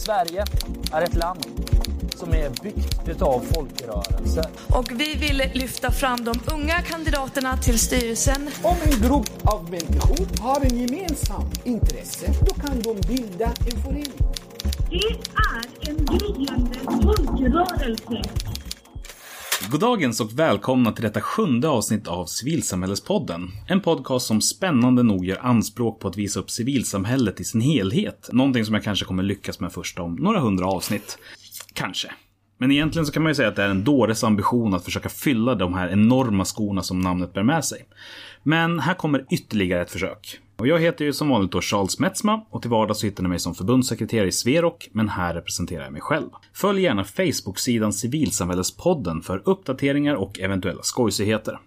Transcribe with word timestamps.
Sverige 0.00 0.44
är 0.92 1.02
ett 1.02 1.14
land 1.14 1.46
som 2.16 2.34
är 2.34 2.50
byggt 2.62 3.22
av 3.22 3.40
folkrörelser. 3.54 4.44
Och 4.68 4.90
vi 5.00 5.14
vill 5.14 5.42
lyfta 5.54 5.90
fram 5.90 6.24
de 6.24 6.40
unga 6.54 6.82
kandidaterna 6.82 7.56
till 7.56 7.78
styrelsen. 7.78 8.50
Om 8.62 8.76
en 8.84 9.08
grupp 9.08 9.30
av 9.44 9.70
människor 9.70 10.42
har 10.42 10.60
en 10.60 10.78
gemensam 10.78 11.50
intresse, 11.64 12.32
då 12.46 12.54
kan 12.54 12.82
de 12.82 13.00
bilda 13.00 13.46
en 13.46 13.82
förening. 13.82 14.12
Det 14.90 14.96
är 15.36 15.90
en 15.90 16.06
gryende 16.06 16.78
folkrörelse. 16.84 18.49
Goddagens 19.70 20.20
och 20.20 20.38
välkomna 20.38 20.92
till 20.92 21.04
detta 21.04 21.20
sjunde 21.20 21.68
avsnitt 21.68 22.08
av 22.08 22.26
Civilsamhällespodden. 22.26 23.48
En 23.66 23.80
podcast 23.80 24.26
som 24.26 24.40
spännande 24.40 25.02
nog 25.02 25.24
gör 25.24 25.38
anspråk 25.42 26.00
på 26.00 26.08
att 26.08 26.16
visa 26.16 26.40
upp 26.40 26.50
civilsamhället 26.50 27.40
i 27.40 27.44
sin 27.44 27.60
helhet. 27.60 28.28
Någonting 28.32 28.64
som 28.64 28.74
jag 28.74 28.84
kanske 28.84 29.04
kommer 29.04 29.22
lyckas 29.22 29.60
med 29.60 29.72
först 29.72 29.98
om 29.98 30.14
några 30.14 30.40
hundra 30.40 30.66
avsnitt. 30.66 31.18
Kanske. 31.72 32.12
Men 32.58 32.70
egentligen 32.70 33.06
så 33.06 33.12
kan 33.12 33.22
man 33.22 33.30
ju 33.30 33.34
säga 33.34 33.48
att 33.48 33.56
det 33.56 33.62
är 33.62 33.68
en 33.68 33.84
dåres 33.84 34.24
ambition 34.24 34.74
att 34.74 34.84
försöka 34.84 35.08
fylla 35.08 35.54
de 35.54 35.74
här 35.74 35.88
enorma 35.88 36.44
skorna 36.44 36.82
som 36.82 37.00
namnet 37.00 37.32
bär 37.32 37.42
med 37.42 37.64
sig. 37.64 37.84
Men 38.42 38.78
här 38.78 38.94
kommer 38.94 39.26
ytterligare 39.30 39.82
ett 39.82 39.90
försök. 39.90 40.40
Och 40.60 40.66
jag 40.68 40.78
heter 40.80 41.04
ju 41.04 41.12
som 41.12 41.28
vanligt 41.28 41.52
då 41.52 41.60
Charles 41.60 41.98
Metzma 41.98 42.40
och 42.50 42.62
till 42.62 42.70
vardags 42.70 43.04
hittar 43.04 43.22
ni 43.22 43.28
mig 43.28 43.38
som 43.38 43.54
förbundssekreterare 43.54 44.28
i 44.28 44.32
Sverok, 44.32 44.88
men 44.92 45.08
här 45.08 45.34
representerar 45.34 45.82
jag 45.84 45.92
mig 45.92 46.00
själv. 46.00 46.28
Följ 46.54 46.82
gärna 46.82 47.04
Facebook-sidan 47.04 47.92
Civilsamhällespodden 47.92 49.22
för 49.22 49.42
uppdateringar 49.44 50.14
och 50.14 50.40
eventuella 50.40 50.82
skojsigheter. 50.82 51.58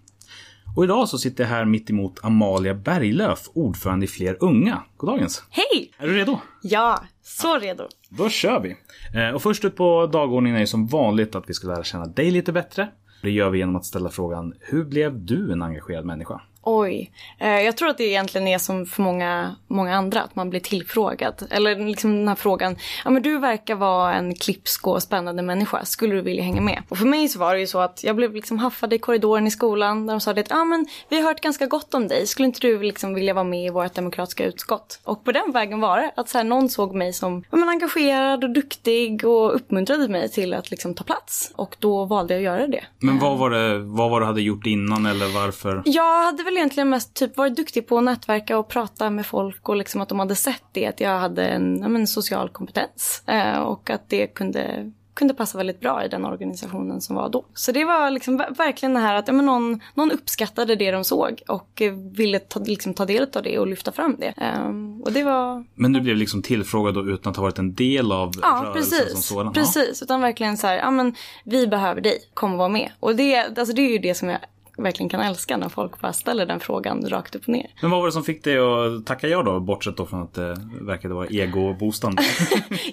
Och 0.76 0.84
idag 0.84 1.10
så 1.10 1.18
sitter 1.18 1.44
jag 1.44 1.50
här 1.50 1.66
mitt 1.66 1.90
emot 1.90 2.20
Amalia 2.24 2.74
Berglöf, 2.74 3.40
ordförande 3.54 4.06
i 4.06 4.08
Fler 4.08 4.38
Unga. 4.40 4.84
Goddagens! 4.98 5.44
Hej! 5.50 5.92
Är 5.98 6.08
du 6.08 6.14
redo? 6.16 6.40
Ja, 6.64 7.04
så 7.22 7.58
redo. 7.60 7.84
Då 8.10 8.30
kör 8.30 8.60
vi! 8.60 8.76
Eh, 9.20 9.30
Och 9.36 9.42
först 9.42 9.66
ut 9.66 9.76
på 9.76 10.08
dagordningen 10.08 10.56
är 10.56 10.60
ju 10.62 10.68
som 10.68 10.88
vanligt 10.88 11.36
att 11.36 11.50
vi 11.50 11.54
ska 11.54 11.68
lära 11.68 11.84
känna 11.84 12.06
dig 12.06 12.32
lite 12.32 12.52
bättre. 12.52 12.90
Det 13.22 13.32
gör 13.32 13.50
vi 13.50 13.58
genom 13.58 13.76
att 13.76 13.86
ställa 13.86 14.10
frågan, 14.10 14.54
hur 14.60 14.86
blev 14.86 15.26
du 15.26 15.52
en 15.52 15.62
engagerad 15.62 16.06
människa? 16.06 16.42
Oj. 16.64 17.12
Eh, 17.40 17.62
jag 17.62 17.78
tror 17.78 17.90
att 17.90 17.98
det 17.98 18.04
egentligen 18.04 18.48
är 18.48 18.58
som 18.58 18.86
för 18.86 19.02
många, 19.02 19.56
många 19.68 19.96
andra, 19.96 20.22
att 20.22 20.36
man 20.36 20.50
blir 20.50 20.60
tillfrågad. 20.60 21.48
Eller 21.50 21.76
liksom 21.76 22.16
den 22.16 22.28
här 22.28 22.36
frågan, 22.36 22.76
ja 23.04 23.10
men 23.10 23.22
du 23.22 23.38
verkar 23.38 23.76
vara 23.76 24.14
en 24.14 24.36
klipsk 24.36 24.88
och 24.88 25.04
spännande 25.04 25.42
människa, 25.42 25.86
skulle 25.86 26.16
du 26.16 26.22
vilja 26.22 26.44
hänga 26.44 26.62
med? 26.62 26.84
Och 26.90 26.98
för 26.98 27.06
mig 27.06 27.28
så 27.28 27.40
var 27.40 27.54
det 27.54 27.60
ju 27.60 27.68
så 27.68 27.80
att 27.80 28.04
jag 28.04 28.16
blev 28.16 28.34
liksom 28.34 28.60
haffad 28.60 28.94
i 28.94 28.98
korridoren 28.98 29.48
i 29.48 29.52
skolan 29.52 30.08
där 30.08 30.14
de 30.14 30.22
sa 30.22 30.34
det 30.34 30.42
att, 30.42 30.50
ja 30.50 30.64
men 30.64 30.86
vi 31.10 31.16
har 31.16 31.24
hört 31.24 31.42
ganska 31.42 31.66
gott 31.66 31.94
om 31.94 32.08
dig, 32.08 32.28
skulle 32.28 32.46
inte 32.46 32.60
du 32.60 32.80
liksom 32.80 33.14
vilja 33.14 33.34
vara 33.34 33.44
med 33.44 33.66
i 33.66 33.70
vårt 33.70 33.94
demokratiska 33.94 34.46
utskott? 34.46 35.00
Och 35.04 35.24
på 35.24 35.32
den 35.32 35.52
vägen 35.52 35.80
var 35.80 35.98
det, 35.98 36.12
att 36.16 36.30
så 36.30 36.38
här, 36.38 36.46
någon 36.46 36.70
såg 36.70 36.96
mig 36.96 37.14
som 37.14 37.44
ja, 37.52 37.58
men 37.58 37.70
engagerad 37.70 38.44
och 38.44 38.50
duktig 38.50 39.26
och 39.26 39.56
uppmuntrade 39.56 40.08
mig 40.08 40.30
till 40.30 40.54
att 40.54 40.72
liksom 40.72 40.94
ta 40.94 41.04
plats. 41.04 41.52
Och 41.56 41.76
då 41.80 42.06
valde 42.06 42.34
jag 42.34 42.40
att 42.40 42.60
göra 42.60 42.68
det. 42.68 42.84
Men 43.00 43.20
vad 43.20 43.38
var 43.38 43.50
det, 43.50 43.80
vad 43.80 44.12
var 44.12 44.20
det 44.20 44.24
du 44.24 44.28
hade 44.28 44.42
gjort 44.42 44.66
innan 44.66 45.06
eller 45.06 45.28
varför? 45.28 45.82
Jag 45.86 46.24
hade 46.24 46.44
väl 46.44 46.53
egentligen 46.58 46.90
mest 46.90 47.14
typ 47.14 47.38
varit 47.38 47.56
duktig 47.56 47.88
på 47.88 47.98
att 47.98 48.04
nätverka 48.04 48.58
och 48.58 48.68
prata 48.68 49.10
med 49.10 49.26
folk 49.26 49.70
och 49.70 49.76
liksom 49.76 50.02
att 50.02 50.10
de 50.10 50.20
hade 50.20 50.36
sett 50.36 50.64
det, 50.72 50.86
att 50.86 51.00
jag 51.00 51.20
hade 51.20 51.46
en 51.48 51.80
ja, 51.82 51.88
men, 51.88 52.08
social 52.08 52.50
kompetens. 52.50 53.24
Eh, 53.28 53.58
och 53.58 53.90
att 53.90 54.10
det 54.10 54.28
kunde 54.28 54.92
kunde 55.14 55.34
passa 55.34 55.58
väldigt 55.58 55.80
bra 55.80 56.06
i 56.06 56.08
den 56.08 56.26
organisationen 56.26 57.02
som 57.02 57.16
var 57.16 57.30
då. 57.30 57.46
Så 57.54 57.72
det 57.72 57.86
var 57.86 58.10
liksom 58.10 58.42
ver- 58.42 58.58
verkligen 58.58 58.94
det 58.94 59.00
här 59.00 59.16
att 59.16 59.28
ja, 59.28 59.34
men 59.34 59.46
någon, 59.46 59.80
någon 59.94 60.12
uppskattade 60.12 60.76
det 60.76 60.92
de 60.92 61.04
såg 61.04 61.42
och 61.48 61.82
eh, 61.82 61.94
ville 61.94 62.40
ta, 62.40 62.60
liksom, 62.60 62.94
ta 62.94 63.06
del 63.06 63.28
av 63.36 63.44
det 63.44 63.60
och 63.60 63.68
lyfta 63.68 63.92
fram 63.92 64.16
det. 64.20 64.34
Ehm, 64.38 65.02
och 65.02 65.12
det 65.12 65.24
var 65.24 65.66
Men 65.76 65.94
du 65.94 66.02
blev 66.02 66.16
liksom 66.16 66.42
tillfrågad 66.42 66.94
då 66.94 67.10
utan 67.10 67.32
att 67.32 67.38
ha 67.38 67.44
varit 67.44 67.60
en 67.60 67.74
del 67.74 68.12
av 68.12 68.32
Ja, 68.42 68.62
rörelsen 68.66 68.84
som 68.84 69.06
precis. 69.08 69.26
sådan? 69.26 69.54
Precis, 69.54 70.04
utan 70.04 70.22
verkligen 70.22 70.58
så 70.58 70.68
här, 70.68 70.76
ja 70.78 70.92
men 70.92 71.16
vi 71.44 71.68
behöver 71.68 72.02
dig, 72.02 72.18
kom 72.34 72.52
och 72.54 72.58
var 72.60 72.70
med. 72.70 72.92
Och 73.00 73.16
det, 73.16 73.36
alltså, 73.36 73.76
det 73.76 73.82
är 73.82 73.92
ju 73.92 74.00
det 74.00 74.16
som 74.16 74.30
jag 74.30 74.40
verkligen 74.78 75.10
kan 75.10 75.22
älska 75.22 75.58
när 75.58 75.70
folk 75.70 76.02
bara 76.02 76.14
ställer 76.14 76.46
den 76.46 76.60
frågan 76.60 77.10
rakt 77.10 77.36
upp 77.36 77.42
och 77.44 77.50
ner. 77.50 77.68
Men 77.82 77.92
vad 77.92 78.00
var 78.00 78.08
det 78.08 78.12
som 78.12 78.24
fick 78.24 78.44
dig 78.44 78.58
att 78.58 79.06
tacka 79.06 79.28
ja 79.28 79.44
då? 79.44 79.60
Bortsett 79.60 79.98
då 79.98 80.06
från 80.06 80.22
att 80.24 80.34
det 80.34 80.56
verkade 80.82 81.14
vara 81.14 81.28
egoboostande. 81.28 82.24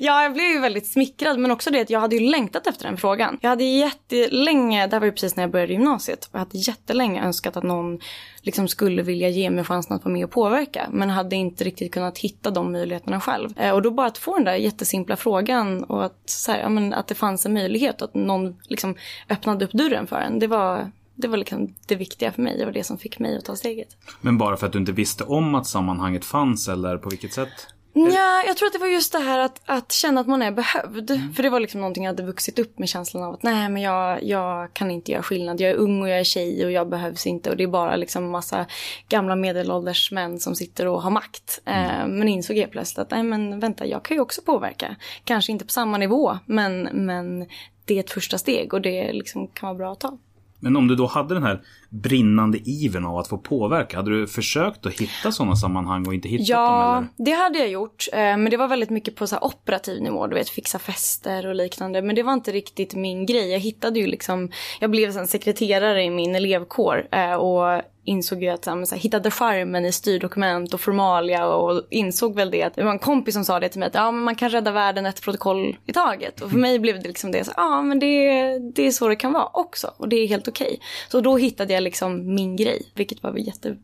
Ja, 0.00 0.22
jag 0.22 0.32
blev 0.32 0.46
ju 0.46 0.60
väldigt 0.60 0.86
smickrad, 0.86 1.38
men 1.38 1.50
också 1.50 1.70
det 1.70 1.80
att 1.80 1.91
jag 1.91 2.00
hade 2.00 2.16
ju 2.16 2.30
längtat 2.30 2.66
efter 2.66 2.84
den 2.84 2.96
frågan. 2.96 3.38
Jag 3.41 3.50
hade 3.50 3.64
jättelänge, 3.64 4.86
det 4.86 4.92
här 4.96 5.00
var 5.00 5.06
ju 5.06 5.12
precis 5.12 5.36
när 5.36 5.42
jag 5.42 5.50
började 5.50 5.72
gymnasiet, 5.72 6.28
jag 6.32 6.38
hade 6.38 6.58
jättelänge 6.58 7.24
önskat 7.24 7.56
att 7.56 7.64
någon 7.64 7.98
liksom 8.42 8.68
skulle 8.68 9.02
vilja 9.02 9.28
ge 9.28 9.50
mig 9.50 9.64
chansen 9.64 9.97
att 9.97 10.04
vara 10.04 10.12
med 10.12 10.24
och 10.24 10.30
påverka, 10.30 10.86
men 10.91 11.10
hade 11.10 11.36
inte 11.36 11.64
riktigt 11.64 11.92
kunnat 11.92 12.18
hitta 12.18 12.50
de 12.50 12.72
möjligheterna 12.72 13.20
själv. 13.20 13.58
Eh, 13.58 13.70
Och 13.74 13.82
då 13.82 13.91
bara 13.91 14.06
att 14.06 14.18
få 14.18 14.34
den 14.34 14.44
där 14.44 14.54
jättesimpla 14.54 15.16
frågan 15.16 15.84
och 15.84 16.04
att, 16.04 16.16
så 16.24 16.52
här, 16.52 16.60
ja, 16.60 16.68
men 16.68 16.94
att 16.94 17.06
det 17.08 17.14
fanns 17.14 17.47
en 17.47 17.52
möjlighet 17.52 18.02
och 18.02 18.08
att 18.08 18.14
någon 18.14 18.56
liksom 18.62 18.94
öppnade 19.28 19.64
upp 19.64 19.72
dörren 19.72 20.06
för 20.06 20.16
en, 20.16 20.38
det 20.38 20.47
var 20.47 20.91
det 21.20 21.28
var 21.28 21.36
liksom 21.36 21.75
det 21.86 21.94
viktiga 21.94 22.32
för 22.32 22.42
mig. 22.42 22.58
Det 22.58 22.64
var 22.64 22.72
det 22.72 22.84
som 22.84 22.98
fick 22.98 23.19
mig 23.19 23.36
att 23.36 23.44
ta 23.44 23.56
steget. 23.56 23.97
Men 24.20 24.38
bara 24.38 24.56
för 24.56 24.66
att 24.66 24.72
du 24.72 24.78
inte 24.78 24.92
visste 24.92 25.25
om 25.25 25.54
att 25.54 25.66
sammanhanget 25.66 26.25
fanns 26.25 26.69
eller 26.69 26.98
på 26.98 27.08
vilket 27.08 27.32
sätt? 27.32 27.66
Ja, 27.92 28.42
jag 28.47 28.56
tror 28.56 28.66
att 28.66 28.72
det 28.72 28.78
var 28.78 28.86
just 28.86 29.12
det 29.12 29.19
här 29.19 29.38
att, 29.38 29.60
att 29.66 29.92
känna 29.92 30.20
att 30.20 30.26
man 30.26 30.42
är 30.42 30.50
behövd. 30.50 31.34
För 31.36 31.42
det 31.42 31.50
var 31.50 31.60
liksom 31.60 31.80
någonting 31.80 32.04
jag 32.04 32.12
hade 32.12 32.22
vuxit 32.22 32.59
upp 32.59 32.78
med 32.78 32.88
känslan 32.88 33.22
av 33.22 33.34
att 33.34 33.42
nej 33.42 33.69
men 33.69 33.82
jag, 33.82 34.22
jag 34.22 34.72
kan 34.72 34.91
inte 34.91 35.12
göra 35.12 35.22
skillnad. 35.22 35.60
Jag 35.60 35.70
är 35.70 35.75
ung 35.75 36.03
och 36.03 36.09
jag 36.09 36.20
är 36.20 36.25
tjej 36.25 36.64
och 36.64 36.72
jag 36.72 36.88
behövs 36.88 37.26
inte. 37.26 37.50
Och 37.50 37.56
det 37.56 37.62
är 37.62 37.69
bara 37.69 37.97
liksom 37.97 38.30
massa 38.30 38.66
gamla 39.09 39.36
medelålders 39.36 40.12
män 40.12 40.41
som 40.41 40.54
sitter 40.54 40.86
och 40.86 41.03
har 41.03 41.10
makt. 41.10 41.60
Eh, 41.64 42.06
men 42.06 42.28
insåg 42.28 42.56
jag 42.56 42.70
plötsligt 42.70 42.98
att 42.98 43.10
nej 43.10 43.22
men 43.22 43.60
vänta, 43.60 43.86
jag 43.86 44.03
kan 44.03 44.16
ju 44.16 44.20
också 44.20 44.42
påverka. 44.42 44.97
Kanske 45.25 45.53
inte 45.53 45.64
på 45.64 45.72
samma 45.72 45.98
nivå, 45.98 46.38
men, 46.47 46.82
men 46.92 47.47
det 47.84 47.94
är 47.94 48.00
ett 48.00 48.10
första 48.10 48.38
steg 48.38 48.75
och 48.75 48.80
det 48.80 49.12
liksom 49.12 49.48
kan 49.48 49.66
vara 49.66 49.78
bra 49.78 49.92
att 49.92 50.00
ta. 50.00 50.19
Men 50.60 50.76
om 50.76 50.88
du 50.88 50.94
då 50.97 51.06
hade 51.06 51.34
den 51.34 51.43
här 51.43 51.60
brinnande 51.88 52.59
ivern 52.65 53.04
av 53.04 53.19
att 53.19 53.28
få 53.28 53.38
påverka, 53.38 53.97
hade 53.97 54.10
du 54.10 54.26
försökt 54.26 54.87
att 54.87 54.93
hitta 55.00 55.32
sådana 55.32 55.56
sammanhang 55.56 56.06
och 56.06 56.15
inte 56.15 56.28
hittat 56.28 56.47
dem 56.48 56.56
Ja, 56.66 57.04
det 57.16 57.31
hade 57.31 57.59
jag 57.59 57.69
gjort. 57.69 58.06
eh, 58.12 58.19
Men 58.19 58.50
det 58.50 58.56
var 58.56 58.69
väldigt 58.69 58.91
mycket 58.91 59.16
på 59.16 59.26
så 59.26 59.38
operativ 59.38 60.03
nivå. 60.03 60.26
Du 60.26 60.34
vet, 60.34 60.48
fixa 60.48 60.78
fester 60.78 61.47
och 61.47 61.54
liknande. 61.54 62.03
Men 62.03 62.15
det 62.16 62.22
var 62.22 62.32
inte 62.32 62.53
riktigt 62.53 62.94
min 62.94 63.26
grej. 63.26 63.50
Jag 63.53 63.59
hittade 63.60 64.00
ju 64.00 64.06
liksom... 64.06 64.50
Jag 64.81 64.91
blev 64.91 65.12
sen 65.12 65.26
sekreterare 65.26 66.03
i 66.04 66.10
min 66.10 66.34
elevkår. 66.34 67.09
eh, 67.12 67.34
Och 67.34 67.82
insåg 68.04 68.42
ju 68.42 68.48
att 68.48 68.64
så 68.64 68.70
här, 68.70 68.96
hittade 68.96 69.30
charmen 69.30 69.84
i 69.84 69.92
styrdokument 69.92 70.74
och 70.74 70.80
formalia 70.80 71.46
och 71.46 71.82
insåg 71.90 72.34
väl 72.34 72.50
det 72.50 72.74
det 72.74 72.84
var 72.84 72.90
en 72.90 72.98
kompis 72.98 73.34
som 73.34 73.44
sa 73.44 73.60
det 73.60 73.68
till 73.68 73.80
mig 73.80 73.86
att 73.86 73.94
ja, 73.94 74.10
men 74.10 74.24
man 74.24 74.34
kan 74.34 74.50
rädda 74.50 74.70
världen 74.70 75.06
ett 75.06 75.22
protokoll 75.22 75.76
i 75.86 75.92
taget. 75.92 76.40
Och 76.40 76.50
för 76.50 76.58
mig 76.58 76.78
blev 76.78 77.02
det 77.02 77.08
liksom 77.08 77.32
det 77.32 77.44
så 77.44 77.52
ja 77.56 77.82
men 77.82 77.98
det, 77.98 78.58
det 78.58 78.86
är 78.86 78.90
så 78.90 79.08
det 79.08 79.16
kan 79.16 79.32
vara 79.32 79.48
också 79.52 79.94
och 79.96 80.08
det 80.08 80.16
är 80.16 80.28
helt 80.28 80.48
okej. 80.48 80.80
Så 81.08 81.20
då 81.20 81.36
hittade 81.36 81.72
jag 81.72 81.82
liksom 81.82 82.34
min 82.34 82.56
grej, 82.56 82.82
vilket 82.94 83.22
var 83.22 83.36
jättekul. 83.36 83.78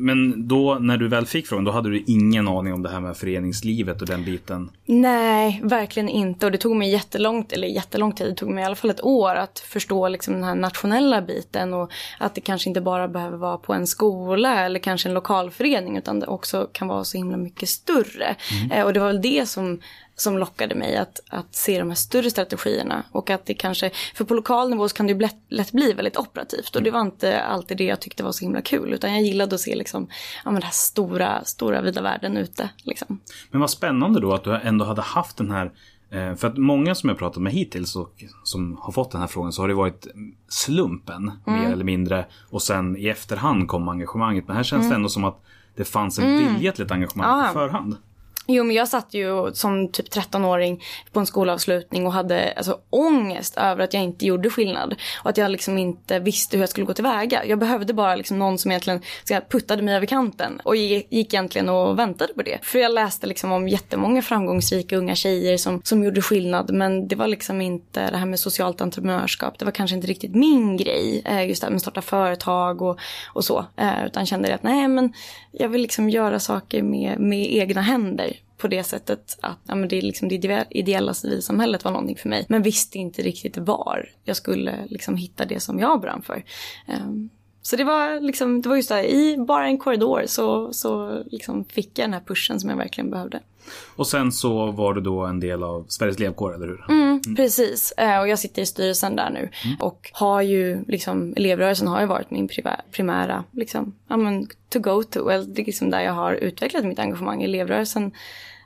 Men 0.00 0.48
då 0.48 0.78
när 0.80 0.96
du 0.96 1.08
väl 1.08 1.26
fick 1.26 1.46
frågan, 1.46 1.64
då 1.64 1.70
hade 1.70 1.90
du 1.90 2.04
ingen 2.06 2.48
aning 2.48 2.72
om 2.72 2.82
det 2.82 2.88
här 2.88 3.00
med 3.00 3.16
föreningslivet 3.16 4.00
och 4.00 4.06
den 4.06 4.24
biten? 4.24 4.70
Nej, 4.86 5.60
verkligen 5.64 6.08
inte. 6.08 6.46
Och 6.46 6.52
det 6.52 6.58
tog 6.58 6.76
mig 6.76 6.90
jättelångt, 6.90 7.52
eller 7.52 7.68
jättelång 7.68 8.12
tid, 8.12 8.26
det 8.26 8.34
tog 8.34 8.50
mig 8.50 8.62
i 8.62 8.64
alla 8.64 8.74
fall 8.74 8.90
ett 8.90 9.04
år 9.04 9.34
att 9.34 9.58
förstå 9.58 10.08
liksom 10.08 10.34
den 10.34 10.44
här 10.44 10.54
nationella 10.54 11.22
biten 11.22 11.74
och 11.74 11.90
att 12.18 12.34
det 12.34 12.40
kanske 12.40 12.70
inte 12.70 12.80
bara 12.80 13.08
behöver 13.08 13.36
vara 13.36 13.58
på 13.58 13.74
en 13.74 13.86
skola 13.86 14.64
eller 14.64 14.80
kanske 14.80 15.08
en 15.08 15.14
lokalförening 15.14 15.96
utan 15.96 16.20
det 16.20 16.26
också 16.26 16.68
kan 16.72 16.88
vara 16.88 17.04
så 17.04 17.16
himla 17.16 17.36
mycket 17.36 17.68
större. 17.68 18.36
Eh, 18.72 18.84
och 18.84 18.92
det 18.92 19.00
var 19.00 19.06
väl 19.06 19.22
det 19.22 19.48
som 19.48 19.80
som 20.16 20.38
lockade 20.38 20.74
mig 20.74 20.96
att, 20.96 21.20
att 21.28 21.54
se 21.54 21.78
de 21.78 21.88
här 21.88 21.94
större 21.94 22.30
strategierna. 22.30 23.04
Och 23.12 23.30
att 23.30 23.46
det 23.46 23.54
kanske, 23.54 23.90
för 24.14 24.24
på 24.24 24.34
lokal 24.34 24.70
nivå 24.70 24.88
så 24.88 24.96
kan 24.96 25.06
det 25.06 25.12
ju 25.12 25.18
lätt, 25.18 25.36
lätt 25.48 25.72
bli 25.72 25.92
väldigt 25.92 26.16
operativt. 26.16 26.76
Och 26.76 26.82
det 26.82 26.90
var 26.90 27.00
inte 27.00 27.42
alltid 27.42 27.76
det 27.76 27.84
jag 27.84 28.00
tyckte 28.00 28.24
var 28.24 28.32
så 28.32 28.44
himla 28.44 28.62
kul. 28.62 28.94
Utan 28.94 29.12
jag 29.12 29.22
gillade 29.22 29.54
att 29.54 29.60
se 29.60 29.74
liksom, 29.74 30.08
ja, 30.44 30.50
men 30.50 30.54
den 30.54 30.62
här 30.62 30.70
stora, 30.70 31.44
stora 31.44 31.82
vida 31.82 32.02
världen 32.02 32.36
ute. 32.36 32.70
Liksom. 32.82 33.20
Men 33.50 33.60
vad 33.60 33.70
spännande 33.70 34.20
då 34.20 34.32
att 34.32 34.44
du 34.44 34.56
ändå 34.56 34.84
hade 34.84 35.02
haft 35.02 35.36
den 35.36 35.50
här 35.50 35.72
eh, 36.10 36.34
för 36.34 36.48
att 36.48 36.56
många 36.56 36.94
som 36.94 37.08
jag 37.08 37.18
pratat 37.18 37.42
med 37.42 37.52
hittills 37.52 37.96
och 37.96 38.24
som 38.44 38.78
har 38.80 38.92
fått 38.92 39.10
den 39.10 39.20
här 39.20 39.28
frågan 39.28 39.52
så 39.52 39.62
har 39.62 39.68
det 39.68 39.74
varit 39.74 40.06
slumpen 40.48 41.32
mer 41.44 41.72
eller 41.72 41.84
mindre. 41.84 42.26
Och 42.50 42.62
sen 42.62 42.96
i 42.96 43.08
efterhand 43.08 43.68
kom 43.68 43.88
engagemanget. 43.88 44.46
Men 44.46 44.56
här 44.56 44.62
känns 44.62 44.88
det 44.88 44.94
ändå 44.94 45.08
som 45.08 45.24
att 45.24 45.42
det 45.76 45.84
fanns 45.84 46.18
en 46.18 46.38
vilja 46.38 46.72
till 46.72 46.84
ett 46.84 46.90
engagemang 46.90 47.46
på 47.46 47.52
förhand. 47.52 47.96
Jo, 48.52 48.64
men 48.64 48.76
jag 48.76 48.88
satt 48.88 49.14
ju 49.14 49.52
som 49.52 49.88
typ 49.88 50.08
13-åring 50.08 50.82
på 51.12 51.20
en 51.20 51.26
skolavslutning 51.26 52.06
och 52.06 52.12
hade 52.12 52.52
alltså, 52.56 52.78
ångest 52.90 53.56
över 53.56 53.84
att 53.84 53.94
jag 53.94 54.02
inte 54.02 54.26
gjorde 54.26 54.50
skillnad. 54.50 54.94
Och 55.22 55.30
att 55.30 55.36
jag 55.36 55.50
liksom 55.50 55.78
inte 55.78 56.18
visste 56.18 56.56
hur 56.56 56.62
jag 56.62 56.70
skulle 56.70 56.86
gå 56.86 56.94
tillväga. 56.94 57.44
Jag 57.44 57.58
behövde 57.58 57.94
bara 57.94 58.16
liksom 58.16 58.38
någon 58.38 58.58
som 58.58 58.70
egentligen 58.70 59.00
så 59.24 59.40
puttade 59.50 59.82
mig 59.82 59.94
över 59.94 60.06
kanten. 60.06 60.60
Och 60.64 60.76
gick 60.76 61.34
egentligen 61.34 61.68
och 61.68 61.98
väntade 61.98 62.34
på 62.34 62.42
det. 62.42 62.58
För 62.62 62.78
jag 62.78 62.94
läste 62.94 63.26
liksom 63.26 63.52
om 63.52 63.68
jättemånga 63.68 64.22
framgångsrika 64.22 64.96
unga 64.96 65.14
tjejer 65.14 65.56
som, 65.56 65.82
som 65.84 66.04
gjorde 66.04 66.22
skillnad. 66.22 66.72
Men 66.72 67.08
det 67.08 67.16
var 67.16 67.26
liksom 67.26 67.60
inte 67.60 68.10
det 68.10 68.16
här 68.16 68.26
med 68.26 68.40
socialt 68.40 68.80
entreprenörskap. 68.80 69.58
Det 69.58 69.64
var 69.64 69.72
kanske 69.72 69.96
inte 69.96 70.08
riktigt 70.08 70.34
min 70.34 70.76
grej. 70.76 71.22
Eh, 71.24 71.48
just 71.48 71.60
det 71.60 71.66
här 71.66 71.70
med 71.70 71.76
att 71.76 71.82
starta 71.82 72.02
företag 72.02 72.82
och, 72.82 72.98
och 73.26 73.44
så. 73.44 73.64
Eh, 73.76 74.06
utan 74.06 74.26
kände 74.26 74.54
att 74.54 74.62
nej 74.62 74.88
men 74.88 75.12
jag 75.52 75.68
vill 75.68 75.82
liksom 75.82 76.10
göra 76.10 76.40
saker 76.40 76.82
med, 76.82 77.18
med 77.18 77.52
egna 77.52 77.80
händer 77.80 78.36
på 78.60 78.68
det 78.68 78.84
sättet 78.84 79.38
att 79.40 79.58
ja, 79.66 79.74
men 79.74 79.88
det, 79.88 79.98
är 79.98 80.02
liksom, 80.02 80.28
det 80.28 80.66
ideella 80.70 81.14
civilsamhället 81.14 81.84
var 81.84 81.90
någonting 81.90 82.16
för 82.16 82.28
mig. 82.28 82.46
Men 82.48 82.62
visste 82.62 82.98
inte 82.98 83.22
riktigt 83.22 83.56
var 83.56 84.08
jag 84.24 84.36
skulle 84.36 84.86
liksom 84.88 85.16
hitta 85.16 85.44
det 85.44 85.60
som 85.60 85.78
jag 85.78 86.00
brann 86.00 86.22
för. 86.22 86.44
Um, 86.88 87.30
så 87.62 87.76
det 87.76 87.84
var, 87.84 88.20
liksom, 88.20 88.62
det 88.62 88.68
var 88.68 88.76
just 88.76 88.88
det, 88.88 89.12
i 89.12 89.36
bara 89.38 89.66
en 89.66 89.78
korridor 89.78 90.22
så, 90.26 90.72
så 90.72 91.22
liksom 91.30 91.64
fick 91.64 91.98
jag 91.98 92.04
den 92.04 92.12
här 92.12 92.20
pushen 92.20 92.60
som 92.60 92.70
jag 92.70 92.76
verkligen 92.76 93.10
behövde. 93.10 93.40
Och 93.96 94.06
sen 94.06 94.32
så 94.32 94.70
var 94.70 94.94
du 94.94 95.00
då 95.00 95.20
en 95.20 95.40
del 95.40 95.62
av 95.62 95.84
Sveriges 95.88 96.16
elevkår, 96.16 96.54
eller 96.54 96.66
hur? 96.66 96.84
Mm, 96.88 97.20
mm. 97.26 97.36
Precis, 97.36 97.92
eh, 97.92 98.20
och 98.20 98.28
jag 98.28 98.38
sitter 98.38 98.62
i 98.62 98.66
styrelsen 98.66 99.16
där 99.16 99.30
nu. 99.30 99.38
Mm. 99.38 99.76
Och 99.80 100.10
har 100.12 100.42
ju, 100.42 100.84
liksom, 100.88 101.34
elevrörelsen 101.36 101.88
har 101.88 102.00
ju 102.00 102.06
varit 102.06 102.30
min 102.30 102.48
primära, 102.90 103.44
liksom, 103.50 103.94
ja 104.08 104.16
men, 104.16 104.46
to 104.68 104.78
go 104.78 105.02
to. 105.02 105.28
Det 105.28 105.62
är 105.62 105.66
liksom 105.66 105.90
där 105.90 106.00
jag 106.00 106.12
har 106.12 106.32
utvecklat 106.32 106.84
mitt 106.84 106.98
engagemang. 106.98 107.42
Elevrörelsen 107.42 108.12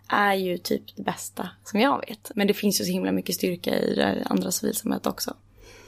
är 0.08 0.34
ju 0.34 0.58
typ 0.58 0.96
det 0.96 1.02
bästa 1.02 1.48
som 1.64 1.80
jag 1.80 2.04
vet. 2.08 2.30
Men 2.34 2.46
det 2.46 2.54
finns 2.54 2.80
ju 2.80 2.84
så 2.84 2.92
himla 2.92 3.12
mycket 3.12 3.34
styrka 3.34 3.78
i 3.78 3.94
det 3.94 4.22
andra 4.26 4.50
civilsamhället 4.50 5.06
också. 5.06 5.34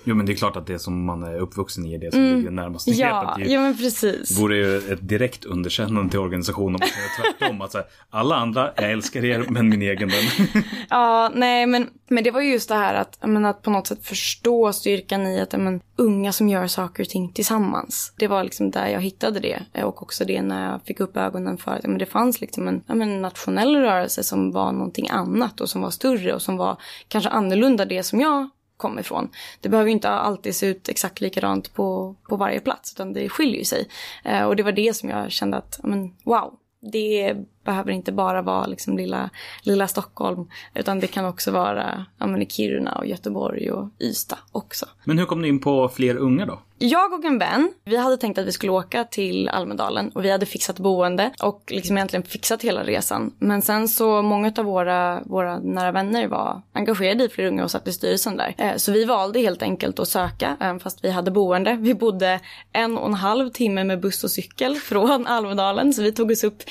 Jo 0.09 0.15
men 0.15 0.27
det 0.27 0.33
är 0.33 0.37
klart 0.37 0.57
att 0.57 0.67
det 0.67 0.79
som 0.79 1.05
man 1.05 1.23
är 1.23 1.39
uppvuxen 1.39 1.87
i 1.87 1.95
är 1.95 1.99
det 1.99 2.11
som 2.13 2.21
mm. 2.21 2.37
ligger 2.37 2.51
närmast 2.51 2.89
ja, 2.89 3.37
Ja 3.39 3.61
men 3.61 3.77
precis. 3.77 4.29
Det 4.29 4.43
vore 4.43 4.57
ju 4.57 4.77
ett 4.93 5.09
direkt 5.09 5.45
underkännande 5.45 6.11
till 6.11 6.19
organisationen 6.19 6.75
om 6.75 6.81
man 6.81 6.89
säger 6.89 7.33
tvärtom. 7.33 7.61
Att 7.61 7.73
så 7.73 7.79
här, 7.79 7.87
alla 8.11 8.37
andra, 8.37 8.71
jag 8.77 8.93
älskar 8.93 9.25
er 9.25 9.45
men 9.49 9.69
min 9.69 9.83
egen 9.83 10.09
den. 10.09 10.63
ja 10.91 11.31
nej 11.35 11.67
men, 11.67 11.89
men 12.09 12.25
det 12.25 12.31
var 12.31 12.41
ju 12.41 12.53
just 12.53 12.69
det 12.69 12.75
här 12.75 12.95
att, 12.95 13.19
men, 13.23 13.45
att 13.45 13.63
på 13.63 13.71
något 13.71 13.87
sätt 13.87 14.07
förstå 14.07 14.73
styrkan 14.73 15.27
i 15.27 15.41
att 15.41 15.53
men, 15.53 15.81
unga 15.97 16.33
som 16.33 16.49
gör 16.49 16.67
saker 16.67 17.03
och 17.03 17.09
ting 17.09 17.33
tillsammans. 17.33 18.13
Det 18.19 18.29
var 18.29 18.45
liksom 18.45 18.71
där 18.71 18.89
jag 18.89 19.01
hittade 19.01 19.41
det. 19.41 19.85
Och 19.85 20.03
också 20.03 20.25
det 20.25 20.43
när 20.43 20.73
jag 20.73 20.83
fick 20.83 21.01
upp 21.01 21.17
ögonen 21.17 21.59
för 21.59 21.71
att 21.71 21.87
men, 21.87 21.99
det 21.99 22.07
fanns 22.07 22.41
liksom 22.41 22.69
en 22.69 22.83
men, 22.87 23.23
nationell 23.23 23.77
rörelse 23.77 24.23
som 24.23 24.53
var 24.53 24.73
någonting 24.73 25.09
annat 25.11 25.61
och 25.61 25.71
som 25.71 25.81
var 25.81 25.91
större 25.91 26.35
och 26.35 26.43
som 26.43 26.57
var 26.57 26.77
kanske 27.09 27.31
annorlunda 27.31 27.85
det 27.85 28.03
som 28.03 28.21
jag 28.21 28.51
kom 28.77 28.99
ifrån. 28.99 29.29
Det 29.61 29.69
behöver 29.69 29.91
inte 29.91 30.09
alltid 30.09 30.55
se 30.55 30.67
ut 30.67 30.89
exakt 30.89 31.21
likadant 31.21 31.75
på, 31.75 32.17
på 32.29 32.37
varje 32.37 32.61
plats 32.61 32.93
utan 32.93 33.13
det 33.13 33.29
skiljer 33.29 33.65
sig. 33.65 33.89
Eh, 34.25 34.43
och 34.43 34.57
det 34.57 34.63
var 34.63 34.73
det 34.73 34.97
som 34.97 35.09
jag 35.09 35.33
kände 35.33 35.57
att, 35.57 35.81
men, 35.83 36.15
wow, 36.25 36.59
det 36.93 37.37
behöver 37.65 37.91
inte 37.91 38.13
bara 38.13 38.43
vara 38.43 38.67
liksom 38.67 38.97
lilla, 38.97 39.31
lilla 39.63 39.89
Stockholm 39.89 40.49
utan 40.75 41.01
det 41.01 41.07
kan 41.07 41.25
också 41.25 41.51
vara 41.51 42.07
ja, 42.19 42.39
i 42.39 42.47
Kiruna 42.47 42.93
och 42.93 43.07
Göteborg 43.07 43.71
och 43.71 43.89
Ystad 44.01 44.39
också. 44.53 44.87
Men 45.05 45.19
hur 45.19 45.27
kom 45.27 45.43
ni 45.43 45.49
in 45.49 45.61
på 45.61 45.89
fler 45.89 46.17
unga 46.17 46.47
då? 46.47 46.61
Jag 46.79 47.13
och 47.13 47.25
en 47.25 47.39
vän, 47.39 47.73
vi 47.85 47.97
hade 47.97 48.17
tänkt 48.17 48.39
att 48.39 48.47
vi 48.47 48.53
skulle 48.53 48.73
åka 48.73 49.05
till 49.05 49.49
Almedalen 49.49 50.09
och 50.09 50.25
vi 50.25 50.31
hade 50.31 50.47
fixat 50.47 50.79
boende 50.79 51.31
och 51.43 51.63
liksom 51.69 51.97
egentligen 51.97 52.23
fixat 52.23 52.63
hela 52.63 52.85
resan. 52.85 53.35
Men 53.39 53.63
sen 53.63 53.89
så 53.89 54.23
många 54.23 54.53
av 54.59 54.65
våra, 54.65 55.23
våra 55.25 55.59
nära 55.59 55.93
vänner 55.93 56.27
var 56.27 56.63
engagerade 56.73 57.25
i 57.25 57.29
fler 57.29 57.45
unga 57.45 57.65
och 57.65 57.71
satt 57.71 57.89
i 57.89 57.93
styrelsen 57.93 58.37
där. 58.37 58.55
Eh, 58.59 58.77
så 58.77 58.93
vi 58.93 59.05
valde 59.05 59.41
helt 59.41 59.63
enkelt 59.63 59.99
att 59.99 60.09
söka 60.09 60.57
även 60.61 60.81
fast 60.81 61.05
vi 61.05 61.11
hade 61.11 61.31
boende. 61.31 61.77
Vi 61.81 61.95
bodde 61.95 62.41
en 62.73 62.99
och 62.99 63.07
en 63.07 63.15
halv 63.15 63.51
timme 63.51 63.85
med 63.85 64.01
buss 64.01 64.25
och 64.25 64.31
cykel 64.31 64.75
från 64.77 65.27
Almedalen 65.27 65.93
så 65.93 66.03
vi 66.03 66.13
tog 66.13 66.31
oss 66.31 66.45
upp 66.45 66.63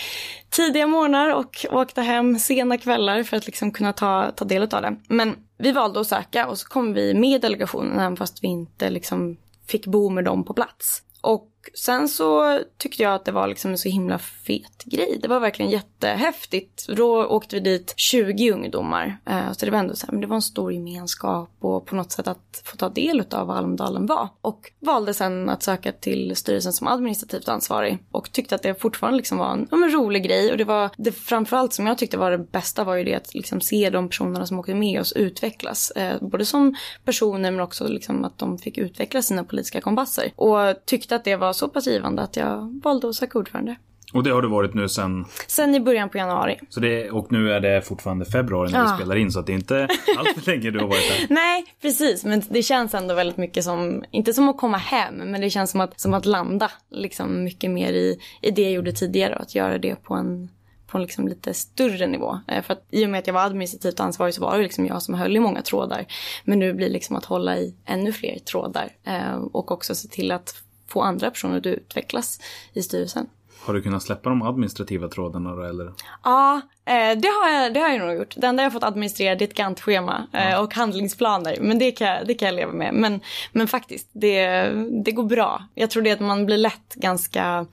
tidiga 0.50 0.88
morgnar 0.88 1.36
och 1.36 1.66
åkte 1.72 2.02
hem 2.02 2.40
sena 2.40 2.78
kvällar 2.78 3.24
för 3.24 3.38
att 3.38 3.46
liksom 3.46 3.72
kunna 3.72 3.94
ta, 3.94 4.32
ta 4.36 4.46
del 4.46 4.62
av 4.62 4.82
det. 4.82 4.96
Men 5.08 5.36
vi 5.58 5.72
valde 5.72 6.00
att 6.00 6.08
söka 6.08 6.48
och 6.48 6.58
så 6.58 6.68
kom 6.68 6.94
vi 6.94 7.14
med 7.14 7.42
delegationen 7.42 8.00
även 8.00 8.18
fast 8.18 8.44
vi 8.44 8.48
inte 8.48 8.90
liksom 8.90 9.38
fick 9.68 9.88
bo 9.88 10.10
med 10.10 10.26
dem 10.26 10.44
på 10.44 10.54
plats. 10.54 11.02
Och 11.22 11.52
sen 11.74 12.10
så 12.10 12.60
tyckte 12.78 13.04
jag 13.04 13.14
att 13.14 13.26
det 13.26 13.32
var 13.32 13.48
liksom 13.48 13.72
en 13.72 13.78
så 13.78 13.90
himla 13.90 14.18
fet 14.20 14.84
grej. 14.86 15.20
Det 15.22 15.28
var 15.28 15.40
verkligen 15.40 15.72
jättehäftigt. 15.72 16.88
Då 16.88 17.26
åkte 17.26 17.56
vi 17.56 17.60
dit 17.60 17.94
20 17.98 18.52
ungdomar. 18.52 19.18
Eh, 19.26 19.52
så 19.52 19.66
det 19.66 19.72
var 19.72 19.80
ändå 19.80 19.96
så 19.96 20.06
här, 20.06 20.12
men 20.12 20.22
det 20.22 20.28
var 20.28 20.36
en 20.36 20.42
stor 20.42 20.74
gemenskap 20.74 21.50
och 21.60 21.86
på 21.86 21.96
något 21.96 22.12
sätt 22.12 22.28
att 22.28 22.62
få 22.66 22.78
ta 22.78 22.90
del 22.90 23.24
av 23.32 23.48
vad 23.48 23.58
Almedalen 23.58 24.06
var. 24.06 24.28
Och 24.42 24.72
valde 24.80 25.14
sen 25.14 25.50
att 25.50 25.64
söka 25.64 25.92
till 25.92 26.36
styrelsen 26.36 26.74
som 26.74 26.88
administrativt 26.88 27.48
ansvarig 27.48 27.98
och 28.12 28.32
tyckte 28.32 28.56
att 28.56 28.64
det 28.64 28.82
fortfarande 28.82 29.18
liksom 29.18 29.38
var 29.38 29.52
en, 29.52 29.68
en 29.72 29.92
rolig 29.92 30.24
grej. 30.24 30.52
Och 30.52 30.58
det 30.58 30.64
var 30.64 30.90
det 30.98 31.12
framförallt 31.12 31.74
som 31.74 31.88
jag 31.88 31.98
tyckte 31.98 32.18
var 32.18 32.32
det 32.32 32.38
bästa 32.38 32.84
var 32.84 32.96
ju 32.96 33.04
det 33.04 33.16
att 33.16 33.34
liksom 33.34 33.62
se 33.62 33.90
de 33.90 34.10
personerna 34.10 34.46
som 34.46 34.60
åkte 34.60 34.74
med 34.74 35.02
oss 35.02 35.14
utvecklas. 35.14 35.92
Eh, 35.92 36.18
både 36.22 36.46
som 36.46 36.76
personer 37.06 37.52
men 37.52 37.60
också 37.60 37.88
liksom 37.88 38.26
att 38.26 38.38
de 38.38 38.58
fick 38.58 38.78
utveckla 38.78 39.22
sina 39.22 39.44
politiska 39.44 39.82
kompasser. 39.82 40.32
Och 40.36 40.86
tyckte 40.86 41.16
att 41.16 41.24
det 41.24 41.36
var 41.36 41.54
så 41.56 41.68
pass 41.68 41.88
givande 41.88 42.22
att 42.22 42.36
jag 42.36 42.82
valde 42.84 43.10
att 43.10 43.16
söka 43.16 43.40
ordförande. 43.40 43.76
Och 44.14 44.24
det 44.24 44.30
har 44.30 44.42
du 44.42 44.48
varit 44.48 44.74
nu 44.74 44.90
sen? 44.90 45.26
Sen 45.48 45.76
i 45.76 45.80
början 45.80 46.10
på 46.10 46.18
januari. 46.18 46.60
Så 46.70 46.80
det, 46.80 47.12
och 47.12 47.32
nu 47.32 47.52
är 47.52 47.60
det 47.60 47.82
fortfarande 47.82 48.26
februari 48.26 48.72
när 48.72 48.80
ja. 48.80 48.92
vi 48.92 48.98
spelar 48.98 49.16
in 49.16 49.32
så 49.32 49.40
att 49.40 49.46
det 49.46 49.52
är 49.52 49.56
inte 49.56 49.88
allt 50.18 50.44
för 50.44 50.52
länge 50.52 50.72
du 50.72 50.80
har 50.80 50.88
varit 50.88 51.10
där. 51.10 51.28
Nej, 51.36 51.66
precis. 51.82 52.26
Men 52.26 52.42
det 52.50 52.64
känns 52.64 52.94
ändå 52.94 53.14
väldigt 53.14 53.38
mycket 53.38 53.64
som, 53.64 54.04
inte 54.12 54.34
som 54.34 54.50
att 54.50 54.58
komma 54.58 54.78
hem, 54.78 55.16
men 55.16 55.42
det 55.42 55.50
känns 55.50 55.72
som 55.72 55.82
att, 55.82 56.00
som 56.00 56.14
att 56.14 56.26
landa 56.26 56.72
liksom 56.92 57.44
mycket 57.44 57.72
mer 57.72 57.94
i, 57.94 58.20
i 58.42 58.52
det 58.52 58.62
jag 58.62 58.72
gjorde 58.72 58.92
tidigare 58.92 59.36
och 59.36 59.42
att 59.42 59.56
göra 59.56 59.78
det 59.78 59.96
på 59.96 60.14
en 60.14 60.50
på 60.88 60.98
en 60.98 61.02
liksom 61.02 61.28
lite 61.28 61.54
större 61.54 62.08
nivå. 62.08 62.40
Eh, 62.48 62.64
för 62.64 62.74
att 62.74 62.86
i 62.92 63.06
och 63.06 63.10
med 63.10 63.20
att 63.20 63.28
jag 63.28 63.34
var 63.34 63.42
administrativt 63.42 64.00
ansvarig 64.00 64.34
så 64.34 64.42
var 64.42 64.58
det 64.58 64.64
liksom 64.64 64.86
jag 64.86 65.02
som 65.02 65.14
höll 65.14 65.36
i 65.36 65.40
många 65.40 65.62
trådar. 65.62 66.06
Men 66.44 66.60
nu 66.60 66.74
blir 66.74 66.88
det 66.88 66.94
liksom 66.94 67.16
att 67.16 67.26
hålla 67.26 67.58
i 67.58 67.76
ännu 67.86 68.12
fler 68.12 68.40
trådar 68.40 68.90
eh, 69.04 69.36
och 69.36 69.72
också 69.72 69.96
se 69.96 70.08
till 70.08 70.32
att 70.32 70.56
få 70.88 71.02
andra 71.02 71.32
personer 71.32 71.58
att 71.58 71.66
utvecklas 71.66 72.40
i 72.74 72.84
styrelsen. 72.84 73.28
Har 73.66 73.74
du 73.74 73.82
kunnat 73.82 74.04
släppa 74.04 74.30
de 74.30 74.42
administrativa 74.42 75.08
trådarna 75.08 75.56
då 75.56 75.62
eller? 75.64 75.94
Ja, 76.24 76.62
eh, 76.86 77.18
det 77.18 77.28
har, 77.28 77.50
jag, 77.50 77.74
det 77.74 77.80
har 77.80 77.90
jag 77.90 78.00
nog 78.00 78.16
gjort. 78.16 78.34
Det 78.38 78.48
enda 78.48 78.64
jag 78.64 78.74
fått 78.74 78.84
administrera 78.84 79.32
är 79.32 79.42
ett 79.42 79.54
Gantt-schema 79.54 80.28
eh, 80.34 80.50
ja. 80.50 80.60
och 80.60 80.74
handlingsplaner. 80.74 81.58
Men 81.62 81.80
det 81.80 81.92
kan, 81.92 82.26
det 82.26 82.34
kan 82.34 82.46
jag 82.46 82.56
leva 82.56 82.72
med. 82.72 82.94
Men, 82.94 83.20
men 83.52 83.68
faktiskt, 83.68 84.10
det, 84.12 84.68
det 85.06 85.12
går 85.12 85.24
bra. 85.24 85.64
Jag 85.76 85.90
tror 85.90 86.04
det 86.04 86.12
att 86.12 86.20
man 86.20 86.46
blir 86.46 86.58
lätt 86.58 86.96
ganska 86.96 87.66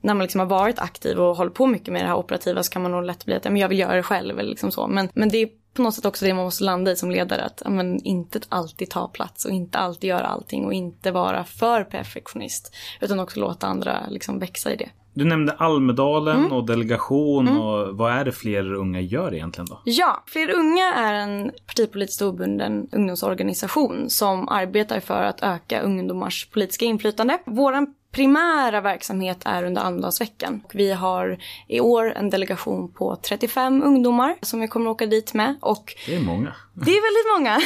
när 0.00 0.14
man 0.14 0.22
liksom 0.22 0.38
har 0.38 0.46
varit 0.46 0.78
aktiv 0.78 1.18
och 1.18 1.36
håller 1.36 1.50
på 1.50 1.66
mycket 1.66 1.92
med 1.92 2.02
det 2.02 2.08
här 2.08 2.16
operativa 2.16 2.62
så 2.62 2.72
kan 2.72 2.82
man 2.82 2.90
nog 2.90 3.04
lätt 3.04 3.24
bli 3.24 3.34
att 3.34 3.44
jag 3.44 3.68
vill 3.68 3.78
göra 3.78 3.96
det 3.96 4.02
själv 4.02 4.38
eller 4.38 4.50
liksom 4.50 4.72
så. 4.72 4.86
Men, 4.86 5.08
men 5.14 5.28
det 5.28 5.48
på 5.74 5.82
något 5.82 5.94
sätt 5.94 6.04
också 6.04 6.24
det 6.24 6.34
man 6.34 6.44
måste 6.44 6.64
landa 6.64 6.90
i 6.90 6.96
som 6.96 7.10
ledare. 7.10 7.42
Att 7.42 7.62
men, 7.66 8.00
inte 8.04 8.40
alltid 8.48 8.90
ta 8.90 9.08
plats 9.08 9.44
och 9.44 9.50
inte 9.50 9.78
alltid 9.78 10.10
göra 10.10 10.26
allting 10.26 10.64
och 10.64 10.72
inte 10.72 11.10
vara 11.10 11.44
för 11.44 11.84
perfektionist. 11.84 12.74
Utan 13.00 13.20
också 13.20 13.40
låta 13.40 13.66
andra 13.66 14.06
liksom 14.08 14.38
växa 14.38 14.72
i 14.72 14.76
det. 14.76 14.90
Du 15.14 15.24
nämnde 15.24 15.52
Almedalen 15.52 16.38
mm. 16.38 16.52
och 16.52 16.66
delegation 16.66 17.48
mm. 17.48 17.60
och 17.60 17.96
vad 17.96 18.12
är 18.12 18.24
det 18.24 18.32
fler 18.32 18.72
unga 18.72 19.00
gör 19.00 19.34
egentligen 19.34 19.66
då? 19.66 19.80
Ja, 19.84 20.24
Fler 20.26 20.50
unga 20.50 20.94
är 20.94 21.14
en 21.14 21.50
partipolitiskt 21.66 22.22
obunden 22.22 22.88
ungdomsorganisation 22.92 24.10
som 24.10 24.48
arbetar 24.48 25.00
för 25.00 25.22
att 25.22 25.42
öka 25.42 25.80
ungdomars 25.80 26.48
politiska 26.50 26.84
inflytande. 26.84 27.38
Våran 27.46 27.94
primära 28.12 28.80
verksamhet 28.80 29.42
är 29.44 29.64
under 29.64 29.82
Almedalsveckan. 29.82 30.62
Vi 30.72 30.92
har 30.92 31.38
i 31.68 31.80
år 31.80 32.12
en 32.16 32.30
delegation 32.30 32.92
på 32.92 33.16
35 33.22 33.82
ungdomar 33.82 34.36
som 34.42 34.60
vi 34.60 34.68
kommer 34.68 34.90
att 34.90 34.94
åka 34.94 35.06
dit 35.06 35.34
med. 35.34 35.56
Och 35.60 35.94
det 36.06 36.14
är 36.14 36.20
många. 36.20 36.54
Det 36.74 36.90
är 36.90 37.02
väldigt 37.02 37.38
många. 37.38 37.60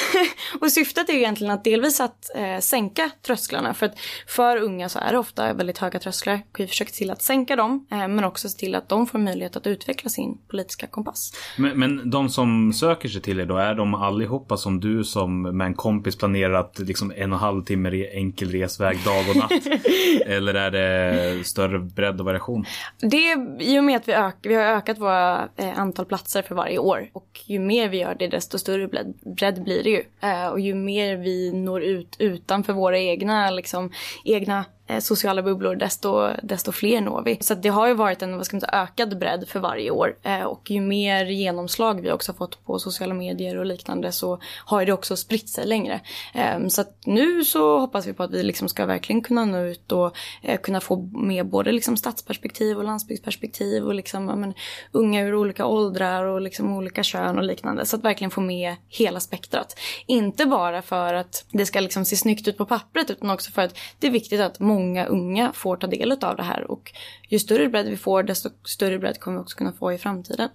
och 0.61 0.73
syftet 0.73 1.09
är 1.09 1.13
egentligen 1.13 1.53
att 1.53 1.65
delvis 1.65 2.01
att 2.01 2.37
eh, 2.37 2.59
sänka 2.61 3.11
trösklarna. 3.27 3.75
För 3.75 3.87
att 3.87 3.99
för 4.27 4.57
unga 4.57 4.89
så 4.89 4.99
är 4.99 5.13
det 5.13 5.19
ofta 5.19 5.53
väldigt 5.53 5.79
höga 5.79 5.99
trösklar. 5.99 6.41
Vi 6.59 6.67
försöker 6.67 6.93
till 6.93 7.11
att 7.11 7.23
sänka 7.23 7.57
dem. 7.57 7.87
Eh, 7.91 8.09
men 8.09 8.25
också 8.25 8.49
se 8.49 8.59
till 8.59 8.75
att 8.75 8.89
de 8.89 9.07
får 9.07 9.19
möjlighet 9.19 9.57
att 9.57 9.67
utveckla 9.67 10.11
sin 10.11 10.39
politiska 10.49 10.87
kompass. 10.87 11.33
Men, 11.57 11.79
men 11.79 12.11
de 12.11 12.29
som 12.29 12.73
söker 12.73 13.09
sig 13.09 13.23
till 13.23 13.41
er 13.41 13.47
då, 13.47 13.57
är 13.57 13.75
de 13.75 13.95
allihopa 13.95 14.57
som 14.57 14.81
du 14.81 15.05
som 15.05 15.43
med 15.43 15.67
en 15.67 15.75
kompis 15.75 16.17
planerat 16.17 16.79
liksom 16.79 17.11
en 17.11 17.33
och 17.33 17.39
en 17.39 17.45
halv 17.45 17.65
timme 17.65 18.07
enkel 18.13 18.51
resväg 18.51 18.99
dag 19.05 19.29
och 19.31 19.37
natt? 19.37 19.53
Eller 20.37 20.55
är 20.55 20.71
det 20.71 21.45
större 21.45 21.79
bredd 21.79 22.21
och 22.21 22.27
variation? 22.27 22.65
Det 23.01 23.31
är 23.31 23.63
i 23.63 23.79
och 23.79 23.85
med 23.85 23.97
att 23.97 24.09
vi, 24.09 24.13
ök, 24.13 24.37
vi 24.43 24.55
har 24.55 24.63
ökat 24.63 24.99
våra 24.99 25.49
eh, 25.57 25.79
antal 25.79 26.07
platser 26.07 26.43
för 26.43 26.55
varje 26.55 26.79
år. 26.79 27.11
Och 27.13 27.41
ju 27.47 27.59
mer 27.59 27.89
vi 27.89 27.99
gör 27.99 28.15
det 28.15 28.29
desto 28.29 28.59
större 28.59 28.89
bredd, 28.89 29.15
bredd 29.37 29.63
blir 29.63 29.83
det 29.85 29.91
ju. 29.91 30.03
Eh, 30.21 30.47
och 30.47 30.61
ju 30.61 30.75
mer 30.75 31.17
vi 31.17 31.53
når 31.53 31.83
ut 31.83 32.17
utanför 32.19 32.73
våra 32.73 32.99
egna, 32.99 33.51
liksom, 33.51 33.93
egna 34.25 34.65
Eh, 34.87 35.01
sociala 35.01 35.43
bubblor 35.43 35.77
desto, 35.77 36.31
desto 36.43 36.73
fler 36.73 37.01
når 37.01 37.23
vi. 37.23 37.39
Så 37.41 37.55
det 37.55 37.69
har 37.69 37.87
ju 37.89 37.95
varit 37.95 38.23
en 38.23 38.37
vad 38.37 38.47
ska 38.47 38.57
man 38.57 38.61
säga, 38.61 38.83
ökad 38.83 39.19
bredd 39.19 39.49
för 39.49 39.61
varje 39.61 39.91
år. 39.91 40.17
Eh, 40.23 40.43
och 40.43 40.71
ju 40.71 40.81
mer 40.81 41.25
genomslag 41.25 42.01
vi 42.01 42.13
också 42.13 42.33
fått 42.33 42.65
på 42.65 42.79
sociala 42.79 43.15
medier 43.15 43.57
och 43.57 43.67
liknande 43.67 44.13
så 44.13 44.41
har 44.65 44.87
det 44.87 44.93
också 44.93 45.17
spritt 45.17 45.49
sig 45.49 45.67
längre. 45.67 46.01
Eh, 46.35 46.67
så 46.69 46.81
att 46.81 46.97
nu 47.05 47.45
så 47.45 47.79
hoppas 47.79 48.07
vi 48.07 48.13
på 48.13 48.23
att 48.23 48.31
vi 48.31 48.43
liksom 48.43 48.69
ska 48.69 48.87
verkligen 48.87 49.23
kunna 49.23 49.45
nå 49.45 49.61
ut 49.61 49.93
och 49.93 50.17
kunna 50.63 50.81
få 50.81 50.97
med 51.13 51.47
både 51.47 51.73
liksom 51.73 51.97
stadsperspektiv 51.97 52.79
och 52.79 52.85
landsbygdsperspektiv 52.85 53.85
och 53.85 53.95
liksom, 53.95 54.27
men, 54.27 54.55
unga 54.93 55.23
ur 55.23 55.35
olika 55.35 55.67
åldrar 55.67 56.25
och 56.25 56.41
liksom 56.41 56.77
olika 56.77 57.03
kön 57.03 57.39
och 57.39 57.45
liknande. 57.45 57.87
Så 57.87 57.97
att 57.97 58.05
verkligen 58.05 58.31
få 58.31 58.41
med 58.41 58.75
hela 58.89 59.21
spektrat. 59.21 59.79
Inte 60.07 60.47
bara 60.47 60.83
för 60.83 61.15
att 61.15 61.45
det 61.51 61.67
ska 61.67 61.81
liksom 61.81 62.05
se 62.05 62.17
snyggt 62.17 62.49
ut 62.49 62.59
på 62.59 62.67
pappret 62.67 63.11
utan 63.11 63.31
också 63.31 63.51
för 63.51 63.63
att 63.63 63.79
det 63.99 64.07
är 64.07 64.11
viktigt 64.11 64.41
att 64.41 64.61
många 64.75 65.07
unga 65.07 65.53
får 65.53 65.77
ta 65.77 65.87
del 65.87 66.13
av 66.13 66.37
det 66.37 66.43
här 66.43 66.71
och 66.71 66.93
ju 67.29 67.39
större 67.39 67.69
bredd 67.69 67.87
vi 67.87 67.97
får 67.97 68.23
desto 68.23 68.51
större 68.65 68.99
bredd 68.99 69.21
kommer 69.21 69.37
vi 69.37 69.43
också 69.43 69.57
kunna 69.57 69.73
få 69.73 69.93
i 69.93 69.99
framtiden. 69.99 70.49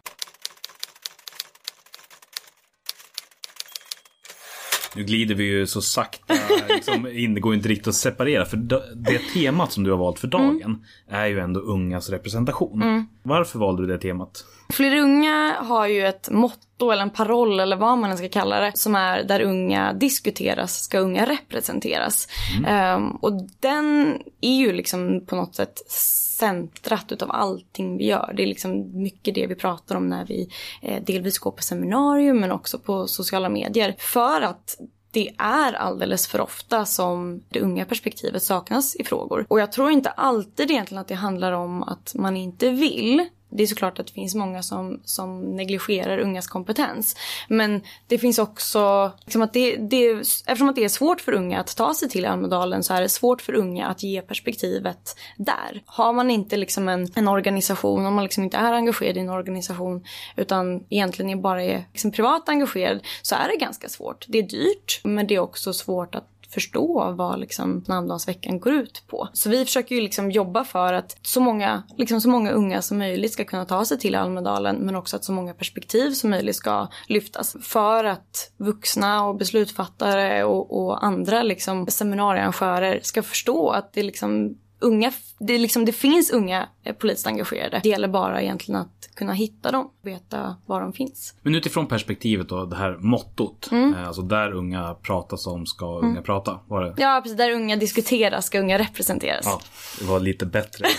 Nu 4.96 5.04
glider 5.04 5.36
vi 5.36 5.44
ju 5.44 5.68
så 5.68 5.82
sakta 5.82 6.34
liksom, 6.70 7.08
in, 7.12 7.34
det 7.34 7.40
går 7.40 7.54
inte 7.54 7.70
riktigt 7.70 7.88
att 7.88 7.96
separera. 7.96 8.46
För 8.46 8.58
det 8.96 9.20
temat 9.34 9.72
som 9.72 9.84
du 9.84 9.92
har 9.92 9.98
valt 9.98 10.20
för 10.20 10.28
mm. 10.28 10.40
dagen 10.40 10.62
mm. 10.62 10.82
är 11.08 11.26
ju 11.26 11.40
ändå 11.40 11.60
ungas 11.60 12.10
representation. 12.10 12.82
Mm. 12.82 13.06
Varför 13.24 13.60
valde 13.60 13.82
du 13.82 13.88
det 13.88 13.98
temat? 13.98 14.46
Fler 14.74 14.96
unga 14.96 15.56
har 15.60 15.88
ju 15.88 16.08
ett 16.08 16.30
motto 16.30 16.92
eller 16.92 17.02
en 17.02 17.10
paroll 17.10 17.60
eller 17.60 17.76
vad 17.76 17.98
man 17.98 18.18
ska 18.18 18.30
kalla 18.30 18.60
det 18.60 18.78
som 18.78 18.96
är 18.96 19.24
där 19.24 19.42
unga 19.42 19.94
diskuteras 19.94 20.84
ska 20.84 21.00
unga 21.00 21.26
representeras. 21.26 22.28
Mm. 22.58 22.96
Um, 22.96 23.12
och 23.12 23.34
den 23.60 24.18
är 24.42 24.58
ju 24.58 24.74
liksom 24.74 25.26
på 25.26 25.36
något 25.36 25.56
sätt 25.56 25.80
centrat 25.90 27.12
utav 27.12 27.32
allting 27.32 27.98
vi 27.98 28.06
gör. 28.06 28.34
Det 28.38 28.44
är 28.44 28.48
liksom 28.48 29.02
mycket 29.02 29.36
det 29.36 29.48
vi 29.48 29.56
pratar 29.56 29.96
om 29.96 30.10
när 30.10 30.26
vi 30.26 30.50
eh, 30.82 31.04
delvis 31.04 31.40
går 31.40 31.52
på 31.52 31.64
seminarium 31.64 32.40
men 32.40 32.52
också 32.52 32.80
på 32.80 33.08
sociala 33.08 33.50
medier. 33.50 33.96
För 34.00 34.42
att 34.42 34.78
det 35.12 35.30
är 35.38 35.74
alldeles 35.74 36.28
för 36.28 36.42
ofta 36.42 36.86
som 36.86 37.44
det 37.50 37.60
unga 37.60 37.86
perspektivet 37.86 38.44
saknas 38.44 38.96
i 38.96 39.04
frågor. 39.04 39.46
Och 39.50 39.60
jag 39.60 39.72
tror 39.72 39.92
inte 39.92 40.10
alltid 40.10 40.72
egentligen 40.72 41.02
att 41.02 41.08
det 41.08 41.16
handlar 41.16 41.52
om 41.52 41.84
att 41.84 42.16
man 42.16 42.38
inte 42.38 42.70
vill 42.70 43.30
det 43.50 43.64
är 43.64 43.68
såklart 43.68 44.00
att 44.00 44.08
det 44.08 44.14
finns 44.14 44.36
många 44.36 44.64
som, 44.64 45.02
som 45.06 45.56
negligerar 45.56 46.18
ungas 46.18 46.48
kompetens. 46.48 47.16
Men 47.48 47.82
det 48.08 48.18
finns 48.18 48.40
också, 48.40 49.12
liksom 49.26 49.42
att 49.42 49.54
det, 49.54 49.76
det, 49.76 50.10
eftersom 50.12 50.70
att 50.70 50.76
det 50.76 50.84
är 50.84 50.90
svårt 50.90 51.22
för 51.22 51.34
unga 51.34 51.60
att 51.60 51.76
ta 51.78 51.94
sig 51.94 52.10
till 52.10 52.26
Almedalen 52.26 52.84
så 52.84 52.94
är 52.94 53.02
det 53.02 53.10
svårt 53.10 53.42
för 53.42 53.54
unga 53.54 53.88
att 53.88 54.04
ge 54.04 54.22
perspektivet 54.22 55.16
där. 55.38 55.84
Har 55.86 56.14
man 56.14 56.32
inte 56.32 56.58
liksom 56.58 56.90
en, 56.90 57.08
en 57.16 57.28
organisation, 57.28 58.06
om 58.06 58.16
man 58.16 58.24
liksom 58.24 58.44
inte 58.44 58.58
är 58.58 58.74
engagerad 58.74 59.18
i 59.18 59.20
en 59.20 59.30
organisation 59.30 60.06
utan 60.36 60.84
egentligen 60.90 61.32
är 61.32 61.42
bara 61.42 61.64
är 61.64 61.86
liksom 61.92 62.12
privat 62.12 62.50
engagerad 62.50 63.00
så 63.22 63.36
är 63.36 63.48
det 63.48 63.58
ganska 63.58 63.90
svårt. 63.90 64.26
Det 64.28 64.38
är 64.38 64.44
dyrt 64.44 65.02
men 65.04 65.28
det 65.28 65.36
är 65.36 65.40
också 65.40 65.74
svårt 65.74 66.16
att 66.16 66.39
förstå 66.50 67.12
vad 67.18 67.40
liksom 67.40 67.84
namndagsveckan 67.88 68.60
går 68.60 68.74
ut 68.74 69.04
på. 69.08 69.28
Så 69.34 69.50
vi 69.50 69.66
försöker 69.66 69.96
ju 69.96 70.02
liksom 70.02 70.32
jobba 70.32 70.64
för 70.64 70.94
att 70.94 71.18
så 71.22 71.42
många, 71.42 71.84
liksom 71.98 72.22
så 72.22 72.30
många 72.30 72.52
unga 72.52 72.82
som 72.82 72.98
möjligt 72.98 73.34
ska 73.34 73.44
kunna 73.44 73.66
ta 73.66 73.86
sig 73.86 74.00
till 74.00 74.16
Almedalen 74.16 74.76
men 74.76 74.96
också 74.96 75.16
att 75.16 75.24
så 75.24 75.32
många 75.32 75.54
perspektiv 75.54 76.12
som 76.12 76.30
möjligt 76.30 76.56
ska 76.56 76.88
lyftas. 77.08 77.56
För 77.62 78.04
att 78.04 78.52
vuxna 78.58 79.26
och 79.26 79.36
beslutsfattare 79.36 80.44
och, 80.44 80.84
och 80.84 81.06
andra 81.06 81.44
liksom 81.44 81.88
seminariearrangörer 81.88 83.00
ska 83.04 83.24
förstå 83.24 83.70
att 83.70 83.94
det 83.94 84.04
liksom 84.04 84.58
unga, 84.80 85.12
det, 85.40 85.58
liksom, 85.58 85.86
det 85.86 85.92
finns 85.92 86.32
unga 86.32 86.70
eh, 86.84 86.96
politiskt 86.96 87.28
engagerade. 87.28 87.80
Det 87.84 87.90
gäller 87.90 88.08
bara 88.08 88.42
egentligen 88.42 88.82
att 88.82 89.10
kunna 89.14 89.34
hitta 89.34 89.72
dem, 89.72 89.92
veta 90.02 90.56
var 90.66 90.82
de 90.82 90.94
finns. 90.94 91.36
Men 91.42 91.56
utifrån 91.56 91.88
perspektivet 91.88 92.50
då, 92.50 92.66
det 92.66 92.76
här 92.76 92.98
mottot. 92.98 93.70
Mm. 93.72 93.94
Eh, 93.94 94.08
alltså 94.08 94.22
där 94.22 94.52
unga 94.52 94.94
pratas 94.94 95.48
om 95.48 95.66
ska 95.66 95.86
unga 95.86 96.12
mm. 96.12 96.24
prata. 96.24 96.60
Var 96.68 96.84
det? 96.84 96.94
Ja, 96.98 97.20
precis. 97.24 97.38
Där 97.38 97.52
unga 97.52 97.76
diskuteras 97.76 98.46
ska 98.46 98.60
unga 98.60 98.78
representeras. 98.78 99.46
Ja, 99.46 99.62
det 100.00 100.06
var 100.06 100.20
lite 100.20 100.46
bättre 100.46 100.86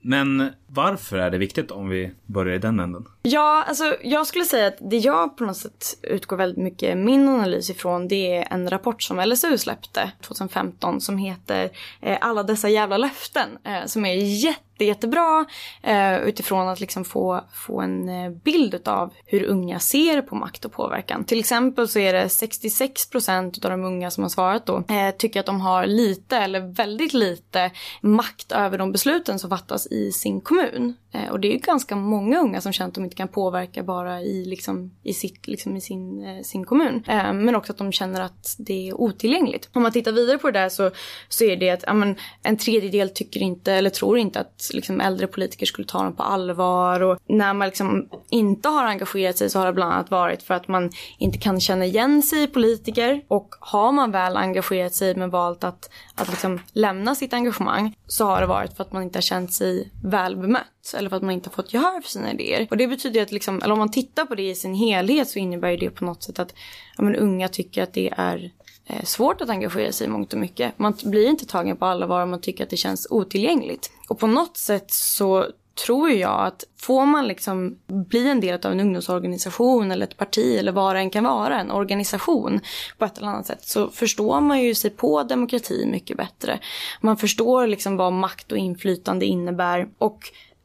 Men 0.00 0.50
varför 0.66 1.18
är 1.18 1.30
det 1.30 1.38
viktigt 1.38 1.70
om 1.70 1.88
vi 1.88 2.12
börjar 2.26 2.54
i 2.54 2.58
den 2.58 2.80
änden? 2.80 3.06
Ja, 3.22 3.64
alltså 3.68 3.96
jag 4.02 4.26
skulle 4.26 4.44
säga 4.44 4.66
att 4.66 4.76
det 4.80 4.96
jag 4.96 5.36
på 5.36 5.44
något 5.44 5.56
sätt 5.56 5.98
utgår 6.02 6.36
väldigt 6.36 6.64
mycket 6.64 6.98
min 6.98 7.28
analys 7.28 7.70
ifrån 7.70 8.08
det 8.08 8.36
är 8.36 8.48
en 8.50 8.70
rapport 8.70 9.02
som 9.02 9.20
LSU 9.20 9.58
släppte 9.58 10.10
2015 10.20 11.00
som 11.00 11.18
heter 11.18 11.70
eh, 12.00 12.18
Alla 12.20 12.42
dessa 12.42 12.68
jävla 12.68 12.96
löften 12.98 13.48
eh, 13.64 13.86
som 13.86 14.04
är 14.04 14.14
jätte 14.14 14.69
jättebra 14.84 15.46
eh, 15.82 16.18
utifrån 16.18 16.68
att 16.68 16.80
liksom 16.80 17.04
få, 17.04 17.44
få 17.52 17.80
en 17.80 18.08
eh, 18.08 18.30
bild 18.30 18.88
av 18.88 19.12
hur 19.26 19.44
unga 19.44 19.78
ser 19.78 20.22
på 20.22 20.34
makt 20.34 20.64
och 20.64 20.72
påverkan. 20.72 21.24
Till 21.24 21.38
exempel 21.38 21.88
så 21.88 21.98
är 21.98 22.12
det 22.12 22.28
66 22.28 23.10
procent 23.10 23.64
av 23.64 23.70
de 23.70 23.84
unga 23.84 24.10
som 24.10 24.22
har 24.22 24.28
svarat 24.28 24.66
då 24.66 24.76
eh, 24.76 25.10
tycker 25.18 25.40
att 25.40 25.46
de 25.46 25.60
har 25.60 25.86
lite 25.86 26.36
eller 26.36 26.60
väldigt 26.60 27.12
lite 27.12 27.70
makt 28.00 28.52
över 28.52 28.78
de 28.78 28.92
besluten 28.92 29.38
som 29.38 29.50
fattas 29.50 29.86
i 29.86 30.12
sin 30.12 30.40
kommun. 30.40 30.94
Eh, 31.12 31.30
och 31.30 31.40
det 31.40 31.48
är 31.48 31.52
ju 31.52 31.58
ganska 31.58 31.96
många 31.96 32.40
unga 32.40 32.60
som 32.60 32.72
känner 32.72 32.88
att 32.88 32.94
de 32.94 33.04
inte 33.04 33.16
kan 33.16 33.28
påverka 33.28 33.82
bara 33.82 34.20
i, 34.20 34.44
liksom, 34.44 34.90
i, 35.02 35.14
sitt, 35.14 35.48
liksom, 35.48 35.76
i 35.76 35.80
sin, 35.80 36.24
eh, 36.24 36.42
sin 36.42 36.64
kommun. 36.64 37.04
Eh, 37.08 37.32
men 37.32 37.54
också 37.54 37.72
att 37.72 37.78
de 37.78 37.92
känner 37.92 38.20
att 38.20 38.54
det 38.58 38.88
är 38.88 39.00
otillgängligt. 39.00 39.68
Om 39.72 39.82
man 39.82 39.92
tittar 39.92 40.12
vidare 40.12 40.38
på 40.38 40.50
det 40.50 40.58
där 40.58 40.68
så, 40.68 40.90
så 41.28 41.44
är 41.44 41.56
det 41.56 41.70
att 41.70 41.84
ja, 41.86 41.94
men, 41.94 42.16
en 42.42 42.56
tredjedel 42.56 43.10
tycker 43.10 43.40
inte 43.40 43.72
eller 43.72 43.90
tror 43.90 44.18
inte 44.18 44.40
att 44.40 44.69
liksom, 44.74 45.00
äldre 45.00 45.26
politiker 45.26 45.66
skulle 45.66 45.88
ta 45.88 46.02
dem 46.02 46.16
på 46.16 46.22
allvar. 46.22 47.00
Och 47.00 47.18
när 47.26 47.54
man 47.54 47.68
liksom 47.68 48.08
inte 48.30 48.68
har 48.68 48.84
engagerat 48.84 49.36
sig 49.36 49.50
så 49.50 49.58
har 49.58 49.66
det 49.66 49.72
bland 49.72 49.92
annat 49.92 50.10
varit 50.10 50.42
för 50.42 50.54
att 50.54 50.68
man 50.68 50.90
inte 51.18 51.38
kan 51.38 51.60
känna 51.60 51.84
igen 51.84 52.22
sig 52.22 52.42
i 52.42 52.46
politiker. 52.46 53.22
Och 53.28 53.54
har 53.60 53.92
man 53.92 54.10
väl 54.10 54.36
engagerat 54.36 54.94
sig 54.94 55.14
men 55.14 55.30
valt 55.30 55.64
att, 55.64 55.90
att 56.14 56.28
liksom 56.28 56.60
lämna 56.72 57.14
sitt 57.14 57.32
engagemang 57.32 57.96
så 58.06 58.24
har 58.24 58.40
det 58.40 58.46
varit 58.46 58.76
för 58.76 58.84
att 58.84 58.92
man 58.92 59.02
inte 59.02 59.16
har 59.16 59.22
känt 59.22 59.52
sig 59.52 59.90
väl 60.02 60.36
bemött 60.36 60.94
eller 60.96 61.08
för 61.08 61.16
att 61.16 61.22
man 61.22 61.30
inte 61.30 61.48
har 61.48 61.54
fått 61.54 61.74
gehör 61.74 62.00
för 62.00 62.08
sina 62.08 62.32
idéer. 62.32 62.66
Och 62.70 62.76
det 62.76 62.86
betyder 62.86 63.22
att 63.22 63.32
liksom, 63.32 63.62
eller 63.62 63.72
om 63.72 63.78
man 63.78 63.90
tittar 63.90 64.24
på 64.24 64.34
det 64.34 64.50
i 64.50 64.54
sin 64.54 64.74
helhet 64.74 65.28
så 65.28 65.38
innebär 65.38 65.76
det 65.76 65.90
på 65.90 66.04
något 66.04 66.22
sätt 66.22 66.38
att 66.38 66.54
ja, 66.96 67.04
men 67.04 67.16
unga 67.16 67.48
tycker 67.48 67.82
att 67.82 67.94
det 67.94 68.14
är 68.16 68.50
Eh, 68.90 69.04
svårt 69.04 69.40
att 69.40 69.50
engagera 69.50 69.92
sig 69.92 70.06
i 70.06 70.10
mångt 70.10 70.32
och 70.32 70.38
mycket. 70.38 70.78
Man 70.78 70.94
blir 71.04 71.28
inte 71.28 71.46
tagen 71.46 71.76
på 71.76 71.86
allvar 71.86 72.22
om 72.22 72.30
man 72.30 72.40
tycker 72.40 72.64
att 72.64 72.70
det 72.70 72.76
känns 72.76 73.06
otillgängligt. 73.10 73.90
Och 74.08 74.18
på 74.18 74.26
något 74.26 74.56
sätt 74.56 74.92
så 74.92 75.46
tror 75.86 76.10
jag 76.10 76.46
att 76.46 76.64
får 76.80 77.06
man 77.06 77.26
liksom 77.28 77.78
bli 77.86 78.28
en 78.28 78.40
del 78.40 78.54
av 78.66 78.72
en 78.72 78.80
ungdomsorganisation 78.80 79.90
eller 79.90 80.06
ett 80.06 80.16
parti 80.16 80.56
eller 80.58 80.72
vad 80.72 80.96
det 80.96 81.00
än 81.00 81.10
kan 81.10 81.24
vara, 81.24 81.60
en 81.60 81.70
organisation 81.70 82.60
på 82.98 83.04
ett 83.04 83.18
eller 83.18 83.28
annat 83.28 83.46
sätt 83.46 83.64
så 83.64 83.88
förstår 83.88 84.40
man 84.40 84.62
ju 84.62 84.74
sig 84.74 84.90
på 84.90 85.22
demokrati 85.22 85.86
mycket 85.86 86.16
bättre. 86.16 86.60
Man 87.00 87.16
förstår 87.16 87.66
liksom 87.66 87.96
vad 87.96 88.12
makt 88.12 88.52
och 88.52 88.58
inflytande 88.58 89.26
innebär 89.26 89.88
och 89.98 90.20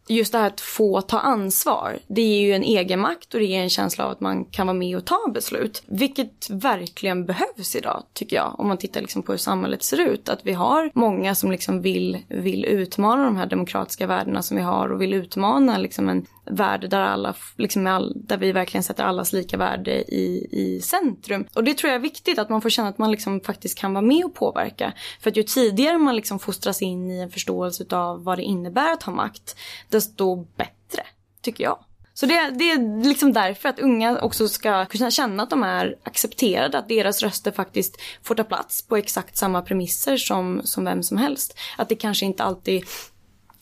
just 0.07 0.31
det 0.31 0.37
här 0.37 0.47
att 0.47 0.61
få 0.61 1.01
ta 1.01 1.19
ansvar, 1.19 1.99
det 2.07 2.21
är 2.21 2.41
ju 2.41 2.53
en 2.53 2.63
egenmakt 2.63 3.33
och 3.33 3.39
det 3.39 3.45
ger 3.45 3.63
en 3.63 3.69
känsla 3.69 4.05
av 4.05 4.11
att 4.11 4.19
man 4.19 4.45
kan 4.45 4.67
vara 4.67 4.77
med 4.77 4.97
och 4.97 5.05
ta 5.05 5.31
beslut. 5.33 5.83
Vilket 5.85 6.49
verkligen 6.49 7.25
behövs 7.25 7.75
idag, 7.75 8.03
tycker 8.13 8.35
jag, 8.35 8.59
om 8.59 8.67
man 8.67 8.77
tittar 8.77 9.01
liksom 9.01 9.23
på 9.23 9.31
hur 9.31 9.39
samhället 9.39 9.83
ser 9.83 10.01
ut. 10.01 10.29
Att 10.29 10.39
vi 10.43 10.53
har 10.53 10.91
många 10.93 11.35
som 11.35 11.51
liksom 11.51 11.81
vill, 11.81 12.19
vill 12.27 12.65
utmana 12.65 13.25
de 13.25 13.35
här 13.35 13.45
demokratiska 13.45 14.07
värdena 14.07 14.41
som 14.41 14.57
vi 14.57 14.63
har 14.63 14.89
och 14.91 15.01
vill 15.01 15.13
utmana 15.13 15.77
liksom 15.77 16.09
en 16.09 16.25
värld 16.45 16.89
där, 16.89 17.01
alla, 17.01 17.35
liksom 17.57 17.87
all, 17.87 18.13
där 18.15 18.37
vi 18.37 18.51
verkligen 18.51 18.83
sätter 18.83 19.03
allas 19.03 19.33
lika 19.33 19.57
värde 19.57 19.91
i, 19.91 20.47
i 20.51 20.81
centrum. 20.81 21.47
Och 21.53 21.63
det 21.63 21.73
tror 21.73 21.89
jag 21.89 21.95
är 21.95 22.03
viktigt, 22.03 22.39
att 22.39 22.49
man 22.49 22.61
får 22.61 22.69
känna 22.69 22.89
att 22.89 22.97
man 22.97 23.11
liksom 23.11 23.41
faktiskt 23.41 23.77
kan 23.77 23.93
vara 23.93 24.05
med 24.05 24.25
och 24.25 24.35
påverka. 24.35 24.93
För 25.21 25.29
att 25.29 25.37
ju 25.37 25.43
tidigare 25.43 25.97
man 25.97 26.15
liksom 26.15 26.39
fostras 26.39 26.81
in 26.81 27.11
i 27.11 27.19
en 27.19 27.31
förståelse 27.31 27.85
av 27.95 28.23
vad 28.23 28.37
det 28.37 28.43
innebär 28.43 28.93
att 28.93 29.03
ha 29.03 29.13
makt, 29.13 29.55
desto 29.89 30.35
bättre, 30.35 31.03
tycker 31.41 31.63
jag. 31.63 31.77
Så 32.17 32.25
det, 32.25 32.49
det, 32.49 32.71
är 32.71 33.03
liksom 33.03 33.33
därför 33.33 33.69
att 33.69 33.79
unga 33.79 34.19
också 34.19 34.47
ska 34.47 34.85
kunna 34.85 35.11
känna 35.11 35.43
att 35.43 35.49
de 35.49 35.63
är 35.63 35.95
accepterade, 36.03 36.77
att 36.77 36.89
deras 36.89 37.23
röster 37.23 37.51
faktiskt 37.51 38.01
får 38.23 38.35
ta 38.35 38.43
plats 38.43 38.81
på 38.81 38.97
exakt 38.97 39.37
samma 39.37 39.61
premisser 39.61 40.17
som, 40.17 40.61
som 40.63 40.85
vem 40.85 41.03
som 41.03 41.17
helst. 41.17 41.57
Att 41.77 41.89
det 41.89 41.95
kanske 41.95 42.25
inte 42.25 42.43
alltid 42.43 42.83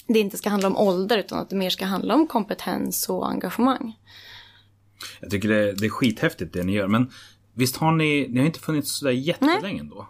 det 0.08 0.20
inte 0.20 0.38
ska 0.38 0.50
handla 0.50 0.68
om 0.68 0.78
ålder 0.78 1.18
utan 1.18 1.40
att 1.40 1.50
det 1.50 1.56
mer 1.56 1.70
ska 1.70 1.86
handla 1.86 2.16
om 2.16 2.28
kompetens 2.28 3.10
och 3.10 3.30
engagemang. 3.30 3.98
Jag 5.22 5.32
tycker 5.32 5.50
det, 5.50 5.74
det 5.74 5.86
är 5.86 5.90
skithäftigt 5.90 6.54
det 6.54 6.64
ni 6.64 6.74
gör 6.74 6.88
men 6.88 7.12
visst 7.54 7.78
har 7.78 7.92
ni, 7.92 8.28
ni 8.30 8.40
har 8.40 8.46
inte 8.46 8.60
funnits 8.60 8.98
sådär 8.98 9.12
jättelänge 9.12 9.80
ändå? 9.80 10.08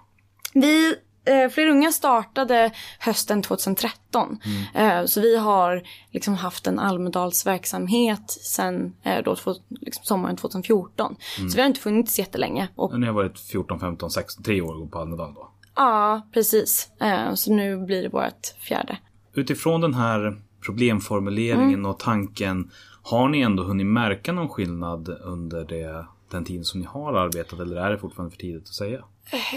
Vi 0.53 0.95
eh, 1.25 1.49
Fler 1.49 1.67
unga 1.67 1.91
startade 1.91 2.71
hösten 2.99 3.41
2013. 3.41 4.39
Mm. 4.45 4.99
Eh, 4.99 5.05
så 5.05 5.21
vi 5.21 5.37
har 5.37 5.83
liksom 6.11 6.33
haft 6.33 6.67
en 6.67 6.79
Almedalsverksamhet 6.79 8.31
sen 8.31 8.95
eh, 9.03 9.23
då, 9.23 9.35
liksom 9.69 10.03
sommaren 10.03 10.37
2014. 10.37 11.15
Mm. 11.37 11.49
Så 11.49 11.55
vi 11.55 11.61
har 11.61 11.67
inte 11.67 11.81
funnits 11.81 12.19
jättelänge. 12.19 12.67
Och... 12.75 12.99
Ni 12.99 13.05
har 13.05 13.13
varit 13.13 13.39
14, 13.39 13.79
15, 13.79 14.11
16, 14.11 14.43
tre 14.43 14.61
år 14.61 14.87
på 14.87 14.99
Almedalen 14.99 15.33
då? 15.33 15.49
Ja, 15.75 16.27
precis. 16.33 16.89
Eh, 17.01 17.33
så 17.33 17.53
nu 17.53 17.85
blir 17.85 18.03
det 18.03 18.09
vårt 18.09 18.47
fjärde 18.59 18.97
utifrån 19.33 19.81
den 19.81 19.93
här 19.93 20.37
problemformuleringen 20.65 21.79
mm. 21.79 21.85
och 21.85 21.99
tanken 21.99 22.71
har 23.01 23.29
ni 23.29 23.41
ändå 23.41 23.63
hunnit 23.63 23.87
märka 23.87 24.31
någon 24.31 24.49
skillnad 24.49 25.09
under 25.21 25.65
det, 25.65 26.05
den 26.31 26.45
tiden 26.45 26.65
som 26.65 26.79
ni 26.79 26.85
har 26.85 27.13
arbetat 27.13 27.59
eller 27.59 27.75
är 27.75 27.91
det 27.91 27.97
fortfarande 27.97 28.31
för 28.31 28.41
tidigt 28.41 28.63
att 28.63 28.73
säga? 28.73 29.03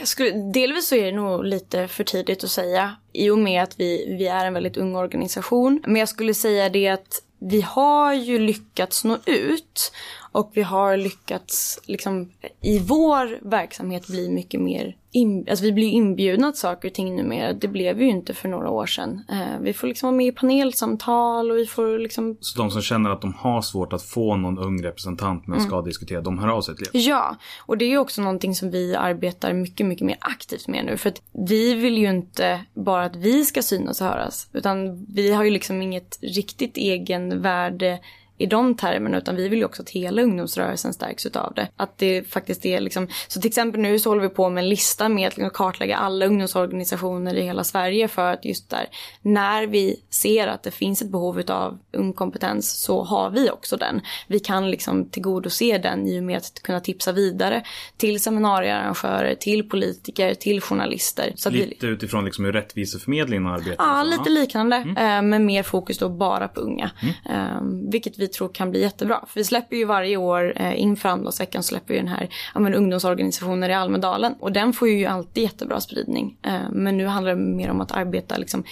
Skulle, 0.05 0.31
delvis 0.53 0.89
så 0.89 0.95
är 0.95 1.05
det 1.05 1.13
nog 1.13 1.45
lite 1.45 1.89
för 1.89 2.05
tidigt 2.05 2.45
att 2.45 2.51
säga 2.51 2.97
i 3.13 3.31
och 3.31 3.39
med 3.39 3.63
att 3.63 3.81
vi, 3.81 4.17
vi 4.19 4.27
är 4.27 4.47
en 4.47 4.55
väldigt 4.55 4.77
ung 4.77 4.97
organisation. 4.97 5.83
Men 5.87 5.97
jag 5.97 6.09
skulle 6.09 6.35
säga 6.35 6.69
det 6.69 6.89
att 6.89 7.23
vi 7.39 7.61
har 7.61 8.15
ju 8.15 8.39
lyckats 8.39 9.05
nå 9.05 9.19
ut 9.27 9.93
Och 10.37 10.51
vi 10.55 10.63
har 10.63 10.97
lyckats 10.97 11.81
liksom 11.87 12.31
i 12.61 12.79
vår 12.79 13.49
verksamhet 13.49 14.07
bli 14.07 14.31
mycket 14.31 14.61
mer 14.61 14.97
in, 15.13 15.47
alltså 15.51 15.65
vi 15.65 15.73
blir 15.73 15.89
inbjudna 15.89 16.53
till 16.53 16.61
saker 16.61 16.89
och 16.89 16.95
ting 16.95 17.17
numera. 17.17 17.53
Det 17.53 17.69
blev 17.69 17.97
vi 17.97 18.05
ju 18.05 18.11
inte 18.11 18.35
för 18.35 18.49
några 18.49 18.71
år 18.71 18.87
sedan. 18.87 19.25
Eh, 19.29 19.61
vi 19.61 19.73
får 19.73 19.87
liksom 19.87 20.07
vara 20.07 20.17
med 20.17 20.27
i 20.27 20.33
panelsamtal 20.33 21.51
och 21.51 21.57
vi 21.57 21.67
får 21.67 21.99
liksom... 21.99 22.37
Så 22.41 22.59
de 22.59 22.71
som 22.71 22.83
känner 22.83 23.11
att 23.11 23.21
de 23.21 23.35
har 23.35 23.63
svårt 23.63 23.93
att 23.93 24.03
få 24.03 24.37
någon 24.37 24.59
ung 24.59 24.83
representant 24.83 25.47
men 25.47 25.61
ska 25.61 25.83
diskutera, 25.83 26.21
de 26.21 26.39
hör 26.39 26.49
av 26.49 26.63
sig 26.63 26.77
till 26.77 26.87
er? 26.87 27.09
Ja, 27.09 27.37
och 27.67 27.79
det 27.79 27.85
är 27.85 27.91
ju 27.91 27.99
också 27.99 28.23
någonting 28.23 28.55
som 28.55 28.71
vi 28.71 28.95
arbetar 28.95 29.53
mycket, 29.53 29.87
mycket 29.87 30.07
mer 30.07 30.17
aktivt 30.21 30.69
med 30.69 30.85
nu. 30.85 30.97
För 30.97 31.09
att 31.09 31.23
vi 31.49 31.75
vill 31.75 31.99
ju 31.99 32.11
inte 32.11 32.61
bara 32.75 33.05
att 33.05 33.17
vi 33.17 33.45
ska 33.45 33.63
synas 33.63 34.01
och 34.01 34.07
höras. 34.07 34.49
Utan 34.53 35.07
vi 35.15 35.33
har 35.33 35.45
ju 35.45 35.51
liksom 35.51 35.83
inget 35.83 36.19
riktigt 36.23 36.77
egenvärde 36.77 37.99
i 38.39 38.47
de 38.47 38.75
termerna 38.75 39.19
utan 39.19 39.37
vi 39.37 39.49
vill 39.49 39.59
ju 39.59 39.65
också 39.65 39.83
att 39.83 39.91
hela 39.91 40.23
ungdomsrörelsen 40.23 40.93
stärks 40.93 41.27
utav 41.27 41.53
det. 41.55 41.69
Att 41.77 41.99
det 41.99 42.31
faktiskt 42.31 42.67
är 42.67 42.81
liksom, 42.81 43.09
så 43.29 43.41
till 43.41 43.49
exempel 43.49 43.81
nu 43.81 43.99
så 43.99 44.11
håller 44.11 44.23
vi 44.23 44.29
på 44.29 44.51
med 44.51 44.63
en 44.65 44.69
lista 44.69 45.09
med 45.09 45.33
att 45.39 45.53
kartlägga 45.53 45.97
alla 45.97 46.27
ungdomsorganisationer 46.27 47.35
i 47.35 47.43
hela 47.43 47.65
Sverige 47.65 48.09
för 48.09 48.33
att 48.33 48.45
just 48.45 48.71
där 48.71 48.87
när 49.23 49.67
vi 49.67 50.03
ser 50.11 50.47
att 50.47 50.63
det 50.63 50.71
finns 50.71 51.03
ett 51.03 51.11
behov 51.11 51.41
utav 51.41 51.79
ung 51.93 52.13
kompetens 52.13 52.81
så 52.81 53.03
har 53.05 53.31
vi 53.31 53.51
också 53.51 53.77
den. 53.77 54.01
Vi 54.27 54.39
kan 54.39 54.71
liksom 54.71 55.09
tillgodose 55.09 55.79
den 55.79 56.07
i 56.07 56.21
och 56.21 56.25
med 56.25 56.37
att 56.37 56.63
kunna 56.63 56.81
tipsa 56.81 57.13
vidare 57.13 57.63
till 57.97 58.21
seminariearrangörer, 58.21 59.35
till 59.35 59.69
politiker, 59.69 60.35
till 60.35 60.61
journalister. 60.61 61.33
Så 61.37 61.51
lite 61.51 61.87
vi... 61.87 61.93
utifrån 61.93 62.25
liksom 62.25 62.45
hur 62.45 62.53
rättviseförmedlingen 62.53 63.47
arbetar? 63.47 63.85
Ja, 63.85 64.03
lite 64.03 64.31
liknande. 64.31 64.77
Mm. 64.77 65.31
Men 65.31 65.47
mer 65.47 65.63
fokus 65.63 65.99
då 65.99 66.09
bara 66.09 66.49
på 66.49 66.61
unga. 66.61 66.91
Mm. 67.29 67.91
Vilket 67.91 68.19
vi 68.19 68.26
tror 68.29 68.49
kan 68.49 68.71
bli 68.71 68.81
jättebra. 68.81 69.25
För 69.29 69.41
vi 69.41 69.45
släpper 69.45 69.77
ju 69.77 69.85
varje 69.85 70.17
år 70.17 70.53
eh, 70.57 70.81
inför 70.81 71.09
Almedalsveckan 71.09 71.63
släpper 71.63 71.95
vi 71.95 72.01
den 72.01 72.09
här 72.09 72.29
ja, 72.55 72.61
men, 72.61 72.75
ungdomsorganisationer 72.75 73.69
i 73.69 73.75
Almedalen. 73.75 74.35
Och 74.41 74.53
den 74.53 74.73
får 74.73 74.89
ju 74.89 75.07
alltid 75.07 75.43
jättebra 75.43 75.81
spridning. 75.81 76.39
Eh, 76.43 76.71
men 76.71 76.97
nu 76.97 77.07
handlar 77.07 77.35
det 77.35 77.41
mer 77.41 77.71
om 77.71 77.81
att 77.81 77.93
arbeta 77.93 78.37
liksom 78.37 78.65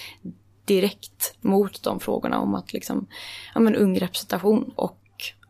direkt 0.64 1.36
mot 1.40 1.82
de 1.82 2.00
frågorna 2.00 2.38
om 2.38 2.54
att 2.54 2.72
liksom, 2.72 3.06
ja 3.54 3.60
men 3.60 3.74
ung 3.74 3.98
representation 3.98 4.72
och 4.76 5.03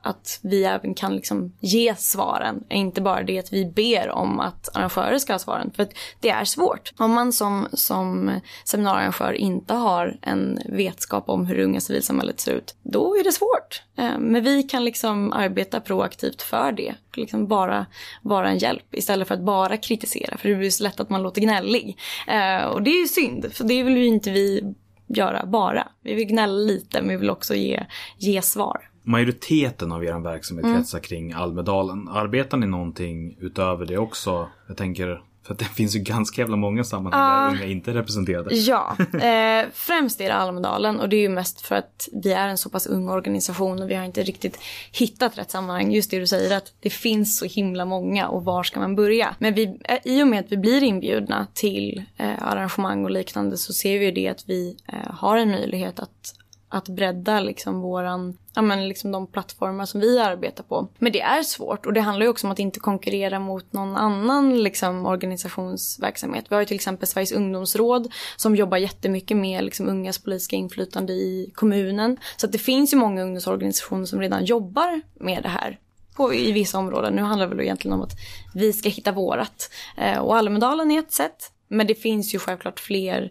att 0.04 0.38
vi 0.42 0.64
även 0.64 0.94
kan 0.94 1.16
liksom 1.16 1.52
ge 1.60 1.94
svaren. 1.94 2.64
Inte 2.70 3.00
bara 3.00 3.22
det 3.22 3.38
att 3.38 3.52
vi 3.52 3.64
ber 3.64 4.10
om 4.10 4.40
att 4.40 4.76
arrangörer 4.76 5.18
ska 5.18 5.32
ha 5.32 5.38
svaren. 5.38 5.70
För 5.76 5.86
det 6.20 6.30
är 6.30 6.44
svårt. 6.44 6.92
Om 6.96 7.12
man 7.12 7.32
som, 7.32 7.68
som 7.72 8.40
seminariearrangör 8.64 9.32
inte 9.32 9.74
har 9.74 10.16
en 10.22 10.58
vetskap 10.68 11.28
om 11.28 11.46
hur 11.46 11.56
det 11.56 11.64
unga 11.64 11.80
civilsamhället 11.80 12.40
ser 12.40 12.52
ut, 12.52 12.74
då 12.82 13.16
är 13.16 13.24
det 13.24 13.32
svårt. 13.32 13.82
Eh, 13.96 14.18
men 14.18 14.44
vi 14.44 14.62
kan 14.62 14.84
liksom 14.84 15.32
arbeta 15.32 15.80
proaktivt 15.80 16.42
för 16.42 16.72
det. 16.72 16.94
Liksom 17.14 17.46
bara 17.46 17.86
vara 18.22 18.48
en 18.48 18.58
hjälp 18.58 18.94
istället 18.94 19.28
för 19.28 19.34
att 19.34 19.44
bara 19.44 19.76
kritisera. 19.76 20.36
För 20.36 20.48
det 20.48 20.54
blir 20.54 20.70
så 20.70 20.82
lätt 20.82 21.00
att 21.00 21.10
man 21.10 21.22
låter 21.22 21.40
gnällig. 21.40 21.98
Eh, 22.26 22.64
och 22.64 22.82
det 22.82 22.90
är 22.90 23.00
ju 23.00 23.08
synd, 23.08 23.52
för 23.52 23.64
det 23.64 23.82
vill 23.82 23.96
ju 23.96 24.06
inte 24.06 24.30
vi 24.30 24.74
göra 25.06 25.46
bara. 25.46 25.88
Vi 26.02 26.14
vill 26.14 26.26
gnälla 26.26 26.52
lite 26.52 27.00
men 27.00 27.08
vi 27.08 27.16
vill 27.16 27.30
också 27.30 27.54
ge, 27.54 27.86
ge 28.18 28.42
svar 28.42 28.90
majoriteten 29.04 29.92
av 29.92 30.04
er 30.04 30.18
verksamhet 30.18 30.64
mm. 30.64 30.76
kretsar 30.76 30.98
kring 30.98 31.32
Almedalen. 31.32 32.08
Arbetar 32.08 32.56
ni 32.56 32.66
någonting 32.66 33.36
utöver 33.40 33.86
det 33.86 33.98
också? 33.98 34.48
Jag 34.66 34.76
tänker, 34.76 35.22
för 35.42 35.52
att 35.52 35.58
det 35.58 35.64
finns 35.74 35.96
ju 35.96 35.98
ganska 35.98 36.40
jävla 36.40 36.56
många 36.56 36.84
sammanhang 36.84 37.52
uh, 37.52 37.52
där 37.52 37.64
unga 37.64 37.72
inte 37.72 37.90
är 37.90 37.94
representerade. 37.94 38.54
Ja, 38.54 38.96
eh, 39.12 39.66
främst 39.74 40.20
är 40.20 40.24
det 40.24 40.34
Almedalen 40.34 41.00
och 41.00 41.08
det 41.08 41.16
är 41.16 41.20
ju 41.20 41.28
mest 41.28 41.60
för 41.60 41.74
att 41.74 42.08
vi 42.12 42.32
är 42.32 42.48
en 42.48 42.58
så 42.58 42.70
pass 42.70 42.86
ung 42.86 43.08
organisation 43.08 43.82
och 43.82 43.90
vi 43.90 43.94
har 43.94 44.04
inte 44.04 44.22
riktigt 44.22 44.58
hittat 44.92 45.38
rätt 45.38 45.50
sammanhang. 45.50 45.92
Just 45.92 46.10
det 46.10 46.18
du 46.18 46.26
säger 46.26 46.56
att 46.56 46.72
det 46.80 46.90
finns 46.90 47.38
så 47.38 47.44
himla 47.44 47.84
många 47.84 48.28
och 48.28 48.44
var 48.44 48.62
ska 48.62 48.80
man 48.80 48.96
börja? 48.96 49.34
Men 49.38 49.54
vi, 49.54 49.64
eh, 49.84 49.98
i 50.04 50.22
och 50.22 50.28
med 50.28 50.40
att 50.40 50.52
vi 50.52 50.56
blir 50.56 50.82
inbjudna 50.82 51.46
till 51.54 52.02
eh, 52.16 52.42
arrangemang 52.42 53.04
och 53.04 53.10
liknande 53.10 53.56
så 53.56 53.72
ser 53.72 53.98
vi 53.98 54.04
ju 54.04 54.12
det 54.12 54.28
att 54.28 54.44
vi 54.46 54.76
eh, 54.88 55.14
har 55.14 55.36
en 55.36 55.50
möjlighet 55.50 56.00
att 56.00 56.34
att 56.74 56.88
bredda 56.88 57.40
liksom 57.40 57.80
våran, 57.80 58.36
ja 58.54 58.62
men 58.62 58.88
liksom 58.88 59.12
de 59.12 59.26
plattformar 59.26 59.86
som 59.86 60.00
vi 60.00 60.18
arbetar 60.18 60.64
på. 60.64 60.88
Men 60.98 61.12
det 61.12 61.20
är 61.20 61.42
svårt 61.42 61.86
och 61.86 61.92
det 61.92 62.00
handlar 62.00 62.26
ju 62.26 62.30
också 62.30 62.46
om 62.46 62.50
att 62.50 62.58
inte 62.58 62.80
konkurrera 62.80 63.38
mot 63.38 63.72
någon 63.72 63.96
annan 63.96 64.62
liksom 64.62 65.06
organisationsverksamhet. 65.06 66.44
Vi 66.48 66.54
har 66.54 66.62
ju 66.62 66.66
till 66.66 66.74
exempel 66.74 67.08
Sveriges 67.08 67.32
ungdomsråd 67.32 68.12
som 68.36 68.56
jobbar 68.56 68.76
jättemycket 68.76 69.36
med 69.36 69.64
liksom 69.64 69.88
ungas 69.88 70.18
politiska 70.18 70.56
inflytande 70.56 71.12
i 71.12 71.52
kommunen. 71.54 72.16
Så 72.36 72.46
att 72.46 72.52
det 72.52 72.58
finns 72.58 72.92
ju 72.92 72.96
många 72.96 73.22
ungdomsorganisationer 73.22 74.06
som 74.06 74.20
redan 74.20 74.44
jobbar 74.44 75.00
med 75.14 75.42
det 75.42 75.48
här 75.48 75.78
på, 76.16 76.34
i 76.34 76.52
vissa 76.52 76.78
områden. 76.78 77.14
Nu 77.14 77.22
handlar 77.22 77.46
det 77.46 77.54
väl 77.54 77.64
egentligen 77.64 77.94
om 77.94 78.02
att 78.02 78.12
vi 78.54 78.72
ska 78.72 78.88
hitta 78.88 79.12
vårat. 79.12 79.70
Eh, 79.96 80.18
och 80.18 80.36
Almedalen 80.36 80.90
är 80.90 80.98
ett 80.98 81.12
sätt. 81.12 81.50
Men 81.68 81.86
det 81.86 81.94
finns 81.94 82.34
ju 82.34 82.38
självklart 82.38 82.80
fler 82.80 83.30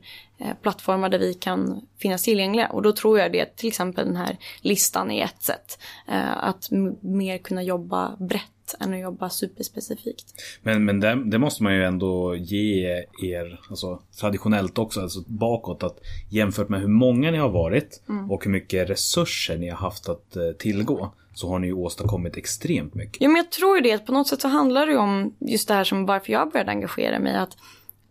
plattformar 0.62 1.10
där 1.10 1.19
vi 1.19 1.34
kan 1.34 1.88
finnas 1.97 2.23
tillgängliga. 2.23 2.67
Och 2.67 2.82
då 2.82 2.91
tror 2.91 3.19
jag 3.19 3.32
det 3.32 3.56
till 3.56 3.67
exempel 3.67 4.06
den 4.06 4.15
här 4.15 4.38
listan 4.62 5.12
är 5.12 5.25
ett 5.25 5.43
sätt. 5.43 5.79
Eh, 6.08 6.43
att 6.43 6.67
mer 7.01 7.38
kunna 7.38 7.63
jobba 7.63 8.15
brett 8.19 8.75
än 8.79 8.93
att 8.93 8.99
jobba 8.99 9.29
superspecifikt. 9.29 10.25
Men, 10.62 10.86
men 10.86 10.99
det, 10.99 11.23
det, 11.25 11.38
måste 11.39 11.63
man 11.63 11.75
ju 11.75 11.84
ändå 11.84 12.36
ge 12.36 12.88
er, 13.23 13.60
alltså 13.69 14.01
traditionellt 14.19 14.77
också, 14.77 15.01
alltså 15.01 15.19
bakåt, 15.27 15.84
att 15.84 15.99
jämfört 16.29 16.69
med 16.69 16.82
hur 16.82 16.88
många 16.88 17.32
ni 17.32 17.38
har 17.38 17.49
varit 17.49 18.01
mm. 18.10 18.32
och 18.32 18.43
hur 18.43 18.51
mycket 18.51 18.89
resurser 18.89 19.58
ni 19.58 19.69
har 19.69 19.77
haft 19.77 20.10
att 20.10 20.36
eh, 20.36 20.51
tillgå 20.60 21.13
så 21.34 21.49
har 21.49 21.60
ni 21.60 21.67
ju 21.67 21.73
åstadkommit 21.73 22.38
extremt 22.38 22.93
mycket. 22.93 23.21
Ja 23.21 23.27
men 23.27 23.36
jag 23.36 23.51
tror 23.51 23.75
ju 23.75 23.84
det, 23.84 23.97
på 23.97 24.12
något 24.12 24.27
sätt 24.27 24.41
så 24.41 24.47
handlar 24.47 24.86
det 24.86 24.91
ju 24.91 24.97
om 24.97 25.36
just 25.39 25.67
det 25.67 25.73
här 25.73 25.84
som 25.84 26.06
varför 26.06 26.34
jag 26.34 26.51
började 26.51 26.71
engagera 26.71 27.19
mig. 27.19 27.36
att 27.36 27.58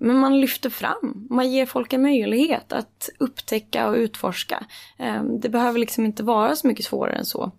men 0.02 0.18
man 0.18 0.40
lyfter 0.40 0.70
fram, 0.70 1.26
man 1.30 1.52
ger 1.52 1.66
folk 1.66 1.92
en 1.92 2.02
möjlighet 2.02 2.72
att 2.72 3.10
upptäcka 3.18 3.88
och 3.88 3.94
utforska. 3.94 4.64
Ehm, 4.98 5.40
det 5.40 5.48
behöver 5.48 5.78
liksom 5.78 6.04
inte 6.04 6.22
vara 6.22 6.56
så 6.56 6.66
mycket 6.66 6.84
svårare 6.84 7.16
än 7.16 7.24
så. 7.24 7.52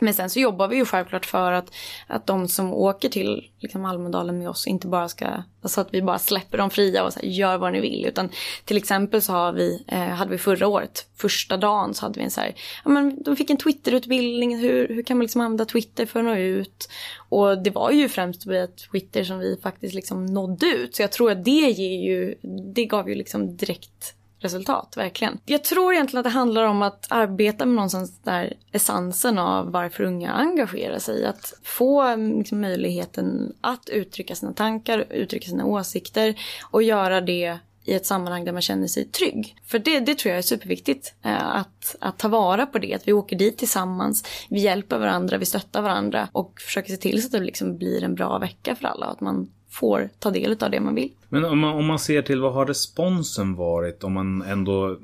Men 0.00 0.14
sen 0.14 0.30
så 0.30 0.40
jobbar 0.40 0.68
vi 0.68 0.76
ju 0.76 0.84
självklart 0.84 1.26
för 1.26 1.52
att, 1.52 1.74
att 2.06 2.26
de 2.26 2.48
som 2.48 2.74
åker 2.74 3.08
till 3.08 3.50
liksom 3.58 3.84
Almedalen 3.84 4.38
med 4.38 4.48
oss 4.48 4.66
inte 4.66 4.86
bara 4.86 5.08
ska, 5.08 5.26
alltså 5.62 5.80
att 5.80 5.94
vi 5.94 6.02
bara 6.02 6.18
släpper 6.18 6.58
dem 6.58 6.70
fria 6.70 7.04
och 7.04 7.12
så 7.12 7.20
här, 7.20 7.26
gör 7.26 7.58
vad 7.58 7.72
ni 7.72 7.80
vill. 7.80 8.06
Utan 8.06 8.28
till 8.64 8.76
exempel 8.76 9.22
så 9.22 9.32
har 9.32 9.52
vi, 9.52 9.84
eh, 9.88 9.98
hade 9.98 10.30
vi 10.30 10.38
förra 10.38 10.66
året, 10.66 11.06
första 11.16 11.56
dagen 11.56 11.94
så 11.94 12.06
hade 12.06 12.18
vi 12.18 12.24
en 12.24 12.30
så 12.30 12.40
här, 12.40 12.54
ja 12.84 12.90
men 12.90 13.22
de 13.22 13.36
fick 13.36 13.50
en 13.50 13.56
Twitterutbildning, 13.56 14.58
hur, 14.58 14.88
hur 14.88 15.02
kan 15.02 15.16
man 15.16 15.22
liksom 15.22 15.40
använda 15.40 15.64
Twitter 15.64 16.06
för 16.06 16.20
att 16.20 16.26
nå 16.26 16.36
ut? 16.36 16.88
Och 17.28 17.62
det 17.62 17.70
var 17.70 17.90
ju 17.90 18.08
främst 18.08 18.46
via 18.46 18.66
Twitter 18.66 19.24
som 19.24 19.38
vi 19.38 19.58
faktiskt 19.62 19.94
liksom 19.94 20.26
nådde 20.26 20.66
ut. 20.66 20.96
Så 20.96 21.02
jag 21.02 21.12
tror 21.12 21.30
att 21.30 21.44
det 21.44 21.50
ger 21.50 22.04
ju, 22.04 22.34
det 22.74 22.84
gav 22.84 23.08
ju 23.08 23.14
liksom 23.14 23.56
direkt 23.56 24.14
resultat, 24.40 24.96
verkligen. 24.96 25.38
Jag 25.44 25.64
tror 25.64 25.92
egentligen 25.92 26.18
att 26.20 26.32
det 26.32 26.38
handlar 26.38 26.64
om 26.64 26.82
att 26.82 27.06
arbeta 27.08 27.66
med 27.66 27.74
någonstans 27.74 28.18
där 28.22 28.56
essensen 28.72 29.38
av 29.38 29.72
varför 29.72 30.04
unga 30.04 30.32
engagerar 30.32 30.98
sig. 30.98 31.26
Att 31.26 31.54
få 31.62 32.16
liksom, 32.16 32.60
möjligheten 32.60 33.56
att 33.60 33.88
uttrycka 33.88 34.34
sina 34.34 34.52
tankar, 34.52 35.06
uttrycka 35.10 35.48
sina 35.48 35.64
åsikter 35.64 36.34
och 36.70 36.82
göra 36.82 37.20
det 37.20 37.58
i 37.84 37.94
ett 37.94 38.06
sammanhang 38.06 38.44
där 38.44 38.52
man 38.52 38.62
känner 38.62 38.86
sig 38.86 39.04
trygg. 39.04 39.56
För 39.66 39.78
det, 39.78 40.00
det 40.00 40.18
tror 40.18 40.30
jag 40.30 40.38
är 40.38 40.42
superviktigt. 40.42 41.14
Eh, 41.22 41.56
att, 41.56 41.96
att 42.00 42.18
ta 42.18 42.28
vara 42.28 42.66
på 42.66 42.78
det, 42.78 42.94
att 42.94 43.08
vi 43.08 43.12
åker 43.12 43.36
dit 43.36 43.58
tillsammans, 43.58 44.24
vi 44.48 44.60
hjälper 44.60 44.98
varandra, 44.98 45.38
vi 45.38 45.46
stöttar 45.46 45.82
varandra 45.82 46.28
och 46.32 46.60
försöker 46.60 46.90
se 46.90 46.96
till 46.96 47.22
så 47.22 47.26
att 47.26 47.32
det 47.32 47.40
liksom 47.40 47.76
blir 47.76 48.04
en 48.04 48.14
bra 48.14 48.38
vecka 48.38 48.76
för 48.76 48.88
alla 48.88 49.06
och 49.06 49.12
att 49.12 49.20
man 49.20 49.50
får 49.70 50.10
ta 50.18 50.30
del 50.30 50.56
av 50.60 50.70
det 50.70 50.80
man 50.80 50.94
vill. 50.94 51.10
Men 51.28 51.44
om 51.44 51.58
man, 51.58 51.74
om 51.74 51.86
man 51.86 51.98
ser 51.98 52.22
till 52.22 52.40
vad 52.40 52.52
har 52.52 52.66
responsen 52.66 53.54
varit 53.54 54.04
om 54.04 54.12
man 54.12 54.42
ändå 54.42 54.98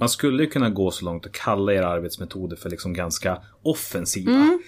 man 0.00 0.08
skulle 0.08 0.46
kunna 0.46 0.70
gå 0.70 0.90
så 0.90 1.04
långt 1.04 1.26
och 1.26 1.34
kalla 1.34 1.72
era 1.72 1.88
arbetsmetoder 1.88 2.56
för 2.56 2.70
liksom 2.70 2.92
ganska 2.92 3.38
offensiva. 3.62 4.32
Mm. 4.32 4.60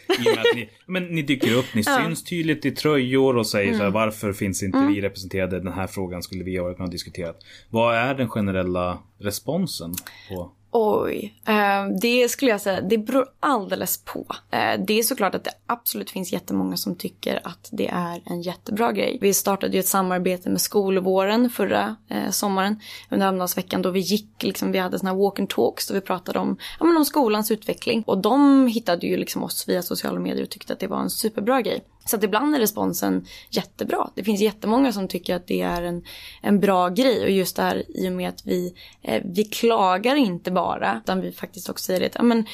Ni, 0.55 0.71
men 0.87 1.05
ni 1.07 1.23
dyker 1.23 1.55
upp, 1.55 1.65
ni 1.75 1.83
ja. 1.87 2.03
syns 2.05 2.25
tydligt 2.25 2.65
i 2.65 2.71
tröjor 2.71 3.37
och 3.37 3.47
säger 3.47 3.69
mm. 3.69 3.79
så 3.79 3.85
här, 3.85 3.91
varför 3.91 4.33
finns 4.33 4.63
inte 4.63 4.79
mm. 4.79 4.95
vi 4.95 5.01
representerade? 5.01 5.61
Den 5.61 5.73
här 5.73 5.87
frågan 5.87 6.23
skulle 6.23 6.45
vi 6.45 6.57
ha 6.57 6.65
varit 6.65 6.79
med 6.79 6.85
och 6.85 6.91
diskuterat. 6.91 7.37
Vad 7.69 7.97
är 7.97 8.15
den 8.15 8.29
generella 8.29 8.99
responsen? 9.19 9.95
på 10.29 10.53
Oj, 10.73 11.35
eh, 11.47 11.89
det 12.01 12.29
skulle 12.29 12.51
jag 12.51 12.61
säga, 12.61 12.81
det 12.81 12.99
beror 12.99 13.27
alldeles 13.41 14.05
på. 14.05 14.27
Eh, 14.51 14.81
det 14.87 14.99
är 14.99 15.03
såklart 15.03 15.35
att 15.35 15.45
det 15.45 15.51
absolut 15.67 16.11
finns 16.11 16.33
jättemånga 16.33 16.77
som 16.77 16.97
tycker 16.97 17.41
att 17.45 17.69
det 17.73 17.89
är 17.89 18.23
en 18.25 18.43
jättebra 18.43 18.93
grej. 18.93 19.19
Vi 19.21 19.35
startade 19.35 19.73
ju 19.73 19.81
ett 19.81 19.87
samarbete 19.87 20.51
med 20.51 20.61
skolvåren 20.61 21.51
förra 21.51 21.97
eh, 22.09 22.31
sommaren 22.31 22.81
under 23.11 23.27
Almedalsveckan 23.27 23.83
då 23.83 23.91
vi 23.91 24.01
gick, 24.01 24.43
liksom, 24.43 24.73
vi 24.73 24.79
hade 24.79 24.99
såna 24.99 25.11
här 25.11 25.19
walk 25.19 25.39
and 25.39 25.49
talks 25.49 25.87
då 25.87 25.95
vi 25.95 26.01
pratade 26.01 26.39
om, 26.39 26.57
ja, 26.81 26.87
men 26.87 26.97
om 26.97 27.05
skolans 27.05 27.51
utveckling. 27.51 28.03
Och 28.07 28.19
de 28.19 28.67
hittade 28.67 29.07
ju 29.07 29.17
liksom 29.17 29.43
oss 29.43 29.69
via 29.69 29.83
sociala 29.83 30.21
medier 30.21 30.43
och 30.43 30.51
tyckte 30.51 30.73
att 30.73 30.81
det 30.81 30.87
var 30.87 31.01
en 31.01 31.11
superbra 31.11 31.63
grej. 31.63 31.85
Så 32.11 32.17
att 32.17 32.25
ibland 32.25 32.55
är 32.55 32.59
responsen 32.59 33.27
jättebra. 33.51 34.11
Det 34.15 34.25
finns 34.25 34.41
jättemånga 34.41 34.93
som 34.93 35.09
tycker 35.09 35.35
att 35.35 35.47
det 35.47 35.61
är 35.61 35.83
en, 35.83 36.05
en 36.43 36.61
bra 36.61 36.89
grej 36.89 37.23
och 37.23 37.31
just 37.31 37.57
det 37.57 37.63
här 37.63 37.85
i 37.89 38.09
och 38.09 38.13
med 38.13 38.29
att 38.29 38.47
vi, 38.47 38.75
eh, 39.03 39.23
vi 39.25 39.45
klagar 39.45 40.17
inte 40.17 40.51
bara 40.51 41.01
utan 41.05 41.21
vi 41.21 41.33
faktiskt 41.33 41.71
också 41.71 41.85
säger 41.85 42.07
att 42.07 42.15
ja, 42.15 42.23
men, 42.23 42.47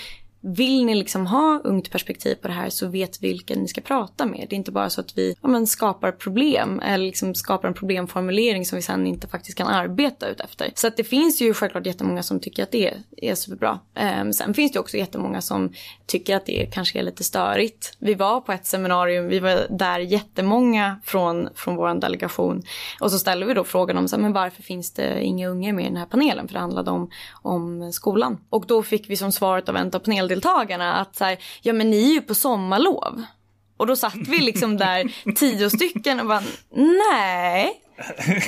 vill 0.47 0.85
ni 0.85 0.95
liksom 0.95 1.27
ha 1.27 1.61
ungt 1.65 1.91
perspektiv 1.91 2.35
på 2.35 2.49
det 2.49 2.55
här 2.55 2.71
så 2.71 2.89
vet 2.89 3.23
vilka 3.23 3.55
ni 3.55 3.69
ska 3.69 3.81
prata 3.81 4.27
med. 4.27 4.47
Det 4.51 4.55
är 4.55 4.59
inte 4.59 4.73
bara 4.73 4.91
så 4.91 5.01
att 5.01 5.19
vi 5.19 5.37
ja, 5.43 5.49
men, 5.49 5.67
skapar 5.67 6.13
problem 6.13 6.81
eller 6.81 7.05
liksom 7.05 7.35
skapar 7.35 7.69
en 7.69 7.75
problemformulering 7.75 8.67
som 8.67 8.77
vi 8.77 8.83
sen 8.83 9.07
inte 9.07 9.29
faktiskt 9.29 9.59
kan 9.59 9.67
arbeta 9.67 10.29
ut 10.29 10.41
efter. 10.41 10.71
Så 10.75 10.87
att 10.87 10.97
det 10.97 11.05
finns 11.05 11.41
ju 11.41 11.55
självklart 11.55 11.87
jättemånga 11.87 12.23
som 12.23 12.41
tycker 12.41 12.63
att 12.63 12.71
det 12.71 12.95
är 13.17 13.35
superbra. 13.35 13.79
Um, 14.21 14.33
sen 14.33 14.55
finns 14.55 14.73
det 14.73 14.79
också 14.79 14.97
jättemånga 14.97 15.41
som 15.41 15.73
tycker 16.07 16.37
att 16.37 16.47
det 16.47 16.69
kanske 16.73 16.99
är 16.99 17.03
lite 17.03 17.25
störigt. 17.25 17.97
Vi 17.99 18.15
var 18.15 18.41
på 18.41 18.53
ett 18.53 18.67
seminarium, 18.67 19.29
vi 19.29 19.39
var 19.39 19.67
där 19.71 19.99
jättemånga 19.99 21.01
från, 21.05 21.49
från 21.55 21.77
vår 21.77 22.01
delegation 22.01 22.63
och 23.01 23.11
så 23.11 23.19
ställde 23.19 23.47
vi 23.47 23.55
då 23.55 23.65
frågan 23.65 23.99
om 23.99 24.09
så 24.09 24.17
här, 24.17 24.23
men 24.23 24.33
varför 24.33 24.63
finns 24.63 24.93
det 24.93 25.25
inga 25.25 25.49
unga 25.49 25.73
med 25.73 25.85
i 25.85 25.89
den 25.89 25.97
här 25.97 26.07
panelen? 26.07 26.49
För 26.49 26.55
det 26.55 26.61
handlade 26.61 26.91
om, 26.91 27.11
om 27.43 27.93
skolan. 27.93 28.39
Och 28.51 28.65
då 28.67 28.83
fick 28.83 29.11
vi 29.11 29.17
som 29.17 29.33
svaret 29.33 29.69
av 29.69 29.77
en 29.77 29.91
av 29.95 30.01
paneldeltagarna 30.40 30.94
att 30.94 31.16
så 31.16 31.25
här, 31.25 31.38
ja 31.62 31.72
men 31.72 31.90
ni 31.90 32.11
är 32.11 32.14
ju 32.14 32.22
på 32.22 32.35
sommarlov. 32.35 33.25
Och 33.77 33.87
då 33.87 33.96
satt 33.96 34.29
vi 34.29 34.38
liksom 34.38 34.77
där 34.77 35.33
tio 35.37 35.70
stycken 35.70 36.20
och 36.20 36.27
bara 36.27 36.42
nej. 36.70 37.83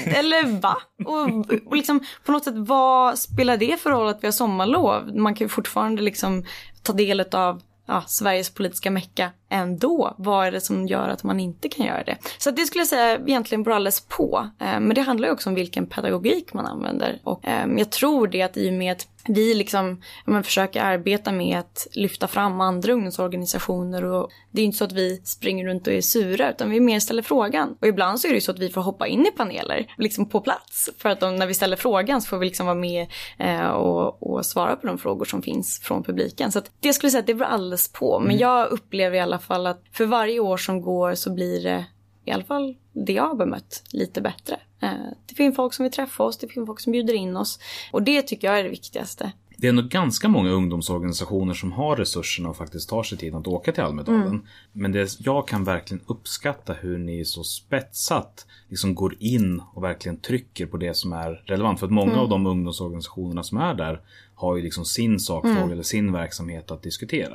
Eller 0.07 0.61
va? 0.61 0.77
Och, 1.05 1.51
och 1.66 1.77
liksom 1.77 2.01
på 2.24 2.33
något 2.33 2.44
sätt 2.44 2.55
vad 2.57 3.18
spelar 3.18 3.57
det 3.57 3.81
för 3.81 3.90
roll 3.90 4.09
att 4.09 4.22
vi 4.22 4.27
har 4.27 4.33
sommarlov? 4.33 5.16
Man 5.16 5.35
kan 5.35 5.44
ju 5.44 5.48
fortfarande 5.48 6.03
liksom 6.03 6.44
ta 6.83 6.92
del 6.92 7.20
av 7.20 7.62
ja, 7.87 8.03
Sveriges 8.07 8.51
politiska 8.51 8.90
mecka 8.90 9.31
ändå. 9.49 10.15
Vad 10.19 10.47
är 10.47 10.53
det 10.53 10.61
som 10.61 10.87
gör 10.87 11.09
att 11.09 11.25
man 11.25 11.41
inte 11.41 11.69
kan 11.69 11.87
göra 11.87 12.05
det? 12.05 12.17
Så 12.39 12.51
det 12.51 12.67
skulle 12.67 12.81
jag 12.81 12.89
säga 12.89 13.19
egentligen 13.27 13.63
beror 13.63 13.77
alldeles 13.77 14.01
på. 14.01 14.49
Eh, 14.61 14.81
men 14.81 14.95
det 14.95 15.01
handlar 15.01 15.29
ju 15.29 15.35
också 15.35 15.49
om 15.49 15.55
vilken 15.55 15.87
pedagogik 15.87 16.53
man 16.53 16.67
använder. 16.67 17.21
Och 17.25 17.47
eh, 17.47 17.67
jag 17.77 17.91
tror 17.91 18.27
det 18.27 18.43
att 18.43 18.57
i 18.57 18.71
och 18.71 18.75
med 18.75 18.93
att 18.93 19.07
vi 19.29 19.55
liksom, 19.55 20.03
man 20.25 20.45
försöker 20.45 20.83
arbeta 20.83 21.33
med 21.33 21.59
att 21.59 21.87
lyfta 21.93 22.29
fram 22.29 22.61
andra 22.61 22.93
ungdomsorganisationer 22.93 24.05
och 24.05 24.31
det 24.51 24.61
är 24.63 24.65
inte 24.65 24.79
så 24.79 24.85
att 24.85 24.93
vi 24.93 25.21
springer 25.25 25.67
runt 25.67 25.87
och 25.87 25.93
är 25.93 26.01
sura 26.01 26.51
utan 26.51 26.71
vi 26.71 26.81
mer 26.81 27.01
ställer 27.01 27.23
frågan. 27.23 27.77
Och 27.81 27.87
ibland 27.87 28.21
så 28.21 28.27
är 28.27 28.31
det 28.31 28.35
ju 28.35 28.41
så 28.41 28.53
att 28.53 28.59
vi 28.59 28.71
får 28.71 28.81
hoppa 28.81 29.07
in 29.07 29.27
i 29.27 29.31
paneler, 29.31 29.95
liksom 29.97 30.29
på 30.29 30.41
plats. 30.41 30.91
För 30.99 31.09
att 31.09 31.21
de, 31.21 31.37
när 31.37 31.47
vi 31.47 31.55
ställer 31.55 31.77
frågan 31.77 32.23
så 32.23 32.29
får 32.29 32.39
vi 32.39 32.47
liksom 32.47 32.67
vara 32.67 32.75
med 32.75 33.07
eh, 33.39 33.67
och, 33.67 34.23
och, 34.23 34.47
svara 34.47 34.77
på 34.77 34.87
de 34.87 34.99
frågor 34.99 35.25
som 35.25 35.43
finns 35.43 35.81
från 35.81 36.03
publiken. 36.03 36.53
Så 36.53 36.59
att 36.59 36.71
det 36.81 36.93
skulle 36.93 37.07
jag 37.07 37.13
säga 37.13 37.21
att 37.21 37.27
det 37.27 37.35
beror 37.35 37.49
alldeles 37.49 37.93
på. 37.93 38.19
Men 38.19 38.29
mm. 38.31 38.41
jag 38.41 38.69
upplever 38.69 39.17
i 39.17 39.21
alla 39.21 39.38
fall 39.38 39.66
att 39.66 39.83
för 39.92 40.07
varje 40.07 40.40
år 40.40 40.57
som 40.57 40.81
går 40.81 41.14
så 41.14 41.35
blir 41.35 41.62
det 41.62 41.87
i 42.24 42.31
alla 42.31 42.44
fall 42.44 42.77
det 42.92 43.12
jag 43.12 43.29
har 43.29 43.35
bemött 43.35 43.83
lite 43.92 44.20
bättre. 44.20 44.61
Eh, 44.83 44.90
det 45.27 45.35
finns 45.35 45.57
folk 45.57 45.74
som 45.74 45.83
vill 45.83 45.92
träffa 45.92 46.24
oss, 46.24 46.38
det 46.38 46.48
finns 46.48 46.66
folk 46.66 46.81
som 46.81 46.92
bjuder 46.92 47.14
in 47.14 47.37
oss. 47.37 47.59
Och 47.92 48.03
det 48.03 48.22
tycker 48.22 48.48
jag 48.48 48.59
är 48.59 48.64
det 48.64 48.70
viktigaste. 48.70 49.33
Det 49.61 49.68
är 49.68 49.72
nog 49.72 49.88
ganska 49.88 50.29
många 50.29 50.51
ungdomsorganisationer 50.51 51.55
som 51.55 51.72
har 51.72 51.96
resurserna 51.96 52.48
och 52.48 52.57
faktiskt 52.57 52.88
tar 52.88 53.03
sig 53.03 53.18
tid 53.18 53.35
att 53.35 53.46
åka 53.46 53.72
till 53.72 53.83
Almedalen. 53.83 54.22
Mm. 54.22 54.46
Men 54.72 54.92
det, 54.92 55.20
jag 55.20 55.48
kan 55.48 55.64
verkligen 55.64 56.03
uppskatta 56.07 56.72
hur 56.72 56.98
ni 56.98 57.24
så 57.24 57.44
spetsat 57.44 58.46
liksom 58.68 58.94
går 58.94 59.16
in 59.18 59.62
och 59.74 59.85
verkligen 59.85 60.20
trycker 60.20 60.66
på 60.66 60.77
det 60.77 60.94
som 60.94 61.12
är 61.12 61.42
relevant. 61.46 61.79
För 61.79 61.87
att 61.87 61.92
många 61.92 62.11
mm. 62.11 62.22
av 62.22 62.29
de 62.29 62.46
ungdomsorganisationerna 62.46 63.42
som 63.42 63.59
är 63.59 63.74
där 63.74 64.01
har 64.35 64.57
ju 64.57 64.62
liksom 64.62 64.85
sin 64.85 65.20
sakfråga 65.20 65.59
mm. 65.59 65.72
eller 65.72 65.83
sin 65.83 66.12
verksamhet 66.12 66.70
att 66.70 66.83
diskutera. 66.83 67.35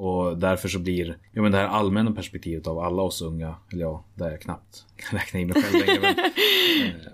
Och 0.00 0.38
därför 0.38 0.68
så 0.68 0.78
blir 0.78 1.18
ja, 1.32 1.42
men 1.42 1.52
det 1.52 1.58
här 1.58 1.66
allmänna 1.66 2.12
perspektivet 2.12 2.66
av 2.66 2.78
alla 2.78 3.02
oss 3.02 3.22
unga, 3.22 3.54
eller 3.72 3.82
ja, 3.82 4.04
där 4.14 4.30
jag 4.30 4.40
knappt 4.40 4.84
kan 4.96 5.18
räkna 5.18 5.40
in 5.40 5.48
mig 5.48 5.62
själv 5.62 5.86
längre. 5.86 6.00
Men, 6.00 6.18
eh, 6.18 7.12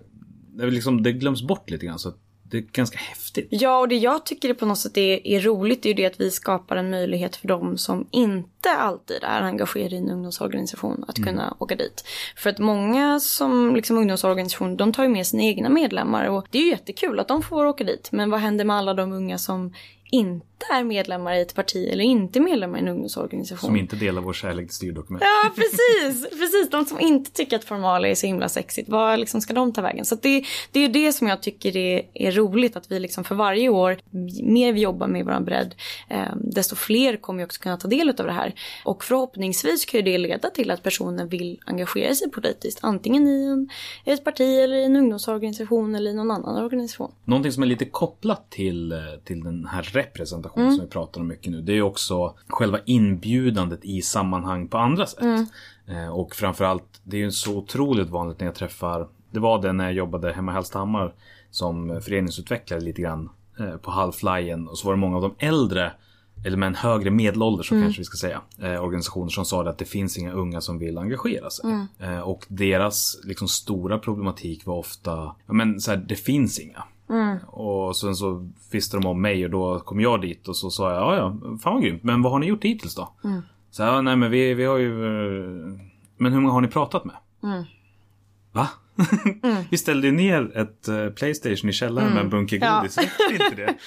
det, 0.55 0.71
liksom, 0.71 1.03
det 1.03 1.13
glöms 1.13 1.43
bort 1.43 1.71
lite 1.71 1.87
grann. 1.87 1.99
Så 1.99 2.13
det 2.43 2.57
är 2.57 2.63
ganska 2.63 2.99
häftigt. 2.99 3.49
Ja, 3.51 3.79
och 3.79 3.89
det 3.89 3.97
jag 3.97 4.27
tycker 4.27 4.55
på 4.55 4.67
något 4.67 4.79
sätt 4.79 4.97
är, 4.97 5.27
är 5.27 5.41
roligt 5.41 5.85
är 5.85 5.89
ju 5.89 5.95
det 5.95 6.07
att 6.07 6.21
vi 6.21 6.31
skapar 6.31 6.77
en 6.77 6.91
möjlighet 6.91 7.37
för 7.37 7.49
dem 7.49 7.79
som 7.79 8.07
inte 8.11 8.71
alltid 8.79 9.19
är 9.23 9.43
engagerade 9.43 9.95
i 9.95 9.99
en 9.99 10.11
ungdomsorganisation 10.11 11.05
att 11.09 11.19
mm. 11.19 11.29
kunna 11.29 11.57
åka 11.59 11.77
dit. 11.77 12.05
För 12.37 12.51
att 12.51 12.59
många 12.59 13.21
som 13.21 13.77
liksom 13.77 13.99
ungdomsorganisation, 13.99 14.77
de 14.77 14.93
tar 14.93 15.03
ju 15.03 15.09
med 15.09 15.27
sina 15.27 15.43
egna 15.43 15.69
medlemmar 15.69 16.29
och 16.29 16.47
det 16.51 16.59
är 16.59 16.63
ju 16.63 16.71
jättekul 16.71 17.21
att 17.21 17.29
de 17.29 17.43
får 17.43 17.67
åka 17.67 17.85
dit. 17.85 18.09
Men 18.13 18.31
vad 18.31 18.41
händer 18.41 18.65
med 18.65 18.77
alla 18.77 18.95
de 18.95 19.13
unga 19.13 19.39
som 19.39 19.73
inte 20.11 20.56
är 20.73 20.85
medlemmar 20.85 21.35
i 21.35 21.41
ett 21.41 21.55
parti 21.55 21.89
eller 21.93 22.05
inte 22.05 22.41
medlemmar 22.41 22.79
i 22.79 22.81
en 22.81 22.89
ungdomsorganisation. 22.89 23.69
Som 23.69 23.77
inte 23.77 23.97
delar 23.97 24.23
vår 24.23 24.33
kärlek 24.33 24.67
till 24.67 24.75
styrdokument. 24.75 25.25
Ja, 25.25 25.51
precis. 25.55 26.31
precis. 26.31 26.71
De 26.71 26.85
som 26.85 27.01
inte 27.01 27.31
tycker 27.31 27.57
att 27.57 27.65
formalia 27.65 28.11
är 28.11 28.15
så 28.15 28.27
himla 28.27 28.49
sexigt. 28.49 28.89
Vad 28.89 29.19
liksom 29.19 29.41
ska 29.41 29.55
de 29.55 29.73
ta 29.73 29.83
vägen? 29.83 30.05
Så 30.05 30.15
det, 30.15 30.45
det 30.73 30.81
är 30.81 30.89
det 30.89 31.13
som 31.13 31.29
jag 31.29 31.43
tycker 31.43 31.77
är, 31.77 32.03
är 32.15 32.33
roligt. 32.33 32.77
Att 32.77 32.91
vi 32.91 33.01
liksom 33.01 33.25
för 33.25 33.35
varje 33.35 33.69
år, 33.69 33.99
mer 34.43 34.73
vi 34.73 34.81
jobbar 34.81 35.07
med 35.07 35.25
vår 35.25 35.41
bredd, 35.41 35.75
eh, 36.09 36.37
desto 36.37 36.77
fler 36.77 37.17
kommer 37.17 37.45
också 37.45 37.61
kunna 37.61 37.77
ta 37.77 37.89
del 37.89 38.09
av 38.09 38.27
det 38.27 38.33
här. 38.33 38.55
Och 38.85 39.05
förhoppningsvis 39.05 39.85
kan 39.85 40.05
det 40.05 40.19
leda 40.19 40.51
till 40.51 40.71
att 40.71 40.83
personer 40.83 41.25
vill 41.25 41.61
engagera 41.67 42.15
sig 42.15 42.31
politiskt. 42.31 42.79
Antingen 42.83 43.29
i, 43.29 43.45
en, 43.45 43.69
i 44.05 44.11
ett 44.11 44.25
parti 44.25 44.61
eller 44.65 44.77
i 44.77 44.85
en 44.85 44.97
ungdomsorganisation 44.97 45.95
eller 45.95 46.11
i 46.11 46.15
någon 46.15 46.31
annan 46.31 46.65
organisation. 46.65 47.13
Någonting 47.25 47.53
som 47.53 47.63
är 47.63 47.67
lite 47.67 47.85
kopplat 47.85 48.51
till, 48.51 48.93
eh, 48.93 48.99
till 49.25 49.45
den 49.45 49.67
här 49.67 49.83
representationen 49.83 50.56
mm. 50.57 50.73
som 50.73 50.85
vi 50.85 50.91
pratar 50.91 51.21
om 51.21 51.27
mycket 51.27 51.53
nu. 51.53 51.61
Det 51.61 51.73
är 51.73 51.83
också 51.83 52.35
själva 52.49 52.79
inbjudandet 52.85 53.85
i 53.85 54.03
sammanhang 54.03 54.69
på 54.69 54.79
andra 54.79 55.07
sätt. 55.07 55.23
Mm. 55.23 55.47
Eh, 55.87 56.09
och 56.09 56.35
framförallt, 56.35 57.01
det 57.05 57.17
är 57.17 57.21
ju 57.21 57.31
så 57.31 57.57
otroligt 57.57 58.11
vanligt 58.11 58.41
när 58.41 58.47
jag 58.47 58.55
träffar, 58.55 59.09
det 59.31 59.41
var 59.41 59.63
det 59.63 59.73
när 59.73 59.85
jag 59.85 59.95
jobbade 59.95 60.33
hemma 60.33 60.53
i 60.53 60.55
Hallstahammar 60.55 61.15
som 61.51 62.01
föreningsutvecklare 62.03 62.81
lite 62.81 63.03
grann 63.03 63.29
eh, 63.59 63.77
på 63.77 63.91
halvflyen. 63.91 64.69
Och 64.69 64.79
så 64.79 64.87
var 64.87 64.95
det 64.95 65.01
många 65.01 65.17
av 65.17 65.23
de 65.23 65.47
äldre 65.47 65.93
eller 66.45 66.57
med 66.57 66.67
en 66.67 66.75
högre 66.75 67.11
medelålder 67.11 67.65
så 67.65 67.75
mm. 67.75 67.87
kanske 67.87 68.01
vi 68.01 68.05
ska 68.05 68.17
säga, 68.17 68.41
eh, 68.59 68.85
organisationer 68.85 69.29
som 69.29 69.45
sa 69.45 69.69
att 69.69 69.79
det 69.79 69.85
finns 69.85 70.19
inga 70.19 70.33
unga 70.33 70.61
som 70.61 70.79
vill 70.79 70.99
engagera 70.99 71.51
sig. 71.51 71.65
Mm. 71.71 71.87
Eh, 71.99 72.21
och 72.21 72.45
deras 72.49 73.21
liksom, 73.25 73.49
stora 73.49 73.99
problematik 73.99 74.67
var 74.67 74.75
ofta, 74.75 75.35
ja 75.47 75.53
men 75.53 75.81
så 75.81 75.91
här, 75.91 75.99
det 75.99 76.17
finns 76.17 76.59
inga. 76.59 76.85
Mm. 77.09 77.39
Och 77.47 77.97
sen 77.97 78.15
så 78.15 78.51
visste 78.73 78.97
de 78.97 79.07
om 79.07 79.23
mig 79.23 79.45
och 79.45 79.51
då 79.51 79.81
kom 79.81 80.01
jag 80.01 80.21
dit 80.21 80.49
och 80.49 80.57
så 80.57 80.71
sa 80.71 80.93
jag, 80.93 81.03
ja 81.03 81.17
ja, 81.17 81.59
fan 81.63 81.75
vad 81.75 81.83
grymt, 81.83 82.03
men 82.03 82.23
vad 82.23 82.33
har 82.33 82.39
ni 82.39 82.47
gjort 82.47 82.65
hittills 82.65 82.95
då? 82.95 83.13
Mm. 83.25 83.43
Så 83.71 83.83
ja, 83.83 84.01
nej 84.01 84.17
men 84.17 84.31
vi, 84.31 84.55
vi 84.55 84.65
har 84.65 84.79
ju, 84.79 85.05
eh, 85.05 85.81
men 86.17 86.33
hur 86.33 86.41
många 86.41 86.53
har 86.53 86.61
ni 86.61 86.69
pratat 86.69 87.05
med? 87.05 87.17
Mm. 87.43 87.65
Va? 88.53 88.69
Mm. 89.43 89.65
vi 89.71 89.79
ställde 89.79 90.07
ju 90.07 90.13
ner 90.13 90.57
ett 90.57 90.89
uh, 90.89 91.11
Playstation 91.11 91.71
i 91.71 91.73
källaren 91.73 92.09
med 92.09 92.21
en 92.21 92.27
mm. 92.27 92.31
bunke 92.31 92.59
godis, 92.59 92.97
ja. 92.97 93.33
inte 93.33 93.57
det? 93.57 93.75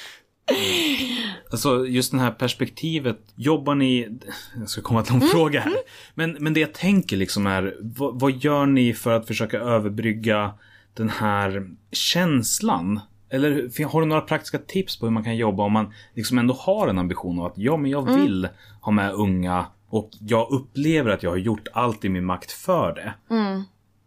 Alltså 1.52 1.86
just 1.86 2.12
det 2.12 2.20
här 2.20 2.32
perspektivet, 2.32 3.20
jobbar 3.36 3.76
ni, 3.76 4.20
jag 4.60 4.70
ska 4.70 4.82
komma 4.82 5.04
till 5.04 5.16
en 5.16 5.22
mm. 5.22 5.32
fråga 5.32 5.60
här. 5.60 5.74
Men, 6.16 6.38
men 6.40 6.54
det 6.54 6.60
jag 6.60 6.74
tänker 6.74 7.18
liksom 7.18 7.48
är, 7.48 7.76
vad, 7.80 8.20
vad, 8.20 8.32
gör 8.32 8.66
ni 8.66 8.94
för 8.94 9.12
att 9.12 9.28
försöka 9.28 9.60
överbrygga 9.60 10.54
den 11.00 11.10
här 11.10 11.70
känslan 11.92 13.00
eller 13.30 13.86
har 13.86 14.02
du 14.02 14.08
några 14.08 14.22
praktiska 14.22 14.58
tips 14.58 15.00
på 15.00 15.06
hur 15.06 15.14
man 15.14 15.24
kan 15.24 15.38
jobba 15.38 15.64
om 15.64 15.72
man 15.72 15.94
liksom 16.16 16.38
ändå 16.38 16.54
har 16.54 16.88
en 16.88 16.98
ambition 16.98 17.40
av 17.40 17.46
att 17.46 17.58
ja, 17.58 17.78
men 17.78 17.92
jag 17.92 18.10
mm. 18.10 18.22
vill 18.22 18.46
mm. 18.46 18.56
ha 18.82 18.92
med 18.92 19.14
unga 19.14 19.66
och 19.90 20.10
jag 20.20 20.52
upplever 20.52 21.12
att 21.12 21.24
jag 21.24 21.30
har 21.30 21.38
gjort 21.38 21.68
allt 21.74 22.06
i 22.06 22.10
min 22.10 22.26
makt 22.26 22.52
för 22.52 22.96
det. 22.96 23.36
Mm. 23.36 23.64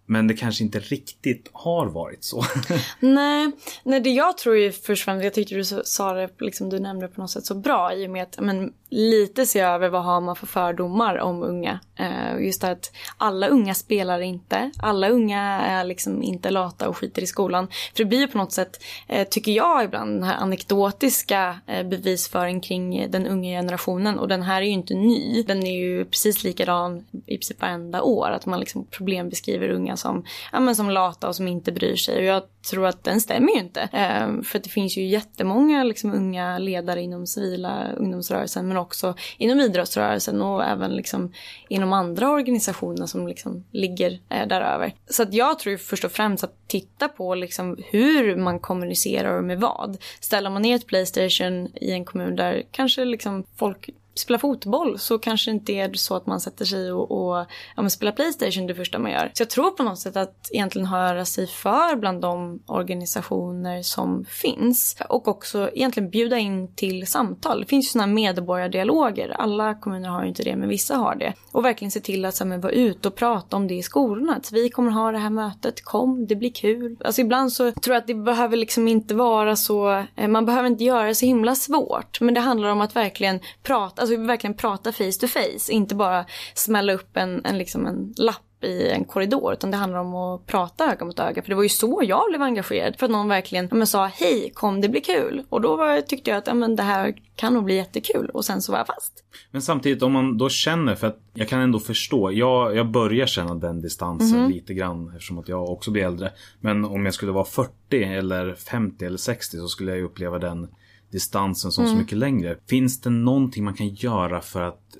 Men 0.06 0.26
det 0.26 0.34
kanske 0.34 0.64
inte 0.64 0.78
riktigt 0.78 1.50
har 1.52 1.86
varit 1.86 2.24
så. 2.24 2.44
nej, 3.00 3.50
nej, 3.84 4.00
det 4.00 4.10
jag 4.10 4.38
tror 4.38 4.56
ju 4.56 4.72
först 4.72 5.02
och 5.02 5.04
främst, 5.04 5.24
jag 5.24 5.34
tyckte 5.34 5.54
du 5.54 5.64
sa 5.64 6.12
det, 6.12 6.28
liksom, 6.38 6.70
du 6.70 6.78
nämnde 6.78 7.06
det 7.06 7.12
på 7.12 7.20
något 7.20 7.30
sätt 7.30 7.46
så 7.46 7.54
bra 7.54 7.94
i 7.94 8.06
och 8.06 8.10
med 8.10 8.22
att 8.22 8.40
men, 8.40 8.72
lite 8.90 9.46
se 9.46 9.60
över 9.60 9.88
vad 9.88 10.04
har 10.04 10.20
man 10.20 10.36
för 10.36 10.46
fördomar 10.46 11.18
om 11.18 11.42
unga. 11.42 11.80
Uh, 12.00 12.31
just 12.44 12.60
det 12.60 12.70
att 12.70 12.92
alla 13.16 13.48
unga 13.48 13.74
spelar 13.74 14.20
inte, 14.20 14.70
alla 14.78 15.08
unga 15.08 15.40
är 15.42 15.84
liksom 15.84 16.22
inte 16.22 16.50
lata 16.50 16.88
och 16.88 16.96
skiter 16.96 17.22
i 17.22 17.26
skolan. 17.26 17.68
För 17.68 18.04
det 18.04 18.04
blir 18.04 18.20
ju 18.20 18.28
på 18.28 18.38
något 18.38 18.52
sätt, 18.52 18.82
eh, 19.08 19.28
tycker 19.28 19.52
jag 19.52 19.84
ibland, 19.84 20.16
den 20.16 20.22
här 20.22 20.36
anekdotiska 20.36 21.60
eh, 21.66 21.86
bevisföring 21.86 22.60
kring 22.60 23.10
den 23.10 23.26
unga 23.26 23.60
generationen 23.60 24.18
och 24.18 24.28
den 24.28 24.42
här 24.42 24.62
är 24.62 24.66
ju 24.66 24.72
inte 24.72 24.94
ny. 24.94 25.42
Den 25.42 25.66
är 25.66 25.78
ju 25.78 26.04
precis 26.04 26.44
likadan 26.44 27.04
i 27.26 27.36
princip 27.36 27.60
varenda 27.60 28.02
år, 28.02 28.30
att 28.30 28.46
man 28.46 28.60
liksom 28.60 28.86
problembeskriver 28.86 29.68
unga 29.68 29.96
som, 29.96 30.24
ja, 30.52 30.60
men 30.60 30.76
som 30.76 30.90
lata 30.90 31.28
och 31.28 31.36
som 31.36 31.48
inte 31.48 31.72
bryr 31.72 31.96
sig. 31.96 32.18
Och 32.18 32.24
jag 32.24 32.42
tror 32.70 32.86
att 32.86 33.04
den 33.04 33.20
stämmer 33.20 33.52
ju 33.52 33.58
inte. 33.58 33.80
Eh, 33.80 34.42
för 34.42 34.58
det 34.58 34.68
finns 34.68 34.96
ju 34.96 35.06
jättemånga 35.06 35.84
liksom, 35.84 36.14
unga 36.14 36.58
ledare 36.58 37.02
inom 37.02 37.26
civila 37.26 37.92
ungdomsrörelsen 37.96 38.68
men 38.68 38.76
också 38.76 39.14
inom 39.38 39.60
idrottsrörelsen 39.60 40.42
och 40.42 40.64
även 40.64 40.90
liksom, 40.90 41.32
inom 41.68 41.92
andra 41.92 42.31
organisationerna 42.32 43.06
som 43.06 43.28
liksom, 43.28 43.64
ligger 43.70 44.20
eh, 44.28 44.46
däröver. 44.46 44.94
Så 45.06 45.22
att 45.22 45.34
jag 45.34 45.58
tror 45.58 45.76
först 45.76 46.04
och 46.04 46.12
främst 46.12 46.44
att 46.44 46.54
titta 46.66 47.08
på 47.08 47.34
liksom, 47.34 47.78
hur 47.90 48.36
man 48.36 48.60
kommunicerar 48.60 49.38
och 49.38 49.44
med 49.44 49.60
vad. 49.60 49.96
Ställer 50.20 50.50
man 50.50 50.62
ner 50.62 50.76
ett 50.76 50.86
Playstation 50.86 51.68
i 51.74 51.92
en 51.92 52.04
kommun 52.04 52.36
där 52.36 52.62
kanske 52.70 53.04
liksom, 53.04 53.44
folk 53.56 53.90
spela 54.14 54.38
fotboll 54.38 54.98
så 54.98 55.18
kanske 55.18 55.50
det 55.50 55.54
inte 55.54 55.72
är 55.72 55.92
så 55.94 56.16
att 56.16 56.26
man 56.26 56.40
sätter 56.40 56.64
sig 56.64 56.92
och, 56.92 57.10
och 57.10 57.46
ja, 57.76 57.82
men 57.82 57.90
spelar 57.90 58.12
Playstation 58.12 58.66
det 58.66 58.74
första 58.74 58.98
man 58.98 59.10
gör. 59.10 59.30
Så 59.34 59.42
jag 59.42 59.50
tror 59.50 59.70
på 59.70 59.82
något 59.82 59.98
sätt 59.98 60.16
att 60.16 60.48
egentligen 60.52 60.86
höra 60.86 61.24
sig 61.24 61.46
för 61.46 61.96
bland 61.96 62.20
de 62.20 62.62
organisationer 62.66 63.82
som 63.82 64.24
finns 64.24 64.96
och 65.08 65.28
också 65.28 65.70
egentligen 65.74 66.10
bjuda 66.10 66.38
in 66.38 66.74
till 66.74 67.06
samtal. 67.06 67.60
Det 67.60 67.66
finns 67.66 67.86
ju 67.86 67.88
sådana 67.90 68.12
medborgardialoger. 68.12 69.36
Alla 69.38 69.74
kommuner 69.74 70.08
har 70.08 70.22
ju 70.22 70.28
inte 70.28 70.42
det, 70.42 70.56
men 70.56 70.68
vissa 70.68 70.96
har 70.96 71.14
det. 71.14 71.32
Och 71.52 71.64
verkligen 71.64 71.90
se 71.90 72.00
till 72.00 72.24
att 72.24 72.34
så 72.34 72.48
här, 72.48 72.58
vara 72.58 72.72
ute 72.72 73.08
och 73.08 73.14
prata 73.14 73.56
om 73.56 73.68
det 73.68 73.74
i 73.74 73.82
skolorna. 73.82 74.34
Att 74.36 74.52
vi 74.52 74.70
kommer 74.70 74.90
ha 74.90 75.12
det 75.12 75.18
här 75.18 75.30
mötet, 75.30 75.84
kom, 75.84 76.26
det 76.26 76.36
blir 76.36 76.52
kul. 76.52 76.96
Alltså 77.04 77.20
ibland 77.20 77.52
så 77.52 77.72
tror 77.72 77.94
jag 77.94 78.00
att 78.00 78.06
det 78.06 78.14
behöver 78.14 78.56
liksom 78.56 78.88
inte 78.88 79.14
vara 79.14 79.56
så, 79.56 80.04
eh, 80.16 80.28
man 80.28 80.46
behöver 80.46 80.68
inte 80.68 80.84
göra 80.84 81.06
det 81.06 81.14
så 81.14 81.26
himla 81.26 81.54
svårt. 81.54 82.20
Men 82.20 82.34
det 82.34 82.40
handlar 82.40 82.68
om 82.68 82.80
att 82.80 82.96
verkligen 82.96 83.40
prata, 83.62 84.01
alltså 84.02 84.16
verkligen 84.16 84.54
prata 84.54 84.92
face 84.92 85.12
to 85.20 85.26
face. 85.26 85.72
Inte 85.72 85.94
bara 85.94 86.24
smälla 86.54 86.92
upp 86.92 87.16
en, 87.16 87.44
en, 87.44 87.58
liksom 87.58 87.86
en 87.86 88.14
lapp 88.16 88.64
i 88.64 88.88
en 88.88 89.04
korridor 89.04 89.52
utan 89.52 89.70
det 89.70 89.76
handlar 89.76 89.98
om 89.98 90.14
att 90.14 90.46
prata 90.46 90.92
öga 90.92 91.04
mot 91.04 91.18
öga. 91.18 91.42
För 91.42 91.48
det 91.48 91.54
var 91.54 91.62
ju 91.62 91.68
så 91.68 92.00
jag 92.04 92.22
blev 92.28 92.42
engagerad. 92.42 92.96
För 92.98 93.06
att 93.06 93.12
någon 93.12 93.28
verkligen 93.28 93.68
men, 93.72 93.86
sa 93.86 94.06
hej, 94.06 94.50
kom 94.54 94.80
det 94.80 94.88
blir 94.88 95.00
kul. 95.00 95.42
Och 95.48 95.60
då 95.60 95.76
var, 95.76 96.00
tyckte 96.00 96.30
jag 96.30 96.38
att 96.38 96.46
ja, 96.46 96.54
men, 96.54 96.76
det 96.76 96.82
här 96.82 97.14
kan 97.36 97.54
nog 97.54 97.64
bli 97.64 97.74
jättekul. 97.76 98.30
Och 98.34 98.44
sen 98.44 98.62
så 98.62 98.72
var 98.72 98.78
jag 98.78 98.86
fast. 98.86 99.24
Men 99.50 99.62
samtidigt 99.62 100.02
om 100.02 100.12
man 100.12 100.38
då 100.38 100.48
känner, 100.48 100.94
för 100.94 101.06
att 101.06 101.18
jag 101.34 101.48
kan 101.48 101.60
ändå 101.60 101.78
förstå. 101.78 102.32
Jag, 102.32 102.76
jag 102.76 102.90
börjar 102.90 103.26
känna 103.26 103.54
den 103.54 103.80
distansen 103.80 104.38
Mhm. 104.38 104.50
lite 104.50 104.74
grann 104.74 105.08
eftersom 105.08 105.38
att 105.38 105.48
jag 105.48 105.70
också 105.70 105.90
blir 105.90 106.04
äldre. 106.04 106.32
Men 106.60 106.84
om 106.84 107.04
jag 107.04 107.14
skulle 107.14 107.32
vara 107.32 107.44
40 107.44 108.02
eller 108.04 108.54
50 108.54 109.04
eller 109.04 109.18
60 109.18 109.56
så 109.56 109.68
skulle 109.68 109.90
jag 109.90 109.98
ju 109.98 110.04
uppleva 110.04 110.38
den 110.38 110.68
distansen 111.12 111.72
som 111.72 111.84
Mm. 111.84 111.96
så 111.96 112.00
mycket 112.00 112.18
längre. 112.18 112.56
Finns 112.68 113.00
det 113.00 113.10
någonting 113.10 113.64
man 113.64 113.74
kan 113.74 113.88
göra 113.88 114.40
för 114.40 114.62
att 114.62 114.96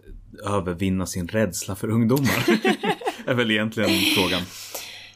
övervinna 0.47 1.07
sin 1.07 1.29
rädsla 1.29 1.75
för 1.75 1.89
ungdomar? 1.89 2.45
är 3.27 3.35
väl 3.35 3.51
egentligen 3.51 3.91
frågan. 4.17 4.43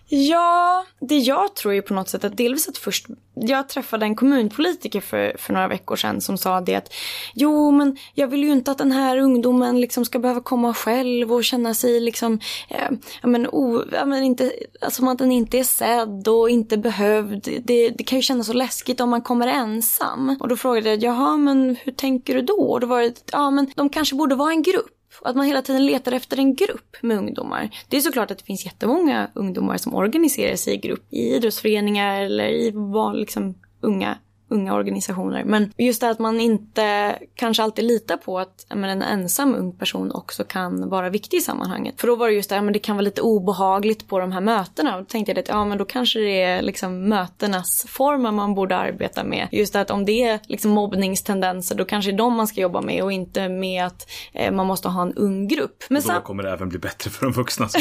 Ja, 0.08 0.84
det 1.00 1.18
jag 1.18 1.56
tror 1.56 1.74
är 1.74 1.80
på 1.80 1.94
något 1.94 2.08
sätt 2.08 2.24
att 2.24 2.36
delvis 2.36 2.68
att 2.68 2.78
först, 2.78 3.06
jag 3.34 3.68
träffade 3.68 4.06
en 4.06 4.14
kommunpolitiker 4.14 5.00
för, 5.00 5.36
för 5.38 5.52
några 5.52 5.68
veckor 5.68 5.96
sedan 5.96 6.20
som 6.20 6.38
sa 6.38 6.60
det 6.60 6.74
att 6.74 6.92
jo 7.34 7.70
men 7.70 7.96
jag 8.14 8.28
vill 8.28 8.44
ju 8.44 8.52
inte 8.52 8.70
att 8.70 8.78
den 8.78 8.92
här 8.92 9.18
ungdomen 9.18 9.80
liksom 9.80 10.04
ska 10.04 10.18
behöva 10.18 10.40
komma 10.40 10.74
själv 10.74 11.32
och 11.32 11.44
känna 11.44 11.74
sig 11.74 12.00
liksom, 12.00 12.40
eh, 12.68 12.90
ja 13.22 13.28
men, 13.28 13.46
o, 13.46 13.82
ja, 13.92 14.04
men 14.04 14.24
inte, 14.24 14.52
alltså 14.80 14.98
som 14.98 15.08
att 15.08 15.18
den 15.18 15.32
inte 15.32 15.58
är 15.58 15.64
sedd 15.64 16.28
och 16.28 16.50
inte 16.50 16.76
behövd. 16.76 17.48
Det, 17.64 17.90
det 17.90 18.04
kan 18.04 18.18
ju 18.18 18.22
kännas 18.22 18.46
så 18.46 18.52
läskigt 18.52 19.00
om 19.00 19.10
man 19.10 19.22
kommer 19.22 19.46
ensam. 19.46 20.36
Och 20.40 20.48
då 20.48 20.56
frågade 20.56 20.88
jag, 20.90 21.02
jaha 21.02 21.36
men 21.36 21.76
hur 21.84 21.92
tänker 21.92 22.34
du 22.34 22.42
då? 22.42 22.72
Och 22.72 22.80
då 22.80 22.86
var 22.86 23.02
det, 23.02 23.22
ja 23.32 23.50
men 23.50 23.70
de 23.76 23.88
kanske 23.88 24.16
borde 24.16 24.34
vara 24.34 24.50
en 24.50 24.62
grupp. 24.62 25.05
Att 25.22 25.36
man 25.36 25.46
hela 25.46 25.62
tiden 25.62 25.86
letar 25.86 26.12
efter 26.12 26.36
en 26.38 26.54
grupp 26.54 26.96
med 27.02 27.18
ungdomar. 27.18 27.70
Det 27.88 27.96
är 27.96 28.00
såklart 28.00 28.30
att 28.30 28.38
det 28.38 28.44
finns 28.44 28.64
jättemånga 28.64 29.30
ungdomar 29.34 29.76
som 29.76 29.94
organiserar 29.94 30.56
sig 30.56 30.74
i 30.74 30.76
grupp. 30.76 31.06
I 31.10 31.34
idrottsföreningar 31.34 32.20
eller 32.20 32.48
i 32.48 32.72
liksom, 33.14 33.54
unga, 33.80 34.18
unga 34.48 34.74
organisationer. 34.74 35.44
Men 35.44 35.72
just 35.76 36.00
det 36.00 36.10
att 36.10 36.18
man 36.18 36.40
inte 36.40 37.18
kanske 37.34 37.62
alltid 37.62 37.84
litar 37.84 38.16
på 38.16 38.38
att 38.38 38.66
men 38.74 38.84
en 38.84 39.02
ensam 39.02 39.54
ung 39.54 39.72
person 39.72 40.12
också 40.12 40.44
kan 40.44 40.88
vara 40.88 41.10
viktig 41.10 41.36
i 41.36 41.40
sammanhanget. 41.40 42.00
För 42.00 42.06
då 42.06 42.16
var 42.16 42.28
det 42.28 42.34
just 42.34 42.50
det, 42.50 42.62
men 42.62 42.72
det 42.72 42.78
kan 42.78 42.96
vara 42.96 43.04
lite 43.04 43.20
obehagligt 43.20 44.08
på 44.08 44.18
de 44.18 44.32
här 44.32 44.40
mötena. 44.40 44.96
Och 44.96 45.02
då 45.02 45.06
tänkte 45.06 45.32
jag 45.32 45.38
att 45.38 45.48
ja, 45.48 45.64
men 45.64 45.78
då 45.78 45.84
kanske 45.84 46.18
det 46.18 46.42
är 46.42 46.62
liksom 46.62 47.08
mötenas 47.08 47.86
former 47.88 48.32
man 48.32 48.54
borde 48.54 48.76
arbeta 48.76 49.24
med. 49.24 49.48
Just 49.50 49.72
det 49.72 49.80
att 49.80 49.90
om 49.90 50.04
det 50.04 50.22
är 50.22 50.40
liksom 50.46 50.70
mobbningstendenser 50.70 51.74
då 51.74 51.84
kanske 51.84 52.10
det 52.10 52.14
är 52.14 52.18
de 52.18 52.34
man 52.34 52.46
ska 52.46 52.60
jobba 52.60 52.80
med 52.80 53.02
och 53.02 53.12
inte 53.12 53.48
med 53.48 53.86
att 53.86 54.10
eh, 54.32 54.52
man 54.52 54.66
måste 54.66 54.88
ha 54.88 55.02
en 55.02 55.12
ung 55.12 55.48
grupp. 55.48 55.84
Men 55.88 56.02
Och 56.02 56.14
då 56.14 56.20
kommer 56.20 56.42
det 56.42 56.50
även 56.50 56.68
bli 56.68 56.78
bättre 56.78 57.10
för 57.10 57.26
de 57.26 57.32
vuxna. 57.32 57.68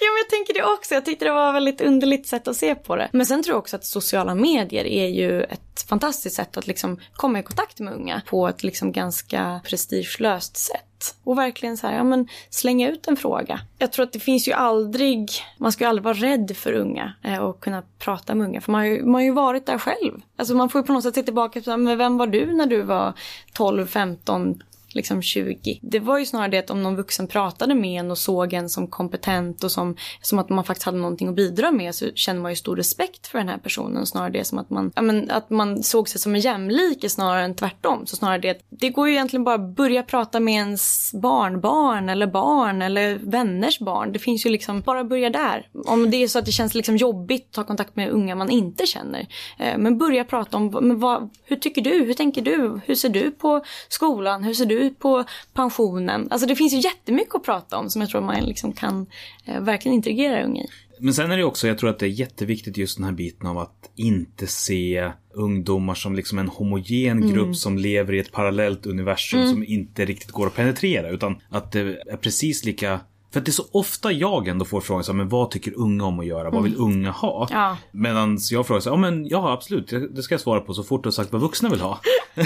Ja, 0.00 0.06
men 0.10 0.18
jag 0.18 0.28
tänker 0.28 0.54
det 0.54 0.72
också. 0.72 0.94
Jag 0.94 1.04
tyckte 1.04 1.24
det 1.24 1.32
var 1.32 1.48
ett 1.48 1.54
väldigt 1.54 1.80
underligt 1.80 2.26
sätt 2.26 2.48
att 2.48 2.56
se 2.56 2.74
på 2.74 2.96
det. 2.96 3.08
Men 3.12 3.26
sen 3.26 3.42
tror 3.42 3.54
jag 3.54 3.58
också 3.58 3.76
att 3.76 3.84
sociala 3.84 4.34
medier 4.34 4.84
är 4.84 5.06
ju 5.06 5.42
ett 5.54 5.82
fantastiskt 5.88 6.36
sätt 6.36 6.56
att 6.56 6.66
liksom 6.66 7.00
komma 7.12 7.38
i 7.38 7.42
kontakt 7.42 7.80
med 7.80 7.94
unga 7.94 8.22
på 8.26 8.48
ett 8.48 8.62
liksom 8.62 8.92
ganska 8.92 9.60
prestigelöst 9.64 10.56
sätt. 10.56 11.16
Och 11.24 11.38
verkligen 11.38 11.76
så 11.76 11.86
här, 11.86 11.96
ja 11.96 12.04
men 12.04 12.28
slänga 12.50 12.90
ut 12.90 13.08
en 13.08 13.16
fråga. 13.16 13.60
Jag 13.78 13.92
tror 13.92 14.04
att 14.04 14.12
det 14.12 14.20
finns 14.20 14.48
ju 14.48 14.52
aldrig, 14.52 15.30
man 15.58 15.72
ska 15.72 15.84
ju 15.84 15.88
aldrig 15.88 16.04
vara 16.04 16.14
rädd 16.14 16.56
för 16.56 16.72
unga 16.72 17.14
eh, 17.22 17.38
och 17.38 17.60
kunna 17.60 17.82
prata 17.98 18.34
med 18.34 18.46
unga. 18.46 18.60
För 18.60 18.72
man 18.72 18.80
har 18.80 18.86
ju, 18.86 19.04
man 19.04 19.14
har 19.14 19.22
ju 19.22 19.32
varit 19.32 19.66
där 19.66 19.78
själv. 19.78 20.20
Alltså 20.36 20.54
man 20.54 20.68
får 20.68 20.80
ju 20.80 20.86
på 20.86 20.92
något 20.92 21.02
sätt 21.02 21.14
se 21.14 21.22
tillbaka 21.22 21.60
på, 21.60 21.76
men 21.76 21.98
vem 21.98 22.18
var 22.18 22.26
du 22.26 22.52
när 22.52 22.66
du 22.66 22.82
var 22.82 23.12
12, 23.52 23.86
15, 23.86 24.62
liksom 24.94 25.22
20. 25.22 25.78
Det 25.82 25.98
var 25.98 26.18
ju 26.18 26.26
snarare 26.26 26.50
det 26.50 26.58
att 26.58 26.70
om 26.70 26.82
någon 26.82 26.96
vuxen 26.96 27.26
pratade 27.26 27.74
med 27.74 28.00
en 28.00 28.10
och 28.10 28.18
såg 28.18 28.52
en 28.52 28.68
som 28.68 28.86
kompetent 28.86 29.64
och 29.64 29.70
som, 29.70 29.96
som 30.22 30.38
att 30.38 30.48
man 30.48 30.64
faktiskt 30.64 30.86
hade 30.86 30.98
någonting 30.98 31.28
att 31.28 31.34
bidra 31.34 31.70
med 31.70 31.94
så 31.94 32.06
känner 32.14 32.40
man 32.40 32.52
ju 32.52 32.56
stor 32.56 32.76
respekt 32.76 33.26
för 33.26 33.38
den 33.38 33.48
här 33.48 33.58
personen. 33.58 34.06
Snarare 34.06 34.30
det 34.30 34.44
som 34.44 34.58
att 34.58 34.70
man, 34.70 34.92
ja, 34.94 35.02
men, 35.02 35.30
att 35.30 35.50
man 35.50 35.82
såg 35.82 36.08
sig 36.08 36.20
som 36.20 36.34
en 36.34 36.40
jämlike 36.40 37.10
snarare 37.10 37.44
än 37.44 37.54
tvärtom. 37.54 38.06
Så 38.06 38.16
snarare 38.16 38.38
det 38.38 38.50
att 38.50 38.60
det 38.68 38.90
går 38.90 39.08
ju 39.08 39.14
egentligen 39.14 39.44
bara 39.44 39.54
att 39.54 39.76
börja 39.76 40.02
prata 40.02 40.40
med 40.40 40.54
ens 40.54 41.12
barnbarn 41.14 42.08
eller 42.08 42.26
barn 42.26 42.82
eller 42.82 43.18
vänners 43.18 43.78
barn. 43.78 44.12
Det 44.12 44.18
finns 44.18 44.46
ju 44.46 44.50
liksom, 44.50 44.80
bara 44.80 45.04
börja 45.04 45.30
där. 45.30 45.68
Om 45.86 46.10
det 46.10 46.16
är 46.16 46.28
så 46.28 46.38
att 46.38 46.46
det 46.46 46.52
känns 46.52 46.74
liksom 46.74 46.96
jobbigt 46.96 47.46
att 47.48 47.52
ta 47.52 47.64
kontakt 47.64 47.96
med 47.96 48.10
unga 48.10 48.34
man 48.34 48.50
inte 48.50 48.86
känner. 48.86 49.26
Eh, 49.58 49.78
men 49.78 49.98
börja 49.98 50.24
prata 50.24 50.56
om, 50.56 50.78
men 50.82 51.00
vad, 51.00 51.30
hur 51.44 51.56
tycker 51.56 51.82
du? 51.82 52.04
Hur 52.04 52.14
tänker 52.14 52.42
du? 52.42 52.80
Hur 52.86 52.94
ser 52.94 53.08
du 53.08 53.30
på 53.30 53.64
skolan? 53.88 54.44
Hur 54.44 54.54
ser 54.54 54.66
du 54.66 54.83
på 54.90 55.24
pensionen? 55.52 56.28
Alltså 56.30 56.46
det 56.46 56.56
finns 56.56 56.72
ju 56.72 56.78
jättemycket 56.78 57.34
att 57.34 57.44
prata 57.44 57.78
om 57.78 57.90
som 57.90 58.00
jag 58.00 58.10
tror 58.10 58.20
man 58.20 58.44
liksom 58.44 58.72
kan 58.72 59.06
eh, 59.44 59.60
verkligen 59.60 59.94
integrera 59.94 60.44
unga 60.44 60.62
i. 60.62 60.68
Men 60.98 61.14
sen 61.14 61.30
är 61.30 61.36
det 61.36 61.44
också, 61.44 61.68
jag 61.68 61.78
tror 61.78 61.90
att 61.90 61.98
det 61.98 62.06
är 62.06 62.10
jätteviktigt 62.10 62.76
just 62.76 62.96
den 62.96 63.04
här 63.04 63.12
biten 63.12 63.46
av 63.46 63.58
att 63.58 63.90
inte 63.96 64.46
se 64.46 65.10
ungdomar 65.32 65.94
som 65.94 66.14
liksom 66.14 66.38
en 66.38 66.48
homogen 66.48 67.32
grupp 67.32 67.56
som 67.56 67.78
lever 67.78 68.12
i 68.12 68.18
ett 68.18 68.32
parallellt 68.32 68.86
universum 68.86 69.50
som 69.50 69.64
inte 69.64 70.04
riktigt 70.04 70.30
går 70.30 70.46
att 70.46 70.54
penetrera. 70.54 71.10
Utan 71.10 71.40
att 71.48 71.72
det 71.72 71.80
är 71.80 72.16
precis 72.16 72.64
lika 72.64 73.00
för 73.34 73.40
att 73.40 73.44
det 73.44 73.50
är 73.50 73.52
så 73.52 73.66
ofta 73.72 74.12
jag 74.12 74.48
ändå 74.48 74.64
får 74.64 74.80
frågan 74.80 75.04
så 75.04 75.12
här, 75.12 75.16
men 75.16 75.28
vad 75.28 75.50
tycker 75.50 75.78
unga 75.78 76.04
om 76.04 76.20
att 76.20 76.26
göra? 76.26 76.50
Vad 76.50 76.62
vill 76.62 76.76
unga 76.76 77.10
ha? 77.10 77.48
Ja. 77.50 77.76
Medan 77.92 78.38
jag 78.50 78.66
frågar 78.66 78.80
så 78.80 78.90
här, 78.90 78.96
ja 78.96 79.00
men 79.00 79.26
ja 79.26 79.52
absolut, 79.52 79.88
det 79.88 80.08
det 80.08 80.22
ska 80.22 80.34
jag 80.34 80.40
svara 80.40 80.60
på 80.60 80.74
så 80.74 80.84
fort 80.84 81.02
du 81.02 81.06
har 81.06 81.12
sagt 81.12 81.32
vad 81.32 81.40
vuxna 81.40 81.68
vill 81.68 81.80
ha. 81.80 82.00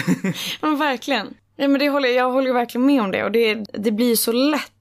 Men 0.60 0.78
verkligen. 0.78 1.34
Nej, 1.58 1.68
men 1.68 1.80
det 1.80 1.88
håller, 1.88 2.08
jag 2.08 2.32
håller 2.32 2.52
verkligen 2.52 2.86
med 2.86 3.02
om 3.02 3.10
det. 3.10 3.24
Och 3.24 3.32
det, 3.32 3.54
det 3.72 3.90
blir 3.90 4.16
så 4.16 4.32
lätt 4.32 4.72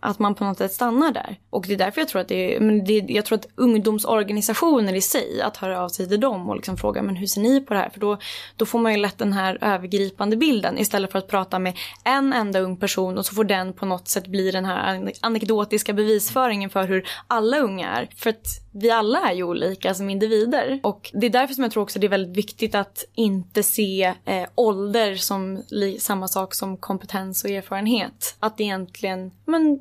att 0.00 0.18
man 0.18 0.34
på 0.34 0.44
något 0.44 0.58
sätt 0.58 0.72
stannar 0.72 1.12
där. 1.12 1.36
Och 1.50 1.64
det 1.66 1.72
är 1.72 1.78
därför 1.78 2.00
jag 2.00 2.08
tror 2.08 2.20
att 2.20 2.28
det 2.28 2.56
är, 2.56 2.60
men 2.60 2.84
det, 2.84 3.04
jag 3.08 3.24
tror 3.24 3.38
att 3.38 3.46
ungdomsorganisationer 3.54 4.94
i 4.94 5.00
sig, 5.00 5.42
att 5.42 5.56
höra 5.56 5.82
av 5.82 5.88
sig 5.88 6.08
till 6.08 6.20
dem 6.20 6.48
och 6.48 6.56
liksom 6.56 6.76
fråga 6.76 7.02
men 7.02 7.16
hur 7.16 7.26
ser 7.26 7.40
ni 7.40 7.60
på 7.60 7.74
det 7.74 7.80
här? 7.80 7.90
För 7.90 8.00
då, 8.00 8.18
då 8.56 8.66
får 8.66 8.78
man 8.78 8.92
ju 8.92 8.98
lätt 8.98 9.18
den 9.18 9.32
här 9.32 9.58
övergripande 9.60 10.36
bilden 10.36 10.78
istället 10.78 11.12
för 11.12 11.18
att 11.18 11.28
prata 11.28 11.58
med 11.58 11.76
en 12.04 12.32
enda 12.32 12.60
ung 12.60 12.76
person 12.76 13.18
och 13.18 13.26
så 13.26 13.34
får 13.34 13.44
den 13.44 13.72
på 13.72 13.86
något 13.86 14.08
sätt 14.08 14.26
bli 14.26 14.50
den 14.50 14.64
här 14.64 15.12
anekdotiska 15.20 15.92
bevisföringen 15.92 16.70
för 16.70 16.88
hur 16.88 17.08
alla 17.26 17.58
unga 17.58 17.88
är. 17.88 18.08
För 18.16 18.30
att 18.30 18.46
vi 18.78 18.90
alla 18.90 19.30
är 19.30 19.34
ju 19.34 19.42
olika 19.42 19.94
som 19.94 20.10
individer. 20.10 20.80
Och 20.82 21.10
det 21.14 21.26
är 21.26 21.30
därför 21.30 21.54
som 21.54 21.62
jag 21.62 21.72
tror 21.72 21.82
också 21.82 21.98
det 21.98 22.06
är 22.06 22.08
väldigt 22.08 22.36
viktigt 22.36 22.74
att 22.74 23.04
inte 23.14 23.62
se 23.62 24.14
eh, 24.24 24.48
ålder 24.54 25.14
som 25.14 25.62
samma 25.98 26.28
sak 26.28 26.54
som 26.54 26.76
kompetens 26.76 27.44
och 27.44 27.50
erfarenhet. 27.50 28.36
Att 28.40 28.60
egentligen, 28.60 29.30
men 29.44 29.78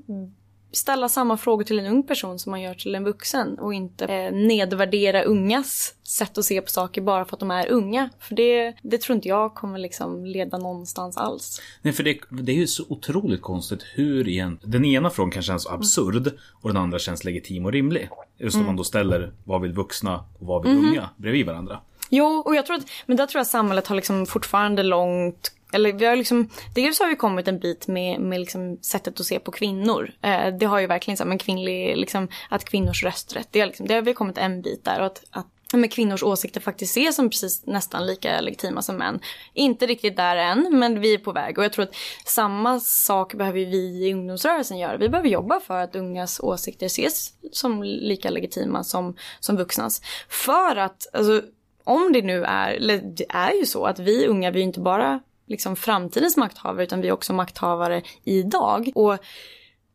ställa 0.72 1.10
samma 1.10 1.38
frågor 1.38 1.64
till 1.64 1.80
en 1.80 1.86
ung 1.86 2.04
person 2.04 2.40
som 2.40 2.52
man 2.52 2.62
gör 2.62 2.74
till 2.74 2.96
en 2.96 3.04
vuxen 3.04 3.60
och 3.60 3.74
inte 3.74 4.06
eh, 4.06 4.32
nedvärdera 4.32 5.24
ungas 5.24 5.94
sätt 6.04 6.38
att 6.38 6.46
se 6.46 6.62
på 6.62 6.70
saker 6.70 7.02
bara 7.02 7.26
för 7.26 7.36
att 7.36 7.40
de 7.40 7.52
är 7.52 7.68
unga. 7.68 8.10
För 8.20 8.36
det, 8.36 8.74
det 8.82 9.02
tror 9.02 9.16
inte 9.16 9.28
jag 9.28 9.56
kommer 9.56 9.80
liksom 9.80 10.26
leda 10.26 10.58
någonstans 10.58 11.18
alls. 11.18 11.62
Nej, 11.82 11.94
för 11.94 12.04
det, 12.04 12.20
det 12.30 12.52
är 12.52 12.56
ju 12.56 12.68
så 12.68 12.84
otroligt 12.90 13.42
konstigt 13.42 13.84
hur 13.94 14.28
igen, 14.28 14.60
den 14.64 14.86
ena 14.86 15.10
frågan 15.10 15.32
kan 15.32 15.44
kännas 15.44 15.68
absurd 15.68 16.32
och 16.62 16.70
den 16.70 16.78
andra 16.78 17.00
känns 17.00 17.24
legitim 17.24 17.66
och 17.66 17.72
rimlig. 17.72 18.10
Just 18.38 18.58
om 18.58 18.66
man 18.66 18.76
då 18.76 18.84
ställer 18.84 19.34
vad 19.44 19.62
vill 19.62 19.74
vuxna 19.74 20.24
och 20.40 20.48
vad 20.48 20.64
vill 20.64 20.78
unga 20.78 21.10
bredvid 21.18 21.46
varandra. 21.46 21.80
Jo, 22.10 22.26
och 22.46 22.56
jag 22.56 22.66
tror 22.66 22.78
att, 22.78 22.90
men 23.06 23.18
där 23.18 23.26
tror 23.26 23.40
jag 23.40 23.48
samhället 23.48 23.88
har 23.88 23.96
liksom 23.96 24.26
fortfarande 24.26 24.84
långt 24.84 25.55
eller 25.74 25.94
vi 25.94 26.06
har 26.06 26.16
liksom, 26.16 26.50
dels 26.76 27.00
har 27.00 27.08
vi 27.08 27.16
kommit 27.16 27.48
en 27.48 27.60
bit 27.60 27.88
med, 27.88 28.20
med 28.20 28.40
liksom 28.40 28.78
sättet 28.82 29.20
att 29.20 29.26
se 29.26 29.40
på 29.40 29.52
kvinnor. 29.52 30.12
Eh, 30.22 30.48
det 30.48 30.66
har 30.66 30.80
ju 30.80 30.88
verkligen 30.88 31.18
så 31.18 31.24
här, 31.24 31.30
men 31.30 31.38
kvinnlig, 31.38 31.98
liksom, 31.98 32.28
att 32.50 32.66
kvinnors 32.66 33.04
rösträtt, 33.04 33.48
det 33.52 33.60
har, 33.60 33.68
liksom, 33.68 33.88
det 33.88 33.94
har 33.94 34.02
vi 34.02 34.14
kommit 34.14 34.38
en 34.38 34.62
bit 34.62 34.86
där. 34.86 35.00
Och 35.00 35.06
att, 35.06 35.24
att 35.32 35.48
med 35.74 35.94
kvinnors 35.94 36.24
åsikter 36.24 36.62
faktiskt 36.62 36.98
ses 36.98 37.16
som 37.16 37.30
precis 37.30 37.66
nästan 37.66 38.06
lika 38.06 38.42
legitima 38.42 38.82
som 38.82 38.98
män. 38.98 39.20
Inte 39.54 39.86
riktigt 39.86 40.18
där 40.18 40.36
än, 40.36 40.68
men 40.72 41.02
vi 41.02 41.14
är 41.14 41.18
på 41.18 41.32
väg. 41.32 41.58
Och 41.58 41.64
jag 41.64 41.74
tror 41.74 41.84
att 41.84 41.96
samma 42.26 42.80
sak 42.80 43.34
behöver 43.34 43.60
vi 43.60 44.08
i 44.08 44.14
ungdomsrörelsen 44.14 44.78
göra. 44.78 44.98
Vi 44.98 45.10
behöver 45.10 45.30
jobba 45.30 45.60
för 45.60 45.82
att 45.82 45.96
ungas 45.96 46.40
åsikter 46.40 46.86
ses 46.86 47.34
som 47.52 47.84
lika 47.84 48.30
legitima 48.30 48.84
som, 48.84 49.16
som 49.40 49.58
vuxnas. 49.58 50.02
För 50.30 50.76
att, 50.76 51.08
alltså, 51.14 51.42
om 51.84 52.14
det 52.14 52.22
nu 52.22 52.44
är, 52.44 52.74
eller 52.74 52.98
det 52.98 53.26
är 53.30 53.52
ju 53.52 53.66
så 53.66 53.86
att 53.86 54.00
vi 54.00 54.28
unga, 54.28 54.52
vi 54.52 54.60
är 54.60 54.64
inte 54.64 54.80
bara 54.80 55.20
liksom 55.48 55.76
framtidens 55.76 56.38
makthavare 56.38 56.84
utan 56.84 57.02
vi 57.02 57.08
är 57.08 57.12
också 57.12 57.34
makthavare 57.34 58.02
idag. 58.24 58.92
Och 58.96 59.18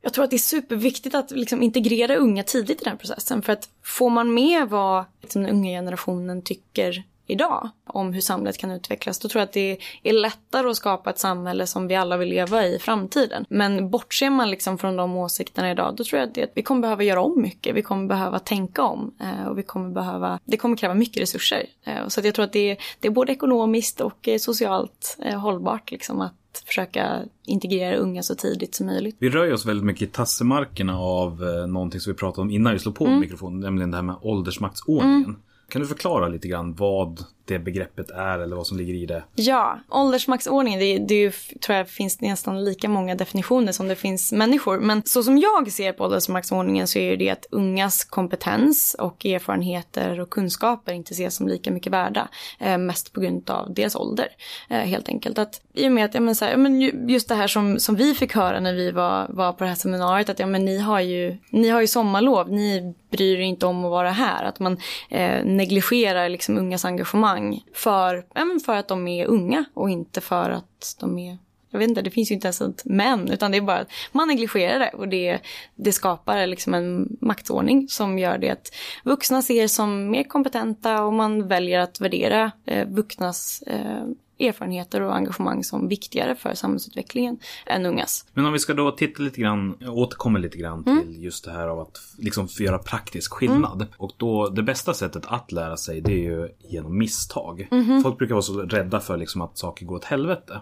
jag 0.03 0.13
tror 0.13 0.25
att 0.25 0.31
det 0.31 0.37
är 0.37 0.39
superviktigt 0.39 1.15
att 1.15 1.31
liksom 1.31 1.63
integrera 1.63 2.17
unga 2.17 2.43
tidigt 2.43 2.83
i 2.83 2.85
den 2.85 2.99
processen. 2.99 3.43
För 3.43 3.53
att 3.53 3.69
får 3.85 4.11
man 4.11 4.35
med 4.35 4.69
vad 4.69 5.05
liksom, 5.23 5.43
den 5.43 5.51
unga 5.51 5.71
generationen 5.71 6.43
tycker 6.43 7.05
idag 7.31 7.69
om 7.87 8.13
hur 8.13 8.21
samhället 8.21 8.59
kan 8.59 8.71
utvecklas, 8.71 9.19
då 9.19 9.29
tror 9.29 9.41
jag 9.41 9.47
att 9.47 9.53
det 9.53 9.79
är 10.03 10.13
lättare 10.13 10.69
att 10.69 10.77
skapa 10.77 11.11
ett 11.11 11.19
samhälle 11.19 11.67
som 11.67 11.87
vi 11.87 11.95
alla 11.95 12.17
vill 12.17 12.29
leva 12.29 12.67
i 12.67 12.71
i 12.71 12.79
framtiden. 12.79 13.45
Men 13.49 13.91
bortser 13.91 14.31
man 14.31 14.51
liksom 14.51 14.79
från 14.79 14.97
de 14.97 15.17
åsikterna 15.17 15.71
idag, 15.71 15.95
då 15.97 16.05
tror 16.05 16.21
jag 16.21 16.29
att, 16.29 16.35
det, 16.35 16.53
vi 16.55 16.63
kommer 16.63 16.81
behöva 16.81 17.03
göra 17.03 17.23
om 17.23 17.43
mycket. 17.43 17.75
Vi 17.75 17.83
kommer 17.83 18.07
behöva 18.07 18.39
tänka 18.39 18.83
om 18.83 19.15
eh, 19.21 19.47
och 19.47 19.59
vi 19.59 19.63
kommer 19.63 19.91
behöva, 19.91 20.39
det 20.45 20.57
kommer 20.57 20.77
kräva 20.77 20.95
mycket 20.95 21.23
resurser. 21.23 21.67
Eh, 21.85 22.09
så 22.09 22.21
jag 22.25 22.35
tror 22.35 22.45
att 22.45 22.53
det 22.53 22.71
är, 22.71 22.77
det 23.01 23.09
är 23.09 23.13
både 23.13 23.33
ekonomiskt 23.33 24.01
och 24.01 24.29
eh, 24.29 24.39
socialt 24.39 25.19
hållbart 25.43 25.91
liksom 25.91 26.21
att 26.21 26.63
försöka 26.67 27.19
integrera 27.47 27.97
unga 27.97 28.23
så 28.23 28.35
tidigt 28.35 28.75
som 28.75 28.87
möjligt. 28.87 29.17
Vi 29.19 29.31
rör 29.31 29.53
oss 29.53 29.67
väldigt 29.67 29.87
mycket 29.87 30.03
i 30.03 30.07
tassemarkerna 30.07 30.99
av 30.99 31.45
eh, 31.45 31.67
någonting 31.67 32.01
som 32.01 32.13
vi 32.13 32.19
pratade 32.19 32.43
om 32.43 32.51
innan 32.51 32.73
vi 32.73 32.79
slog 32.79 32.95
på 32.95 33.07
mm. 33.07 33.21
mikrofonen, 33.21 33.61
nämligen 33.61 33.91
det 33.91 33.97
här 33.97 34.03
med 34.05 34.17
åldersmaktsordningen. 34.23 35.25
Mm. 35.25 35.41
Kan 35.71 35.83
du 35.83 35.89
förklara 35.89 36.29
lite 36.29 36.49
grann 36.49 36.75
vad 36.75 37.25
det 37.51 37.59
begreppet 37.59 38.11
är 38.11 38.39
eller 38.39 38.57
vad 38.57 38.67
som 38.67 38.79
ligger 38.79 38.95
i 38.95 39.07
det? 39.07 39.23
Ja, 39.35 39.79
åldersmaktsordningen, 39.89 40.81
det, 40.81 40.99
det 40.99 41.35
tror 41.61 41.79
jag 41.79 41.89
finns 41.89 42.21
nästan 42.21 42.65
lika 42.65 42.89
många 42.89 43.15
definitioner 43.15 43.73
som 43.73 43.89
det 43.89 43.97
finns 43.97 44.33
människor. 44.33 44.79
Men 44.81 45.03
så 45.05 45.23
som 45.23 45.39
jag 45.39 45.73
ser 45.73 45.93
på 45.93 46.05
åldersmaktsordningen 46.05 46.87
så 46.87 46.99
är 46.99 47.17
det 47.17 47.31
att 47.31 47.47
ungas 47.51 48.05
kompetens 48.05 48.97
och 48.99 49.27
erfarenheter 49.27 50.21
och 50.21 50.31
kunskaper 50.31 50.93
inte 50.93 51.13
ses 51.13 51.35
som 51.35 51.49
lika 51.49 51.71
mycket 51.71 51.93
värda. 51.93 52.29
Eh, 52.59 52.79
mest 52.79 53.13
på 53.13 53.21
grund 53.21 53.51
av 53.51 53.75
deras 53.75 53.97
ålder, 53.97 54.29
eh, 54.69 54.79
helt 54.79 55.09
enkelt. 55.09 55.39
Att, 55.39 55.61
I 55.75 55.89
och 55.89 55.93
med 55.93 56.05
att, 56.05 56.15
ja, 56.15 56.21
men 56.21 56.35
så 56.35 56.45
här, 56.45 56.53
ja, 56.53 56.59
men 56.59 56.81
just 57.09 57.29
det 57.29 57.35
här 57.35 57.47
som, 57.47 57.79
som 57.79 57.97
vi 57.97 58.15
fick 58.15 58.35
höra 58.35 58.61
när 58.61 58.75
vi 58.75 58.91
var, 58.91 59.27
var 59.29 59.53
på 59.53 59.65
det 59.65 59.69
här 59.69 59.77
seminariet, 59.77 60.29
att 60.29 60.39
ja, 60.39 60.47
men 60.47 60.65
ni, 60.65 60.79
har 60.79 61.01
ju, 61.01 61.37
ni 61.51 61.69
har 61.69 61.81
ju 61.81 61.87
sommarlov, 61.87 62.51
ni 62.51 62.95
bryr 63.11 63.37
er 63.37 63.41
inte 63.41 63.67
om 63.67 63.85
att 63.85 63.91
vara 63.91 64.11
här. 64.11 64.45
Att 64.45 64.61
man 64.61 64.77
eh, 65.09 65.45
negligerar 65.45 66.29
liksom 66.29 66.59
ungas 66.59 66.85
engagemang 66.85 67.40
för, 67.75 68.25
för 68.65 68.77
att 68.77 68.89
de 68.89 69.09
är 69.09 69.27
unga 69.27 69.65
och 69.75 69.91
inte 69.91 70.21
för 70.21 70.51
att 70.51 70.97
de 71.01 71.19
är 71.19 71.39
jag 71.71 71.79
vet 71.79 71.89
inte, 71.89 72.03
det 72.03 72.11
finns 72.11 72.31
ju 72.31 72.35
inte 72.35 72.47
ens 72.47 72.61
ett 72.61 72.83
men, 72.85 73.29
utan 73.29 73.51
det 73.51 73.57
är 73.57 73.63
bara 73.63 73.79
att 73.79 73.91
man 74.13 74.29
negligerar 74.29 74.79
det 74.79 74.91
och 74.97 75.09
det, 75.09 75.41
det 75.75 75.93
skapar 75.93 76.47
liksom 76.47 76.75
en 76.75 77.17
maktordning 77.21 77.89
som 77.89 78.19
gör 78.19 78.39
det 78.39 78.51
att 78.51 78.73
vuxna 79.05 79.43
ser 79.43 79.69
som 79.69 80.11
mer 80.11 80.25
kompetenta 80.25 81.05
och 81.05 81.13
man 81.13 81.49
väljer 81.49 81.79
att 81.79 82.01
värdera 82.01 82.53
eh, 82.67 82.89
vuxnas 82.89 83.63
eh, 83.67 84.05
erfarenheter 84.41 85.01
och 85.01 85.17
engagemang 85.17 85.65
som 85.65 85.89
viktigare 85.89 86.35
för 86.35 86.55
samhällsutvecklingen 86.55 87.39
än 87.67 87.87
ungas. 87.87 88.27
Men 88.35 88.47
om 88.47 88.53
vi 88.53 88.59
ska 88.59 88.75
då 88.75 88.91
titta 88.91 89.23
lite 89.23 89.41
grann, 89.41 89.75
återkomma 89.89 90.39
lite 90.39 90.59
grann 90.59 90.85
mm. 90.87 91.03
till 91.03 91.25
just 91.25 91.45
det 91.45 91.53
här 91.53 91.69
av 91.69 91.81
att 91.81 91.99
liksom 92.19 92.49
göra 92.59 92.79
praktisk 92.79 93.33
skillnad. 93.33 93.83
Mm. 93.83 93.89
Och 93.97 94.13
då 94.17 94.49
det 94.49 94.63
bästa 94.63 94.95
sättet 94.95 95.27
att 95.27 95.53
lära 95.53 95.77
sig 95.77 96.01
det 96.01 96.13
är 96.13 96.23
ju 96.23 96.49
genom 96.59 96.99
misstag. 96.99 97.69
Mm. 97.71 98.03
Folk 98.03 98.19
brukar 98.19 98.35
vara 98.35 98.43
så 98.43 98.63
rädda 98.63 99.01
för 99.01 99.17
liksom 99.17 99.41
att 99.41 99.59
saker 99.59 99.87
går 99.87 99.97
åt 99.97 100.05
helvete. 100.05 100.61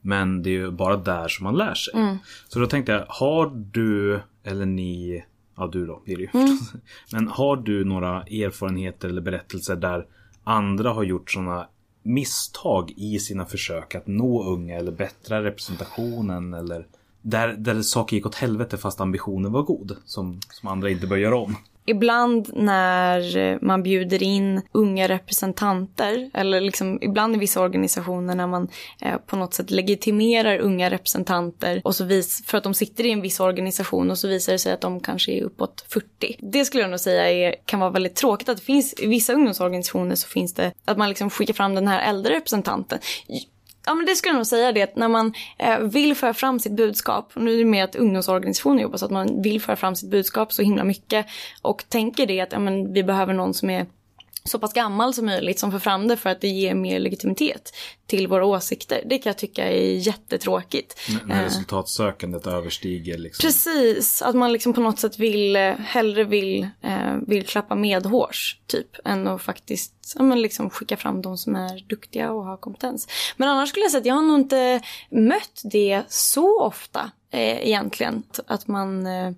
Men 0.00 0.42
det 0.42 0.50
är 0.50 0.52
ju 0.52 0.70
bara 0.70 0.96
där 0.96 1.28
som 1.28 1.44
man 1.44 1.56
lär 1.56 1.74
sig. 1.74 1.94
Mm. 1.94 2.18
Så 2.48 2.58
då 2.58 2.66
tänkte 2.66 2.92
jag, 2.92 3.04
har 3.08 3.50
du 3.72 4.20
eller 4.44 4.66
ni 4.66 5.24
Ja, 5.58 5.66
du 5.66 5.86
då 5.86 6.02
blir 6.04 6.16
det 6.16 6.22
ju 6.22 6.28
mm. 6.34 6.58
Men 7.12 7.28
har 7.28 7.56
du 7.56 7.84
några 7.84 8.22
erfarenheter 8.22 9.08
eller 9.08 9.20
berättelser 9.20 9.76
där 9.76 10.06
andra 10.44 10.92
har 10.92 11.02
gjort 11.02 11.30
sådana 11.30 11.68
misstag 12.08 12.92
i 12.96 13.18
sina 13.18 13.44
försök 13.44 13.94
att 13.94 14.06
nå 14.06 14.44
unga 14.44 14.76
eller 14.76 14.92
bättra 14.92 15.44
representationen 15.44 16.54
eller 16.54 16.86
där, 17.22 17.48
där 17.48 17.82
saker 17.82 18.16
gick 18.16 18.26
åt 18.26 18.34
helvete 18.34 18.78
fast 18.78 19.00
ambitionen 19.00 19.52
var 19.52 19.62
god 19.62 19.96
som, 20.04 20.40
som 20.50 20.68
andra 20.68 20.90
inte 20.90 21.06
bör 21.06 21.16
göra 21.16 21.36
om 21.36 21.56
ibland 21.88 22.50
när 22.54 23.36
eh, 23.36 23.58
man 23.60 23.82
bjuder 23.82 24.22
in 24.22 24.62
unga 24.72 25.08
representanter 25.08 26.30
eller 26.34 26.60
liksom 26.60 26.98
ibland 27.02 27.34
i 27.34 27.38
vissa 27.38 27.60
organisationer 27.60 28.34
när 28.34 28.46
man 28.46 28.68
eh, 29.00 29.16
på 29.26 29.36
något 29.36 29.54
sätt 29.54 29.70
legitimerar 29.70 30.58
unga 30.58 30.90
representanter 30.90 31.80
och 31.84 31.94
så 31.94 32.04
vis 32.04 32.46
för 32.46 32.58
att 32.58 32.64
de 32.64 32.74
sitter 32.74 33.06
i 33.06 33.10
en 33.10 33.20
viss 33.20 33.40
organisation 33.40 34.10
och 34.10 34.18
så 34.18 34.28
visar 34.28 34.52
det 34.52 34.58
sig 34.58 34.72
att 34.72 34.80
de 34.80 35.00
kanske 35.00 35.32
är 35.32 35.42
uppåt 35.42 35.86
40. 35.88 36.36
Det 36.38 36.64
skulle 36.64 36.82
jag 36.82 36.90
nog 36.90 37.00
säga 37.00 37.30
är, 37.30 37.54
kan 37.64 37.80
vara 37.80 37.90
väldigt 37.90 38.16
tråkigt 38.16 38.48
att 38.48 38.56
det 38.56 38.62
finns 38.62 38.94
i 38.98 39.06
vissa 39.06 39.32
ungdomsorganisationer 39.32 40.14
så 40.14 40.28
finns 40.28 40.54
det 40.54 40.72
att 40.84 40.98
man 40.98 41.08
liksom 41.08 41.30
skickar 41.30 41.54
fram 41.54 41.74
den 41.74 41.88
här 41.88 42.08
äldre 42.08 42.36
representanten 42.36 42.98
Ja 43.88 43.94
men 43.94 44.06
det 44.06 44.16
skulle 44.16 44.30
jag 44.30 44.36
nog 44.36 44.46
säga 44.46 44.72
det 44.72 44.82
att 44.82 44.96
när 44.96 45.08
man 45.08 45.32
eh, 45.58 45.78
vill 45.78 46.14
föra 46.14 46.34
fram 46.34 46.60
sitt 46.60 46.72
budskap, 46.72 47.32
nu 47.36 47.54
är 47.54 47.58
det 47.58 47.64
mer 47.64 47.84
att 47.84 47.96
ungdomsorganisationer 47.96 48.82
jobbar 48.82 48.98
så 48.98 49.04
att 49.04 49.10
man 49.10 49.42
vill 49.42 49.60
föra 49.60 49.76
fram 49.76 49.96
sitt 49.96 50.10
budskap 50.10 50.52
så 50.52 50.62
himla 50.62 50.84
mycket 50.84 51.26
och 51.62 51.84
tänker 51.88 52.26
det 52.26 52.40
att 52.40 52.52
ja, 52.52 52.58
men, 52.58 52.92
vi 52.92 53.04
behöver 53.04 53.34
någon 53.34 53.54
som 53.54 53.70
är 53.70 53.86
så 54.48 54.58
pass 54.58 54.72
gammal 54.72 55.14
som 55.14 55.26
möjligt 55.26 55.58
som 55.58 55.72
för 55.72 55.78
fram 55.78 56.08
det 56.08 56.16
för 56.16 56.30
att 56.30 56.40
det 56.40 56.48
ger 56.48 56.74
mer 56.74 57.00
legitimitet 57.00 57.72
till 58.06 58.26
våra 58.26 58.44
åsikter. 58.44 59.02
Det 59.06 59.18
kan 59.18 59.30
jag 59.30 59.38
tycka 59.38 59.64
är 59.68 59.94
jättetråkigt. 59.94 61.00
När 61.24 61.44
resultatsökandet 61.44 62.46
eh, 62.46 62.54
överstiger 62.54 63.18
liksom. 63.18 63.46
Precis, 63.46 64.22
att 64.22 64.34
man 64.34 64.52
liksom 64.52 64.72
på 64.72 64.80
något 64.80 64.98
sätt 64.98 65.18
vill, 65.18 65.56
eh, 65.56 65.72
hellre 65.72 66.24
vill, 66.24 66.68
eh, 66.82 67.16
vill 67.26 67.46
klappa 67.46 67.74
medhårs 67.74 68.60
typ 68.66 68.96
än 69.04 69.28
att 69.28 69.42
faktiskt 69.42 70.14
ja, 70.16 70.22
men 70.22 70.42
liksom 70.42 70.70
skicka 70.70 70.96
fram 70.96 71.22
de 71.22 71.38
som 71.38 71.56
är 71.56 71.88
duktiga 71.88 72.32
och 72.32 72.44
har 72.44 72.56
kompetens. 72.56 73.08
Men 73.36 73.48
annars 73.48 73.68
skulle 73.68 73.84
jag 73.84 73.90
säga 73.90 74.00
att 74.00 74.06
jag 74.06 74.14
har 74.14 74.22
nog 74.22 74.38
inte 74.38 74.80
mött 75.10 75.62
det 75.64 76.02
så 76.08 76.62
ofta 76.62 77.10
eh, 77.32 77.68
egentligen. 77.68 78.22
Att 78.46 78.66
man 78.66 79.06
eh, 79.06 79.30
Eh, 79.30 79.32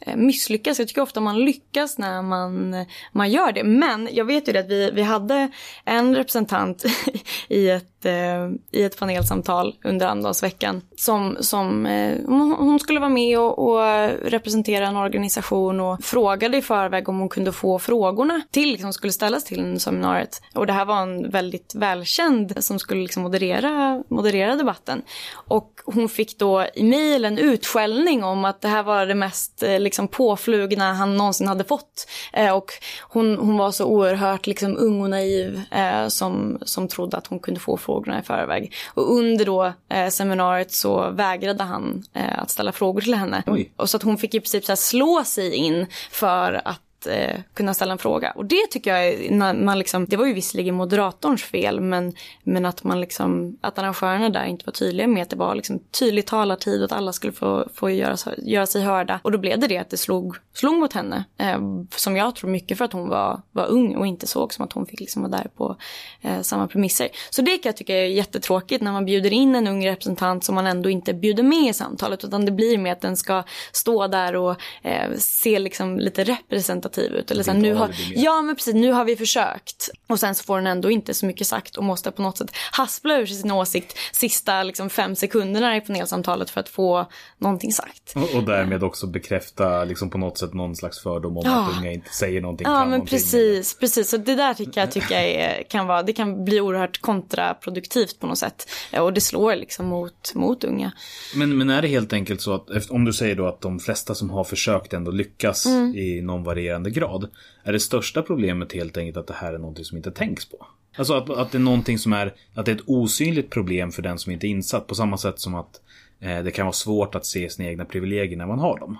Eh, 0.00 0.16
misslyckas. 0.16 0.78
Jag 0.78 0.88
tycker 0.88 1.02
ofta 1.02 1.20
man 1.20 1.38
lyckas 1.38 1.98
när 1.98 2.22
man, 2.22 2.86
man 3.12 3.30
gör 3.30 3.52
det. 3.52 3.64
Men 3.64 4.08
jag 4.12 4.24
vet 4.24 4.48
ju 4.48 4.52
det 4.52 4.58
att 4.58 4.68
vi, 4.68 4.90
vi 4.90 5.02
hade 5.02 5.48
en 5.84 6.16
representant 6.16 6.84
i 7.48 7.70
ett, 7.70 8.04
eh, 8.04 8.50
i 8.70 8.82
ett 8.82 8.98
panelsamtal 8.98 9.74
under 9.84 10.06
Almedalsveckan 10.06 10.82
som, 10.96 11.36
som 11.40 11.86
eh, 11.86 12.18
hon 12.26 12.80
skulle 12.80 13.00
vara 13.00 13.10
med 13.10 13.38
och, 13.38 13.58
och, 13.58 14.10
representera 14.22 14.86
en 14.86 14.96
organisation 14.96 15.80
och 15.80 16.04
frågade 16.04 16.56
i 16.56 16.62
förväg 16.62 17.08
om 17.08 17.18
hon 17.18 17.28
kunde 17.28 17.52
få 17.52 17.78
frågorna 17.78 18.42
till, 18.50 18.72
liksom, 18.72 18.92
skulle 18.92 19.12
ställas 19.12 19.44
till 19.44 19.80
seminariet. 19.80 20.42
Och 20.54 20.66
det 20.66 20.72
här 20.72 20.84
var 20.84 21.02
en 21.02 21.30
väldigt 21.30 21.74
välkänd 21.74 22.64
som 22.64 22.78
skulle 22.78 23.02
liksom 23.02 23.22
moderera, 23.22 24.02
moderera 24.08 24.56
debatten. 24.56 25.02
Och 25.32 25.72
hon 25.84 26.08
fick 26.08 26.38
då 26.38 26.66
i 26.74 26.82
mejlen 26.82 27.38
utskällning 27.38 28.24
om 28.24 28.44
att 28.44 28.60
det 28.60 28.68
här 28.68 28.82
var 28.82 29.06
det 29.06 29.14
mest 29.14 29.62
liksom 29.86 30.08
påflugna 30.08 30.92
han 30.92 31.16
någonsin 31.16 31.48
hade 31.48 31.64
fått. 31.64 32.08
Eh, 32.32 32.52
och 32.56 32.72
hon, 33.00 33.36
hon 33.36 33.56
var 33.56 33.70
så 33.70 33.84
oerhört 33.84 34.46
liksom 34.46 34.76
ung 34.76 35.02
och 35.02 35.10
naiv 35.10 35.62
eh, 35.70 36.08
som, 36.08 36.58
som 36.62 36.88
trodde 36.88 37.16
att 37.16 37.26
hon 37.26 37.38
kunde 37.38 37.60
få 37.60 37.76
frågorna 37.76 38.20
i 38.20 38.22
förväg. 38.22 38.72
Och 38.94 39.16
under 39.16 39.44
då 39.44 39.72
eh, 39.88 40.08
seminariet 40.08 40.72
så 40.72 41.10
vägrade 41.10 41.64
han 41.64 42.02
att 42.14 42.50
ställa 42.50 42.72
frågor 42.72 43.00
till 43.00 43.14
henne. 43.14 43.42
Oj. 43.46 43.72
Och 43.76 43.90
så 43.90 43.96
att 43.96 44.02
hon 44.02 44.18
fick 44.18 44.34
i 44.34 44.40
princip 44.40 44.64
så 44.64 44.76
slå 44.76 45.24
sig 45.24 45.54
in 45.54 45.86
för 46.10 46.62
att 46.64 46.80
eh, 47.06 47.40
kunna 47.54 47.74
ställa 47.74 47.92
en 47.92 47.98
fråga. 47.98 48.30
Och 48.30 48.44
det 48.44 48.66
tycker 48.70 48.96
jag 48.96 49.30
när 49.30 49.54
man 49.54 49.78
liksom, 49.78 50.06
det 50.06 50.16
var 50.16 50.26
ju 50.26 50.32
visserligen 50.32 50.74
moderatorns 50.74 51.44
fel, 51.44 51.80
men, 51.80 52.12
men 52.44 52.66
att 52.66 52.84
man 52.84 53.00
liksom, 53.00 53.58
att 53.60 53.78
arrangörerna 53.78 54.28
där 54.28 54.44
inte 54.44 54.66
var 54.66 54.72
tydliga 54.72 55.06
med 55.06 55.22
att 55.22 55.30
det 55.30 55.36
var 55.36 55.54
liksom 55.54 55.80
tydlig 55.98 56.26
talartid 56.26 56.80
och 56.80 56.84
att 56.84 56.92
alla 56.92 57.12
skulle 57.12 57.32
få, 57.32 57.68
få 57.74 57.90
göra, 57.90 58.16
göra 58.38 58.66
sig 58.66 58.82
hörda. 58.82 59.20
Och 59.22 59.32
då 59.32 59.38
blev 59.38 59.58
det 59.58 59.66
det 59.66 59.78
att 59.78 59.90
det 59.90 59.96
slog, 59.96 60.36
slog 60.52 60.74
mot 60.74 60.92
henne. 60.92 61.24
Eh, 61.38 61.60
som 61.96 62.16
jag 62.16 62.34
tror 62.34 62.50
mycket 62.50 62.78
för 62.78 62.84
att 62.84 62.92
hon 62.92 63.08
var, 63.08 63.40
var 63.52 63.66
ung 63.66 63.96
och 63.96 64.06
inte 64.06 64.26
såg 64.26 64.54
som 64.54 64.64
att 64.64 64.72
hon 64.72 64.86
fick 64.86 65.00
liksom 65.00 65.22
vara 65.22 65.32
där 65.32 65.48
på 65.56 65.76
eh, 66.20 66.40
samma 66.40 66.68
premisser. 66.68 67.08
Så 67.30 67.42
det 67.42 67.58
kan 67.58 67.68
jag 67.68 67.76
tycka 67.76 67.96
är 67.96 68.06
jättetråkigt 68.06 68.82
när 68.82 68.92
man 68.92 69.04
bjuder 69.04 69.32
in 69.32 69.54
en 69.54 69.66
ung 69.66 69.86
representant 69.86 70.44
som 70.44 70.54
man 70.54 70.66
ändå 70.66 70.90
inte 70.90 71.14
bjuder 71.14 71.42
med 71.42 71.70
i 71.70 71.72
samtalet, 71.72 72.24
utan 72.24 72.44
det 72.44 72.52
blir 72.52 72.78
med 72.78 72.92
att 72.92 73.00
den 73.00 73.16
ska 73.16 73.42
stå 73.72 74.06
där 74.06 74.36
och 74.36 74.56
eh, 74.82 75.10
se 75.18 75.58
liksom 75.58 75.98
lite 75.98 76.24
representativ 76.24 76.95
negativ 76.96 77.18
ut. 77.18 77.30
Eller 77.30 77.42
så 77.42 77.50
här, 77.50 77.58
nu 77.58 77.74
har, 77.74 77.90
ja 78.14 78.42
men 78.42 78.56
precis, 78.56 78.74
nu 78.74 78.92
har 78.92 79.04
vi 79.04 79.16
försökt. 79.16 79.90
Och 80.06 80.20
sen 80.20 80.34
så 80.34 80.44
får 80.44 80.56
den 80.56 80.66
ändå 80.66 80.90
inte 80.90 81.14
så 81.14 81.26
mycket 81.26 81.46
sagt 81.46 81.76
och 81.76 81.84
måste 81.84 82.10
på 82.10 82.22
något 82.22 82.38
sätt 82.38 82.50
haspla 82.72 83.18
ur 83.18 83.26
sin 83.26 83.50
åsikt 83.50 83.98
sista 84.12 84.62
liksom, 84.62 84.90
fem 84.90 85.16
sekunderna 85.16 85.76
i 85.76 85.80
panelsamtalet 85.80 86.50
för 86.50 86.60
att 86.60 86.68
få 86.68 87.06
någonting 87.38 87.72
sagt. 87.72 88.12
Och, 88.14 88.34
och 88.34 88.42
därmed 88.42 88.84
också 88.84 89.06
bekräfta 89.06 89.84
liksom, 89.84 90.10
på 90.10 90.18
något 90.18 90.38
sätt 90.38 90.54
någon 90.54 90.76
slags 90.76 91.02
fördom 91.02 91.36
om 91.36 91.42
ja. 91.46 91.62
att 91.62 91.78
unga 91.78 91.92
inte 91.92 92.10
säger 92.10 92.40
någonting. 92.40 92.66
Ja 92.66 92.78
men 92.78 92.90
någonting. 92.90 93.18
precis, 93.18 93.78
precis. 93.78 94.10
Så 94.10 94.16
det 94.16 94.34
där 94.34 94.54
tycker 94.54 94.80
jag, 94.80 94.92
tycker 94.92 95.14
jag 95.14 95.24
är, 95.24 95.62
kan 95.62 95.86
vara, 95.86 96.02
det 96.02 96.12
kan 96.12 96.44
bli 96.44 96.60
oerhört 96.60 97.00
kontraproduktivt 97.00 98.20
på 98.20 98.26
något 98.26 98.38
sätt. 98.38 98.68
Och 98.92 99.12
det 99.12 99.20
slår 99.20 99.56
liksom 99.56 99.86
mot, 99.86 100.34
mot 100.34 100.64
unga. 100.64 100.92
Men, 101.34 101.58
men 101.58 101.70
är 101.70 101.82
det 101.82 101.88
helt 101.88 102.12
enkelt 102.12 102.40
så 102.40 102.54
att 102.54 102.90
om 102.90 103.04
du 103.04 103.12
säger 103.12 103.36
då 103.36 103.46
att 103.46 103.60
de 103.60 103.78
flesta 103.78 104.14
som 104.14 104.30
har 104.30 104.44
försökt 104.44 104.92
ändå 104.92 105.10
lyckas 105.10 105.66
mm. 105.66 105.94
i 105.94 106.20
någon 106.22 106.44
varierad 106.44 106.75
varierande 106.82 106.90
grad. 106.90 107.30
Är 107.64 107.72
det 107.72 107.80
största 107.80 108.22
problemet 108.22 108.72
helt 108.72 108.96
enkelt 108.96 109.16
att 109.16 109.26
det 109.26 109.34
här 109.34 109.52
är 109.52 109.58
någonting 109.58 109.84
som 109.84 109.96
inte 109.96 110.10
tänks 110.10 110.44
på? 110.44 110.66
Alltså 110.98 111.14
att, 111.14 111.30
att 111.30 111.52
det 111.52 111.58
är 111.58 111.62
någonting 111.62 111.98
som 111.98 112.12
är, 112.12 112.34
att 112.54 112.66
det 112.66 112.72
är 112.72 112.76
ett 112.76 112.84
osynligt 112.86 113.50
problem 113.50 113.90
för 113.92 114.02
den 114.02 114.18
som 114.18 114.32
inte 114.32 114.46
är 114.46 114.48
insatt 114.48 114.86
på 114.86 114.94
samma 114.94 115.16
sätt 115.18 115.40
som 115.40 115.54
att 115.54 115.80
eh, 116.20 116.42
det 116.42 116.50
kan 116.50 116.66
vara 116.66 116.72
svårt 116.72 117.14
att 117.14 117.26
se 117.26 117.50
sina 117.50 117.68
egna 117.68 117.84
privilegier 117.84 118.36
när 118.36 118.46
man 118.46 118.58
har 118.58 118.78
dem. 118.78 118.98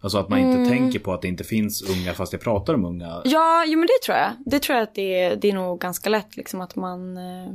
Alltså 0.00 0.18
att 0.18 0.28
man 0.28 0.38
inte 0.38 0.58
Mm. 0.58 0.68
tänker 0.68 0.98
på 0.98 1.12
att 1.12 1.22
det 1.22 1.28
inte 1.28 1.44
finns 1.44 1.82
unga 1.90 2.12
fast 2.14 2.32
jag 2.32 2.42
pratar 2.42 2.74
om 2.74 2.84
unga. 2.84 3.22
Ja, 3.24 3.64
jo 3.66 3.78
men 3.78 3.86
det 3.86 4.06
tror 4.06 4.18
jag. 4.18 4.30
Det 4.46 4.58
tror 4.58 4.76
jag 4.78 4.82
att 4.82 4.94
det 4.94 5.20
är, 5.20 5.36
det 5.36 5.48
är 5.48 5.52
nog 5.52 5.80
ganska 5.80 6.10
lätt 6.10 6.36
liksom 6.36 6.60
att 6.60 6.76
man... 6.76 7.16
Eh, 7.16 7.54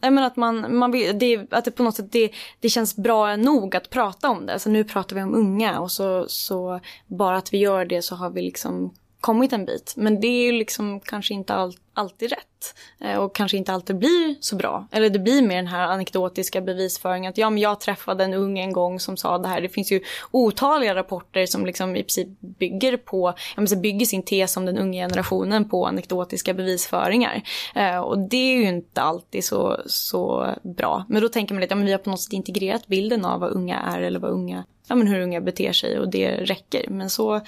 nej 0.00 0.10
men 0.10 0.24
att 0.24 0.36
man, 0.36 0.76
man 0.76 0.90
vill, 0.90 1.18
det, 1.18 1.52
att 1.52 1.64
det 1.64 1.70
på 1.70 1.82
något 1.82 1.96
sätt 1.96 2.12
det, 2.12 2.30
det 2.60 2.68
känns 2.68 2.96
bra 2.96 3.36
nog 3.36 3.76
att 3.76 3.90
prata 3.90 4.30
om 4.30 4.46
det. 4.46 4.52
Alltså 4.52 4.70
nu 4.70 4.84
pratar 4.84 5.16
vi 5.16 5.22
om 5.22 5.34
unga 5.34 5.80
och 5.80 5.92
så, 5.92 6.24
så 6.28 6.80
bara 7.06 7.36
att 7.36 7.52
vi 7.52 7.58
gör 7.58 7.84
det 7.84 8.02
så 8.02 8.14
har 8.14 8.30
vi 8.30 8.42
liksom 8.42 8.94
kommit 9.20 9.52
en 9.52 9.64
bit. 9.64 9.94
Men 9.96 10.20
det 10.20 10.26
är 10.26 10.42
ju 10.42 10.52
liksom 10.52 11.00
kanske 11.00 11.34
inte 11.34 11.54
all, 11.54 11.76
alltid 11.94 12.30
rätt. 12.30 12.74
Eh, 13.00 13.16
och 13.16 13.34
kanske 13.34 13.56
inte 13.56 13.72
alltid 13.72 13.96
blir 13.96 14.36
så 14.40 14.56
bra. 14.56 14.86
Eller 14.90 15.10
det 15.10 15.18
blir 15.18 15.42
mer 15.42 15.56
den 15.56 15.66
här 15.66 15.88
anekdotiska 15.88 16.60
bevisföringen 16.60 17.30
att 17.30 17.38
ja 17.38 17.50
men 17.50 17.62
jag 17.62 17.80
träffade 17.80 18.24
en 18.24 18.34
ung 18.34 18.58
en 18.58 18.72
gång 18.72 19.00
som 19.00 19.16
sa 19.16 19.38
det 19.38 19.48
här. 19.48 19.60
Det 19.60 19.68
finns 19.68 19.92
ju 19.92 20.02
otaliga 20.30 20.94
rapporter 20.94 21.46
som 21.46 21.66
liksom 21.66 21.96
i 21.96 22.02
princip 22.02 22.28
bygger 22.40 22.96
på, 22.96 23.28
ja, 23.28 23.60
men 23.60 23.68
så 23.68 23.76
bygger 23.76 24.06
sin 24.06 24.22
tes 24.22 24.56
om 24.56 24.66
den 24.66 24.78
unga 24.78 25.08
generationen 25.08 25.68
på 25.68 25.86
anekdotiska 25.86 26.54
bevisföringar. 26.54 27.42
Eh, 27.74 27.98
och 27.98 28.18
det 28.18 28.36
är 28.36 28.56
ju 28.56 28.68
inte 28.68 29.00
alltid 29.00 29.44
så, 29.44 29.80
så 29.86 30.54
bra. 30.62 31.04
Men 31.08 31.22
då 31.22 31.28
tänker 31.28 31.54
man 31.54 31.62
att 31.62 31.70
ja, 31.70 31.76
men 31.76 31.86
vi 31.86 31.92
har 31.92 31.98
på 31.98 32.10
något 32.10 32.20
sätt 32.20 32.32
integrerat 32.32 32.86
bilden 32.86 33.24
av 33.24 33.40
vad 33.40 33.50
unga 33.50 33.78
är 33.78 34.00
eller 34.00 34.20
vad 34.20 34.30
unga, 34.30 34.64
ja 34.88 34.94
men 34.94 35.06
hur 35.06 35.20
unga 35.20 35.40
beter 35.40 35.72
sig 35.72 35.98
och 35.98 36.08
det 36.08 36.30
räcker. 36.30 36.90
Men 36.90 37.10
så, 37.10 37.40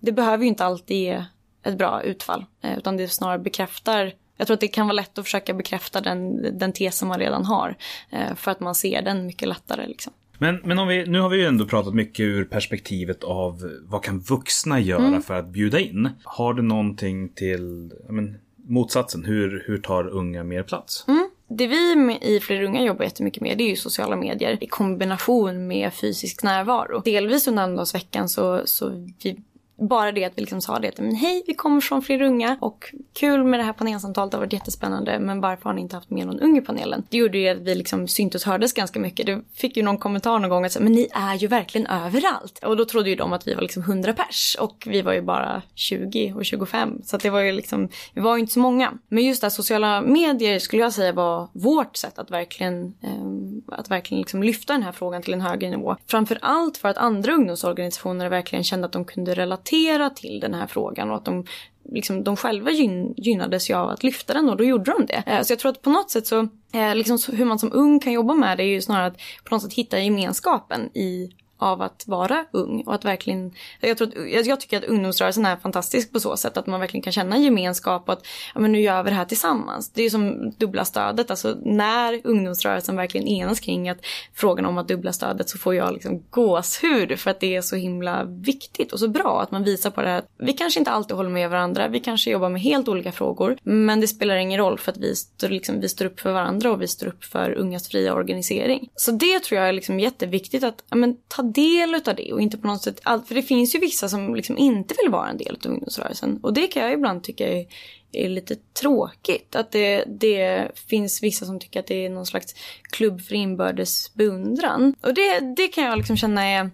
det 0.00 0.12
behöver 0.12 0.44
ju 0.44 0.48
inte 0.48 0.64
alltid 0.64 0.96
ge 0.96 1.24
ett 1.62 1.78
bra 1.78 2.02
utfall. 2.02 2.44
Eh, 2.62 2.78
utan 2.78 2.96
det 2.96 3.08
snarare 3.08 3.38
bekräftar 3.38 4.12
jag 4.36 4.46
tror 4.46 4.54
att 4.54 4.60
det 4.60 4.68
kan 4.68 4.86
vara 4.86 4.94
lätt 4.94 5.18
att 5.18 5.24
försöka 5.24 5.54
bekräfta 5.54 6.00
den, 6.00 6.42
den 6.58 6.72
tesen 6.72 7.08
man 7.08 7.18
redan 7.18 7.44
har. 7.44 7.76
Eh, 8.10 8.34
för 8.34 8.50
att 8.50 8.60
man 8.60 8.74
ser 8.74 9.02
den 9.02 9.26
mycket 9.26 9.48
lättare. 9.48 9.86
Liksom. 9.86 10.12
Men, 10.38 10.60
men 10.64 10.78
om 10.78 10.88
vi, 10.88 11.06
nu 11.06 11.20
har 11.20 11.28
vi 11.28 11.36
ju 11.36 11.46
ändå 11.46 11.66
pratat 11.66 11.94
mycket 11.94 12.20
ur 12.20 12.44
perspektivet 12.44 13.24
av 13.24 13.70
vad 13.82 14.02
kan 14.02 14.20
vuxna 14.20 14.80
göra 14.80 15.06
Mm. 15.06 15.22
för 15.22 15.34
att 15.34 15.46
bjuda 15.46 15.80
in? 15.80 16.08
Har 16.24 16.54
du 16.54 16.62
någonting 16.62 17.28
till 17.28 17.92
men, 18.08 18.38
motsatsen? 18.56 19.24
Hur, 19.24 19.64
hur 19.66 19.78
tar 19.78 20.08
unga 20.08 20.44
mer 20.44 20.62
plats? 20.62 21.04
Mm. 21.08 21.30
Det 21.48 21.66
vi 21.66 22.18
i 22.20 22.40
Fler 22.40 22.62
Unga 22.62 22.82
jobbar 22.82 23.04
jättemycket 23.04 23.42
med 23.42 23.58
det 23.58 23.64
är 23.64 23.68
ju 23.68 23.76
sociala 23.76 24.16
medier 24.16 24.58
i 24.60 24.66
kombination 24.66 25.66
med 25.66 25.94
fysisk 25.94 26.42
närvaro. 26.42 27.02
Delvis 27.04 27.48
under 27.48 27.62
Annandagsveckan 27.62 28.28
så, 28.28 28.62
så 28.64 28.88
vi 29.22 29.40
bara 29.78 30.12
det 30.12 30.24
att 30.24 30.32
vi 30.36 30.40
liksom 30.40 30.60
sa 30.60 30.78
det 30.78 30.88
att 30.88 30.98
men 30.98 31.14
hej, 31.14 31.42
vi 31.46 31.54
kommer 31.54 31.80
från 31.80 32.02
fler 32.02 32.22
unga 32.22 32.58
och 32.60 32.94
kul 33.12 33.44
med 33.44 33.60
det 33.60 33.64
här 33.64 33.72
panelsamtalet, 33.72 34.30
det 34.30 34.36
har 34.36 34.42
varit 34.44 34.52
jättespännande 34.52 35.18
men 35.18 35.40
varför 35.40 35.64
har 35.64 35.72
ni 35.72 35.80
inte 35.80 35.96
haft 35.96 36.10
med 36.10 36.26
någon 36.26 36.40
ung 36.40 36.58
i 36.58 36.60
panelen? 36.60 37.02
Det 37.08 37.16
gjorde 37.16 37.38
ju 37.38 37.48
att 37.48 37.58
vi 37.58 37.74
liksom 37.74 38.08
syntes 38.08 38.46
och 38.46 38.52
hördes 38.52 38.72
ganska 38.72 39.00
mycket. 39.00 39.26
Det 39.26 39.42
fick 39.54 39.76
ju 39.76 39.82
någon 39.82 39.98
kommentar 39.98 40.38
någon 40.38 40.50
gång 40.50 40.64
att 40.64 40.72
säga, 40.72 40.82
men 40.82 40.92
ni 40.92 41.08
är 41.12 41.34
ju 41.34 41.46
verkligen 41.46 41.86
överallt. 41.86 42.64
Och 42.64 42.76
då 42.76 42.84
trodde 42.84 43.10
ju 43.10 43.16
de 43.16 43.32
att 43.32 43.48
vi 43.48 43.54
var 43.54 43.62
liksom 43.62 43.82
100 43.82 44.12
pers 44.12 44.56
och 44.60 44.84
vi 44.90 45.02
var 45.02 45.12
ju 45.12 45.22
bara 45.22 45.62
20 45.74 46.32
och 46.36 46.44
25 46.44 47.02
så 47.04 47.16
att 47.16 47.22
det 47.22 47.30
var 47.30 47.40
ju 47.40 47.52
liksom, 47.52 47.88
vi 48.14 48.20
var 48.20 48.36
ju 48.36 48.40
inte 48.40 48.52
så 48.52 48.60
många. 48.60 48.92
Men 49.08 49.24
just 49.24 49.40
det 49.40 49.44
här 49.44 49.50
sociala 49.50 50.00
medier 50.00 50.58
skulle 50.58 50.82
jag 50.82 50.92
säga 50.92 51.12
var 51.12 51.48
vårt 51.52 51.96
sätt 51.96 52.18
att 52.18 52.30
verkligen, 52.30 52.94
eh, 53.02 53.78
att 53.78 53.90
verkligen 53.90 54.20
liksom 54.20 54.42
lyfta 54.42 54.72
den 54.72 54.82
här 54.82 54.92
frågan 54.92 55.22
till 55.22 55.34
en 55.34 55.40
högre 55.40 55.70
nivå. 55.70 55.96
Framförallt 56.06 56.76
för 56.76 56.88
att 56.88 56.96
andra 56.96 57.32
ungdomsorganisationer 57.32 58.28
verkligen 58.28 58.64
kände 58.64 58.86
att 58.86 58.92
de 58.92 59.04
kunde 59.04 59.34
relatera 59.34 59.65
till 60.10 60.40
den 60.40 60.54
här 60.54 60.66
frågan 60.66 61.10
och 61.10 61.16
att 61.16 61.24
de 61.24 61.44
Liksom, 61.92 62.24
de 62.24 62.36
själva 62.36 62.70
gyn, 62.70 63.14
gynnades 63.16 63.70
ju 63.70 63.74
av 63.74 63.88
att 63.88 64.02
lyfta 64.02 64.34
den 64.34 64.48
och 64.48 64.56
då 64.56 64.64
gjorde 64.64 64.92
de 64.92 65.06
det. 65.06 65.22
Eh, 65.26 65.42
så 65.42 65.52
jag 65.52 65.58
tror 65.58 65.72
att 65.72 65.82
på 65.82 65.90
något 65.90 66.10
sätt 66.10 66.26
så, 66.26 66.48
eh, 66.72 66.94
liksom 66.94 67.18
så 67.18 67.32
hur 67.32 67.44
man 67.44 67.58
som 67.58 67.72
ung 67.72 68.00
kan 68.00 68.12
jobba 68.12 68.34
med 68.34 68.58
det 68.58 68.64
är 68.64 68.68
ju 68.68 68.82
snarare 68.82 69.06
att 69.06 69.16
på 69.44 69.54
något 69.54 69.62
sätt 69.62 69.72
hitta 69.72 70.00
gemenskapen 70.00 70.96
i 70.96 71.30
av 71.58 71.82
att 71.82 72.04
vara 72.06 72.44
ung 72.50 72.82
och 72.86 72.94
att 72.94 73.04
verkligen, 73.04 73.52
jag, 73.80 73.98
tror 73.98 74.08
att, 74.08 74.30
jag, 74.30 74.46
jag 74.46 74.60
tycker 74.60 74.78
att 74.78 74.84
ungdomsrörelsen 74.84 75.46
är 75.46 75.56
fantastisk 75.56 76.12
på 76.12 76.20
så 76.20 76.36
sätt 76.36 76.56
att 76.56 76.66
man 76.66 76.80
verkligen 76.80 77.02
kan 77.02 77.12
känna 77.12 77.38
gemenskap 77.38 78.02
och 78.06 78.12
att 78.12 78.26
ja, 78.54 78.60
men 78.60 78.72
nu 78.72 78.80
gör 78.80 79.02
vi 79.02 79.10
det 79.10 79.16
här 79.16 79.24
tillsammans. 79.24 79.90
Det 79.92 80.00
är 80.00 80.04
ju 80.04 80.10
som 80.10 80.50
dubbla 80.50 80.84
stödet, 80.84 81.30
alltså 81.30 81.56
när 81.64 82.20
ungdomsrörelsen 82.24 82.96
verkligen 82.96 83.28
enas 83.28 83.60
kring 83.60 83.88
att 83.88 83.98
frågan 84.34 84.66
om 84.66 84.78
att 84.78 84.88
dubbla 84.88 85.12
stödet 85.12 85.48
så 85.48 85.58
får 85.58 85.74
jag 85.74 85.92
liksom 85.92 86.22
gåshud 86.30 87.18
för 87.18 87.30
att 87.30 87.40
det 87.40 87.56
är 87.56 87.62
så 87.62 87.76
himla 87.76 88.24
viktigt 88.24 88.92
och 88.92 88.98
så 88.98 89.08
bra 89.08 89.42
att 89.42 89.50
man 89.50 89.64
visar 89.64 89.90
på 89.90 90.02
det 90.02 90.08
här. 90.08 90.22
Vi 90.38 90.52
kanske 90.52 90.80
inte 90.80 90.90
alltid 90.90 91.16
håller 91.16 91.30
med 91.30 91.50
varandra, 91.50 91.88
vi 91.88 92.00
kanske 92.00 92.30
jobbar 92.30 92.48
med 92.48 92.62
helt 92.62 92.88
olika 92.88 93.12
frågor 93.12 93.58
men 93.62 94.00
det 94.00 94.08
spelar 94.08 94.36
ingen 94.36 94.58
roll 94.58 94.78
för 94.78 94.92
att 94.92 94.98
vi 94.98 95.14
står, 95.16 95.48
liksom, 95.48 95.80
vi 95.80 95.88
står 95.88 96.04
upp 96.04 96.20
för 96.20 96.32
varandra 96.32 96.72
och 96.72 96.82
vi 96.82 96.88
står 96.88 97.06
upp 97.06 97.24
för 97.24 97.50
ungas 97.50 97.88
fria 97.88 98.14
organisering. 98.14 98.88
Så 98.94 99.10
det 99.10 99.40
tror 99.40 99.60
jag 99.60 99.68
är 99.68 99.72
liksom 99.72 100.00
jätteviktigt 100.00 100.64
att 100.64 100.84
ja, 100.90 100.96
men, 100.96 101.16
ta 101.28 101.42
del 101.52 101.94
av 101.94 102.16
det 102.16 102.32
och 102.32 102.40
inte 102.40 102.58
på 102.58 102.66
något 102.66 102.82
sätt 102.82 103.00
allt. 103.02 103.28
För 103.28 103.34
det 103.34 103.42
finns 103.42 103.74
ju 103.74 103.78
vissa 103.78 104.08
som 104.08 104.34
liksom 104.34 104.58
inte 104.58 104.94
vill 105.02 105.12
vara 105.12 105.28
en 105.28 105.38
del 105.38 105.58
av 105.64 105.70
ungdomsrörelsen. 105.70 106.40
Och 106.42 106.52
det 106.52 106.66
kan 106.66 106.82
jag 106.82 106.92
ibland 106.92 107.24
tycka 107.24 107.48
är, 107.48 107.66
är 108.12 108.28
lite 108.28 108.56
tråkigt. 108.80 109.56
Att 109.56 109.72
det, 109.72 110.04
det 110.06 110.68
finns 110.88 111.22
vissa 111.22 111.46
som 111.46 111.60
tycker 111.60 111.80
att 111.80 111.86
det 111.86 112.06
är 112.06 112.10
någon 112.10 112.26
slags 112.26 112.54
klubb 112.82 113.20
för 113.20 113.34
inbördes 113.34 114.14
beundran. 114.14 114.94
Och 115.00 115.14
det, 115.14 115.40
det 115.56 115.68
kan 115.68 115.84
jag 115.84 115.98
liksom 115.98 116.16
känna 116.16 116.44
är 116.44 116.70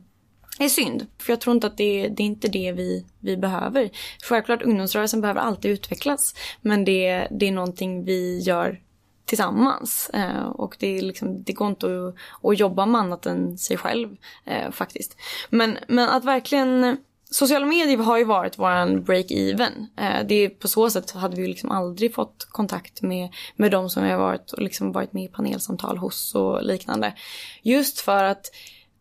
är 0.59 0.69
synd. 0.69 1.07
För 1.19 1.33
jag 1.33 1.41
tror 1.41 1.55
inte 1.55 1.67
att 1.67 1.77
det, 1.77 2.09
det 2.09 2.23
är 2.23 2.27
inte 2.27 2.49
det 2.49 2.73
vi, 2.73 3.07
vi 3.21 3.37
behöver. 3.37 3.91
Självklart 4.23 4.63
ungdomsrörelsen 4.63 5.21
behöver 5.21 5.41
alltid 5.41 5.71
utvecklas. 5.71 6.35
Men 6.61 6.85
det, 6.85 7.29
det 7.31 7.49
är 7.49 7.53
någonting 7.53 8.05
vi 8.05 8.39
gör 8.39 8.81
tillsammans. 9.33 10.11
Eh, 10.15 10.47
och 10.47 10.77
det, 10.79 10.99
är 10.99 11.03
liksom, 11.03 11.43
det 11.43 11.53
går 11.53 11.69
inte 11.69 11.87
att, 11.87 12.15
att 12.51 12.59
jobba 12.59 12.87
med 12.87 13.01
annat 13.01 13.27
än 13.27 13.59
sig 13.59 13.77
själv 13.77 14.17
eh, 14.45 14.71
faktiskt. 14.71 15.17
Men, 15.51 15.79
men 15.89 16.09
att 16.09 16.25
verkligen 16.25 16.97
Sociala 17.31 17.67
medier 17.67 17.99
har 17.99 18.19
ju 18.19 18.25
varit 18.25 18.59
våran 18.59 19.05
break-even. 19.05 19.87
Eh, 19.97 20.27
det 20.27 20.49
på 20.49 20.69
så 20.69 20.91
sätt 20.91 21.11
hade 21.11 21.37
vi 21.37 21.43
ju 21.43 21.49
liksom 21.49 21.71
aldrig 21.71 22.15
fått 22.15 22.47
kontakt 22.51 23.03
med, 23.03 23.29
med 23.57 23.71
de 23.71 23.91
som 23.91 24.05
vi 24.05 24.11
har 24.11 24.19
varit, 24.19 24.53
och 24.53 24.63
liksom 24.63 24.93
varit 24.93 25.13
med 25.13 25.25
i 25.25 25.29
panelsamtal 25.29 25.99
hos 25.99 26.35
och 26.35 26.63
liknande. 26.63 27.15
Just 27.63 28.01
för 28.01 28.25
att 28.25 28.51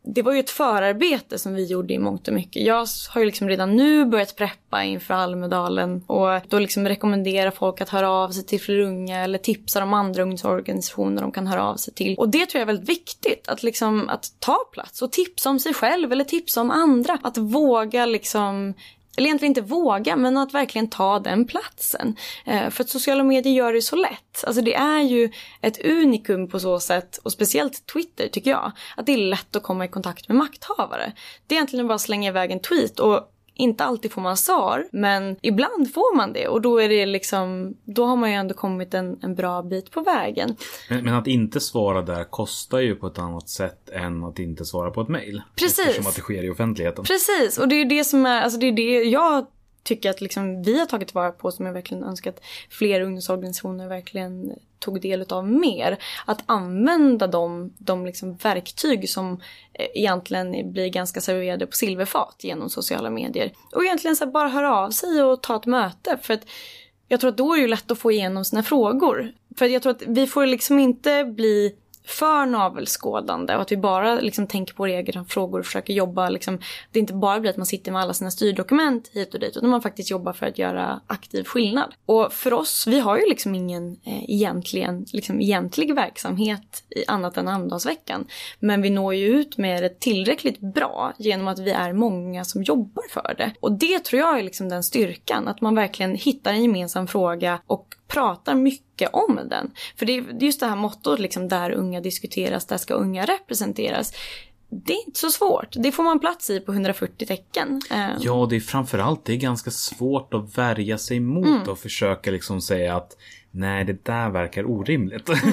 det 0.03 0.21
var 0.21 0.33
ju 0.33 0.39
ett 0.39 0.49
förarbete 0.49 1.39
som 1.39 1.53
vi 1.53 1.65
gjorde 1.65 1.93
i 1.93 1.99
mångt 1.99 2.27
och 2.27 2.33
mycket. 2.33 2.63
Jag 2.65 2.87
har 3.09 3.21
ju 3.21 3.25
liksom 3.25 3.49
redan 3.49 3.75
nu 3.75 4.05
börjat 4.05 4.35
preppa 4.35 4.83
inför 4.83 5.13
Almedalen 5.13 6.03
och 6.07 6.41
då 6.47 6.59
liksom 6.59 6.87
rekommendera 6.87 7.51
folk 7.51 7.81
att 7.81 7.89
höra 7.89 8.09
av 8.09 8.29
sig 8.29 8.45
till 8.45 8.61
fler 8.61 8.79
unga 8.79 9.23
eller 9.23 9.37
tipsa 9.37 9.83
om 9.83 9.93
andra 9.93 10.23
ungdomsorganisationer 10.23 11.21
de 11.21 11.31
kan 11.31 11.47
höra 11.47 11.63
av 11.63 11.75
sig 11.75 11.93
till. 11.93 12.15
Och 12.17 12.29
det 12.29 12.45
tror 12.45 12.59
jag 12.59 12.61
är 12.61 12.73
väldigt 12.73 12.89
viktigt, 12.89 13.47
att 13.47 13.63
liksom 13.63 14.09
att 14.09 14.31
ta 14.39 14.57
plats 14.73 15.01
och 15.01 15.11
tipsa 15.11 15.49
om 15.49 15.59
sig 15.59 15.73
själv 15.73 16.11
eller 16.11 16.23
tipsa 16.23 16.61
om 16.61 16.71
andra. 16.71 17.19
Att 17.21 17.37
våga 17.37 18.05
liksom 18.05 18.73
eller 19.18 19.28
egentligen 19.28 19.51
inte 19.51 19.62
våga, 19.62 20.16
men 20.16 20.38
att 20.38 20.53
verkligen 20.53 20.89
ta 20.89 21.20
den 21.20 21.47
platsen. 21.47 22.16
Eh, 22.45 22.70
för 22.70 22.84
att 22.84 22.89
sociala 22.89 23.24
medier 23.24 23.53
gör 23.53 23.74
det 23.74 23.82
så 23.82 23.95
lätt. 23.95 24.43
Alltså 24.47 24.62
det 24.62 24.74
är 24.74 25.01
ju 25.01 25.30
ett 25.62 25.86
unikum 25.86 26.47
på 26.47 26.59
så 26.59 26.80
sätt, 26.80 27.20
och 27.24 27.32
speciellt 27.32 27.86
Twitter 27.86 28.28
tycker 28.28 28.51
jag, 28.51 28.72
att 28.97 29.05
det 29.05 29.14
är 29.14 29.18
lätt 29.18 29.55
att 29.55 29.64
komma 29.64 29.86
i 29.86 29.88
kontakt 29.88 30.28
med 30.28 30.38
makthavare. 30.38 31.14
Det 31.47 31.55
är 31.55 31.57
egentligen 31.57 31.88
bara 31.88 31.95
att 31.95 32.01
slänga 32.01 32.30
iväg 32.30 32.51
en 32.51 32.59
tweet 32.59 32.99
och 32.99 33.28
inte 33.62 33.84
alltid 33.84 34.12
får 34.12 34.22
man 34.22 34.38
svar, 34.38 34.86
men 34.91 35.36
ibland 35.41 35.93
får 35.93 36.16
man 36.16 36.34
det 36.34 36.47
och 36.47 36.62
då 36.62 36.82
är 36.82 36.89
det 36.89 37.05
liksom, 37.05 37.74
då 37.86 38.05
har 38.05 38.16
man 38.16 38.30
ju 38.30 38.36
ändå 38.36 38.53
kommit 38.53 38.93
en, 38.93 39.20
en 39.22 39.36
bra 39.36 39.62
bit 39.62 39.91
på 39.91 40.01
vägen. 40.01 40.55
Men, 40.89 41.03
men 41.03 41.14
att 41.14 41.28
inte 41.28 41.59
svara 41.59 42.01
där 42.01 42.24
kostar 42.24 42.80
ju 42.80 42.95
på 42.95 43.07
ett 43.07 43.20
annat 43.20 43.49
sätt 43.49 43.89
än 43.89 44.24
att 44.24 44.39
inte 44.39 44.66
svara 44.66 44.91
på 44.91 45.01
ett 45.01 45.09
mejl. 45.09 45.41
Precis. 45.55 45.80
Eftersom 45.80 46.07
att 46.07 46.16
det 46.16 46.22
sker 46.22 46.43
i 46.43 46.49
offentligheten. 46.49 47.03
Precis, 47.03 47.57
och 47.57 47.68
det 47.68 47.76
är 47.76 47.80
ju 47.80 47.86
det 47.86 48.03
som 48.03 48.26
är, 48.26 48.41
alltså 48.41 48.59
det 48.59 48.66
är 48.68 48.72
det 48.72 49.03
jag 49.03 49.45
tycker 49.84 50.09
att 50.09 50.21
liksom 50.21 50.63
vi 50.63 50.79
har 50.79 50.86
tagit 50.86 51.07
tillvara 51.07 51.32
på 51.32 51.51
som 51.51 51.65
jag 51.65 51.73
verkligen 51.73 52.03
önskar 52.03 52.32
att 52.32 52.41
fler 52.69 53.01
ungdomsorganisationer 53.01 53.88
verkligen 53.88 54.53
tog 54.79 55.01
del 55.01 55.25
av 55.29 55.47
mer. 55.47 55.97
Att 56.25 56.43
använda 56.45 57.27
de, 57.27 57.73
de 57.77 58.05
liksom 58.05 58.36
verktyg 58.36 59.09
som 59.09 59.41
eh, 59.73 59.86
egentligen 59.93 60.73
blir 60.73 60.88
ganska 60.88 61.21
serverade 61.21 61.67
på 61.67 61.75
silverfat 61.75 62.36
genom 62.39 62.69
sociala 62.69 63.09
medier. 63.09 63.53
Och 63.75 63.84
egentligen 63.84 64.15
så 64.15 64.25
bara 64.25 64.47
höra 64.47 64.75
av 64.75 64.89
sig 64.89 65.23
och 65.23 65.43
ta 65.43 65.55
ett 65.55 65.65
möte. 65.65 66.17
För 66.21 66.34
att 66.34 66.45
jag 67.07 67.19
tror 67.19 67.29
att 67.29 67.38
då 67.38 67.53
är 67.53 67.57
det 67.57 67.61
ju 67.61 67.67
lätt 67.67 67.91
att 67.91 67.99
få 67.99 68.11
igenom 68.11 68.45
sina 68.45 68.63
frågor. 68.63 69.32
För 69.57 69.65
att 69.65 69.71
jag 69.71 69.82
tror 69.82 69.91
att 69.91 70.03
vi 70.07 70.27
får 70.27 70.45
liksom 70.45 70.79
inte 70.79 71.23
bli 71.23 71.75
för 72.05 72.45
navelskådande 72.45 73.55
och 73.55 73.61
att 73.61 73.71
vi 73.71 73.77
bara 73.77 74.15
liksom 74.15 74.47
tänker 74.47 74.73
på 74.73 74.83
våra 74.83 74.91
egna 74.91 75.25
frågor 75.25 75.59
och 75.59 75.65
försöker 75.65 75.93
jobba. 75.93 76.29
Liksom, 76.29 76.59
det 76.91 76.99
inte 76.99 77.13
bara 77.13 77.39
blir 77.39 77.49
att 77.49 77.57
man 77.57 77.65
sitter 77.65 77.91
med 77.91 78.01
alla 78.01 78.13
sina 78.13 78.31
styrdokument 78.31 79.07
hit 79.13 79.33
och 79.33 79.39
dit 79.39 79.57
utan 79.57 79.69
man 79.69 79.81
faktiskt 79.81 80.11
jobbar 80.11 80.33
för 80.33 80.45
att 80.45 80.57
göra 80.57 81.01
aktiv 81.07 81.43
skillnad. 81.43 81.93
Och 82.05 82.33
för 82.33 82.53
oss, 82.53 82.87
vi 82.87 82.99
har 82.99 83.17
ju 83.17 83.29
liksom 83.29 83.55
ingen 83.55 83.91
eh, 84.03 84.29
egentligen, 84.29 85.05
liksom, 85.13 85.41
egentlig 85.41 85.95
verksamhet 85.95 86.83
i 86.89 87.03
annat 87.07 87.37
än 87.37 87.47
Almedalsveckan. 87.47 88.27
Men 88.59 88.81
vi 88.81 88.89
når 88.89 89.15
ju 89.15 89.27
ut 89.27 89.57
med 89.57 89.83
det 89.83 89.99
tillräckligt 89.99 90.59
bra 90.59 91.13
genom 91.17 91.47
att 91.47 91.59
vi 91.59 91.71
är 91.71 91.93
många 91.93 92.45
som 92.45 92.63
jobbar 92.63 93.03
för 93.09 93.35
det. 93.37 93.51
Och 93.59 93.71
det 93.71 93.99
tror 93.99 94.19
jag 94.19 94.39
är 94.39 94.43
liksom 94.43 94.69
den 94.69 94.83
styrkan, 94.83 95.47
att 95.47 95.61
man 95.61 95.75
verkligen 95.75 96.15
hittar 96.15 96.51
en 96.51 96.63
gemensam 96.63 97.07
fråga 97.07 97.59
och 97.67 97.95
pratar 98.12 98.55
mycket 98.55 99.09
om 99.14 99.39
den. 99.49 99.72
För 99.97 100.05
det 100.05 100.18
är 100.18 100.43
just 100.43 100.59
det 100.59 100.66
här 100.66 100.76
mottot, 100.76 101.20
liksom, 101.20 101.47
där 101.47 101.72
unga 101.72 102.01
diskuteras, 102.01 102.66
där 102.66 102.78
ska 102.78 102.93
unga 102.93 103.26
representeras. 103.26 104.14
Det 104.70 104.93
är 104.93 105.05
inte 105.07 105.20
så 105.20 105.30
svårt. 105.30 105.68
Det 105.72 105.91
får 105.91 106.03
man 106.03 106.20
plats 106.20 106.49
i 106.49 106.59
på 106.59 106.72
140 106.72 107.26
tecken. 107.28 107.82
Eh, 107.91 108.07
Ja, 108.20 108.47
det 108.49 108.55
är 108.55 108.59
framförallt 108.59 109.26
det 109.26 109.34
är 109.34 109.38
ganska 109.38 109.72
svårt 109.72 110.34
att 110.34 110.57
värja 110.57 110.97
sig 110.97 111.20
mot 111.20 111.45
Mm. 111.45 111.70
och 111.70 111.80
försöka 111.80 112.32
liksom 112.32 112.62
säga 112.62 112.95
att 112.95 113.18
nej, 113.51 113.86
det 113.86 114.05
där 114.05 114.30
verkar 114.30 114.66
orimligt. 114.72 115.30
alltså, 115.30 115.47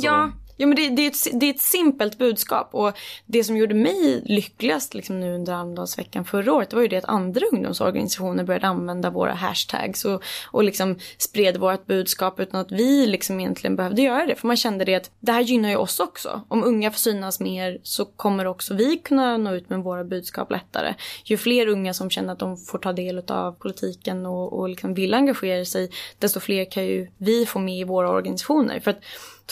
Ja, 0.00 0.30
ja 0.62 0.66
men 0.66 0.76
det, 0.76 0.88
det, 0.88 1.02
är 1.02 1.10
ett, 1.10 1.40
det 1.40 1.46
är 1.46 1.50
ett 1.50 1.60
simpelt 1.60 2.18
budskap 2.18 2.68
och 2.72 2.98
det 3.26 3.44
som 3.44 3.56
gjorde 3.56 3.74
mig 3.74 4.22
lyckligast 4.24 4.94
liksom 4.94 5.20
nu 5.20 5.34
under 5.34 5.52
Almedalsveckan 5.52 6.24
förra 6.24 6.52
året 6.52 6.70
det 6.70 6.76
var 6.76 6.82
ju 6.82 6.88
det 6.88 6.96
att 6.96 7.04
andra 7.04 7.46
ungdomsorganisationer 7.52 8.44
började 8.44 8.66
använda 8.66 9.10
våra 9.10 9.34
hashtags 9.34 10.04
och, 10.04 10.22
och 10.50 10.64
liksom 10.64 10.98
spred 11.18 11.56
vårt 11.56 11.86
budskap 11.86 12.40
utan 12.40 12.60
att 12.60 12.72
vi 12.72 13.06
liksom 13.06 13.40
egentligen 13.40 13.76
behövde 13.76 14.02
göra 14.02 14.26
det. 14.26 14.36
För 14.36 14.46
man 14.46 14.56
kände 14.56 14.84
det 14.84 14.94
att 14.94 15.10
det 15.20 15.32
här 15.32 15.40
gynnar 15.40 15.68
ju 15.68 15.76
oss 15.76 16.00
också. 16.00 16.42
Om 16.48 16.64
unga 16.64 16.90
får 16.90 16.98
synas 16.98 17.40
mer 17.40 17.78
så 17.82 18.04
kommer 18.04 18.46
också 18.46 18.74
vi 18.74 18.96
kunna 18.96 19.36
nå 19.36 19.54
ut 19.54 19.70
med 19.70 19.78
våra 19.78 20.04
budskap 20.04 20.50
lättare. 20.50 20.94
Ju 21.24 21.36
fler 21.36 21.66
unga 21.66 21.94
som 21.94 22.10
känner 22.10 22.32
att 22.32 22.38
de 22.38 22.56
får 22.56 22.78
ta 22.78 22.92
del 22.92 23.18
av 23.18 23.52
politiken 23.52 24.26
och, 24.26 24.52
och 24.52 24.68
liksom 24.68 24.94
vill 24.94 25.14
engagera 25.14 25.64
sig 25.64 25.90
desto 26.18 26.40
fler 26.40 26.70
kan 26.70 26.84
ju 26.84 27.08
vi 27.18 27.46
få 27.46 27.58
med 27.58 27.78
i 27.78 27.84
våra 27.84 28.10
organisationer. 28.10 28.80
För 28.80 28.90
att 28.90 29.00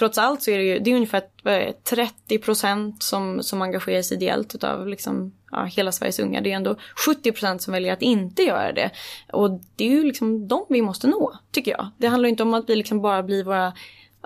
trots 0.01 0.19
allt 0.19 0.43
så 0.43 0.51
är 0.51 0.59
det 0.59 0.65
ju 0.65 0.79
det 0.79 0.91
är 0.91 0.95
ungefär 0.95 1.23
30 1.73 2.39
procent 2.39 3.03
som, 3.03 3.43
som 3.43 3.63
engagerar 3.63 4.03
sig 4.03 4.17
ideellt 4.17 4.55
utav 4.55 4.89
liksom, 4.89 5.33
ja, 5.51 5.65
hela 5.65 5.93
Sveriges 5.93 6.19
unga. 6.19 6.41
Det 6.41 6.53
är 6.53 6.57
ändå 6.57 6.77
70 7.07 7.33
procent 7.33 7.63
som 7.63 7.73
väljer 7.73 7.93
att 7.93 8.03
inte 8.03 8.43
göra 8.43 8.73
det. 8.73 8.91
Och 9.33 9.51
det 9.77 9.85
är 9.85 9.89
ju 9.89 10.05
liksom 10.05 10.49
de 10.49 10.67
vi 10.69 10.83
måste 10.83 11.07
nå, 11.07 11.39
tycker 11.53 11.71
jag. 11.71 11.91
Det 11.99 12.07
handlar 12.07 12.29
inte 12.29 12.43
om 12.43 12.55
att 12.55 12.71
vi 12.71 12.77
liksom 12.77 13.03
bara 13.03 13.23
blir 13.23 13.45
våra 13.45 13.73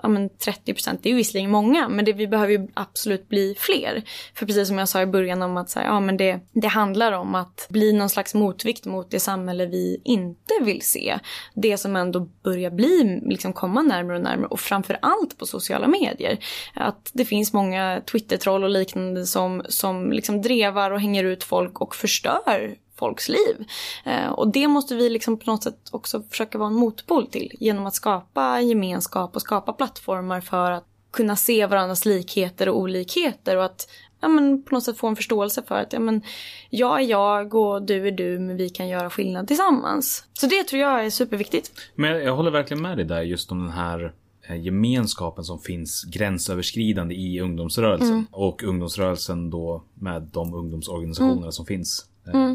ja, 0.03 0.09
men 0.09 0.29
30 0.29 0.73
procent, 0.73 1.03
det 1.03 1.09
är 1.09 1.11
ju 1.11 1.17
visserligen 1.17 1.51
många, 1.51 1.89
men 1.89 2.05
det, 2.05 2.13
vi 2.13 2.27
behöver 2.27 2.51
ju 2.51 2.67
absolut 2.73 3.29
bli 3.29 3.55
fler. 3.57 4.03
För 4.33 4.45
precis 4.45 4.67
som 4.67 4.77
jag 4.77 4.89
sa 4.89 5.01
i 5.01 5.05
början 5.05 5.41
om 5.41 5.57
att 5.57 5.69
så 5.69 5.79
här, 5.79 5.87
ja, 5.87 5.99
men 5.99 6.17
det, 6.17 6.39
det 6.53 6.67
handlar 6.67 7.11
om 7.11 7.35
att 7.35 7.67
bli 7.69 7.93
någon 7.93 8.09
slags 8.09 8.33
motvikt 8.33 8.85
mot 8.85 9.11
det 9.11 9.19
samhälle 9.19 9.65
vi 9.65 10.01
inte 10.03 10.53
vill 10.61 10.81
se. 10.81 11.19
Det 11.53 11.77
som 11.77 11.95
ändå 11.95 12.19
börjar 12.43 12.71
bli, 12.71 13.21
liksom 13.25 13.53
komma 13.53 13.81
närmare 13.81 14.17
och 14.17 14.23
närmare 14.23 14.47
och 14.47 14.59
framför 14.59 14.97
allt 15.01 15.37
på 15.37 15.45
sociala 15.45 15.87
medier. 15.87 16.37
Att 16.73 17.11
det 17.13 17.25
finns 17.25 17.53
många 17.53 18.01
Twitter-troll 18.11 18.63
och 18.63 18.69
liknande 18.69 19.25
som, 19.25 19.63
som 19.69 20.11
liksom 20.11 20.41
drevar 20.41 20.91
och 20.91 21.01
hänger 21.01 21.23
ut 21.23 21.43
folk 21.43 21.81
och 21.81 21.95
förstör 21.95 22.75
folks 22.99 23.29
liv. 23.29 23.65
Eh, 24.05 24.29
och 24.29 24.51
det 24.51 24.67
måste 24.67 24.95
vi 24.95 25.09
liksom 25.09 25.39
på 25.39 25.51
något 25.51 25.63
sätt 25.63 25.89
också 25.91 26.21
försöka 26.29 26.57
vara 26.57 26.67
en 26.69 26.75
motpol 26.75 27.27
till 27.27 27.51
genom 27.59 27.85
att 27.85 27.95
skapa 27.95 28.61
gemenskap 28.61 29.35
och 29.35 29.41
skapa 29.41 29.73
plattformar 29.73 30.41
för 30.41 30.71
att 30.71 30.85
kunna 31.11 31.35
se 31.35 31.65
varandras 31.65 32.05
likheter 32.05 32.69
och 32.69 32.79
olikheter 32.79 33.57
och 33.57 33.65
att 33.65 33.89
ja, 34.21 34.27
men 34.27 34.63
på 34.63 34.75
något 34.75 34.83
sätt 34.83 34.97
få 34.97 35.07
en 35.07 35.15
förståelse 35.15 35.63
för 35.67 35.75
att 35.75 35.93
ja, 35.93 35.99
men, 35.99 36.21
jag 36.69 37.01
är 37.01 37.05
jag 37.05 37.53
och 37.55 37.81
du 37.81 38.07
är 38.07 38.11
du 38.11 38.39
men 38.39 38.57
vi 38.57 38.69
kan 38.69 38.87
göra 38.87 39.09
skillnad 39.09 39.47
tillsammans. 39.47 40.25
Så 40.33 40.47
det 40.47 40.63
tror 40.63 40.81
jag 40.81 41.05
är 41.05 41.09
superviktigt. 41.09 41.71
Men 41.95 42.23
jag 42.23 42.35
håller 42.35 42.51
verkligen 42.51 42.81
med 42.81 42.97
dig 42.97 43.05
där 43.05 43.21
just 43.21 43.51
om 43.51 43.59
den 43.63 43.71
här 43.71 44.13
eh, 44.49 44.61
gemenskapen 44.61 45.43
som 45.43 45.59
finns 45.59 46.03
gränsöverskridande 46.03 47.15
i 47.15 47.41
ungdomsrörelsen. 47.41 48.07
Mm. 48.11 48.25
Och 48.31 48.63
ungdomsrörelsen 48.63 49.49
då 49.49 49.83
med 49.93 50.21
de 50.21 50.53
ungdomsorganisationerna 50.53 51.37
Mm. 51.41 51.51
som 51.51 51.65
finns. 51.65 52.05
Eh, 52.33 52.53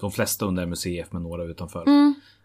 De 0.00 0.12
flesta 0.12 0.46
under 0.46 0.66
MUCF 0.66 1.12
men 1.12 1.22
några 1.22 1.44
utanför. 1.44 1.84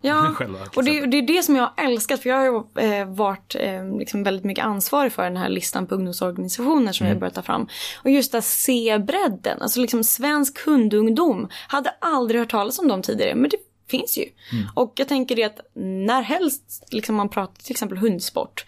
Ja, 0.02 0.32
Själva, 0.36 0.60
och 0.76 0.84
det, 0.84 0.92
exempel. 0.92 1.12
det 1.12 1.18
är 1.18 1.38
det 1.38 1.44
som 1.44 1.56
jag 1.56 1.64
har 1.64 1.86
älskat 1.86 2.22
för 2.22 2.30
jag 2.30 2.38
har 2.38 2.46
ju 2.46 2.84
eh, 2.84 3.08
varit 3.08 3.56
eh, 3.60 3.98
liksom 4.00 4.24
väldigt 4.24 4.46
mycket 4.46 4.66
ansvarig 4.66 5.12
för 5.12 5.24
den 5.24 5.38
här 5.38 5.50
listan 5.50 5.88
på 5.88 5.96
ungdomsorganisationer 5.96 6.92
som 6.92 7.08
vi 7.08 7.14
har 7.14 7.20
börjat 7.20 7.36
ta 7.36 7.42
fram. 7.42 7.68
Och 8.04 8.10
just 8.10 8.36
att 8.36 8.46
se 8.46 8.98
bredden, 8.98 9.62
alltså 9.62 9.80
liksom 9.80 10.04
svensk 10.04 10.66
hundungdom, 10.66 11.48
hade 11.68 11.90
aldrig 12.02 12.40
hört 12.40 12.52
talas 12.52 12.80
om 12.80 12.88
dem 12.88 13.02
tidigare 13.02 13.36
men 13.36 13.50
det 13.50 13.58
finns 13.90 14.18
ju. 14.18 14.26
Och 14.74 14.94
jag 14.96 15.08
tänker 15.08 15.36
det 15.36 15.44
att 15.44 15.60
när 15.74 16.22
helst 16.22 16.88
liksom 16.92 17.16
man 17.16 17.30
pratar 17.30 17.64
till 17.64 17.72
exempel 17.72 17.98
hundsport 17.98 18.66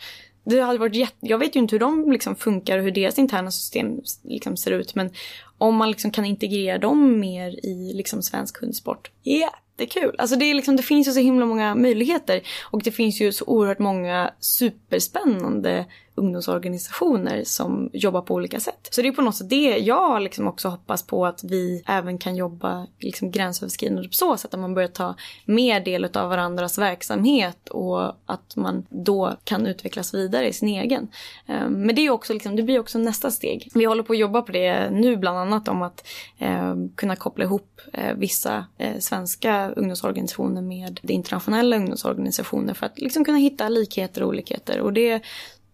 det 0.49 0.61
hade 0.61 0.79
varit 0.79 0.95
jätte... 0.95 1.17
Jag 1.19 1.37
vet 1.37 1.55
ju 1.55 1.59
inte 1.59 1.75
hur 1.75 1.79
de 1.79 2.11
liksom 2.11 2.35
funkar 2.35 2.77
och 2.77 2.83
hur 2.83 2.91
deras 2.91 3.19
interna 3.19 3.51
system 3.51 4.01
liksom 4.23 4.57
ser 4.57 4.71
ut. 4.71 4.95
Men 4.95 5.09
om 5.57 5.75
man 5.75 5.91
liksom 5.91 6.11
kan 6.11 6.25
integrera 6.25 6.77
dem 6.77 7.19
mer 7.19 7.65
i 7.65 7.93
liksom 7.93 8.21
svensk 8.21 8.61
hundsport. 8.61 9.11
Jättekul! 9.23 10.15
Alltså 10.17 10.35
det, 10.35 10.45
är 10.45 10.53
liksom, 10.53 10.75
det 10.75 10.83
finns 10.83 11.07
ju 11.07 11.11
så 11.11 11.19
himla 11.19 11.45
många 11.45 11.75
möjligheter. 11.75 12.41
Och 12.63 12.81
det 12.83 12.91
finns 12.91 13.21
ju 13.21 13.31
så 13.31 13.45
oerhört 13.45 13.79
många 13.79 14.33
superspännande 14.39 15.85
ungdomsorganisationer 16.17 17.43
som 17.43 17.89
jobbar 17.93 18.21
på 18.21 18.33
olika 18.33 18.59
sätt. 18.59 18.87
Så 18.91 19.01
det 19.01 19.07
är 19.07 19.11
på 19.11 19.21
något 19.21 19.35
sätt 19.35 19.49
det 19.49 19.77
jag 19.77 20.21
liksom 20.21 20.47
också 20.47 20.69
hoppas 20.69 21.07
på 21.07 21.25
att 21.25 21.43
vi 21.43 21.83
även 21.87 22.17
kan 22.17 22.35
jobba 22.35 22.87
liksom 22.99 23.31
gränsöverskridande 23.31 24.07
på 24.07 24.13
så 24.13 24.37
sätt 24.37 24.53
att 24.53 24.59
man 24.59 24.73
börjar 24.73 24.89
ta 24.89 25.15
mer 25.45 25.79
del 25.79 26.05
av 26.05 26.29
varandras 26.29 26.77
verksamhet 26.77 27.69
och 27.69 28.07
att 28.25 28.55
man 28.55 28.85
då 28.89 29.35
kan 29.43 29.67
utvecklas 29.67 30.13
vidare 30.13 30.47
i 30.47 30.53
sin 30.53 30.69
egen. 30.69 31.07
Ehm, 31.45 31.73
men 31.73 31.95
det 31.95 32.01
är 32.01 32.03
ju 32.03 32.09
också 32.09 32.33
liksom, 32.33 32.55
det 32.55 32.63
blir 32.63 32.79
också 32.79 32.99
nästa 32.99 33.31
steg. 33.31 33.69
Vi 33.73 33.85
håller 33.85 34.03
på 34.03 34.13
att 34.13 34.19
jobba 34.19 34.41
på 34.41 34.51
det 34.51 34.89
nu 34.89 35.17
bland 35.17 35.37
annat 35.37 35.67
om 35.67 35.81
att 35.81 36.07
ehm, 36.37 36.89
kunna 36.89 37.15
koppla 37.15 37.43
ihop 37.43 37.81
eh, 37.93 38.13
vissa 38.15 38.65
eh, 38.77 38.99
svenska 38.99 39.69
ungdomsorganisationer 39.69 40.61
med 40.61 40.99
internationella 41.03 41.75
ungdomsorganisationer 41.75 42.73
för 42.73 42.85
att 42.85 42.99
liksom 42.99 43.25
kunna 43.25 43.37
hitta 43.37 43.69
likheter 43.69 44.23
och 44.23 44.29
olikheter 44.29 44.79
och 44.79 44.93
det 44.93 45.21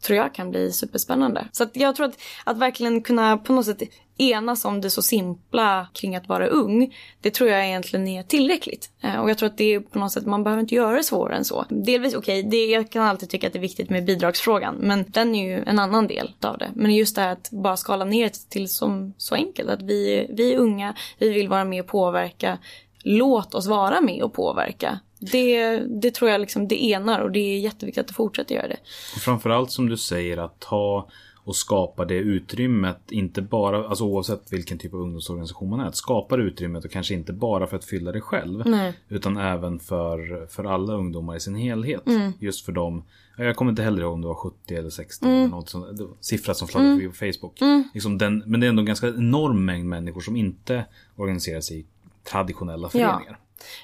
tror 0.03 0.17
jag 0.17 0.33
kan 0.33 0.51
bli 0.51 0.71
superspännande. 0.71 1.47
Så 1.51 1.63
att 1.63 1.75
jag 1.75 1.95
tror 1.95 2.05
att, 2.05 2.19
att 2.43 2.57
verkligen 2.57 3.01
kunna 3.01 3.37
på 3.37 3.53
något 3.53 3.65
sätt 3.65 3.81
enas 4.17 4.65
om 4.65 4.81
det 4.81 4.89
så 4.89 5.01
simpla 5.01 5.87
kring 5.93 6.15
att 6.15 6.27
vara 6.27 6.47
ung, 6.47 6.95
det 7.21 7.29
tror 7.29 7.49
jag 7.49 7.67
egentligen 7.67 8.07
är 8.07 8.23
tillräckligt. 8.23 8.89
Eh, 9.01 9.19
och 9.19 9.29
jag 9.29 9.37
tror 9.37 9.49
att 9.49 9.57
det 9.57 9.73
är 9.73 9.79
på 9.79 9.99
något 9.99 10.11
sätt, 10.11 10.25
man 10.25 10.43
behöver 10.43 10.61
inte 10.61 10.75
göra 10.75 10.95
det 10.95 11.03
svårare 11.03 11.37
än 11.37 11.45
så. 11.45 11.65
Delvis, 11.69 12.15
okej, 12.15 12.43
det 12.43 12.65
jag 12.65 12.89
kan 12.89 13.03
alltid 13.03 13.29
tycka 13.29 13.47
att 13.47 13.53
det 13.53 13.59
är 13.59 13.61
viktigt 13.61 13.89
med 13.89 14.05
bidragsfrågan, 14.05 14.75
men 14.75 15.05
den 15.07 15.35
är 15.35 15.45
ju 15.45 15.63
en 15.63 15.79
annan 15.79 16.07
del 16.07 16.31
av 16.41 16.57
det. 16.57 16.71
Men 16.75 16.95
just 16.95 17.15
det 17.15 17.21
här 17.21 17.31
att 17.31 17.49
bara 17.51 17.77
skala 17.77 18.05
ner 18.05 18.25
det 18.25 18.49
till 18.49 18.69
som, 18.69 19.13
så 19.17 19.35
enkelt, 19.35 19.69
att 19.69 19.81
vi, 19.81 20.27
vi 20.29 20.53
är 20.53 20.57
unga, 20.57 20.95
vi 21.17 21.29
vill 21.29 21.49
vara 21.49 21.65
med 21.65 21.81
och 21.81 21.87
påverka, 21.87 22.57
låt 23.03 23.55
oss 23.55 23.67
vara 23.67 24.01
med 24.01 24.23
och 24.23 24.33
påverka. 24.33 24.99
Det, 25.31 25.79
det 25.79 26.11
tror 26.13 26.31
jag 26.31 26.41
liksom, 26.41 26.67
det 26.67 26.83
enar 26.83 27.19
och 27.19 27.31
det 27.31 27.39
är 27.39 27.59
jätteviktigt 27.59 28.09
att 28.09 28.15
fortsätta 28.15 28.53
göra 28.53 28.67
det. 28.67 28.77
Och 29.15 29.21
framförallt 29.21 29.71
som 29.71 29.89
du 29.89 29.97
säger 29.97 30.37
att 30.37 30.59
ta 30.59 31.07
och 31.45 31.55
skapa 31.55 32.05
det 32.05 32.15
utrymmet, 32.15 33.11
inte 33.11 33.41
bara, 33.41 33.87
alltså 33.87 34.03
oavsett 34.03 34.53
vilken 34.53 34.77
typ 34.77 34.93
av 34.93 34.99
ungdomsorganisation 34.99 35.69
man 35.69 35.79
är, 35.79 35.85
att 35.85 35.95
skapa 35.95 36.37
det 36.37 36.43
utrymmet 36.43 36.85
och 36.85 36.91
kanske 36.91 37.13
inte 37.13 37.33
bara 37.33 37.67
för 37.67 37.77
att 37.77 37.85
fylla 37.85 38.11
det 38.11 38.21
själv. 38.21 38.63
Nej. 38.65 38.93
Utan 39.09 39.37
även 39.37 39.79
för, 39.79 40.47
för 40.47 40.63
alla 40.63 40.93
ungdomar 40.93 41.35
i 41.35 41.39
sin 41.39 41.55
helhet. 41.55 42.07
Mm. 42.07 42.31
Just 42.39 42.65
för 42.65 42.71
dem, 42.71 43.03
ja, 43.37 43.43
jag 43.43 43.55
kommer 43.55 43.71
inte 43.71 43.83
heller 43.83 44.01
ihåg 44.01 44.13
om 44.13 44.21
det 44.21 44.27
var 44.27 44.35
70 44.35 44.75
eller 44.75 44.89
60 44.89 45.25
Mm. 45.25 45.37
eller 45.37 45.47
något 45.47 45.69
sånt, 45.69 45.97
det 45.97 46.07
siffra 46.19 46.53
som 46.53 46.67
flaggade 46.67 46.95
förbi 46.95 47.07
på 47.07 47.15
Facebook. 47.15 47.59
Liksom 47.93 48.17
den, 48.17 48.43
men 48.45 48.59
det 48.59 48.67
är 48.67 48.69
ändå 48.69 48.81
en 48.81 48.85
ganska 48.85 49.07
enorm 49.07 49.65
mängd 49.65 49.85
människor 49.85 50.21
som 50.21 50.35
inte 50.35 50.85
organiserar 51.15 51.61
sig 51.61 51.79
i 51.79 51.85
traditionella 52.23 52.89
föreningar. 52.89 53.23
Ja, 53.27 53.35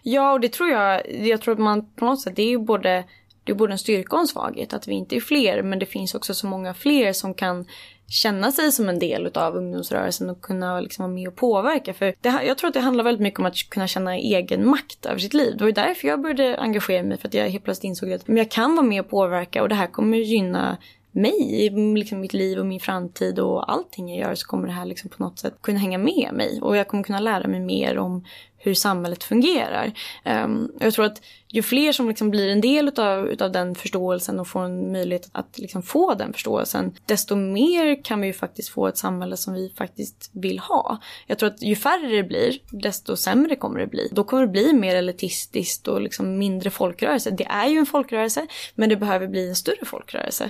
Ja, 0.03 0.33
och 0.33 0.39
det 0.39 0.49
tror 0.49 0.69
jag, 0.69 1.11
jag 1.25 1.41
tror 1.41 1.53
att 1.53 1.59
man 1.59 1.91
på 1.95 2.05
något 2.05 2.21
sätt, 2.21 2.35
det 2.35 2.41
är 2.41 2.49
ju 2.49 2.59
både, 2.59 3.03
det 3.43 3.51
är 3.51 3.55
både 3.55 3.71
en 3.71 3.79
styrka 3.79 4.15
och 4.15 4.21
en 4.21 4.27
svaghet 4.27 4.73
att 4.73 4.87
vi 4.87 4.93
inte 4.93 5.15
är 5.15 5.19
fler, 5.19 5.63
men 5.63 5.79
det 5.79 5.85
finns 5.85 6.15
också 6.15 6.33
så 6.33 6.47
många 6.47 6.73
fler 6.73 7.13
som 7.13 7.33
kan 7.33 7.65
känna 8.09 8.51
sig 8.51 8.71
som 8.71 8.89
en 8.89 8.99
del 8.99 9.27
av 9.27 9.55
ungdomsrörelsen 9.55 10.29
och 10.29 10.41
kunna 10.41 10.79
liksom 10.79 11.03
vara 11.03 11.13
med 11.13 11.27
och 11.27 11.35
påverka. 11.35 11.93
För 11.93 12.15
det, 12.21 12.39
jag 12.43 12.57
tror 12.57 12.67
att 12.67 12.73
det 12.73 12.79
handlar 12.79 13.03
väldigt 13.03 13.21
mycket 13.21 13.39
om 13.39 13.45
att 13.45 13.69
kunna 13.69 13.87
känna 13.87 14.15
egen 14.15 14.67
makt 14.67 15.05
över 15.05 15.19
sitt 15.19 15.33
liv. 15.33 15.53
Det 15.57 15.63
var 15.63 15.69
ju 15.69 15.73
därför 15.73 16.07
jag 16.07 16.21
började 16.21 16.57
engagera 16.57 17.03
mig, 17.03 17.17
för 17.17 17.27
att 17.27 17.33
jag 17.33 17.49
helt 17.49 17.63
plötsligt 17.63 17.89
insåg 17.89 18.11
att 18.11 18.27
men 18.27 18.37
jag 18.37 18.51
kan 18.51 18.75
vara 18.75 18.85
med 18.85 19.01
och 19.01 19.09
påverka 19.09 19.61
och 19.61 19.69
det 19.69 19.75
här 19.75 19.87
kommer 19.87 20.17
gynna 20.17 20.77
mig 21.11 21.65
i 21.65 21.69
liksom 21.69 22.19
mitt 22.19 22.33
liv 22.33 22.59
och 22.59 22.65
min 22.65 22.79
framtid 22.79 23.39
och 23.39 23.71
allting 23.71 24.09
jag 24.09 24.27
gör 24.27 24.35
så 24.35 24.47
kommer 24.47 24.67
det 24.67 24.73
här 24.73 24.85
liksom 24.85 25.09
på 25.09 25.23
något 25.23 25.39
sätt 25.39 25.53
kunna 25.61 25.79
hänga 25.79 25.97
med 25.97 26.29
mig 26.33 26.59
och 26.61 26.77
jag 26.77 26.87
kommer 26.87 27.03
kunna 27.03 27.19
lära 27.19 27.47
mig 27.47 27.59
mer 27.59 27.97
om 27.97 28.25
hur 28.59 28.73
samhället 28.73 29.23
fungerar. 29.23 29.91
Um, 30.25 30.71
jag 30.79 30.93
tror 30.93 31.05
att 31.05 31.21
ju 31.51 31.61
fler 31.61 31.91
som 31.91 32.07
liksom 32.07 32.29
blir 32.29 32.49
en 32.49 32.61
del 32.61 32.87
utav, 32.87 33.27
utav 33.27 33.51
den 33.51 33.75
förståelsen 33.75 34.39
och 34.39 34.47
får 34.47 34.63
en 34.63 34.91
möjlighet 34.91 35.29
att 35.31 35.57
liksom 35.57 35.83
få 35.83 36.13
den 36.13 36.33
förståelsen, 36.33 36.93
desto 37.05 37.35
mer 37.35 38.03
kan 38.03 38.21
vi 38.21 38.27
ju 38.27 38.33
faktiskt 38.33 38.69
få 38.69 38.87
ett 38.87 38.97
samhälle 38.97 39.37
som 39.37 39.53
vi 39.53 39.73
faktiskt 39.77 40.29
vill 40.33 40.59
ha. 40.59 40.97
Jag 41.27 41.39
tror 41.39 41.49
att 41.49 41.61
ju 41.61 41.75
färre 41.75 42.15
det 42.15 42.23
blir, 42.23 42.57
desto 42.69 43.15
sämre 43.15 43.55
kommer 43.55 43.79
det 43.79 43.87
bli. 43.87 44.09
Då 44.11 44.23
kommer 44.23 44.41
det 44.41 44.51
bli 44.51 44.73
mer 44.73 44.95
elitistiskt 44.95 45.87
och 45.87 46.01
liksom 46.01 46.37
mindre 46.37 46.69
folkrörelse. 46.69 47.31
Det 47.31 47.45
är 47.45 47.67
ju 47.67 47.77
en 47.77 47.85
folkrörelse, 47.85 48.47
men 48.75 48.89
det 48.89 48.95
behöver 48.95 49.27
bli 49.27 49.49
en 49.49 49.55
större 49.55 49.85
folkrörelse. 49.85 50.49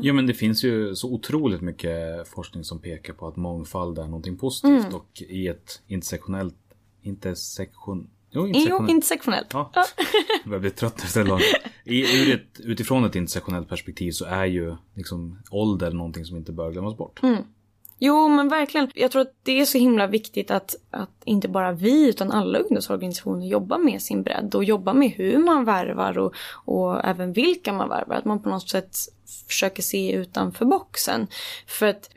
Ja, 0.00 0.12
men 0.12 0.26
det 0.26 0.34
finns 0.34 0.64
ju 0.64 0.94
så 0.94 1.12
otroligt 1.12 1.60
mycket 1.60 2.28
forskning 2.28 2.64
som 2.64 2.78
pekar 2.78 3.12
på 3.12 3.26
att 3.26 3.36
mångfald 3.36 3.98
är 3.98 4.04
någonting 4.04 4.38
positivt 4.38 4.84
mm. 4.84 4.94
och 4.94 5.22
i 5.28 5.48
ett 5.48 5.82
intersektionellt, 5.86 6.54
intersektion, 7.02 8.10
Jo, 8.30 8.46
intersektionellt. 8.46 8.90
Jo, 8.90 8.94
intersektionellt. 8.94 9.46
Ja. 9.52 9.70
ja. 9.74 9.84
Jag 10.42 10.50
börjar 10.50 10.60
bli 10.60 10.70
trött 10.70 11.04
efter 11.04 11.24
lång. 11.24 11.40
I, 11.84 12.22
ur 12.22 12.34
ett, 12.34 12.60
utifrån 12.60 13.04
ett 13.04 13.16
intersektionellt 13.16 13.68
perspektiv 13.68 14.12
så 14.12 14.24
är 14.24 14.44
ju 14.44 14.76
liksom 14.94 15.38
ålder 15.50 15.90
någonting 15.90 16.24
som 16.24 16.36
inte 16.36 16.52
bör 16.52 16.72
glömmas 16.72 16.96
bort. 16.96 17.22
Mm. 17.22 17.42
Jo 18.04 18.28
men 18.28 18.48
verkligen. 18.48 18.90
Jag 18.94 19.10
tror 19.10 19.22
att 19.22 19.34
det 19.42 19.60
är 19.60 19.64
så 19.64 19.78
himla 19.78 20.06
viktigt 20.06 20.50
att, 20.50 20.76
att 20.90 21.10
inte 21.24 21.48
bara 21.48 21.72
vi 21.72 22.08
utan 22.08 22.32
alla 22.32 22.58
ungdomsorganisationer 22.58 23.46
jobbar 23.46 23.78
med 23.78 24.02
sin 24.02 24.22
bredd 24.22 24.54
och 24.54 24.64
jobbar 24.64 24.94
med 24.94 25.10
hur 25.10 25.38
man 25.38 25.64
värvar 25.64 26.18
och, 26.18 26.34
och 26.64 27.04
även 27.04 27.32
vilka 27.32 27.72
man 27.72 27.88
värvar. 27.88 28.16
Att 28.16 28.24
man 28.24 28.42
på 28.42 28.48
något 28.48 28.68
sätt 28.68 28.96
försöker 29.48 29.82
se 29.82 30.12
utanför 30.12 30.64
boxen. 30.64 31.26
För 31.66 31.86
att 31.86 32.10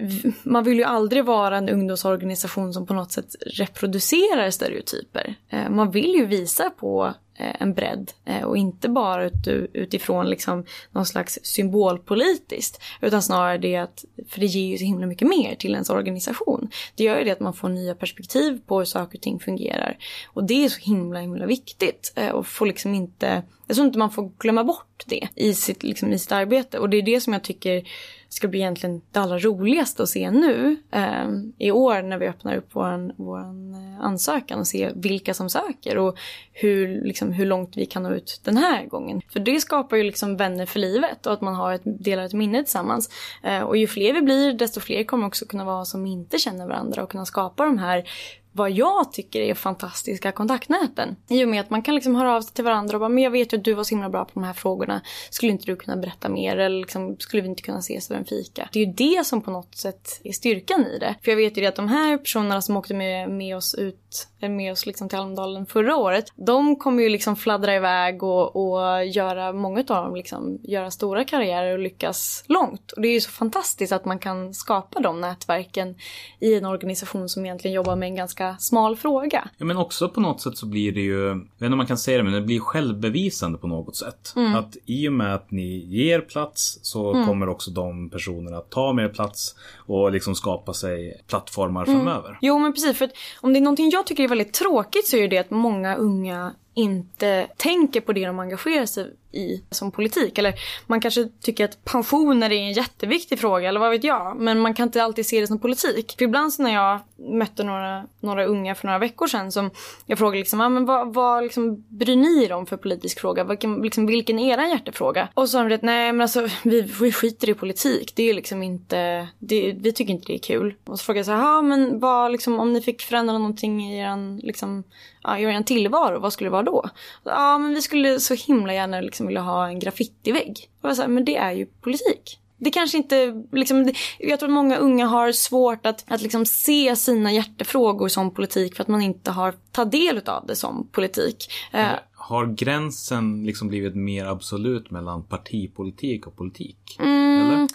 man 0.43 0.63
vill 0.63 0.77
ju 0.77 0.83
aldrig 0.83 1.25
vara 1.25 1.57
en 1.57 1.69
ungdomsorganisation 1.69 2.73
som 2.73 2.85
på 2.85 2.93
något 2.93 3.11
sätt 3.11 3.35
reproducerar 3.45 4.49
stereotyper. 4.49 5.35
Eh, 5.49 5.69
man 5.69 5.91
vill 5.91 6.13
ju 6.15 6.25
visa 6.25 6.69
på 6.69 7.13
Eh, 7.37 7.55
en 7.59 7.73
bredd 7.73 8.11
eh, 8.25 8.43
och 8.43 8.57
inte 8.57 8.89
bara 8.89 9.29
utifrån 9.73 10.29
liksom 10.29 10.65
någon 10.91 11.05
slags 11.05 11.39
symbolpolitiskt 11.43 12.81
utan 13.01 13.21
snarare 13.21 13.57
det 13.57 13.75
att, 13.75 14.05
för 14.27 14.39
det 14.39 14.45
ger 14.45 14.71
ju 14.71 14.77
så 14.77 14.83
himla 14.83 15.07
mycket 15.07 15.27
mer 15.27 15.55
till 15.55 15.73
ens 15.73 15.89
organisation. 15.89 16.69
Det 16.95 17.03
gör 17.03 17.17
ju 17.17 17.23
det 17.23 17.31
att 17.31 17.39
man 17.39 17.53
får 17.53 17.69
nya 17.69 17.95
perspektiv 17.95 18.61
på 18.65 18.77
hur 18.77 18.85
saker 18.85 19.17
och 19.17 19.21
ting 19.21 19.39
fungerar 19.39 19.97
och 20.25 20.43
det 20.43 20.65
är 20.65 20.69
så 20.69 20.79
himla 20.79 21.19
himla 21.19 21.45
viktigt 21.45 22.13
eh, 22.15 22.29
och 22.29 22.47
får 22.47 22.65
liksom 22.65 22.93
inte, 22.93 23.43
jag 23.67 23.75
tror 23.75 23.87
inte 23.87 23.99
man 23.99 24.11
får 24.11 24.31
glömma 24.39 24.63
bort 24.63 25.03
det 25.05 25.27
i 25.35 25.53
sitt, 25.53 25.83
liksom, 25.83 26.13
i 26.13 26.19
sitt 26.19 26.31
arbete 26.31 26.79
och 26.79 26.89
det 26.89 26.97
är 26.97 27.01
det 27.01 27.21
som 27.21 27.33
jag 27.33 27.43
tycker 27.43 27.83
ska 28.29 28.47
bli 28.47 28.59
egentligen 28.59 29.01
det 29.11 29.19
allra 29.19 29.39
roligaste 29.39 30.03
att 30.03 30.09
se 30.09 30.31
nu 30.31 30.77
eh, 30.91 31.29
i 31.57 31.71
år 31.71 32.01
när 32.01 32.17
vi 32.17 32.27
öppnar 32.27 32.55
upp 32.55 32.69
vår 32.71 33.23
våran 33.23 33.73
eh, 33.73 34.05
ansökan 34.05 34.59
och 34.59 34.67
se 34.67 34.91
vilka 34.95 35.33
som 35.33 35.49
söker 35.49 35.97
och 35.97 36.17
hur, 36.51 37.01
liksom, 37.01 37.31
hur 37.31 37.45
långt 37.45 37.77
vi 37.77 37.85
kan 37.85 38.03
nå 38.03 38.13
ut 38.13 38.41
den 38.43 38.57
här 38.57 38.85
gången. 38.85 39.21
För 39.29 39.39
det 39.39 39.59
skapar 39.59 39.97
ju 39.97 40.03
liksom 40.03 40.37
vänner 40.37 40.65
för 40.65 40.79
livet 40.79 41.25
och 41.25 41.33
att 41.33 41.41
man 41.41 41.55
har 41.55 41.73
ett, 41.73 41.81
delar 41.85 42.23
ett 42.23 42.33
minne 42.33 42.63
tillsammans. 42.63 43.09
Eh, 43.43 43.59
och 43.59 43.77
ju 43.77 43.87
fler 43.87 44.13
vi 44.13 44.21
blir 44.21 44.53
desto 44.53 44.79
fler 44.79 45.03
kommer 45.03 45.27
också 45.27 45.45
kunna 45.45 45.65
vara 45.65 45.85
som 45.85 46.05
inte 46.05 46.37
känner 46.37 46.67
varandra 46.67 47.03
och 47.03 47.11
kunna 47.11 47.25
skapa 47.25 47.65
de 47.65 47.77
här 47.77 48.09
vad 48.55 48.71
jag 48.71 49.13
tycker 49.13 49.41
är 49.41 49.53
fantastiska 49.53 50.31
kontaktnäten. 50.31 51.15
I 51.27 51.45
och 51.45 51.49
med 51.49 51.61
att 51.61 51.69
man 51.69 51.81
kan 51.81 51.95
liksom 51.95 52.15
höra 52.15 52.35
av 52.35 52.41
sig 52.41 52.53
till 52.53 52.63
varandra 52.63 52.95
och 52.95 52.99
bara, 52.99 53.09
men 53.09 53.23
jag 53.23 53.31
vet 53.31 53.53
ju 53.53 53.57
att 53.57 53.63
du 53.63 53.73
var 53.73 53.83
så 53.83 53.89
himla 53.89 54.09
bra 54.09 54.25
på 54.25 54.31
de 54.33 54.43
här 54.43 54.53
frågorna. 54.53 55.01
Skulle 55.29 55.51
inte 55.51 55.65
du 55.65 55.75
kunna 55.75 55.97
berätta 55.97 56.29
mer? 56.29 56.57
Eller 56.57 56.79
liksom, 56.79 57.17
skulle 57.19 57.41
vi 57.41 57.49
inte 57.49 57.61
kunna 57.61 57.79
ses 57.79 58.11
över 58.11 58.19
en 58.19 58.25
fika? 58.25 58.69
Det 58.71 58.79
är 58.79 58.85
ju 58.85 58.93
det 58.93 59.25
som 59.25 59.41
på 59.41 59.51
något 59.51 59.75
sätt 59.75 60.21
är 60.23 60.31
styrkan 60.31 60.85
i 60.85 60.99
det. 60.99 61.15
För 61.23 61.31
jag 61.31 61.35
vet 61.35 61.57
ju 61.57 61.61
det 61.61 61.67
att 61.67 61.75
de 61.75 61.87
här 61.87 62.17
personerna 62.17 62.61
som 62.61 62.77
åkte 62.77 62.93
med, 62.93 63.29
med 63.29 63.57
oss 63.57 63.75
ut, 63.75 64.27
med 64.39 64.71
oss 64.71 64.85
liksom 64.85 65.09
till 65.09 65.17
Almedalen 65.17 65.65
förra 65.65 65.95
året, 65.95 66.25
de 66.35 66.75
kommer 66.75 67.03
ju 67.03 67.09
liksom 67.09 67.35
fladdra 67.35 67.75
iväg 67.75 68.23
och, 68.23 68.55
och 68.55 69.05
göra, 69.05 69.53
många 69.53 69.79
av 69.79 69.85
dem 69.85 70.15
liksom, 70.15 70.59
göra 70.63 70.91
stora 70.91 71.23
karriärer 71.23 71.73
och 71.73 71.79
lyckas 71.79 72.43
långt. 72.47 72.91
Och 72.91 73.01
det 73.01 73.07
är 73.07 73.13
ju 73.13 73.21
så 73.21 73.31
fantastiskt 73.31 73.93
att 73.93 74.05
man 74.05 74.19
kan 74.19 74.53
skapa 74.53 74.99
de 74.99 75.21
nätverken 75.21 75.95
i 76.39 76.55
en 76.55 76.65
organisation 76.65 77.29
som 77.29 77.45
egentligen 77.45 77.75
jobbar 77.75 77.95
med 77.95 78.07
en 78.07 78.15
ganska 78.15 78.44
ganska 78.45 78.63
smal 78.63 78.95
fråga. 78.95 79.49
Ja 79.57 79.65
men 79.65 79.77
också 79.77 80.09
på 80.09 80.21
något 80.21 80.41
sätt 80.41 80.57
så 80.57 80.65
blir 80.65 80.91
det 80.91 81.01
ju, 81.01 81.27
jag 81.27 81.35
vet 81.35 81.61
inte 81.61 81.71
om 81.71 81.77
man 81.77 81.87
kan 81.87 81.97
säga 81.97 82.17
det 82.17 82.23
men 82.23 82.33
det 82.33 82.41
blir 82.41 82.59
självbevisande 82.59 83.57
på 83.57 83.67
något 83.67 83.95
sätt. 83.95 84.33
Mm. 84.35 84.55
Att 84.55 84.77
i 84.85 85.09
och 85.09 85.13
med 85.13 85.35
att 85.35 85.51
ni 85.51 85.77
ger 85.77 86.21
plats 86.21 86.79
så 86.81 87.13
mm. 87.13 87.27
kommer 87.27 87.49
också 87.49 87.71
de 87.71 88.09
personerna 88.09 88.57
att 88.57 88.69
ta 88.69 88.93
mer 88.93 89.09
plats 89.09 89.55
och 89.77 90.11
liksom 90.11 90.35
skapa 90.35 90.73
sig 90.73 91.21
plattformar 91.27 91.87
mm. 91.87 91.95
framöver. 91.95 92.37
Jo 92.41 92.59
men 92.59 92.73
precis 92.73 92.97
för 92.97 93.05
att 93.05 93.11
om 93.41 93.53
det 93.53 93.59
är 93.59 93.61
någonting 93.61 93.89
jag 93.89 94.07
tycker 94.07 94.23
är 94.23 94.27
väldigt 94.27 94.53
tråkigt 94.53 95.07
så 95.07 95.17
är 95.17 95.27
det 95.27 95.37
att 95.37 95.51
många 95.51 95.95
unga 95.95 96.53
inte 96.73 97.47
tänker 97.57 98.01
på 98.01 98.13
det 98.13 98.25
de 98.25 98.39
engagerar 98.39 98.85
sig 98.85 99.13
i 99.35 99.63
som 99.69 99.91
politik. 99.91 100.37
Eller 100.37 100.53
man 100.87 101.01
kanske 101.01 101.29
tycker 101.41 101.65
att 101.65 101.85
pensioner 101.85 102.51
är 102.51 102.61
en 102.61 102.73
jätteviktig 102.73 103.39
fråga 103.39 103.69
eller 103.69 103.79
vad 103.79 103.91
vet 103.91 104.03
jag. 104.03 104.37
Men 104.37 104.59
man 104.59 104.73
kan 104.73 104.87
inte 104.87 105.03
alltid 105.03 105.25
se 105.25 105.41
det 105.41 105.47
som 105.47 105.59
politik. 105.59 106.15
För 106.17 106.25
ibland 106.25 106.53
så 106.53 106.63
när 106.63 106.73
jag 106.73 106.99
mötte 107.17 107.63
några, 107.63 108.07
några 108.19 108.45
unga 108.45 108.75
för 108.75 108.87
några 108.87 108.99
veckor 108.99 109.27
sedan 109.27 109.51
som 109.51 109.71
jag 110.05 110.17
frågade 110.17 110.39
liksom, 110.39 110.61
ah, 110.61 110.69
men 110.69 110.85
vad, 110.85 111.13
vad 111.13 111.43
liksom 111.43 111.83
bryr 111.87 112.15
ni 112.15 112.43
er 112.43 112.51
om 112.51 112.65
för 112.65 112.77
politisk 112.77 113.19
fråga? 113.19 113.43
Vilken, 113.43 113.81
liksom, 113.81 114.05
vilken 114.05 114.39
är 114.39 114.59
er 114.59 114.67
hjärtefråga? 114.67 115.27
Och 115.33 115.49
så 115.49 115.51
sa 115.51 115.63
de 115.63 115.75
att 115.75 115.81
nej 115.81 116.11
men 116.11 116.21
alltså 116.21 116.47
vi, 116.63 116.81
vi 116.81 117.11
skiter 117.11 117.49
i 117.49 117.53
politik. 117.53 118.13
Det 118.15 118.29
är 118.29 118.33
liksom 118.33 118.63
inte, 118.63 119.27
det, 119.39 119.75
vi 119.79 119.93
tycker 119.93 120.13
inte 120.13 120.27
det 120.27 120.35
är 120.35 120.39
kul. 120.39 120.75
Och 120.85 120.99
så 120.99 121.05
frågade 121.05 121.19
jag 121.19 121.25
så 121.25 121.31
här, 121.31 121.61
men 121.61 121.99
vad 121.99 122.31
liksom 122.31 122.59
om 122.59 122.73
ni 122.73 122.81
fick 122.81 123.01
förändra 123.01 123.37
någonting 123.37 123.83
i 123.83 123.99
er 123.99 124.45
liksom, 124.45 124.83
ja, 125.23 125.37
i 125.37 125.43
er 125.43 125.63
tillvaro, 125.63 126.19
vad 126.19 126.33
skulle 126.33 126.47
det 126.47 126.51
vara 126.51 126.63
då? 126.63 126.89
Ja 127.23 127.57
men 127.57 127.73
vi 127.73 127.81
skulle 127.81 128.19
så 128.19 128.33
himla 128.33 128.73
gärna 128.73 129.01
liksom 129.01 129.24
liksom 129.25 129.27
ville 129.27 129.39
ha 129.39 129.67
en 129.67 129.79
graffitivägg. 129.79 130.69
Och 130.81 130.89
jag 130.89 130.97
sa, 130.97 131.07
men 131.07 131.25
det 131.25 131.37
är 131.37 131.51
ju 131.51 131.65
politik. 131.65 132.39
Det 132.57 132.71
kanske 132.71 132.97
inte, 132.97 133.43
liksom, 133.51 133.93
jag 134.19 134.39
tror 134.39 134.49
att 134.49 134.53
många 134.53 134.77
unga 134.77 135.05
har 135.05 135.31
svårt 135.31 135.85
att, 135.85 136.05
att 136.07 136.21
liksom 136.21 136.45
se 136.45 136.95
sina 136.95 137.31
hjärtefrågor 137.31 138.07
som 138.07 138.33
politik 138.33 138.75
för 138.75 138.83
att 138.83 138.87
man 138.87 139.01
inte 139.01 139.31
har 139.31 139.53
tagit 139.71 139.91
del 139.91 140.21
av 140.25 140.45
det 140.47 140.55
som 140.55 140.87
politik. 140.91 141.47
Eh, 141.73 141.87
har 142.13 142.45
gränsen 142.45 143.43
liksom 143.43 143.67
blivit 143.67 143.95
mer 143.95 144.25
absolut 144.25 144.91
mellan 144.91 145.23
partipolitik 145.23 146.27
och 146.27 146.35
politik? 146.35 146.97
Mm? 146.99 147.67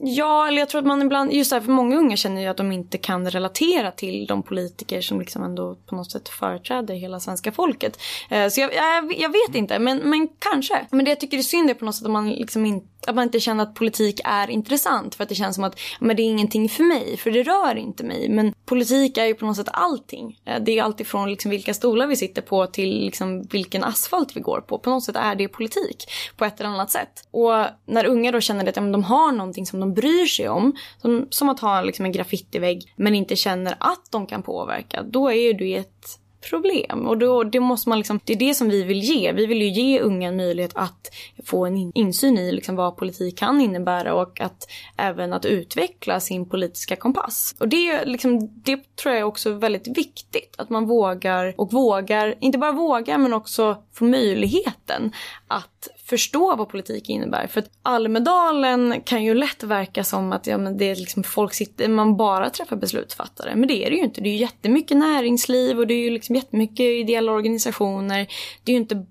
Ja, 0.00 0.48
eller 0.48 0.58
jag 0.58 0.68
tror 0.68 0.78
att 0.78 0.86
man 0.86 1.02
ibland, 1.02 1.32
just 1.32 1.50
därför 1.50 1.72
många 1.72 1.96
unga 1.96 2.16
känner 2.16 2.40
ju 2.40 2.46
att 2.46 2.56
de 2.56 2.72
inte 2.72 2.98
kan 2.98 3.30
relatera 3.30 3.90
till 3.90 4.26
de 4.26 4.42
politiker 4.42 5.00
som 5.00 5.20
liksom 5.20 5.42
ändå 5.42 5.74
på 5.86 5.94
något 5.94 6.12
sätt 6.12 6.28
företräder 6.28 6.94
hela 6.94 7.20
svenska 7.20 7.52
folket. 7.52 8.00
Eh, 8.30 8.48
så 8.48 8.60
jag, 8.60 8.74
jag, 8.74 9.18
jag 9.18 9.28
vet 9.28 9.54
inte, 9.54 9.78
men, 9.78 9.98
men 9.98 10.28
kanske. 10.38 10.86
Men 10.90 11.04
det 11.04 11.10
jag 11.10 11.20
tycker 11.20 11.38
är 11.38 11.42
synd 11.42 11.70
är 11.70 11.74
på 11.74 11.84
något 11.84 11.94
sätt 11.94 12.04
att 12.04 12.10
man 12.10 12.30
liksom 12.30 12.66
inte 12.66 12.84
att 13.06 13.14
man 13.14 13.24
inte 13.24 13.40
känner 13.40 13.62
att 13.62 13.74
politik 13.74 14.20
är 14.24 14.50
intressant 14.50 15.14
för 15.14 15.22
att 15.22 15.28
det 15.28 15.34
känns 15.34 15.54
som 15.54 15.64
att 15.64 15.78
men 16.00 16.16
det 16.16 16.22
är 16.22 16.24
ingenting 16.24 16.68
för 16.68 16.84
mig, 16.84 17.16
för 17.16 17.30
det 17.30 17.42
rör 17.42 17.74
inte 17.76 18.04
mig. 18.04 18.28
Men 18.28 18.54
politik 18.64 19.18
är 19.18 19.24
ju 19.24 19.34
på 19.34 19.46
något 19.46 19.56
sätt 19.56 19.68
allting. 19.72 20.40
Eh, 20.44 20.62
det 20.62 20.78
är 20.78 20.82
alltifrån 20.82 21.30
liksom 21.30 21.50
vilka 21.50 21.74
stolar 21.74 22.06
vi 22.06 22.16
sitter 22.16 22.42
på 22.42 22.66
till 22.66 23.04
liksom 23.04 23.42
vilken 23.42 23.84
asfalt 23.84 24.36
vi 24.36 24.40
går 24.40 24.60
på. 24.60 24.78
På 24.78 24.90
något 24.90 25.04
sätt 25.04 25.16
är 25.16 25.34
det 25.34 25.48
politik 25.48 26.04
på 26.36 26.44
ett 26.44 26.60
eller 26.60 26.70
annat 26.70 26.90
sätt. 26.90 27.28
Och 27.30 27.64
när 27.86 28.06
unga 28.06 28.32
då 28.32 28.40
känner 28.40 28.68
att 28.68 28.76
ja, 28.76 28.82
de 28.82 29.04
har 29.04 29.32
någonting 29.32 29.66
som 29.66 29.80
de 29.80 29.94
bryr 29.94 30.26
sig 30.26 30.48
om, 30.48 30.76
som, 31.02 31.26
som 31.30 31.48
att 31.48 31.60
ha 31.60 31.82
liksom 31.82 32.04
en 32.04 32.12
graffitivägg 32.12 32.92
men 32.96 33.14
inte 33.14 33.36
känner 33.36 33.76
att 33.80 34.06
de 34.10 34.26
kan 34.26 34.42
påverka, 34.42 35.02
då 35.02 35.28
är 35.28 35.34
ju 35.34 35.52
det 35.52 35.76
ett 35.76 36.18
problem. 36.40 37.06
Och 37.06 37.18
då, 37.18 37.44
det 37.44 37.60
måste 37.60 37.88
man 37.88 37.98
liksom, 37.98 38.20
det 38.24 38.32
är 38.32 38.36
det 38.36 38.54
som 38.54 38.68
vi 38.68 38.82
vill 38.82 39.00
ge. 39.00 39.32
Vi 39.32 39.46
vill 39.46 39.62
ju 39.62 39.68
ge 39.68 40.00
unga 40.00 40.28
en 40.28 40.36
möjlighet 40.36 40.72
att 40.74 41.10
få 41.44 41.66
en 41.66 41.92
insyn 41.94 42.38
i 42.38 42.52
liksom 42.52 42.76
vad 42.76 42.96
politik 42.96 43.38
kan 43.38 43.60
innebära 43.60 44.14
och 44.14 44.40
att 44.40 44.68
även 44.96 45.32
att 45.32 45.44
utveckla 45.44 46.20
sin 46.20 46.48
politiska 46.48 46.96
kompass. 46.96 47.54
Och 47.58 47.68
det, 47.68 48.04
liksom, 48.04 48.62
det 48.62 48.96
tror 48.96 49.14
jag 49.14 49.20
är 49.20 49.24
också 49.24 49.52
väldigt 49.52 49.98
viktigt. 49.98 50.54
Att 50.58 50.70
man 50.70 50.86
vågar 50.86 51.54
och 51.56 51.72
vågar, 51.72 52.34
inte 52.40 52.58
bara 52.58 52.72
vågar 52.72 53.18
men 53.18 53.32
också 53.34 53.82
få 53.92 54.04
möjligheten 54.04 55.12
att 55.46 55.88
förstå 56.08 56.56
vad 56.56 56.68
politik 56.68 57.08
innebär. 57.08 57.46
För 57.46 57.60
att 57.60 57.70
Almedalen 57.82 59.00
kan 59.04 59.24
ju 59.24 59.34
lätt 59.34 59.62
verka 59.62 60.04
som 60.04 60.32
att 60.32 60.46
ja, 60.46 60.58
men 60.58 60.78
det 60.78 60.90
är 60.90 60.96
liksom 60.96 61.22
folk 61.22 61.54
sitter, 61.54 61.88
man 61.88 62.16
bara 62.16 62.50
träffar 62.50 62.76
beslutsfattare. 62.76 63.54
Men 63.56 63.68
det 63.68 63.86
är 63.86 63.90
det 63.90 63.96
ju 63.96 64.02
inte. 64.02 64.20
Det 64.20 64.28
är 64.28 64.32
ju 64.32 64.38
jättemycket 64.38 64.96
näringsliv 64.96 65.78
och 65.78 65.86
det 65.86 65.94
är 65.94 66.04
ju 66.04 66.10
liksom 66.10 66.34
jättemycket 66.34 66.80
ideella 66.80 67.32
organisationer. 67.32 68.26
Det 68.64 68.72
är 68.72 68.74
ju 68.74 68.80
inte 68.80 69.06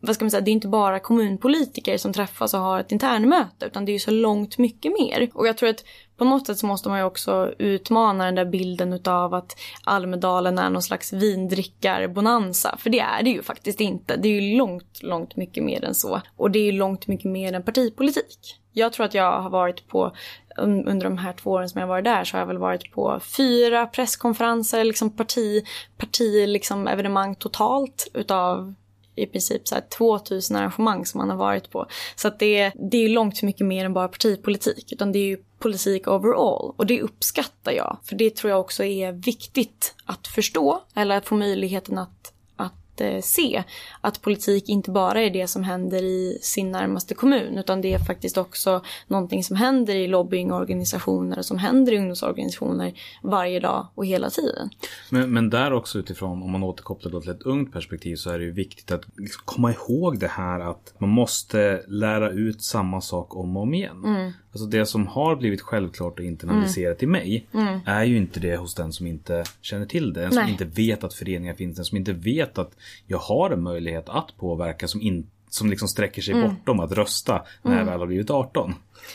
vad 0.00 0.14
ska 0.14 0.24
man 0.24 0.30
säga, 0.30 0.40
det 0.40 0.50
är 0.50 0.52
inte 0.52 0.68
bara 0.68 1.00
kommunpolitiker 1.00 1.98
som 1.98 2.12
träffas 2.12 2.54
och 2.54 2.60
har 2.60 2.80
ett 2.80 2.92
internmöte 2.92 3.66
utan 3.66 3.84
det 3.84 3.90
är 3.90 3.94
ju 3.94 3.98
så 3.98 4.10
långt 4.10 4.58
mycket 4.58 4.92
mer. 4.92 5.30
Och 5.34 5.46
jag 5.46 5.56
tror 5.56 5.68
att 5.68 5.84
på 6.16 6.24
något 6.24 6.46
sätt 6.46 6.58
så 6.58 6.66
måste 6.66 6.88
man 6.88 6.98
ju 6.98 7.04
också 7.04 7.54
utmana 7.58 8.24
den 8.24 8.34
där 8.34 8.44
bilden 8.44 8.92
utav 8.92 9.34
att 9.34 9.56
Almedalen 9.84 10.58
är 10.58 10.70
någon 10.70 10.82
slags 10.82 11.12
vindrickarbonanza. 11.12 12.76
För 12.78 12.90
det 12.90 13.00
är 13.00 13.22
det 13.22 13.30
ju 13.30 13.42
faktiskt 13.42 13.80
inte. 13.80 14.16
Det 14.16 14.28
är 14.28 14.40
ju 14.40 14.56
långt, 14.56 15.02
långt 15.02 15.36
mycket 15.36 15.64
mer 15.64 15.84
än 15.84 15.94
så. 15.94 16.20
Och 16.36 16.50
det 16.50 16.58
är 16.58 16.64
ju 16.64 16.72
långt 16.72 17.06
mycket 17.06 17.30
mer 17.30 17.52
än 17.52 17.62
partipolitik. 17.62 18.62
Jag 18.72 18.92
tror 18.92 19.06
att 19.06 19.14
jag 19.14 19.42
har 19.42 19.50
varit 19.50 19.88
på, 19.88 20.12
under 20.56 21.04
de 21.04 21.18
här 21.18 21.32
två 21.32 21.50
åren 21.50 21.68
som 21.68 21.80
jag 21.80 21.88
varit 21.88 22.04
där, 22.04 22.24
så 22.24 22.36
har 22.36 22.40
jag 22.40 22.46
väl 22.46 22.58
varit 22.58 22.92
på 22.92 23.20
fyra 23.36 23.86
presskonferenser, 23.86 24.84
liksom 24.84 25.10
parti, 25.10 25.64
parti 25.96 26.48
liksom 26.48 26.88
evenemang 26.88 27.34
totalt 27.34 28.08
utav 28.14 28.74
i 29.14 29.26
princip 29.26 29.68
så 29.68 29.74
här 29.74 29.82
2000 29.98 30.56
arrangemang 30.56 31.06
som 31.06 31.18
man 31.18 31.30
har 31.30 31.36
varit 31.36 31.70
på. 31.70 31.86
Så 32.16 32.28
att 32.28 32.38
det, 32.38 32.72
det 32.90 32.96
är 33.04 33.08
långt 33.08 33.42
mycket 33.42 33.66
mer 33.66 33.84
än 33.84 33.92
bara 33.92 34.08
partipolitik, 34.08 34.92
utan 34.92 35.12
det 35.12 35.18
är 35.18 35.26
ju 35.26 35.38
politik 35.58 36.08
overall. 36.08 36.74
Och 36.76 36.86
det 36.86 37.02
uppskattar 37.02 37.72
jag, 37.72 37.98
för 38.04 38.16
det 38.16 38.36
tror 38.36 38.50
jag 38.50 38.60
också 38.60 38.84
är 38.84 39.12
viktigt 39.12 39.94
att 40.04 40.26
förstå, 40.26 40.82
eller 40.94 41.16
att 41.16 41.26
få 41.26 41.34
möjligheten 41.34 41.98
att 41.98 42.31
se 43.22 43.62
att 44.00 44.22
politik 44.22 44.68
inte 44.68 44.90
bara 44.90 45.20
är 45.20 45.30
det 45.30 45.46
som 45.46 45.64
händer 45.64 46.02
i 46.02 46.38
sin 46.42 46.72
närmaste 46.72 47.14
kommun 47.14 47.58
utan 47.58 47.80
det 47.80 47.92
är 47.92 47.98
faktiskt 47.98 48.38
också 48.38 48.82
någonting 49.06 49.44
som 49.44 49.56
händer 49.56 49.94
i 49.94 50.06
lobbyingorganisationer 50.06 51.38
och 51.38 51.44
som 51.44 51.58
händer 51.58 51.92
i 51.92 51.98
ungdomsorganisationer 51.98 52.92
varje 53.22 53.60
dag 53.60 53.88
och 53.94 54.06
hela 54.06 54.30
tiden. 54.30 54.70
Men, 55.10 55.32
men 55.32 55.50
där 55.50 55.72
också 55.72 55.98
utifrån, 55.98 56.42
om 56.42 56.50
man 56.50 56.62
återkopplar 56.62 57.20
till 57.20 57.30
ett 57.30 57.42
ungt 57.42 57.72
perspektiv 57.72 58.16
så 58.16 58.30
är 58.30 58.38
det 58.38 58.44
ju 58.44 58.52
viktigt 58.52 58.90
att 58.90 59.02
liksom 59.16 59.42
komma 59.44 59.72
ihåg 59.72 60.18
det 60.18 60.28
här 60.28 60.60
att 60.60 60.94
man 60.98 61.10
måste 61.10 61.82
lära 61.88 62.30
ut 62.30 62.62
samma 62.62 63.00
sak 63.00 63.36
om 63.36 63.56
och 63.56 63.62
om 63.62 63.74
igen. 63.74 64.04
Mm. 64.04 64.32
Alltså 64.52 64.66
det 64.66 64.86
som 64.86 65.06
har 65.06 65.36
blivit 65.36 65.60
självklart 65.60 66.18
och 66.18 66.24
internaliserat 66.24 67.02
Mm. 67.02 67.16
i 67.16 67.18
mig 67.18 67.46
är 67.86 68.04
ju 68.04 68.16
inte 68.16 68.40
det 68.40 68.56
hos 68.56 68.74
den 68.74 68.92
som 68.92 69.06
inte 69.06 69.44
känner 69.60 69.86
till 69.86 70.12
det. 70.12 70.20
Den 70.20 70.32
som 70.32 70.42
Nej. 70.42 70.52
inte 70.52 70.64
vet 70.64 71.04
att 71.04 71.14
föreningar 71.14 71.54
finns, 71.54 71.76
den 71.76 71.84
som 71.84 71.98
inte 71.98 72.12
vet 72.12 72.58
att 72.58 72.76
jag 73.06 73.18
har 73.18 73.50
en 73.50 73.62
möjlighet 73.62 74.08
att 74.08 74.36
påverka 74.36 74.88
som, 74.88 75.00
in, 75.00 75.26
som 75.48 75.70
liksom 75.70 75.88
sträcker 75.88 76.22
sig 76.22 76.34
Mm. 76.34 76.48
bortom 76.48 76.80
att 76.80 76.92
rösta 76.92 77.42
när 77.62 77.78
jag 77.78 77.84
väl 77.84 78.00
har 78.00 78.06
blivit 78.06 78.30
18. 78.30 78.74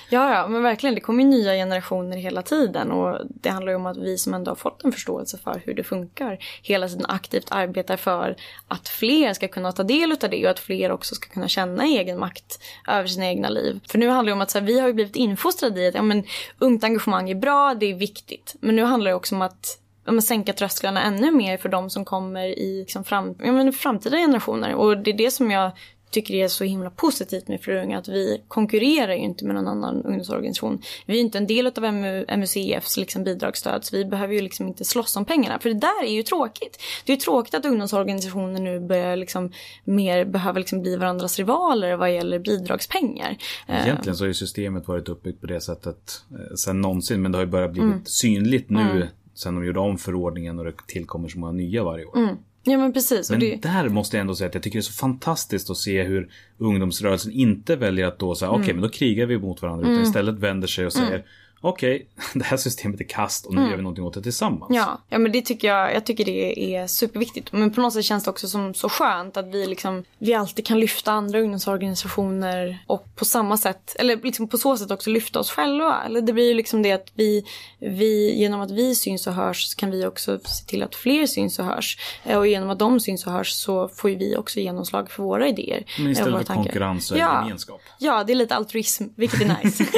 Ja, 0.09 0.33
ja, 0.33 0.47
men 0.47 0.63
verkligen. 0.63 0.95
Det 0.95 1.01
kommer 1.01 1.23
ju 1.23 1.29
nya 1.29 1.53
generationer 1.53 2.17
hela 2.17 2.41
tiden 2.41 2.91
och 2.91 3.21
det 3.27 3.49
handlar 3.49 3.71
ju 3.71 3.75
om 3.75 3.85
att 3.85 3.97
vi 3.97 4.17
som 4.17 4.33
ändå 4.33 4.51
har 4.51 4.55
fått 4.55 4.83
en 4.83 4.91
förståelse 4.91 5.37
för 5.37 5.61
hur 5.65 5.73
det 5.73 5.83
funkar 5.83 6.37
hela 6.61 6.87
tiden 6.87 7.05
aktivt 7.09 7.47
arbetar 7.51 7.97
för 7.97 8.35
att 8.67 8.87
fler 8.87 9.33
ska 9.33 9.47
kunna 9.47 9.71
ta 9.71 9.83
del 9.83 10.11
av 10.11 10.29
det 10.29 10.45
och 10.45 10.51
att 10.51 10.59
fler 10.59 10.91
också 10.91 11.15
ska 11.15 11.29
kunna 11.29 11.47
känna 11.47 11.83
egen 11.83 12.19
makt 12.19 12.59
över 12.87 13.07
sina 13.07 13.25
egna 13.25 13.49
liv. 13.49 13.79
För 13.87 13.97
nu 13.97 14.07
handlar 14.09 14.31
det 14.31 14.33
om 14.33 14.41
att 14.41 14.51
så 14.51 14.59
här, 14.59 14.65
vi 14.65 14.79
har 14.79 14.87
ju 14.87 14.93
blivit 14.93 15.15
infostrade 15.15 15.81
i 15.81 15.87
att 15.87 15.95
ja, 15.95 16.01
men, 16.01 16.23
ungt 16.59 16.83
engagemang 16.83 17.29
är 17.29 17.35
bra, 17.35 17.75
det 17.79 17.85
är 17.85 17.95
viktigt. 17.95 18.55
Men 18.59 18.75
nu 18.75 18.83
handlar 18.83 19.11
det 19.11 19.15
också 19.15 19.35
om 19.35 19.41
att 19.41 19.79
ja, 20.07 20.21
sänka 20.21 20.53
trösklarna 20.53 21.03
ännu 21.03 21.31
mer 21.31 21.57
för 21.57 21.69
de 21.69 21.89
som 21.89 22.05
kommer 22.05 22.45
i 22.59 22.79
liksom, 22.79 23.03
fram, 23.03 23.35
ja, 23.43 23.51
men, 23.51 23.73
framtida 23.73 24.17
generationer. 24.17 24.73
Och 24.75 24.97
det 24.97 25.11
är 25.11 25.17
det 25.17 25.31
som 25.31 25.51
jag 25.51 25.71
tycker 26.11 26.33
det 26.33 26.41
är 26.41 26.47
så 26.47 26.63
himla 26.63 26.89
positivt 26.89 27.47
med 27.47 27.61
Fröunga 27.61 27.97
att 27.97 28.07
vi 28.07 28.41
konkurrerar 28.47 29.13
ju 29.13 29.19
inte 29.19 29.45
med 29.45 29.55
någon 29.55 29.67
annan 29.67 30.03
ungdomsorganisation. 30.03 30.81
Vi 31.05 31.17
är 31.17 31.21
inte 31.21 31.37
en 31.37 31.47
del 31.47 31.67
av 31.67 31.93
MU, 31.93 32.25
MUCFs 32.37 32.97
liksom 32.97 33.23
bidragsstöd 33.23 33.85
så 33.85 33.95
vi 33.95 34.05
behöver 34.05 34.33
ju 34.33 34.41
liksom 34.41 34.67
inte 34.67 34.85
slåss 34.85 35.15
om 35.15 35.25
pengarna. 35.25 35.59
För 35.59 35.69
det 35.69 35.79
där 35.79 36.03
är 36.03 36.11
ju 36.11 36.23
tråkigt. 36.23 36.81
Det 37.05 37.11
är 37.11 37.15
ju 37.15 37.19
tråkigt 37.21 37.53
att 37.53 37.65
ungdomsorganisationer 37.65 38.59
nu 38.59 38.79
börjar 38.79 39.15
liksom 39.15 39.51
mer 39.83 40.25
behöver 40.25 40.59
liksom 40.59 40.81
bli 40.81 40.95
varandras 40.95 41.37
rivaler 41.37 41.95
vad 41.95 42.13
gäller 42.13 42.39
bidragspengar. 42.39 43.37
Eh, 43.67 43.85
Egentligen 43.85 44.17
så 44.17 44.23
har 44.23 44.27
ju 44.27 44.33
systemet 44.33 44.87
varit 44.87 45.09
uppbyggt 45.09 45.41
på 45.41 45.47
det 45.47 45.61
sättet 45.61 46.21
eh, 46.31 46.55
sen 46.55 46.81
någonsin. 46.81 47.21
Men 47.21 47.31
det 47.31 47.37
har 47.37 47.45
ju 47.45 47.51
börjat 47.51 47.71
blivit 47.71 47.91
Mm. 47.91 48.05
synligt 48.05 48.69
nu 48.69 49.09
sen 49.37 49.55
de 49.55 49.65
gjorde 49.65 49.79
om 49.79 49.97
förordningen 49.97 50.59
och 50.59 50.65
det 50.65 50.73
tillkommer 50.87 51.29
så 51.29 51.39
många 51.39 51.51
nya 51.51 51.83
varje 51.83 52.05
år. 52.05 52.37
Ja 52.63 52.77
men 52.77 52.93
precis. 52.93 53.31
Men 53.31 53.39
det, 53.39 53.61
där 53.61 53.89
måste 53.89 54.17
jag 54.17 54.21
ändå 54.21 54.35
säga 54.35 54.47
att 54.47 54.53
jag 54.53 54.63
tycker 54.63 54.77
det 54.77 54.81
är 54.81 54.91
så 54.91 54.93
fantastiskt 54.93 55.69
att 55.69 55.77
se 55.77 56.03
hur 56.03 56.29
ungdomsrörelsen 56.57 57.31
inte 57.31 57.75
väljer 57.75 58.05
att 58.07 58.19
då 58.19 58.35
säga 58.35 58.49
Mm. 58.49 58.61
okej 58.61 58.73
men 58.73 58.83
då 58.83 58.89
krigar 58.89 59.25
vi 59.25 59.39
mot 59.39 59.61
varandra 59.61 59.89
utan 59.91 60.03
istället 60.03 60.39
vänder 60.39 60.67
sig 60.67 60.85
och 60.85 60.93
säger 60.93 61.25
okej 61.61 62.07
det 62.33 62.43
här 62.43 62.57
systemet 62.57 62.99
är 62.99 63.05
kast 63.05 63.45
och 63.45 63.53
nu 63.53 63.61
gör 63.61 63.75
vi 63.75 63.81
någonting 63.81 64.03
åt 64.03 64.13
det 64.13 64.21
tillsammans. 64.21 64.69
Mm. 64.69 64.81
Ja, 64.81 65.01
ja 65.09 65.17
men 65.17 65.31
det 65.31 65.41
tycker 65.41 65.67
jag, 65.67 65.95
jag 65.95 66.05
tycker 66.05 66.25
det 66.25 66.75
är 66.75 66.87
superviktigt. 66.87 67.51
Men 67.51 67.73
på 67.73 67.81
något 67.81 67.93
sätt 67.93 68.05
känns 68.05 68.23
det 68.23 68.29
också 68.29 68.47
som 68.47 68.73
så 68.73 68.89
skönt 68.89 69.37
att 69.37 69.47
vi 69.47 69.67
liksom, 69.67 70.03
vi 70.17 70.33
alltid 70.33 70.65
kan 70.65 70.79
lyfta 70.79 71.11
andra 71.11 71.39
ungdomsorganisationer 71.39 72.83
och 72.87 73.15
på 73.15 73.25
samma 73.25 73.57
sätt, 73.57 73.95
eller 73.99 74.17
liksom 74.23 74.47
på 74.47 74.57
så 74.57 74.77
sätt 74.77 74.91
också 74.91 75.09
lyfta 75.09 75.39
oss 75.39 75.51
själva. 75.51 76.03
Eller 76.05 76.21
det 76.21 76.33
blir 76.33 76.47
ju 76.47 76.53
liksom 76.53 76.81
det 76.81 76.91
att 76.91 77.11
vi, 77.15 77.45
vi, 77.79 78.35
genom 78.35 78.61
att 78.61 78.71
vi 78.71 78.95
syns 78.95 79.27
och 79.27 79.33
hörs 79.33 79.65
så 79.65 79.77
kan 79.77 79.91
vi 79.91 80.05
också 80.05 80.39
se 80.39 80.65
till 80.65 80.83
att 80.83 80.95
fler 80.95 81.25
syns 81.25 81.59
och 81.59 81.65
hörs. 81.65 81.97
Eh, 82.23 82.37
Och 82.37 82.47
genom 82.47 82.69
att 82.69 82.79
de 82.79 82.99
syns 82.99 83.27
och 83.27 83.33
hörs 83.33 83.51
så 83.51 83.87
får 83.87 84.09
ju 84.09 84.15
vi 84.15 84.37
också 84.37 84.59
genomslag 84.59 85.11
för 85.11 85.23
våra 85.23 85.47
idéer. 85.47 85.83
Men 85.97 86.05
eh, 86.05 86.11
istället 86.11 86.47
för 86.47 86.53
konkurrens 86.53 87.11
och 87.11 87.17
ja. 87.17 87.43
gemenskap. 87.43 87.81
Ja, 87.99 88.23
det 88.23 88.33
är 88.33 88.35
lite 88.35 88.55
altruism, 88.55 89.03
vilket 89.15 89.41
är 89.41 89.63
nice. 89.63 89.85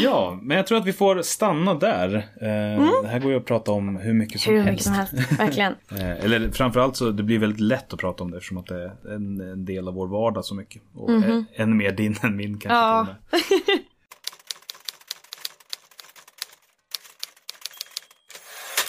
Ja, 0.03 0.39
men 0.43 0.57
jag 0.57 0.67
tror 0.67 0.79
att 0.79 0.85
vi 0.87 0.93
får 0.93 1.23
stanna 1.23 1.75
där. 1.75 2.15
Eh, 2.41 3.03
Det 3.03 3.09
här 3.09 3.19
går 3.19 3.31
ju 3.33 3.37
att 3.39 3.45
prata 3.45 3.73
om 3.73 3.97
hur 3.97 4.13
mycket 4.15 4.41
som 4.41 4.53
Mm. 4.53 4.65
Hur 4.67 4.71
helst. 4.73 4.91
mycket 4.91 5.09
som 5.11 5.19
helst, 5.19 5.41
verkligen. 5.41 5.75
Eh, 5.91 6.25
Eller 6.25 6.51
framförallt 6.51 6.97
så 6.97 7.11
det 7.11 7.23
blir 7.23 7.39
väldigt 7.39 7.61
lätt 7.61 7.93
att 7.93 8.01
prata 8.01 8.25
om 8.25 8.31
det 8.31 8.37
eftersom 8.37 8.59
att 8.59 8.67
det 8.67 8.83
är 8.85 9.15
en, 9.15 9.41
en 9.41 9.65
del 9.65 9.89
av 9.89 9.95
vår 9.95 10.07
vardag 10.09 10.45
så 10.45 10.55
mycket. 10.55 10.83
Och 10.95 11.11
mm 11.11 11.45
än 11.55 11.77
mer 11.77 11.93
din 11.93 12.17
än 12.23 12.37
min 12.37 12.59
kanske. 12.59 12.77
Ja. 12.77 13.07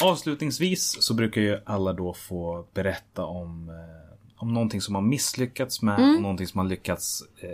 Avslutningsvis 0.01 0.97
så 1.03 1.13
brukar 1.13 1.41
ju 1.41 1.59
alla 1.65 1.93
då 1.93 2.13
få 2.13 2.65
berätta 2.73 3.25
om, 3.25 3.69
eh, 3.69 4.15
om 4.35 4.53
någonting 4.53 4.81
som 4.81 4.93
man 4.93 5.09
misslyckats 5.09 5.81
med 5.81 5.99
Mm. 5.99 6.15
och 6.15 6.21
någonting 6.21 6.47
som 6.47 6.57
man 6.59 6.67
lyckats 6.69 7.23
eh, 7.41 7.49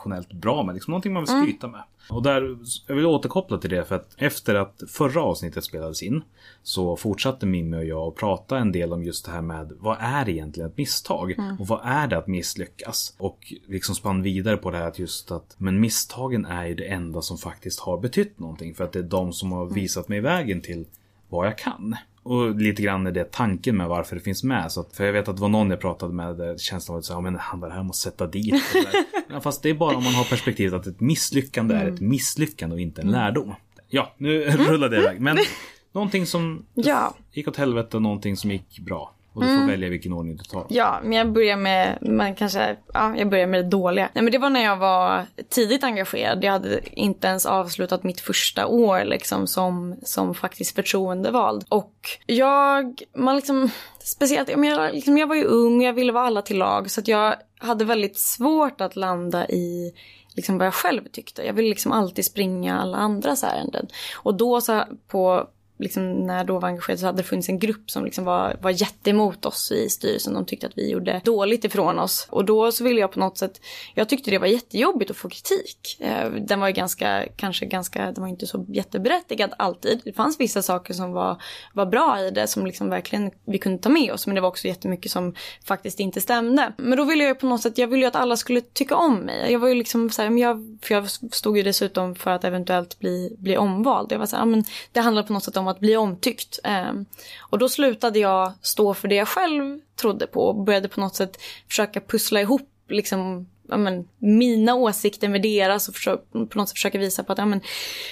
exceptionellt 0.00 0.32
bra 0.32 0.62
med. 0.62 0.74
Liksom 0.74 0.90
någonting 0.90 1.12
man 1.12 1.24
Mm. 1.24 1.40
vill 1.40 1.48
skryta 1.48 1.68
med. 1.68 1.82
Och 2.10 2.22
där, 2.22 2.58
jag 2.86 2.94
vill 2.96 3.06
återkoppla 3.06 3.58
till 3.58 3.70
det 3.70 3.84
för 3.84 3.94
att 3.94 4.14
efter 4.16 4.54
att 4.54 4.82
förra 4.88 5.22
avsnittet 5.22 5.64
spelades 5.64 6.02
in 6.02 6.22
så 6.62 6.96
fortsatte 6.96 7.46
Mimmi 7.46 7.76
och 7.76 7.84
jag 7.84 8.08
att 8.08 8.14
prata 8.14 8.58
en 8.58 8.72
del 8.72 8.92
om 8.92 9.04
just 9.04 9.24
det 9.24 9.32
här 9.32 9.42
med 9.42 9.72
vad 9.78 9.96
är 10.00 10.28
egentligen 10.28 10.70
ett 10.70 10.76
misstag? 10.76 11.34
Och 11.58 11.66
vad 11.68 11.80
är 11.84 12.06
det 12.06 12.18
att 12.18 12.26
misslyckas? 12.26 13.14
Och 13.18 13.52
liksom 13.66 13.94
spann 13.94 14.22
vidare 14.22 14.56
på 14.56 14.70
det 14.70 14.76
här 14.78 14.88
att 14.88 14.98
just 14.98 15.30
att 15.30 15.54
men 15.58 15.80
misstagen 15.80 16.44
är 16.46 16.66
ju 16.66 16.74
det 16.74 16.84
enda 16.88 17.22
som 17.22 17.38
faktiskt 17.38 17.80
har 17.80 17.98
betytt 17.98 18.38
någonting 18.38 18.74
för 18.74 18.84
att 18.84 18.92
det 18.92 18.98
är 18.98 19.02
de 19.02 19.32
som 19.32 19.52
har 19.52 19.66
visat 19.66 20.08
mig 20.08 20.20
vägen 20.20 20.60
till 20.60 20.84
vad 21.28 21.46
jag 21.46 21.58
kan. 21.58 21.96
Och 22.22 22.54
lite 22.54 22.82
grann 22.82 23.06
är 23.06 23.12
det 23.12 23.32
tanken 23.32 23.76
med 23.76 23.88
varför 23.88 24.16
det 24.16 24.22
finns 24.22 24.44
med. 24.44 24.72
Så 24.72 24.80
att, 24.80 24.96
för 24.96 25.04
jag 25.04 25.12
vet 25.12 25.28
att 25.28 25.36
det 25.36 25.42
var 25.42 25.48
någon 25.48 25.70
jag 25.70 25.80
pratade 25.80 26.14
med 26.14 26.36
där 26.36 26.58
känslan 26.58 26.94
var 26.94 27.02
här, 27.08 27.14
"Ja, 27.14 27.20
men 27.20 27.36
han 27.36 27.60
var 27.60 27.68
det 27.68 27.74
här 27.74 27.82
måste 27.82 28.10
sätta 28.10 28.26
dit. 28.26 28.64
Så 28.72 28.78
där. 28.78 29.04
ja, 29.34 29.40
fast 29.40 29.62
det 29.62 29.70
är 29.70 29.74
bara 29.74 29.96
om 29.96 30.04
man 30.04 30.14
har 30.14 30.24
perspektivet 30.24 30.74
att 30.74 30.86
ett 30.86 31.00
misslyckande 31.00 31.74
är 31.74 31.88
ett 31.88 32.00
misslyckande 32.00 32.74
och 32.74 32.80
inte 32.80 33.02
en 33.02 33.10
lärdom. 33.10 33.54
Ja, 33.88 34.14
nu 34.16 34.44
rullade 34.44 34.96
jag 34.96 35.04
iväg. 35.04 35.20
Men 35.20 35.38
någonting 35.92 36.26
som 36.26 36.66
Ja. 36.74 37.14
gick 37.32 37.48
åt 37.48 37.56
helvete 37.56 37.96
och 37.96 38.02
någonting 38.02 38.36
som 38.36 38.50
gick 38.50 38.78
bra. 38.80 39.14
Och 39.32 39.42
du 39.42 39.58
får 39.58 39.66
välja 39.66 39.88
vilken 39.88 40.12
ordning 40.12 40.36
du 40.36 40.44
tar. 40.44 40.66
Ja, 40.68 41.00
men 41.02 41.12
jag 41.12 41.32
börjar 41.32 41.56
med, 41.56 41.98
man 42.00 42.34
kanske, 42.34 42.76
ja, 42.94 43.16
jag 43.16 43.30
börjar 43.30 43.46
med 43.46 43.64
det 43.64 43.68
dåliga. 43.68 44.08
Nej 44.12 44.24
men 44.24 44.32
det 44.32 44.38
var 44.38 44.50
när 44.50 44.64
jag 44.64 44.76
var 44.76 45.26
tidigt 45.48 45.84
engagerad. 45.84 46.44
Jag 46.44 46.52
hade 46.52 46.80
inte 47.00 47.26
ens 47.26 47.46
avslutat 47.46 48.04
mitt 48.04 48.20
första 48.20 48.66
år 48.66 49.04
liksom 49.04 49.46
som, 49.46 49.96
som 50.02 50.34
faktiskt 50.34 50.74
förtroendevald. 50.74 51.64
Och 51.68 51.94
jag, 52.26 53.02
man 53.16 53.36
liksom, 53.36 53.70
speciellt, 53.98 54.48
jag, 54.48 54.94
liksom, 54.94 55.18
jag 55.18 55.26
var 55.26 55.36
ju 55.36 55.44
ung, 55.44 55.82
jag 55.82 55.92
ville 55.92 56.12
vara 56.12 56.26
alla 56.26 56.42
till 56.42 56.58
lag. 56.58 56.90
Så 56.90 57.00
att 57.00 57.08
jag 57.08 57.34
hade 57.58 57.84
väldigt 57.84 58.18
svårt 58.18 58.80
att 58.80 58.96
landa 58.96 59.48
i 59.48 59.92
liksom 60.36 60.58
vad 60.58 60.66
jag 60.66 60.74
själv 60.74 61.02
tyckte. 61.12 61.42
Jag 61.42 61.52
ville 61.52 61.68
liksom 61.68 61.92
alltid 61.92 62.24
springa 62.24 62.80
alla 62.80 62.96
andras 62.96 63.44
ärenden. 63.44 63.86
Och 64.16 64.34
då 64.34 64.60
så 64.60 64.84
på 65.08 65.48
liksom, 65.80 66.26
när 66.26 66.44
då 66.44 66.58
var 66.58 66.68
engagerad 66.68 67.00
så 67.00 67.06
hade 67.06 67.18
det 67.18 67.22
funnits 67.22 67.48
en 67.48 67.58
grupp 67.58 67.90
som 67.90 68.04
liksom 68.04 68.24
var, 68.24 68.56
var 68.62 68.70
jätteemot 68.70 69.46
oss 69.46 69.72
i 69.72 69.88
styrelsen. 69.88 70.34
De 70.34 70.44
tyckte 70.44 70.66
att 70.66 70.78
vi 70.78 70.90
gjorde 70.90 71.20
dåligt 71.24 71.64
ifrån 71.64 71.98
oss. 71.98 72.26
Och 72.30 72.44
då 72.44 72.72
så 72.72 72.84
ville 72.84 73.00
jag 73.00 73.12
på 73.12 73.20
något 73.20 73.38
sätt, 73.38 73.60
jag 73.94 74.08
tyckte 74.08 74.30
det 74.30 74.38
var 74.38 74.46
jättejobbigt 74.46 75.10
att 75.10 75.16
få 75.16 75.28
kritik. 75.28 75.96
Eh, 76.00 76.30
Den 76.30 76.60
var 76.60 76.66
ju 76.66 76.72
ganska, 76.72 77.24
kanske 77.36 77.66
ganska, 77.66 78.12
den 78.12 78.22
var 78.22 78.28
inte 78.28 78.46
så 78.46 78.66
jätteberättigad 78.68 79.52
alltid. 79.58 80.00
Det 80.04 80.12
fanns 80.12 80.40
vissa 80.40 80.62
saker 80.62 80.94
som 80.94 81.12
var, 81.12 81.42
var 81.74 81.86
bra 81.86 82.20
i 82.20 82.30
det 82.30 82.46
som 82.46 82.66
liksom 82.66 82.90
verkligen 82.90 83.30
vi 83.44 83.58
kunde 83.58 83.78
ta 83.78 83.88
med 83.88 84.12
oss. 84.12 84.26
Men 84.26 84.34
det 84.34 84.40
var 84.40 84.48
också 84.48 84.68
jättemycket 84.68 85.12
som 85.12 85.34
faktiskt 85.64 86.00
inte 86.00 86.20
stämde. 86.20 86.72
Men 86.76 86.98
då 86.98 87.04
ville 87.04 87.24
jag 87.24 87.28
ju 87.28 87.34
på 87.34 87.46
något 87.46 87.62
sätt, 87.62 87.78
jag 87.78 87.88
ville 87.88 88.02
ju 88.02 88.08
att 88.08 88.16
alla 88.16 88.36
skulle 88.36 88.60
tycka 88.60 88.96
om 88.96 89.14
mig. 89.14 89.52
Jag 89.52 89.58
var 89.58 89.68
ju 89.68 89.74
liksom 89.74 90.10
så 90.10 90.22
här, 90.22 90.30
men 90.30 90.38
jag, 90.38 90.78
för 90.82 90.94
jag 90.94 91.10
stod 91.10 91.56
ju 91.56 91.62
dessutom 91.62 92.14
för 92.14 92.30
att 92.30 92.44
eventuellt 92.44 92.98
bli, 92.98 93.36
bli 93.38 93.56
omvald. 93.56 94.12
Jag 94.12 94.18
var 94.18 94.26
så 94.26 94.36
här, 94.36 94.42
ja, 94.42 94.46
men 94.46 94.64
det 94.92 95.00
handlar 95.00 95.22
på 95.22 95.32
något 95.32 95.44
sätt 95.44 95.56
om 95.56 95.68
att 95.70 95.80
bli 95.80 95.96
omtyckt. 95.96 96.58
Ehm, 96.64 97.04
och 97.40 97.58
då 97.58 97.68
slutade 97.68 98.18
jag 98.18 98.52
stå 98.62 98.94
för 98.94 99.08
det 99.08 99.14
jag 99.14 99.28
själv 99.28 99.80
trodde 99.96 100.26
på 100.26 100.48
och 100.48 100.64
började 100.64 100.88
på 100.88 101.00
något 101.00 101.16
sätt 101.16 101.38
försöka 101.68 102.00
pussla 102.00 102.40
ihop 102.40 102.68
liksom 102.88 103.46
ja, 103.70 103.76
men, 103.76 104.08
mina 104.18 104.74
åsikter 104.74 105.28
med 105.28 105.42
deras 105.42 105.88
och 105.88 105.94
försöka, 105.94 106.22
på 106.32 106.58
något 106.58 106.68
sätt 106.68 106.76
försöka 106.76 106.98
visa 106.98 107.24
på 107.24 107.32
att 107.32 107.38
ja, 107.38 107.46
men, 107.46 107.60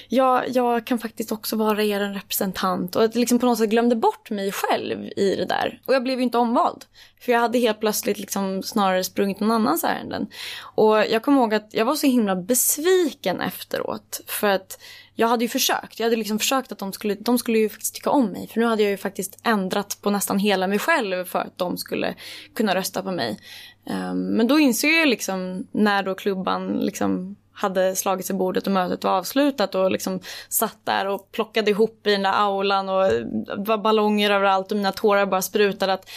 jag, 0.09 0.49
jag 0.49 0.87
kan 0.87 0.99
faktiskt 0.99 1.33
också 1.33 1.57
vara 1.57 1.85
er 1.85 2.01
representant. 2.01 2.97
Och 2.97 3.05
att 3.05 3.15
liksom 3.15 3.39
på 3.39 3.47
något 3.47 3.59
sätt 3.59 3.71
glömde 3.71 3.97
bort 3.97 4.31
mig 4.31 4.53
själv 4.53 5.05
i 5.17 5.35
det 5.37 5.45
där. 5.45 5.81
Och 5.87 5.95
jag 5.95 6.03
blev 6.03 6.19
ju 6.19 6.23
inte 6.23 6.39
omvald. 6.39 6.85
För 7.21 7.33
jag 7.33 7.41
hade 7.41 7.59
helt 7.59 7.81
plötsligt 7.81 8.19
liksom 8.19 8.63
snarare 8.63 9.05
sprungit 9.05 9.41
någon 9.41 9.51
annans 9.51 9.85
ärenden. 9.85 10.27
Och 10.75 10.97
jag 10.97 11.23
kommer 11.23 11.41
ihåg 11.41 11.55
att 11.55 11.69
jag 11.71 11.85
var 11.85 11.95
så 11.95 12.07
himla 12.07 12.37
besviken 12.37 13.41
efteråt. 13.41 14.21
För 14.27 14.49
att 14.49 14.81
jag 15.21 15.29
hade 15.29 15.45
ju 15.45 15.49
försökt. 15.49 15.99
Jag 15.99 16.07
hade 16.07 16.16
liksom 16.16 16.39
försökt 16.39 16.73
att 16.73 16.79
de 16.79 16.93
skulle, 16.93 17.14
de 17.14 17.39
skulle 17.39 17.59
ju 17.59 17.69
faktiskt 17.69 17.95
tycka 17.95 18.11
om 18.11 18.27
mig. 18.27 18.49
För 18.49 18.61
nu 18.61 18.66
hade 18.66 18.83
jag 18.83 18.91
ju 18.91 18.97
faktiskt 18.97 19.39
ändrat 19.43 19.99
på 20.03 20.11
nästan 20.11 20.39
hela 20.39 20.66
mig 20.66 20.79
själv 20.79 21.25
för 21.25 21.39
att 21.39 21.59
de 21.59 21.79
skulle 21.79 22.14
kunna 22.55 22.75
rösta 22.75 23.03
på 23.03 23.11
mig. 23.11 23.39
Um, 23.85 24.21
men 24.21 24.47
då 24.47 24.59
insåg 24.59 24.91
jag 24.91 25.09
liksom 25.09 25.66
när 25.73 26.03
då 26.03 26.14
klubban 26.14 26.69
liksom 26.69 27.37
hade 27.53 27.97
slagits 27.97 28.31
i 28.31 28.35
bordet 28.35 28.66
och 28.66 28.73
mötet 28.73 29.05
var 29.05 29.11
avslutat 29.11 29.75
och 29.75 29.91
liksom 29.91 30.21
satt 30.49 30.79
där 30.85 31.07
och 31.07 31.33
plockade 31.33 31.71
ihop 31.71 32.07
i 32.07 32.11
den 32.11 32.23
där 32.23 32.33
aulan 32.33 32.89
och 32.89 33.03
det 33.03 33.55
var 33.57 33.79
ballonger 33.79 34.31
överallt 34.31 34.71
och 34.71 34.77
mina 34.77 34.93
tårar 34.93 35.27
bara 35.27 35.43
sprutade. 35.43 35.93
Att, 35.93 36.11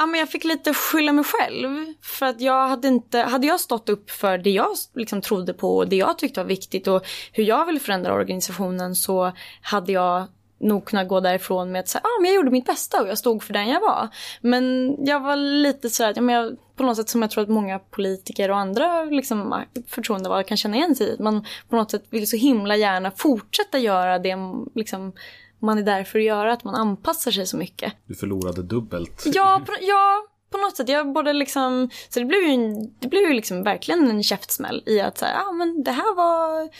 ja, 0.00 0.06
men 0.06 0.20
jag 0.20 0.28
fick 0.28 0.44
lite 0.44 0.74
skylla 0.74 1.12
mig 1.12 1.24
själv. 1.24 1.94
För 2.02 2.26
att 2.26 2.40
jag 2.40 2.68
hade 2.68 2.88
inte, 2.88 3.18
hade 3.18 3.46
jag 3.46 3.60
stått 3.60 3.88
upp 3.88 4.10
för 4.10 4.38
det 4.38 4.50
jag 4.50 4.68
liksom 4.94 5.20
trodde 5.20 5.52
på 5.52 5.76
och 5.76 5.88
det 5.88 5.96
jag 5.96 6.18
tyckte 6.18 6.40
var 6.40 6.48
viktigt 6.48 6.86
och 6.88 7.06
hur 7.32 7.44
jag 7.44 7.66
ville 7.66 7.80
förändra 7.80 8.14
organisationen 8.14 8.94
så 8.94 9.32
hade 9.62 9.92
jag 9.92 10.26
nog 10.60 10.84
kunna 10.84 11.04
gå 11.04 11.20
därifrån 11.20 11.72
med 11.72 11.80
att 11.80 11.88
säga, 11.88 12.02
ah, 12.04 12.20
men 12.20 12.30
jag 12.30 12.36
gjorde 12.36 12.50
mitt 12.50 12.66
bästa 12.66 13.02
och 13.02 13.08
jag 13.08 13.18
stod 13.18 13.42
för 13.42 13.52
den 13.52 13.68
jag 13.68 13.80
var. 13.80 14.08
Men 14.40 14.96
jag 15.06 15.20
var 15.20 15.36
lite 15.36 15.90
så 15.90 16.04
att, 16.04 16.16
ja, 16.16 16.22
men 16.22 16.34
jag, 16.34 16.56
på 16.76 16.82
något 16.82 16.96
sätt 16.96 17.08
som 17.08 17.22
jag 17.22 17.30
tror 17.30 17.42
att 17.42 17.50
många 17.50 17.78
politiker 17.78 18.50
och 18.50 18.58
andra 18.58 19.04
liksom, 19.04 19.52
ah, 19.52 19.64
förtroendevalda 19.88 20.42
kan 20.42 20.56
känna 20.56 20.76
igen 20.76 20.96
sig 20.96 21.08
i. 21.08 21.22
Man 21.22 21.44
på 21.68 21.76
något 21.76 21.90
sätt 21.90 22.04
vill 22.10 22.28
så 22.28 22.36
himla 22.36 22.76
gärna 22.76 23.10
fortsätta 23.10 23.78
göra 23.78 24.18
det 24.18 24.36
liksom, 24.74 25.12
man 25.60 25.78
är 25.78 25.82
där 25.82 26.04
för 26.04 26.18
att 26.18 26.24
göra, 26.24 26.52
att 26.52 26.64
man 26.64 26.74
anpassar 26.74 27.30
sig 27.30 27.46
så 27.46 27.56
mycket. 27.56 27.92
Du 28.06 28.14
förlorade 28.14 28.62
dubbelt. 28.62 29.22
Ja, 29.34 29.62
på, 29.66 29.72
ja, 29.80 30.26
på 30.50 30.58
något 30.58 30.76
sätt. 30.76 30.88
Jag 30.88 31.12
både 31.12 31.32
liksom, 31.32 31.90
så 32.08 32.20
det 32.20 32.26
blev 32.26 32.42
ju, 32.42 32.50
en, 32.50 32.94
det 32.98 33.08
blev 33.08 33.22
ju 33.22 33.32
liksom 33.32 33.62
verkligen 33.62 34.10
en 34.10 34.22
käftsmäll 34.22 34.82
i 34.86 35.00
att 35.00 35.18
säga, 35.18 35.32
ja 35.34 35.48
ah, 35.48 35.52
men 35.52 35.82
det 35.82 35.92
här 35.92 36.16
var 36.16 36.70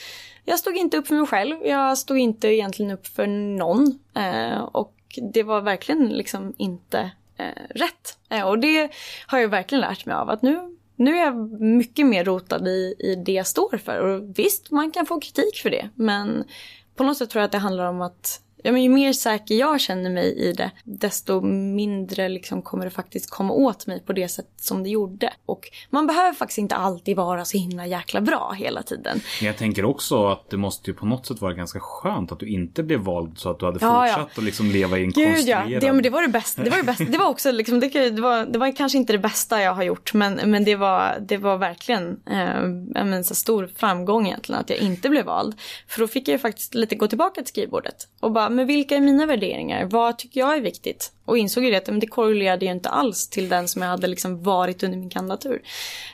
jag 0.45 0.59
stod 0.59 0.77
inte 0.77 0.97
upp 0.97 1.07
för 1.07 1.15
mig 1.15 1.27
själv. 1.27 1.67
Jag 1.67 1.99
stod 1.99 2.19
inte 2.19 2.49
egentligen 2.49 2.91
upp 2.91 3.07
för 3.07 3.27
någon. 3.27 3.99
Eh, 4.15 4.61
och 4.61 4.95
det 5.33 5.43
var 5.43 5.61
verkligen 5.61 6.09
liksom 6.09 6.55
inte 6.57 7.11
eh, 7.37 7.63
rätt. 7.71 8.19
Eh, 8.29 8.49
och 8.49 8.59
det 8.59 8.91
har 9.27 9.39
jag 9.39 9.49
verkligen 9.49 9.81
lärt 9.81 10.07
mig 10.07 10.15
av. 10.15 10.31
Att 10.31 10.43
nu, 10.43 10.77
nu 10.97 11.17
är 11.17 11.25
jag 11.25 11.61
mycket 11.61 12.07
mer 12.07 12.25
rotad 12.25 12.69
i, 12.69 12.95
i 12.99 13.15
det 13.15 13.33
jag 13.33 13.47
står 13.47 13.79
för. 13.79 13.99
Och 13.99 14.39
visst, 14.39 14.71
man 14.71 14.91
kan 14.91 15.07
få 15.07 15.21
kritik 15.21 15.57
för 15.63 15.71
det. 15.71 15.89
Men 15.95 16.45
på 16.97 17.05
något 17.05 17.17
sätt 17.17 17.31
tror 17.31 17.41
jag 17.41 17.47
att 17.47 17.53
det 17.53 17.59
handlar 17.59 17.85
om 17.87 18.03
att 18.03 18.41
ja, 18.63 18.73
men 18.73 18.83
ju 18.83 18.89
mer 18.89 19.13
säker 19.13 19.55
jag 19.55 19.81
känner 19.81 20.11
mig 20.11 20.39
i 20.39 20.53
det, 20.53 20.71
desto 20.85 21.41
mindre 21.41 22.29
liksom 22.29 22.63
kommer 22.63 22.85
det 22.85 22.91
faktiskt 22.91 23.31
komma 23.31 23.53
åt 23.53 23.87
mig 23.87 24.03
på 24.07 24.13
det 24.13 24.29
sätt 24.29 24.47
som 24.57 24.83
det 24.83 24.89
gjorde. 24.89 25.33
Och 25.47 25.69
man 25.91 26.07
behöver 26.07 26.33
faktiskt 26.33 26.59
inte 26.59 26.75
alltid 26.75 27.17
vara 27.17 27.45
så 27.45 27.59
himla 27.59 27.87
jäkla 27.87 28.21
bra 28.21 28.53
hela 28.57 28.83
tiden. 28.83 29.21
Men 29.41 29.47
jag 29.47 29.57
tänker 29.57 29.85
också 29.85 30.27
att 30.27 30.51
det 30.51 30.57
måste 30.57 30.91
ju 30.91 30.95
på 30.95 31.07
något 31.07 31.27
sätt 31.27 31.41
vara 31.41 31.53
ganska 31.53 31.81
skönt 31.81 32.33
att 32.33 32.41
du 32.41 32.47
inte 32.47 32.83
blev 32.83 33.01
vald 33.01 33.39
så 33.39 33.51
att 33.51 33.59
du 33.59 33.67
hade 33.67 33.79
fortsatt 33.79 34.09
ja, 34.09 34.19
ja. 34.19 34.29
att 34.37 34.45
liksom 34.45 34.71
leva 34.71 34.99
i 34.99 35.03
en 35.03 35.11
Gud, 35.11 35.27
konstruerad... 35.27 35.71
ja. 35.71 35.81
Det, 35.81 35.93
men 35.93 36.03
det 36.03 36.11
var 36.11 36.23
det 36.23 36.29
bästa. 36.29 36.63
Det 36.63 36.71
var, 36.71 36.77
det 36.77 36.85
bästa. 36.85 37.05
det 37.05 37.19
var 37.19 37.29
också 37.29 37.53
liksom, 37.53 37.81
det, 37.81 38.11
det, 38.11 38.23
var, 38.23 38.47
det 38.47 38.59
var 38.59 38.77
kanske 38.77 38.99
inte 38.99 39.13
det 39.13 39.19
bästa 39.19 39.63
jag 39.63 39.75
har 39.75 39.83
gjort, 39.83 40.15
men, 40.15 40.41
men 40.51 40.65
det, 40.65 40.77
var, 40.77 41.19
det 41.21 41.37
var 41.37 41.57
verkligen 41.57 42.21
eh, 42.31 43.03
en 43.03 43.25
så 43.25 43.35
stor 43.35 43.71
framgång 43.77 44.27
egentligen 44.27 44.61
att 44.61 44.71
jag 44.71 44.79
inte 44.79 45.09
blev 45.09 45.25
vald. 45.25 45.55
För 45.89 46.01
då 46.01 46.09
fick 46.09 46.29
jag 46.29 46.33
ju 46.33 46.39
faktiskt 46.39 46.75
lite 46.75 46.95
gå 46.95 47.07
tillbaka 47.07 47.41
till 47.41 47.49
skrivbordet 47.49 48.09
och 48.21 48.33
bara 48.33 48.50
men 48.51 48.67
vilka 48.67 48.97
är 48.97 49.01
mina 49.01 49.27
värderingar? 49.27 49.85
Vad 49.85 50.19
tycker 50.19 50.41
jag 50.41 50.57
är 50.57 50.61
viktigt? 50.61 51.13
Och 51.25 51.39
insåg 51.39 51.65
ju 51.65 51.71
det 51.71 51.77
att 51.77 51.87
men 51.87 52.01
det 52.01 52.07
korrelerade 52.07 52.65
ju 52.65 52.71
inte 52.71 52.89
alls 52.89 53.29
till 53.29 53.49
den 53.49 53.69
som 53.69 53.83
jag 53.83 53.89
hade 53.89 54.07
liksom 54.07 54.43
varit 54.43 54.83
under 54.83 54.99
min 54.99 55.11
kandidatur. 55.11 55.63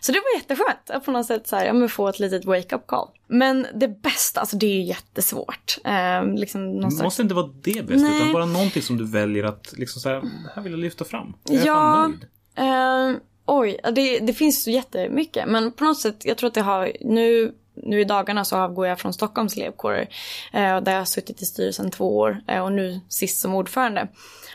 Så 0.00 0.12
det 0.12 0.18
var 0.18 0.40
jätteskönt 0.40 0.90
att 0.90 1.04
på 1.04 1.10
något 1.10 1.26
sätt 1.26 1.48
så 1.48 1.56
här, 1.56 1.66
ja, 1.66 1.88
få 1.88 2.08
ett 2.08 2.18
litet 2.18 2.44
wake-up 2.44 2.86
call. 2.86 3.08
Men 3.26 3.66
det 3.74 3.88
bästa, 3.88 4.40
alltså 4.40 4.56
det 4.56 4.66
är 4.66 4.74
ju 4.74 4.82
jättesvårt. 4.82 5.78
Eh, 5.84 6.34
liksom 6.34 6.80
det 6.80 7.02
måste 7.02 7.22
inte 7.22 7.34
vara 7.34 7.50
det 7.62 7.86
bästa, 7.86 8.08
Nej. 8.08 8.16
utan 8.16 8.32
bara 8.32 8.46
någonting 8.46 8.82
som 8.82 8.96
du 8.98 9.06
väljer 9.06 9.44
att 9.44 9.72
liksom 9.78 10.00
så 10.00 10.08
här, 10.08 10.20
det 10.20 10.50
här 10.54 10.62
vill 10.62 10.72
jag 10.72 10.80
lyfta 10.80 11.04
fram. 11.04 11.34
Jag 11.44 11.62
är 11.62 11.66
ja, 11.66 13.10
eh, 13.10 13.16
oj, 13.46 13.80
det, 13.92 14.18
det 14.18 14.32
finns 14.32 14.64
så 14.64 14.70
jättemycket. 14.70 15.48
Men 15.48 15.72
på 15.72 15.84
något 15.84 15.98
sätt, 15.98 16.24
jag 16.24 16.36
tror 16.36 16.48
att 16.48 16.54
det 16.54 16.60
har, 16.60 16.92
nu 17.00 17.54
nu 17.82 18.00
i 18.00 18.04
dagarna 18.04 18.44
så 18.44 18.56
avgår 18.56 18.86
jag 18.86 18.98
från 18.98 19.12
Stockholms 19.12 19.56
elevkårer 19.56 20.08
eh, 20.52 20.80
där 20.80 20.92
jag 20.92 20.98
har 20.98 21.04
suttit 21.04 21.42
i 21.42 21.44
styrelsen 21.44 21.90
två 21.90 22.18
år 22.18 22.42
eh, 22.48 22.62
och 22.62 22.72
nu 22.72 23.00
sist 23.08 23.40
som 23.40 23.54
ordförande. 23.54 24.08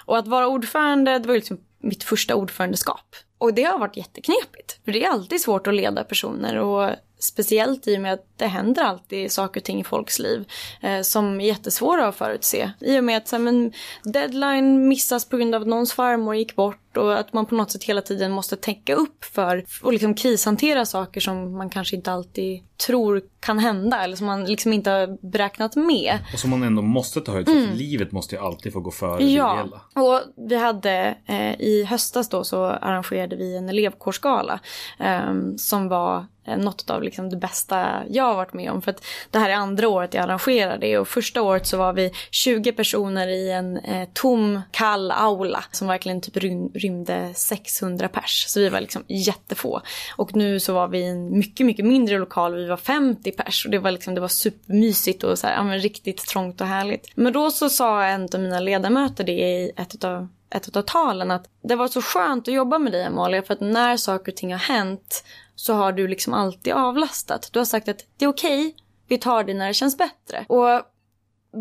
Och 0.06 0.18
att 0.18 0.28
vara 0.28 0.48
ordförande, 0.48 1.20
det 1.20 1.28
var 1.28 1.34
ju 1.34 1.40
liksom 1.40 1.60
mitt 1.80 2.04
första 2.04 2.36
ordförandeskap. 2.36 3.16
Och 3.38 3.54
det 3.54 3.64
har 3.64 3.80
varit 3.80 3.98
jätteknepigt. 3.98 4.80
För 4.86 4.92
det 4.92 5.04
är 5.04 5.10
alltid 5.10 5.42
svårt 5.42 5.68
att 5.68 5.74
leda 5.74 6.04
personer 6.04 6.58
och 6.58 6.90
speciellt 7.20 7.88
i 7.88 7.98
och 7.98 8.02
med 8.02 8.14
att 8.14 8.31
det 8.42 8.48
händer 8.48 8.84
alltid 8.84 9.32
saker 9.32 9.60
och 9.60 9.64
ting 9.64 9.80
i 9.80 9.84
folks 9.84 10.20
liv 10.20 10.46
eh, 10.82 11.02
som 11.02 11.42
är 11.42 11.46
jättesvåra 11.46 12.08
att 12.08 12.16
förutse. 12.16 12.72
I 12.80 13.00
och 13.00 13.04
med 13.04 13.18
att 13.18 13.28
så 13.28 13.36
här, 13.36 13.44
men, 13.44 13.74
deadline 14.04 14.88
missas 14.88 15.26
på 15.26 15.38
grund 15.38 15.56
av 15.56 15.62
att 15.62 15.68
någons 15.68 15.94
farmor 15.94 16.36
gick 16.36 16.56
bort 16.56 16.98
och 16.98 17.20
att 17.20 17.34
man 17.34 17.46
på 17.46 17.56
något 17.56 17.72
sätt 17.72 17.84
hela 17.84 18.02
tiden 18.02 18.32
måste 18.32 18.56
täcka 18.56 18.96
upp 18.96 19.24
för 19.24 19.66
och 19.82 19.94
liksom 19.94 20.14
krishantera 20.14 20.86
saker 20.86 21.22
som 21.22 21.58
man 21.58 21.70
kanske 21.70 21.96
inte 21.96 22.12
alltid 22.12 22.64
tror 22.88 23.22
kan 23.40 23.60
hända 23.60 24.04
eller 24.04 24.16
som 24.16 24.26
man 24.28 24.46
liksom 24.46 24.74
inte 24.74 24.90
har 24.90 25.32
beräknat 25.32 25.76
med. 25.76 26.18
Och 26.34 26.40
som 26.40 26.50
man 26.50 26.64
ändå 26.64 26.82
måste 26.82 27.22
ta 27.22 27.32
höjd 27.32 27.46
för, 27.46 27.54
mm. 27.54 27.70
för 27.70 27.76
livet 27.76 28.12
måste 28.12 28.36
ju 28.36 28.42
alltid 28.42 28.74
få 28.74 28.80
gå 28.80 28.92
före 28.92 29.24
ja. 29.24 29.54
det 29.54 29.60
ideella. 29.60 29.82
och 30.10 30.22
vi 30.50 30.56
hade 30.56 31.18
eh, 31.26 31.62
i 31.62 31.86
höstas 31.90 32.30
då 32.30 32.44
så 32.44 32.66
arrangerade 32.66 33.36
vi 33.36 33.58
en 33.58 33.70
elevkårsgala 33.70 34.60
eh, 35.00 35.34
som 35.58 35.88
var 35.88 36.26
Eh, 36.46 36.58
något 36.58 36.90
av 36.90 37.04
liksom 37.04 37.30
det 37.30 37.38
bästa 37.38 38.04
jag 38.10 38.31
har 38.32 38.38
varit 38.38 38.54
med 38.54 38.72
om. 38.72 38.82
För 38.82 38.92
att 38.92 39.04
det 39.32 39.40
här 39.40 39.50
är 39.50 39.54
andra 39.54 39.90
året 39.90 40.14
jag 40.14 40.24
arrangerar 40.24 40.78
det 40.78 40.98
och 40.98 41.08
första 41.08 41.42
året 41.42 41.68
så 41.68 41.78
var 41.78 41.94
vi 41.94 42.12
20 42.32 42.72
personer 42.72 43.28
i 43.28 43.52
en 43.52 43.78
eh, 43.78 44.08
tom, 44.14 44.62
kall 44.72 45.12
aula 45.12 45.64
som 45.72 45.88
verkligen 45.88 46.22
typ 46.22 46.38
rym 46.38 46.70
rymde 46.74 47.34
600 47.36 48.08
pers. 48.08 48.46
Så 48.48 48.60
vi 48.60 48.70
var 48.70 48.82
liksom 48.82 49.04
jättefå. 49.08 49.82
Och 50.16 50.36
nu 50.36 50.60
så 50.60 50.74
var 50.74 50.88
vi 50.88 51.00
i 51.00 51.08
en 51.08 51.38
mycket, 51.38 51.66
mycket 51.66 51.86
mindre 51.86 52.18
lokal. 52.18 52.56
Vi 52.56 52.68
var 52.68 52.78
50 52.78 53.32
pers 53.32 53.66
och 53.66 53.72
det 53.72 53.80
var 53.80 53.92
liksom, 53.92 54.16
det 54.16 54.22
var 54.22 54.28
supermysigt 54.28 55.24
och 55.24 55.40
så 55.40 55.48
här, 55.48 55.56
ja, 55.56 55.64
men 55.64 55.80
riktigt 55.80 56.18
trångt 56.18 56.62
och 56.62 56.68
härligt. 56.68 57.08
Men 57.16 57.34
då 57.34 57.52
så 57.52 57.70
sa 57.70 58.04
en 58.04 58.28
av 58.34 58.40
mina 58.40 58.60
ledamöter 58.60 59.24
det 59.24 59.32
i 59.32 59.72
ett 59.78 60.04
av 60.04 60.28
ett 60.56 60.76
av 60.78 60.82
talen 60.82 61.32
att 61.32 61.46
det 61.64 61.76
var 61.76 61.88
så 61.88 62.02
skönt 62.02 62.48
att 62.48 62.54
jobba 62.54 62.80
med 62.80 62.92
dig 62.92 63.04
Amalia 63.06 63.42
för 63.42 63.54
att 63.54 63.62
när 63.62 63.98
saker 63.98 64.32
och 64.32 64.36
ting 64.36 64.52
har 64.52 64.60
hänt 64.60 65.24
så 65.62 65.74
har 65.74 65.92
du 65.92 66.08
liksom 66.08 66.34
alltid 66.34 66.74
avlastat. 66.74 67.50
Du 67.54 67.60
har 67.60 67.66
sagt 67.66 67.88
att 67.88 68.06
det 68.18 68.26
är 68.26 68.30
okej, 68.30 68.68
okay, 68.68 68.74
vi 69.08 69.18
tar 69.18 69.44
det 69.44 69.54
när 69.54 69.68
det 69.68 69.74
känns 69.74 69.98
bättre. 69.98 70.46
Och 70.48 70.82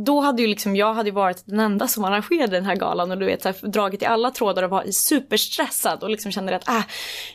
då 0.06 0.20
hade 0.20 0.42
ju 0.42 0.48
liksom 0.48 0.76
jag 0.76 0.94
hade 0.94 1.10
varit 1.10 1.42
den 1.46 1.60
enda 1.60 1.88
som 1.88 2.04
arrangerade 2.04 2.56
den 2.56 2.64
här 2.64 2.76
galan 2.76 3.10
och 3.10 3.18
du 3.18 3.26
vet 3.26 3.42
så 3.42 3.48
här, 3.48 3.68
dragit 3.68 4.02
i 4.02 4.06
alla 4.06 4.30
trådar 4.30 4.62
och 4.62 4.70
var 4.70 4.84
superstressad 4.90 6.02
och 6.02 6.10
liksom 6.10 6.32
kände 6.32 6.56
att 6.56 6.68
äh, 6.68 6.82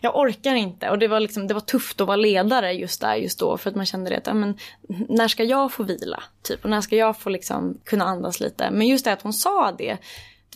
jag 0.01 0.15
orkar 0.15 0.55
inte 0.55 0.89
och 0.89 0.99
det 0.99 1.07
var 1.07 1.19
liksom 1.19 1.47
det 1.47 1.53
var 1.53 1.61
tufft 1.61 2.01
att 2.01 2.07
vara 2.07 2.17
ledare 2.17 2.71
just 2.71 3.01
där 3.01 3.15
just 3.15 3.39
då 3.39 3.57
för 3.57 3.69
att 3.69 3.75
man 3.75 3.85
kände 3.85 4.17
att 4.17 4.27
äh, 4.27 4.33
men, 4.33 4.57
när 5.09 5.27
ska 5.27 5.43
jag 5.43 5.71
få 5.71 5.83
vila 5.83 6.23
typ 6.41 6.63
och 6.63 6.69
när 6.69 6.81
ska 6.81 6.95
jag 6.95 7.17
få 7.17 7.29
liksom 7.29 7.77
kunna 7.83 8.05
andas 8.05 8.39
lite 8.39 8.71
men 8.71 8.87
just 8.87 9.05
det 9.05 9.13
att 9.13 9.21
hon 9.21 9.33
sa 9.33 9.71
det 9.71 9.77
det 9.87 9.97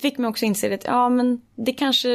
fick 0.02 0.18
mig 0.18 0.30
också 0.30 0.46
inse 0.46 0.74
att 0.74 0.84
ja, 0.84 1.10
men 1.10 1.42
det 1.56 1.74
kanske 1.74 2.08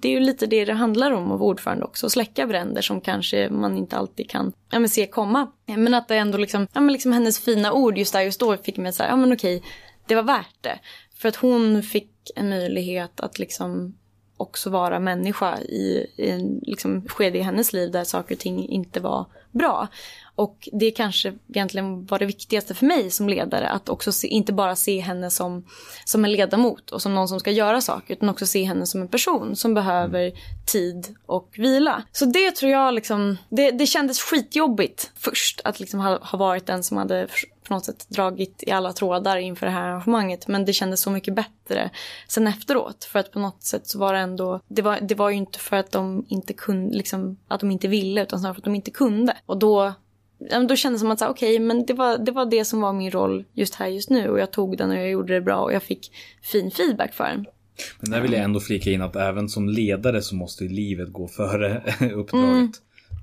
det 0.00 0.08
är 0.08 0.12
ju 0.12 0.20
lite 0.20 0.46
det 0.46 0.64
det 0.64 0.72
handlar 0.72 1.10
om 1.10 1.32
att 1.32 1.38
vara 1.38 1.50
ordförande 1.50 1.84
också. 1.84 2.06
Att 2.06 2.12
Släcka 2.12 2.46
bränder 2.46 2.82
som 2.82 3.00
kanske 3.00 3.50
man 3.50 3.76
inte 3.76 3.96
alltid 3.96 4.30
kan 4.30 4.52
ja, 4.70 4.78
men 4.78 4.88
se 4.88 5.06
komma. 5.06 5.52
Men 5.66 5.94
att 5.94 6.08
det 6.08 6.16
ändå 6.16 6.38
liksom, 6.38 6.66
ja, 6.72 6.80
men 6.80 6.92
liksom 6.92 7.12
hennes 7.12 7.38
fina 7.38 7.72
ord 7.72 7.98
just 7.98 8.12
där 8.12 8.20
just 8.20 8.40
då 8.40 8.56
fick 8.56 8.76
mig 8.76 8.88
att 8.88 8.94
säga 8.94 9.08
ja 9.08 9.16
men 9.16 9.32
okej, 9.32 9.62
det 10.06 10.14
var 10.14 10.22
värt 10.22 10.56
det. 10.62 10.78
För 11.14 11.28
att 11.28 11.36
hon 11.36 11.82
fick 11.82 12.12
en 12.36 12.48
möjlighet 12.48 13.20
att 13.20 13.38
liksom 13.38 13.94
också 14.36 14.70
vara 14.70 15.00
människa 15.00 15.58
i, 15.60 16.06
i 16.16 16.30
en 16.30 16.60
liksom, 16.62 17.08
skede 17.08 17.38
i 17.38 17.42
hennes 17.42 17.72
liv 17.72 17.90
där 17.90 18.04
saker 18.04 18.34
och 18.34 18.40
ting 18.40 18.68
inte 18.68 19.00
var 19.00 19.26
bra. 19.50 19.88
Och 20.36 20.68
det 20.72 20.90
kanske 20.90 21.34
egentligen 21.48 22.06
var 22.06 22.18
det 22.18 22.26
viktigaste 22.26 22.74
för 22.74 22.86
mig 22.86 23.10
som 23.10 23.28
ledare. 23.28 23.68
Att 23.68 23.88
också 23.88 24.12
se, 24.12 24.28
inte 24.28 24.52
bara 24.52 24.76
se 24.76 25.00
henne 25.00 25.30
som, 25.30 25.64
som 26.04 26.24
en 26.24 26.32
ledamot 26.32 26.90
och 26.90 27.02
som 27.02 27.14
någon 27.14 27.28
som 27.28 27.40
ska 27.40 27.50
göra 27.50 27.80
saker. 27.80 28.14
Utan 28.14 28.28
också 28.28 28.46
se 28.46 28.64
henne 28.64 28.86
som 28.86 29.00
en 29.00 29.08
person 29.08 29.56
som 29.56 29.74
behöver 29.74 30.32
tid 30.66 31.14
och 31.26 31.48
vila. 31.56 32.02
Så 32.12 32.24
det 32.24 32.50
tror 32.50 32.72
jag 32.72 32.94
liksom, 32.94 33.36
det, 33.48 33.70
det 33.70 33.86
kändes 33.86 34.20
skitjobbigt 34.20 35.10
först. 35.14 35.60
Att 35.64 35.80
liksom 35.80 36.00
ha, 36.00 36.18
ha 36.18 36.38
varit 36.38 36.66
den 36.66 36.84
som 36.84 36.96
hade 36.96 37.28
på 37.68 37.74
något 37.74 37.84
sätt 37.84 38.06
dragit 38.08 38.62
i 38.66 38.70
alla 38.70 38.92
trådar 38.92 39.36
inför 39.36 39.66
det 39.66 39.72
här 39.72 39.88
arrangemanget. 39.88 40.48
Men 40.48 40.64
det 40.64 40.72
kändes 40.72 41.00
så 41.00 41.10
mycket 41.10 41.34
bättre 41.34 41.90
sen 42.28 42.46
efteråt. 42.46 43.04
För 43.04 43.18
att 43.18 43.32
på 43.32 43.38
något 43.38 43.62
sätt 43.62 43.86
så 43.86 43.98
var 43.98 44.12
det 44.12 44.18
ändå, 44.18 44.60
det 44.68 44.82
var, 44.82 44.98
det 45.02 45.14
var 45.14 45.30
ju 45.30 45.36
inte 45.36 45.58
för 45.58 45.76
att 45.76 45.92
de 45.92 46.24
inte 46.28 46.52
kunde, 46.52 46.96
liksom, 46.96 47.36
att 47.48 47.60
de 47.60 47.70
inte 47.70 47.88
ville 47.88 48.22
utan 48.22 48.38
snarare 48.38 48.54
för 48.54 48.60
att 48.60 48.64
de 48.64 48.74
inte 48.74 48.90
kunde. 48.90 49.36
Och 49.46 49.58
då 49.58 49.94
då 50.38 50.76
kändes 50.76 51.00
det 51.00 51.04
som 51.04 51.10
att 51.10 51.22
okej, 51.22 51.54
okay, 51.54 51.66
men 51.66 51.86
det 51.86 51.94
var, 51.94 52.18
det 52.18 52.32
var 52.32 52.46
det 52.46 52.64
som 52.64 52.80
var 52.80 52.92
min 52.92 53.10
roll 53.10 53.44
just 53.52 53.74
här 53.74 53.86
just 53.86 54.10
nu 54.10 54.28
och 54.28 54.40
jag 54.40 54.50
tog 54.50 54.78
den 54.78 54.90
och 54.90 54.96
jag 54.96 55.10
gjorde 55.10 55.34
det 55.34 55.40
bra 55.40 55.56
och 55.56 55.72
jag 55.72 55.82
fick 55.82 56.12
fin 56.42 56.70
feedback 56.70 57.14
för 57.14 57.24
den. 57.24 57.46
Men 58.00 58.10
där 58.10 58.20
vill 58.20 58.32
jag 58.32 58.42
ändå 58.42 58.60
flika 58.60 58.90
in 58.90 59.02
att 59.02 59.16
även 59.16 59.48
som 59.48 59.68
ledare 59.68 60.22
så 60.22 60.34
måste 60.34 60.64
ju 60.64 60.70
livet 60.70 61.12
gå 61.12 61.28
före 61.28 61.82
uppdraget. 62.14 62.32
Mm. 62.32 62.72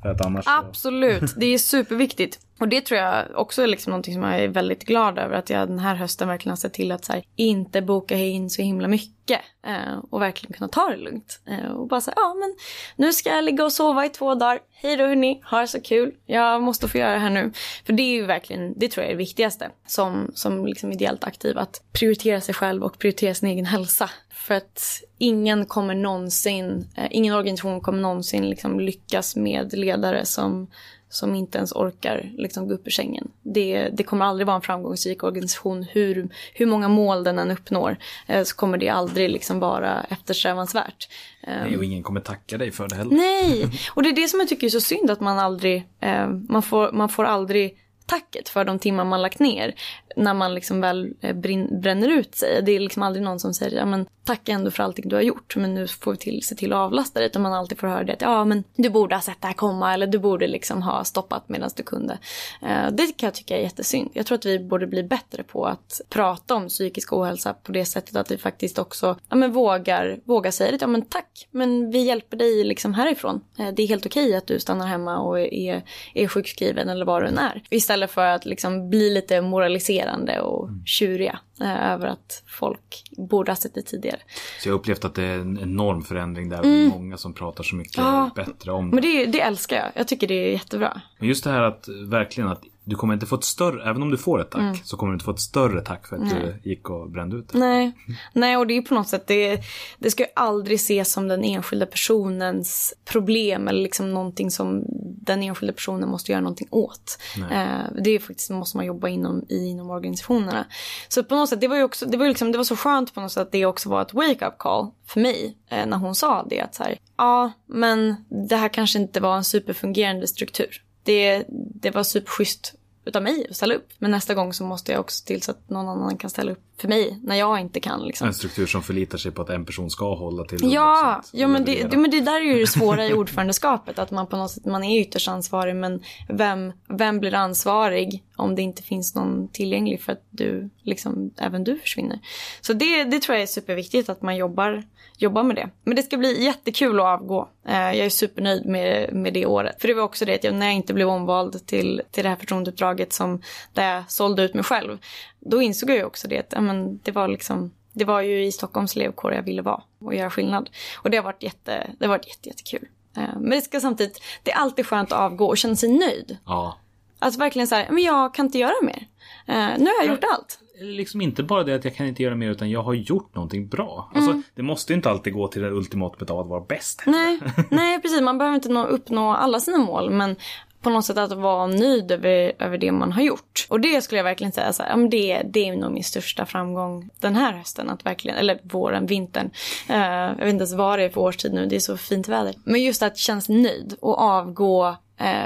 För 0.03 0.09
att 0.09 0.25
annars 0.25 0.45
Absolut, 0.47 1.33
det 1.37 1.45
är 1.45 1.57
superviktigt. 1.57 2.39
Och 2.59 2.67
det 2.67 2.81
tror 2.81 2.99
jag 2.99 3.25
också 3.35 3.61
är 3.61 3.67
liksom 3.67 3.91
någonting 3.91 4.13
som 4.13 4.23
jag 4.23 4.39
är 4.39 4.47
väldigt 4.47 4.85
glad 4.85 5.19
över. 5.19 5.35
Att 5.35 5.49
jag 5.49 5.67
den 5.67 5.79
här 5.79 5.95
hösten 5.95 6.27
verkligen 6.27 6.51
har 6.51 6.57
sett 6.57 6.73
till 6.73 6.91
att 6.91 7.05
så 7.05 7.13
här, 7.13 7.23
inte 7.35 7.81
boka 7.81 8.15
in 8.15 8.49
så 8.49 8.61
himla 8.61 8.87
mycket. 8.87 9.39
Eh, 9.67 9.97
och 10.09 10.21
verkligen 10.21 10.53
kunna 10.53 10.67
ta 10.67 10.89
det 10.89 10.97
lugnt. 10.97 11.41
Eh, 11.45 11.71
och 11.71 11.87
bara 11.87 12.01
säga, 12.01 12.15
ja 12.17 12.33
men 12.33 12.55
nu 12.95 13.13
ska 13.13 13.29
jag 13.29 13.43
ligga 13.43 13.65
och 13.65 13.71
sova 13.71 14.05
i 14.05 14.09
två 14.09 14.35
dagar. 14.35 14.59
Hej 14.71 14.97
då 14.97 15.05
hörni, 15.05 15.41
ha 15.51 15.61
det 15.61 15.67
så 15.67 15.81
kul. 15.81 16.11
Jag 16.25 16.61
måste 16.61 16.87
få 16.87 16.97
göra 16.97 17.13
det 17.13 17.19
här 17.19 17.29
nu. 17.29 17.51
För 17.85 17.93
det 17.93 18.03
är 18.03 18.13
ju 18.13 18.25
verkligen, 18.25 18.73
det 18.79 18.87
tror 18.87 19.03
jag 19.03 19.09
är 19.09 19.13
det 19.13 19.17
viktigaste. 19.17 19.69
Som, 19.87 20.31
som 20.35 20.65
liksom 20.65 20.91
ideellt 20.91 21.23
aktiv. 21.23 21.57
Att 21.57 21.81
prioritera 21.91 22.41
sig 22.41 22.55
själv 22.55 22.83
och 22.83 22.99
prioritera 22.99 23.33
sin 23.33 23.49
egen 23.49 23.65
hälsa. 23.65 24.09
För 24.47 24.55
att 24.55 25.03
ingen 25.17 25.65
kommer 25.65 25.95
någonsin, 25.95 26.87
eh, 26.97 27.07
ingen 27.11 27.33
organisation 27.33 27.81
kommer 27.81 28.01
någonsin 28.01 28.49
liksom 28.49 28.79
lyckas 28.79 29.35
med 29.35 29.73
ledare 29.73 30.25
som 30.25 30.67
som 31.13 31.35
inte 31.35 31.57
ens 31.57 31.71
orkar 31.71 32.31
liksom, 32.37 32.67
gå 32.67 32.73
upp 32.73 32.87
ur 32.87 32.91
sängen. 32.91 33.31
Det, 33.41 33.89
det 33.93 34.03
kommer 34.03 34.25
aldrig 34.25 34.47
vara 34.47 34.55
en 34.55 34.61
framgångsrik 34.61 35.23
organisation. 35.23 35.83
Hur, 35.83 36.29
hur 36.53 36.65
många 36.65 36.87
mål 36.87 37.23
den 37.23 37.39
än 37.39 37.51
uppnår 37.51 37.97
eh, 38.27 38.43
så 38.43 38.55
kommer 38.55 38.77
det 38.77 38.89
aldrig 38.89 39.29
liksom, 39.29 39.59
vara 39.59 40.03
eftersträvansvärt. 40.03 41.09
Nej, 41.47 41.77
och 41.77 41.83
ingen 41.83 42.03
kommer 42.03 42.19
tacka 42.19 42.57
dig 42.57 42.71
för 42.71 42.87
det 42.87 42.95
heller. 42.95 43.15
Nej, 43.15 43.79
och 43.95 44.03
det 44.03 44.09
är 44.09 44.15
det 44.15 44.27
som 44.27 44.39
jag 44.39 44.49
tycker 44.49 44.67
är 44.67 44.71
så 44.71 44.81
synd 44.81 45.11
att 45.11 45.19
man 45.19 45.39
aldrig, 45.39 45.87
eh, 45.99 46.27
man, 46.27 46.63
får, 46.63 46.91
man 46.91 47.09
får 47.09 47.23
aldrig 47.23 47.77
tacket 48.07 48.49
för 48.49 48.65
de 48.65 48.79
timmar 48.79 49.05
man 49.05 49.21
lagt 49.21 49.39
ner 49.39 49.75
när 50.15 50.33
man 50.33 50.53
liksom 50.53 50.81
väl 50.81 51.13
eh, 51.21 51.35
bränner 51.81 52.09
ut 52.09 52.35
sig. 52.35 52.61
Det 52.61 52.71
är 52.71 52.79
liksom 52.79 53.03
aldrig 53.03 53.23
någon 53.25 53.39
som 53.39 53.53
säger 53.53 53.77
ja, 53.77 53.85
men 53.85 54.05
tack 54.23 54.49
ändå 54.49 54.71
för 54.71 54.83
allting 54.83 55.09
du 55.09 55.15
har 55.15 55.23
gjort 55.23 55.55
men 55.55 55.73
nu 55.73 55.87
får 55.87 56.11
vi 56.11 56.17
till, 56.17 56.43
se 56.43 56.55
till 56.55 56.73
att 56.73 56.77
avlasta 56.77 57.19
dig. 57.19 57.27
Utan 57.27 57.41
man 57.41 57.53
alltid 57.53 57.79
får 57.79 57.87
höra 57.87 58.03
det 58.03 58.13
att 58.13 58.21
ja 58.21 58.45
men 58.45 58.63
du 58.75 58.89
borde 58.89 59.15
ha 59.15 59.21
sett 59.21 59.41
det 59.41 59.47
här 59.47 59.53
komma 59.53 59.93
eller 59.93 60.07
du 60.07 60.19
borde 60.19 60.47
liksom 60.47 60.81
ha 60.81 61.03
stoppat 61.03 61.49
medan 61.49 61.69
du 61.75 61.83
kunde. 61.83 62.17
Eh, 62.61 62.91
det 62.91 63.17
kan 63.17 63.27
jag 63.27 63.33
tycka 63.33 63.57
är 63.57 63.61
jättesynd. 63.61 64.09
Jag 64.13 64.25
tror 64.25 64.37
att 64.37 64.45
vi 64.45 64.59
borde 64.59 64.87
bli 64.87 65.03
bättre 65.03 65.43
på 65.43 65.65
att 65.65 66.01
prata 66.09 66.55
om 66.55 66.67
psykisk 66.67 67.13
ohälsa 67.13 67.53
på 67.53 67.71
det 67.71 67.85
sättet 67.85 68.15
att 68.15 68.31
vi 68.31 68.37
faktiskt 68.37 68.79
också 68.79 69.17
ja, 69.29 69.35
men 69.35 69.51
vågar, 69.51 70.19
vågar 70.23 70.51
säga 70.51 70.71
det. 70.71 70.77
Ja 70.81 70.87
men 70.87 71.05
tack 71.05 71.47
men 71.51 71.91
vi 71.91 71.99
hjälper 71.99 72.37
dig 72.37 72.63
liksom 72.63 72.93
härifrån. 72.93 73.41
Eh, 73.59 73.67
det 73.73 73.83
är 73.83 73.87
helt 73.87 74.05
okej 74.05 74.25
okay 74.25 74.37
att 74.37 74.47
du 74.47 74.59
stannar 74.59 74.87
hemma 74.87 75.19
och 75.19 75.39
är, 75.39 75.83
är 76.13 76.27
sjukskriven 76.27 76.89
eller 76.89 77.05
vad 77.05 77.21
du 77.21 77.27
än 77.27 77.37
är. 77.37 77.63
Istället 77.69 77.92
för 78.07 78.25
att 78.25 78.45
liksom 78.45 78.89
bli 78.89 79.09
lite 79.09 79.41
moraliserande 79.41 80.39
och 80.39 80.69
tjuriga 80.85 81.39
eh, 81.61 81.91
över 81.93 82.07
att 82.07 82.43
folk 82.47 83.03
borde 83.17 83.51
ha 83.51 83.55
sett 83.55 83.73
det 83.73 83.81
tidigare. 83.81 84.19
Så 84.59 84.69
jag 84.69 84.73
har 84.73 84.79
upplevt 84.79 85.05
att 85.05 85.15
det 85.15 85.23
är 85.23 85.39
en 85.39 85.59
enorm 85.59 86.03
förändring 86.03 86.49
där. 86.49 86.63
Mm. 86.63 86.89
Många 86.89 87.17
som 87.17 87.33
pratar 87.33 87.63
så 87.63 87.75
mycket 87.75 87.97
ja, 87.97 88.29
bättre 88.35 88.71
om 88.71 88.89
det. 88.89 88.95
Men 88.95 89.03
det, 89.03 89.25
det 89.25 89.41
älskar 89.41 89.75
jag. 89.75 89.85
Jag 89.95 90.07
tycker 90.07 90.27
det 90.27 90.33
är 90.33 90.51
jättebra. 90.51 91.01
Men 91.19 91.27
just 91.27 91.43
det 91.43 91.49
här 91.49 91.61
att 91.61 91.87
verkligen 92.07 92.49
att 92.49 92.63
du 92.85 92.95
kommer 92.95 93.13
inte 93.13 93.25
få 93.25 93.35
ett 93.35 93.43
större, 93.43 93.89
även 93.89 94.01
om 94.01 94.11
du 94.11 94.17
får 94.17 94.41
ett 94.41 94.51
tack, 94.51 94.61
mm. 94.61 94.75
så 94.83 94.97
kommer 94.97 95.11
du 95.11 95.15
inte 95.15 95.25
få 95.25 95.31
ett 95.31 95.39
större 95.39 95.81
tack 95.81 96.07
för 96.07 96.15
att 96.15 96.21
Nej. 96.21 96.59
du 96.63 96.69
gick 96.69 96.89
och 96.89 97.11
brände 97.11 97.35
ut 97.35 97.49
det. 97.49 97.57
Nej, 97.57 97.91
Nej 98.33 98.57
och 98.57 98.67
det 98.67 98.77
är 98.77 98.81
på 98.81 98.93
något 98.93 99.07
sätt, 99.07 99.27
det, 99.27 99.61
det 99.99 100.11
ska 100.11 100.23
ju 100.23 100.29
aldrig 100.35 100.75
ses 100.75 101.11
som 101.11 101.27
den 101.27 101.43
enskilda 101.43 101.85
personens 101.85 102.93
problem 103.05 103.67
eller 103.67 103.81
liksom 103.81 104.13
någonting 104.13 104.51
som 104.51 104.83
den 105.21 105.43
enskilda 105.43 105.73
personen 105.73 106.09
måste 106.09 106.31
göra 106.31 106.41
någonting 106.41 106.67
åt. 106.71 107.17
Eh, 107.51 108.01
det 108.03 108.09
är 108.09 108.19
faktiskt, 108.19 108.49
måste 108.49 108.77
man 108.77 108.85
jobba 108.85 109.07
inom, 109.07 109.45
i, 109.49 109.67
inom 109.67 109.89
organisationerna. 109.89 110.65
Så 111.07 111.23
på 111.23 111.35
något 111.35 111.49
sätt, 111.49 111.61
det 111.61 111.67
var 111.67 111.77
ju 111.77 111.83
också, 111.83 112.05
det 112.05 112.17
var, 112.17 112.27
liksom, 112.27 112.51
det 112.51 112.57
var 112.57 112.65
så 112.65 112.75
skönt 112.75 113.13
på 113.13 113.21
något 113.21 113.31
sätt 113.31 113.41
att 113.41 113.51
det 113.51 113.65
också 113.65 113.89
var 113.89 114.01
ett 114.01 114.13
wake-up 114.13 114.57
call 114.57 114.91
för 115.07 115.19
mig 115.19 115.57
eh, 115.69 115.85
när 115.85 115.97
hon 115.97 116.15
sa 116.15 116.45
det 116.49 116.61
att 116.61 116.75
så 116.75 116.83
här, 116.83 116.97
ja 117.17 117.51
men 117.67 118.15
det 118.49 118.55
här 118.55 118.69
kanske 118.69 118.99
inte 118.99 119.19
var 119.19 119.37
en 119.37 119.43
superfungerande 119.43 120.27
struktur 120.27 120.82
det, 121.03 121.45
det 121.49 121.91
var 121.91 122.03
superschysst 122.03 122.75
utav 123.05 123.23
mig 123.23 123.47
att 123.49 123.55
ställa 123.55 123.75
upp. 123.75 123.87
Men 123.97 124.11
nästa 124.11 124.33
gång 124.33 124.53
så 124.53 124.63
måste 124.63 124.91
jag 124.91 125.01
också 125.01 125.25
till 125.25 125.41
så 125.41 125.51
att 125.51 125.69
någon 125.69 125.87
annan 125.87 126.17
kan 126.17 126.29
ställa 126.29 126.51
upp 126.51 126.59
för 126.77 126.87
mig 126.87 127.19
när 127.23 127.35
jag 127.35 127.59
inte 127.59 127.79
kan. 127.79 128.01
Liksom. 128.01 128.27
En 128.27 128.33
struktur 128.33 128.65
som 128.65 128.83
förlitar 128.83 129.17
sig 129.17 129.31
på 129.31 129.41
att 129.41 129.49
en 129.49 129.65
person 129.65 129.89
ska 129.89 130.15
hålla 130.15 130.43
till 130.43 130.73
Ja, 130.73 131.21
ja 131.31 131.47
men, 131.47 131.65
det, 131.65 131.83
det, 131.83 131.97
men 131.97 132.11
det 132.11 132.21
där 132.21 132.41
är 132.41 132.53
ju 132.53 132.59
det 132.59 132.67
svåra 132.67 133.07
i 133.07 133.13
ordförandeskapet. 133.13 133.99
Att 133.99 134.11
man 134.11 134.27
på 134.27 134.37
något 134.37 134.51
sätt, 134.51 134.65
man 134.65 134.83
är 134.83 135.01
ytterst 135.01 135.27
ansvarig 135.27 135.75
men 135.75 136.03
vem, 136.29 136.73
vem 136.89 137.19
blir 137.19 137.33
ansvarig 137.33 138.23
om 138.35 138.55
det 138.55 138.61
inte 138.61 138.83
finns 138.83 139.15
någon 139.15 139.47
tillgänglig 139.47 140.01
för 140.01 140.11
att 140.11 140.23
du, 140.29 140.69
liksom, 140.81 141.31
även 141.37 141.63
du 141.63 141.77
försvinner. 141.77 142.19
Så 142.61 142.73
det, 142.73 143.03
det 143.03 143.19
tror 143.19 143.35
jag 143.35 143.43
är 143.43 143.47
superviktigt 143.47 144.09
att 144.09 144.21
man 144.21 144.35
jobbar 144.35 144.83
jobbar 145.17 145.43
med 145.43 145.55
det. 145.55 145.69
Men 145.83 145.95
det 145.95 146.03
ska 146.03 146.17
bli 146.17 146.43
jättekul 146.43 146.99
att 146.99 147.05
avgå. 147.05 147.49
Eh, 147.67 147.75
jag 147.75 148.05
är 148.05 148.09
supernöjd 148.09 148.65
med, 148.65 149.13
med 149.13 149.33
det 149.33 149.45
året. 149.45 149.81
För 149.81 149.87
det 149.87 149.93
var 149.93 150.03
också 150.03 150.25
det 150.25 150.35
att 150.35 150.43
jag, 150.43 150.53
när 150.53 150.65
jag 150.65 150.75
inte 150.75 150.93
blev 150.93 151.09
omvald 151.09 151.67
till, 151.67 152.01
till 152.11 152.23
det 152.23 152.29
här 152.29 152.35
förtroendeuppdraget 152.35 153.13
som 153.13 153.41
där 153.73 153.95
jag 153.95 154.11
sålde 154.11 154.43
ut 154.43 154.53
mig 154.53 154.63
själv. 154.63 154.97
Då 155.39 155.61
insåg 155.61 155.89
jag 155.89 155.97
ju 155.97 156.03
också 156.03 156.27
det 156.27 156.39
att 156.39 156.53
ja, 156.55 156.61
det 157.03 157.11
var 157.11 157.27
liksom 157.27 157.71
det 157.93 158.05
var 158.05 158.21
ju 158.21 158.45
i 158.45 158.51
Stockholms 158.51 158.95
elevkår 158.95 159.33
jag 159.33 159.43
ville 159.43 159.61
vara 159.61 159.81
och 159.99 160.15
göra 160.15 160.29
skillnad. 160.29 160.69
Och 160.97 161.09
det 161.09 161.17
har 161.17 161.23
varit, 161.23 161.43
jätte, 161.43 161.91
det 161.99 162.05
har 162.05 162.09
varit 162.09 162.27
jätte, 162.27 162.49
jättekul. 162.49 162.87
Eh, 163.17 163.39
men 163.39 163.49
det 163.49 163.61
ska 163.61 163.79
samtidigt, 163.79 164.21
det 164.43 164.51
är 164.51 164.55
alltid 164.55 164.85
skönt 164.85 165.11
att 165.11 165.19
avgå 165.19 165.45
och 165.45 165.57
känna 165.57 165.75
sig 165.75 165.89
nöjd. 165.89 166.37
Ja. 166.45 166.77
Alltså 167.23 167.39
verkligen 167.39 167.67
så 167.67 167.75
här, 167.75 167.87
men 167.89 168.03
jag 168.03 168.33
kan 168.33 168.45
inte 168.45 168.57
göra 168.57 168.73
mer. 168.81 169.07
Uh, 169.49 169.77
nu 169.77 169.85
har 169.85 170.03
jag 170.03 170.07
gjort 170.07 170.23
allt 170.33 170.59
liksom 170.83 171.21
inte 171.21 171.43
bara 171.43 171.63
det 171.63 171.75
att 171.75 171.85
jag 171.85 171.95
kan 171.95 172.07
inte 172.07 172.23
göra 172.23 172.35
mer 172.35 172.49
utan 172.49 172.69
jag 172.69 172.83
har 172.83 172.93
gjort 172.93 173.35
någonting 173.35 173.67
bra. 173.67 174.11
Alltså, 174.15 174.29
mm. 174.29 174.37
Alltså 174.37 174.51
det 174.55 174.63
måste 174.63 174.93
inte 174.93 175.09
alltid 175.09 175.33
gå 175.33 175.47
till 175.47 175.61
det 175.61 175.71
ultimata 175.71 176.33
av 176.33 176.39
att 176.39 176.47
vara 176.47 176.61
bäst. 176.61 177.03
Nej, 177.05 177.39
nej 177.71 178.01
precis. 178.01 178.21
Man 178.21 178.37
behöver 178.37 178.55
inte 178.55 178.69
nå, 178.69 178.85
uppnå 178.85 179.33
alla 179.33 179.59
sina 179.59 179.77
mål 179.77 180.09
men 180.09 180.35
på 180.81 180.89
något 180.89 181.05
sätt 181.05 181.17
att 181.17 181.31
vara 181.31 181.67
nöjd 181.67 182.11
över, 182.11 182.53
över 182.59 182.77
det 182.77 182.91
man 182.91 183.11
har 183.11 183.21
gjort. 183.21 183.67
Och 183.69 183.79
det 183.79 184.01
skulle 184.01 184.19
jag 184.19 184.23
verkligen 184.23 184.51
säga 184.51 184.73
så 184.73 184.83
här, 184.83 185.09
det, 185.09 185.41
det 185.45 185.69
är 185.69 185.75
nog 185.75 185.91
min 185.91 186.03
största 186.03 186.45
framgång 186.45 187.09
den 187.19 187.35
här 187.35 187.53
hösten. 187.53 187.89
Att 187.89 188.05
verkligen, 188.05 188.37
eller 188.37 188.59
våren, 188.63 189.05
vintern. 189.05 189.49
Uh, 189.89 189.95
jag 189.97 190.35
vet 190.35 190.49
inte 190.49 190.61
ens 190.61 190.73
vad 190.73 190.99
det 190.99 191.05
är 191.05 191.09
för 191.09 191.21
årstid 191.21 191.53
nu, 191.53 191.65
det 191.65 191.75
är 191.75 191.79
så 191.79 191.97
fint 191.97 192.27
väder. 192.27 192.55
Men 192.63 192.83
just 192.83 193.03
att 193.03 193.17
känna 193.17 193.41
sig 193.41 193.55
nöjd 193.55 193.95
och 194.01 194.21
avgå 194.21 194.95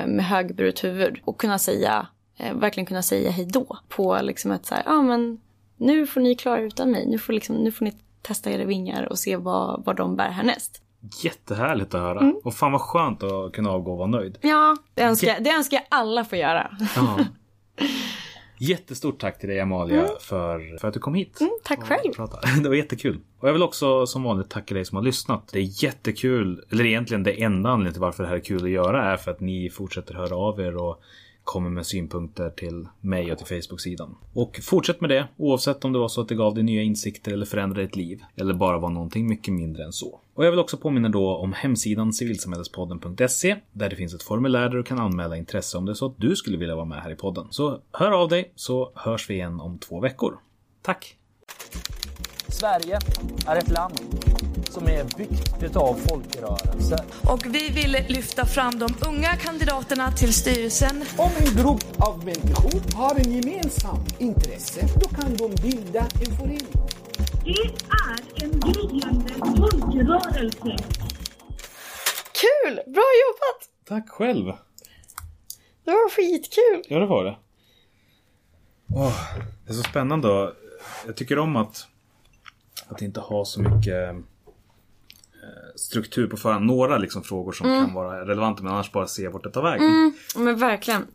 med 0.08 0.26
högburet 0.26 0.84
huvud 0.84 1.20
och 1.26 1.40
kunna 1.40 1.60
säga 1.60 2.08
eh, 2.38 2.54
verkligen 2.54 2.86
kunna 2.86 3.02
säga 3.02 3.32
hej 3.32 3.46
då 3.46 3.78
på 3.88 4.20
liksom 4.22 4.52
ett 4.52 4.66
så 4.66 4.76
ja 4.86 4.92
ah, 4.92 5.02
men 5.02 5.40
nu 5.78 6.08
får 6.08 6.22
ni 6.22 6.36
klara 6.36 6.60
utan 6.60 6.92
mig, 6.92 7.06
nu 7.08 7.20
får, 7.20 7.34
liksom, 7.34 7.56
nu 7.56 7.72
får 7.72 7.86
ni 7.86 7.94
testa 8.22 8.52
era 8.52 8.66
vingar 8.66 9.04
och 9.04 9.20
se 9.20 9.36
vad, 9.36 9.84
vad 9.86 9.96
de 9.96 10.16
bär 10.16 10.30
härnäst. 10.30 10.82
Jättehärligt 11.24 11.94
att 11.94 12.02
höra. 12.02 12.20
Mm. 12.20 12.36
Och 12.44 12.54
fan 12.54 12.72
vad 12.72 12.82
skönt 12.82 13.24
att 13.24 13.54
kunna 13.54 13.70
avgå 13.70 13.92
och 13.92 13.98
vara 13.98 14.08
nöjd. 14.08 14.38
Ja, 14.42 14.78
det 14.94 15.02
önskar, 15.02 15.40
det 15.40 15.50
önskar 15.50 15.78
jag 15.78 15.86
alla 15.90 16.26
få 16.26 16.36
göra. 16.36 16.78
Ja. 16.96 17.18
Jättestort 18.60 19.20
tack 19.20 19.40
till 19.40 19.50
dig 19.50 19.60
Amalia 19.60 20.00
mm. 20.00 20.12
för, 20.20 20.78
för 20.78 20.88
att 20.88 20.94
du 20.94 21.00
kom 21.00 21.14
hit. 21.14 21.42
Mm, 21.42 21.52
tack 21.64 21.84
själv. 21.84 22.14
Det 22.64 22.70
var 22.70 22.76
jättekul. 22.76 23.20
Och 23.40 23.48
jag 23.48 23.54
vill 23.54 23.64
också 23.64 24.06
som 24.06 24.24
vanligt 24.24 24.50
tacka 24.50 24.74
dig 24.74 24.86
som 24.86 24.96
har 24.96 25.04
lyssnat. 25.04 25.50
Det 25.54 25.60
är 25.60 25.84
jättekul, 25.84 26.66
eller 26.72 26.86
egentligen 26.86 27.24
det 27.24 27.44
enda 27.44 27.70
anledningen 27.70 27.94
till 27.94 28.02
varför 28.02 28.24
det 28.24 28.30
här 28.30 28.36
är 28.36 28.40
kul 28.42 28.64
att 28.64 28.70
göra 28.70 29.12
är 29.12 29.18
för 29.18 29.32
att 29.32 29.40
ni 29.40 29.70
fortsätter 29.70 30.14
höra 30.14 30.36
av 30.36 30.60
er 30.60 30.78
och 30.78 31.02
kommer 31.48 31.70
med 31.70 31.86
synpunkter 31.86 32.50
till 32.50 32.88
mig 33.02 33.32
och 33.32 33.38
till 33.38 33.48
Facebook-sidan. 33.48 34.16
Och 34.34 34.60
fortsätt 34.64 35.02
med 35.02 35.10
det, 35.10 35.28
oavsett 35.38 35.86
om 35.86 35.94
det 35.94 36.00
var 36.00 36.08
så 36.08 36.22
att 36.22 36.28
det 36.28 36.36
gav 36.36 36.54
dig 36.54 36.64
nya 36.64 36.82
insikter 36.82 37.32
eller 37.32 37.46
förändrade 37.46 37.82
ditt 37.82 37.96
liv. 37.96 38.24
Eller 38.36 38.54
bara 38.54 38.78
var 38.78 38.90
någonting 38.90 39.28
mycket 39.28 39.54
mindre 39.54 39.84
än 39.84 39.94
så. 39.94 40.20
Och 40.34 40.46
jag 40.46 40.52
vill 40.52 40.60
också 40.60 40.78
påminna 40.78 41.10
då 41.10 41.36
om 41.38 41.54
hemsidan 41.54 42.14
civilsamhällespodden.se 42.14 43.56
där 43.72 43.90
det 43.90 43.96
finns 43.96 44.14
ett 44.14 44.24
formulär 44.24 44.70
där 44.70 44.78
du 44.78 44.84
kan 44.84 45.00
anmäla 45.00 45.38
intresse 45.38 45.78
om 45.78 45.86
det 45.86 45.92
är 45.92 45.94
så 45.94 46.06
att 46.06 46.18
du 46.18 46.36
skulle 46.36 46.58
vilja 46.58 46.76
vara 46.76 46.86
med 46.86 47.02
här 47.02 47.12
i 47.12 47.16
podden. 47.16 47.48
Så 47.50 47.82
hör 47.92 48.12
av 48.12 48.30
dig 48.30 48.52
så 48.56 48.92
hörs 48.96 49.30
vi 49.30 49.34
igen 49.34 49.60
om 49.60 49.80
två 49.80 50.00
veckor. 50.00 50.40
Tack! 50.82 51.18
Sverige 52.48 53.00
är 53.48 53.56
ett 53.56 53.70
land 53.70 53.94
som 54.78 54.88
är 54.88 55.04
byggt 55.18 55.76
av 55.76 55.94
folkrörelser. 55.94 57.00
Och 57.30 57.46
vi 57.46 57.70
vill 57.70 57.92
lyfta 57.92 58.46
fram 58.46 58.80
de 58.80 58.88
unga 59.08 59.36
kandidaterna 59.36 60.12
till 60.12 60.34
styrelsen. 60.34 61.04
Om 61.18 61.32
en 61.40 61.64
grupp 61.64 62.02
av 62.02 62.26
människor 62.26 62.98
har 62.98 63.16
en 63.16 63.32
gemensam 63.32 63.98
intresse, 64.20 64.88
då 65.02 65.10
kan 65.10 65.36
de 65.36 65.56
bilda 65.62 66.00
en 66.00 66.38
förening. 66.38 66.68
Det 67.44 67.64
är 68.06 68.44
en 68.44 68.60
gryende 68.60 69.34
folkrörelse. 69.34 70.78
Kul! 72.42 72.76
Bra 72.94 73.08
jobbat! 73.24 73.70
Tack 73.88 74.10
själv! 74.10 74.46
Det 75.86 75.92
var 75.92 76.10
skitkul! 76.10 76.84
Ja, 76.90 77.00
det 77.00 77.06
var 77.06 77.24
det. 77.24 77.38
Åh, 78.96 79.14
det 79.66 79.72
är 79.72 79.74
så 79.74 79.84
spännande. 79.84 80.54
Jag 81.06 81.16
tycker 81.16 81.40
om 81.40 81.56
att, 81.56 81.88
att 82.88 83.02
inte 83.02 83.20
ha 83.20 83.46
så 83.46 83.62
mycket 83.62 84.16
struktur 85.78 86.28
på 86.28 86.38
förhand. 86.38 86.66
Några 86.66 86.98
liksom 86.98 87.24
frågor 87.24 87.52
som 87.52 87.68
kan 87.68 87.94
vara 87.94 88.26
relevanta 88.26 88.64
men 88.64 88.74
annars 88.74 88.92
bara 88.92 89.08
se 89.08 89.28
vart 89.28 89.44
det 89.44 89.52
tar 89.52 89.64
vägen. 89.64 90.14
Men 90.36 90.60
verkligen. 90.60 91.08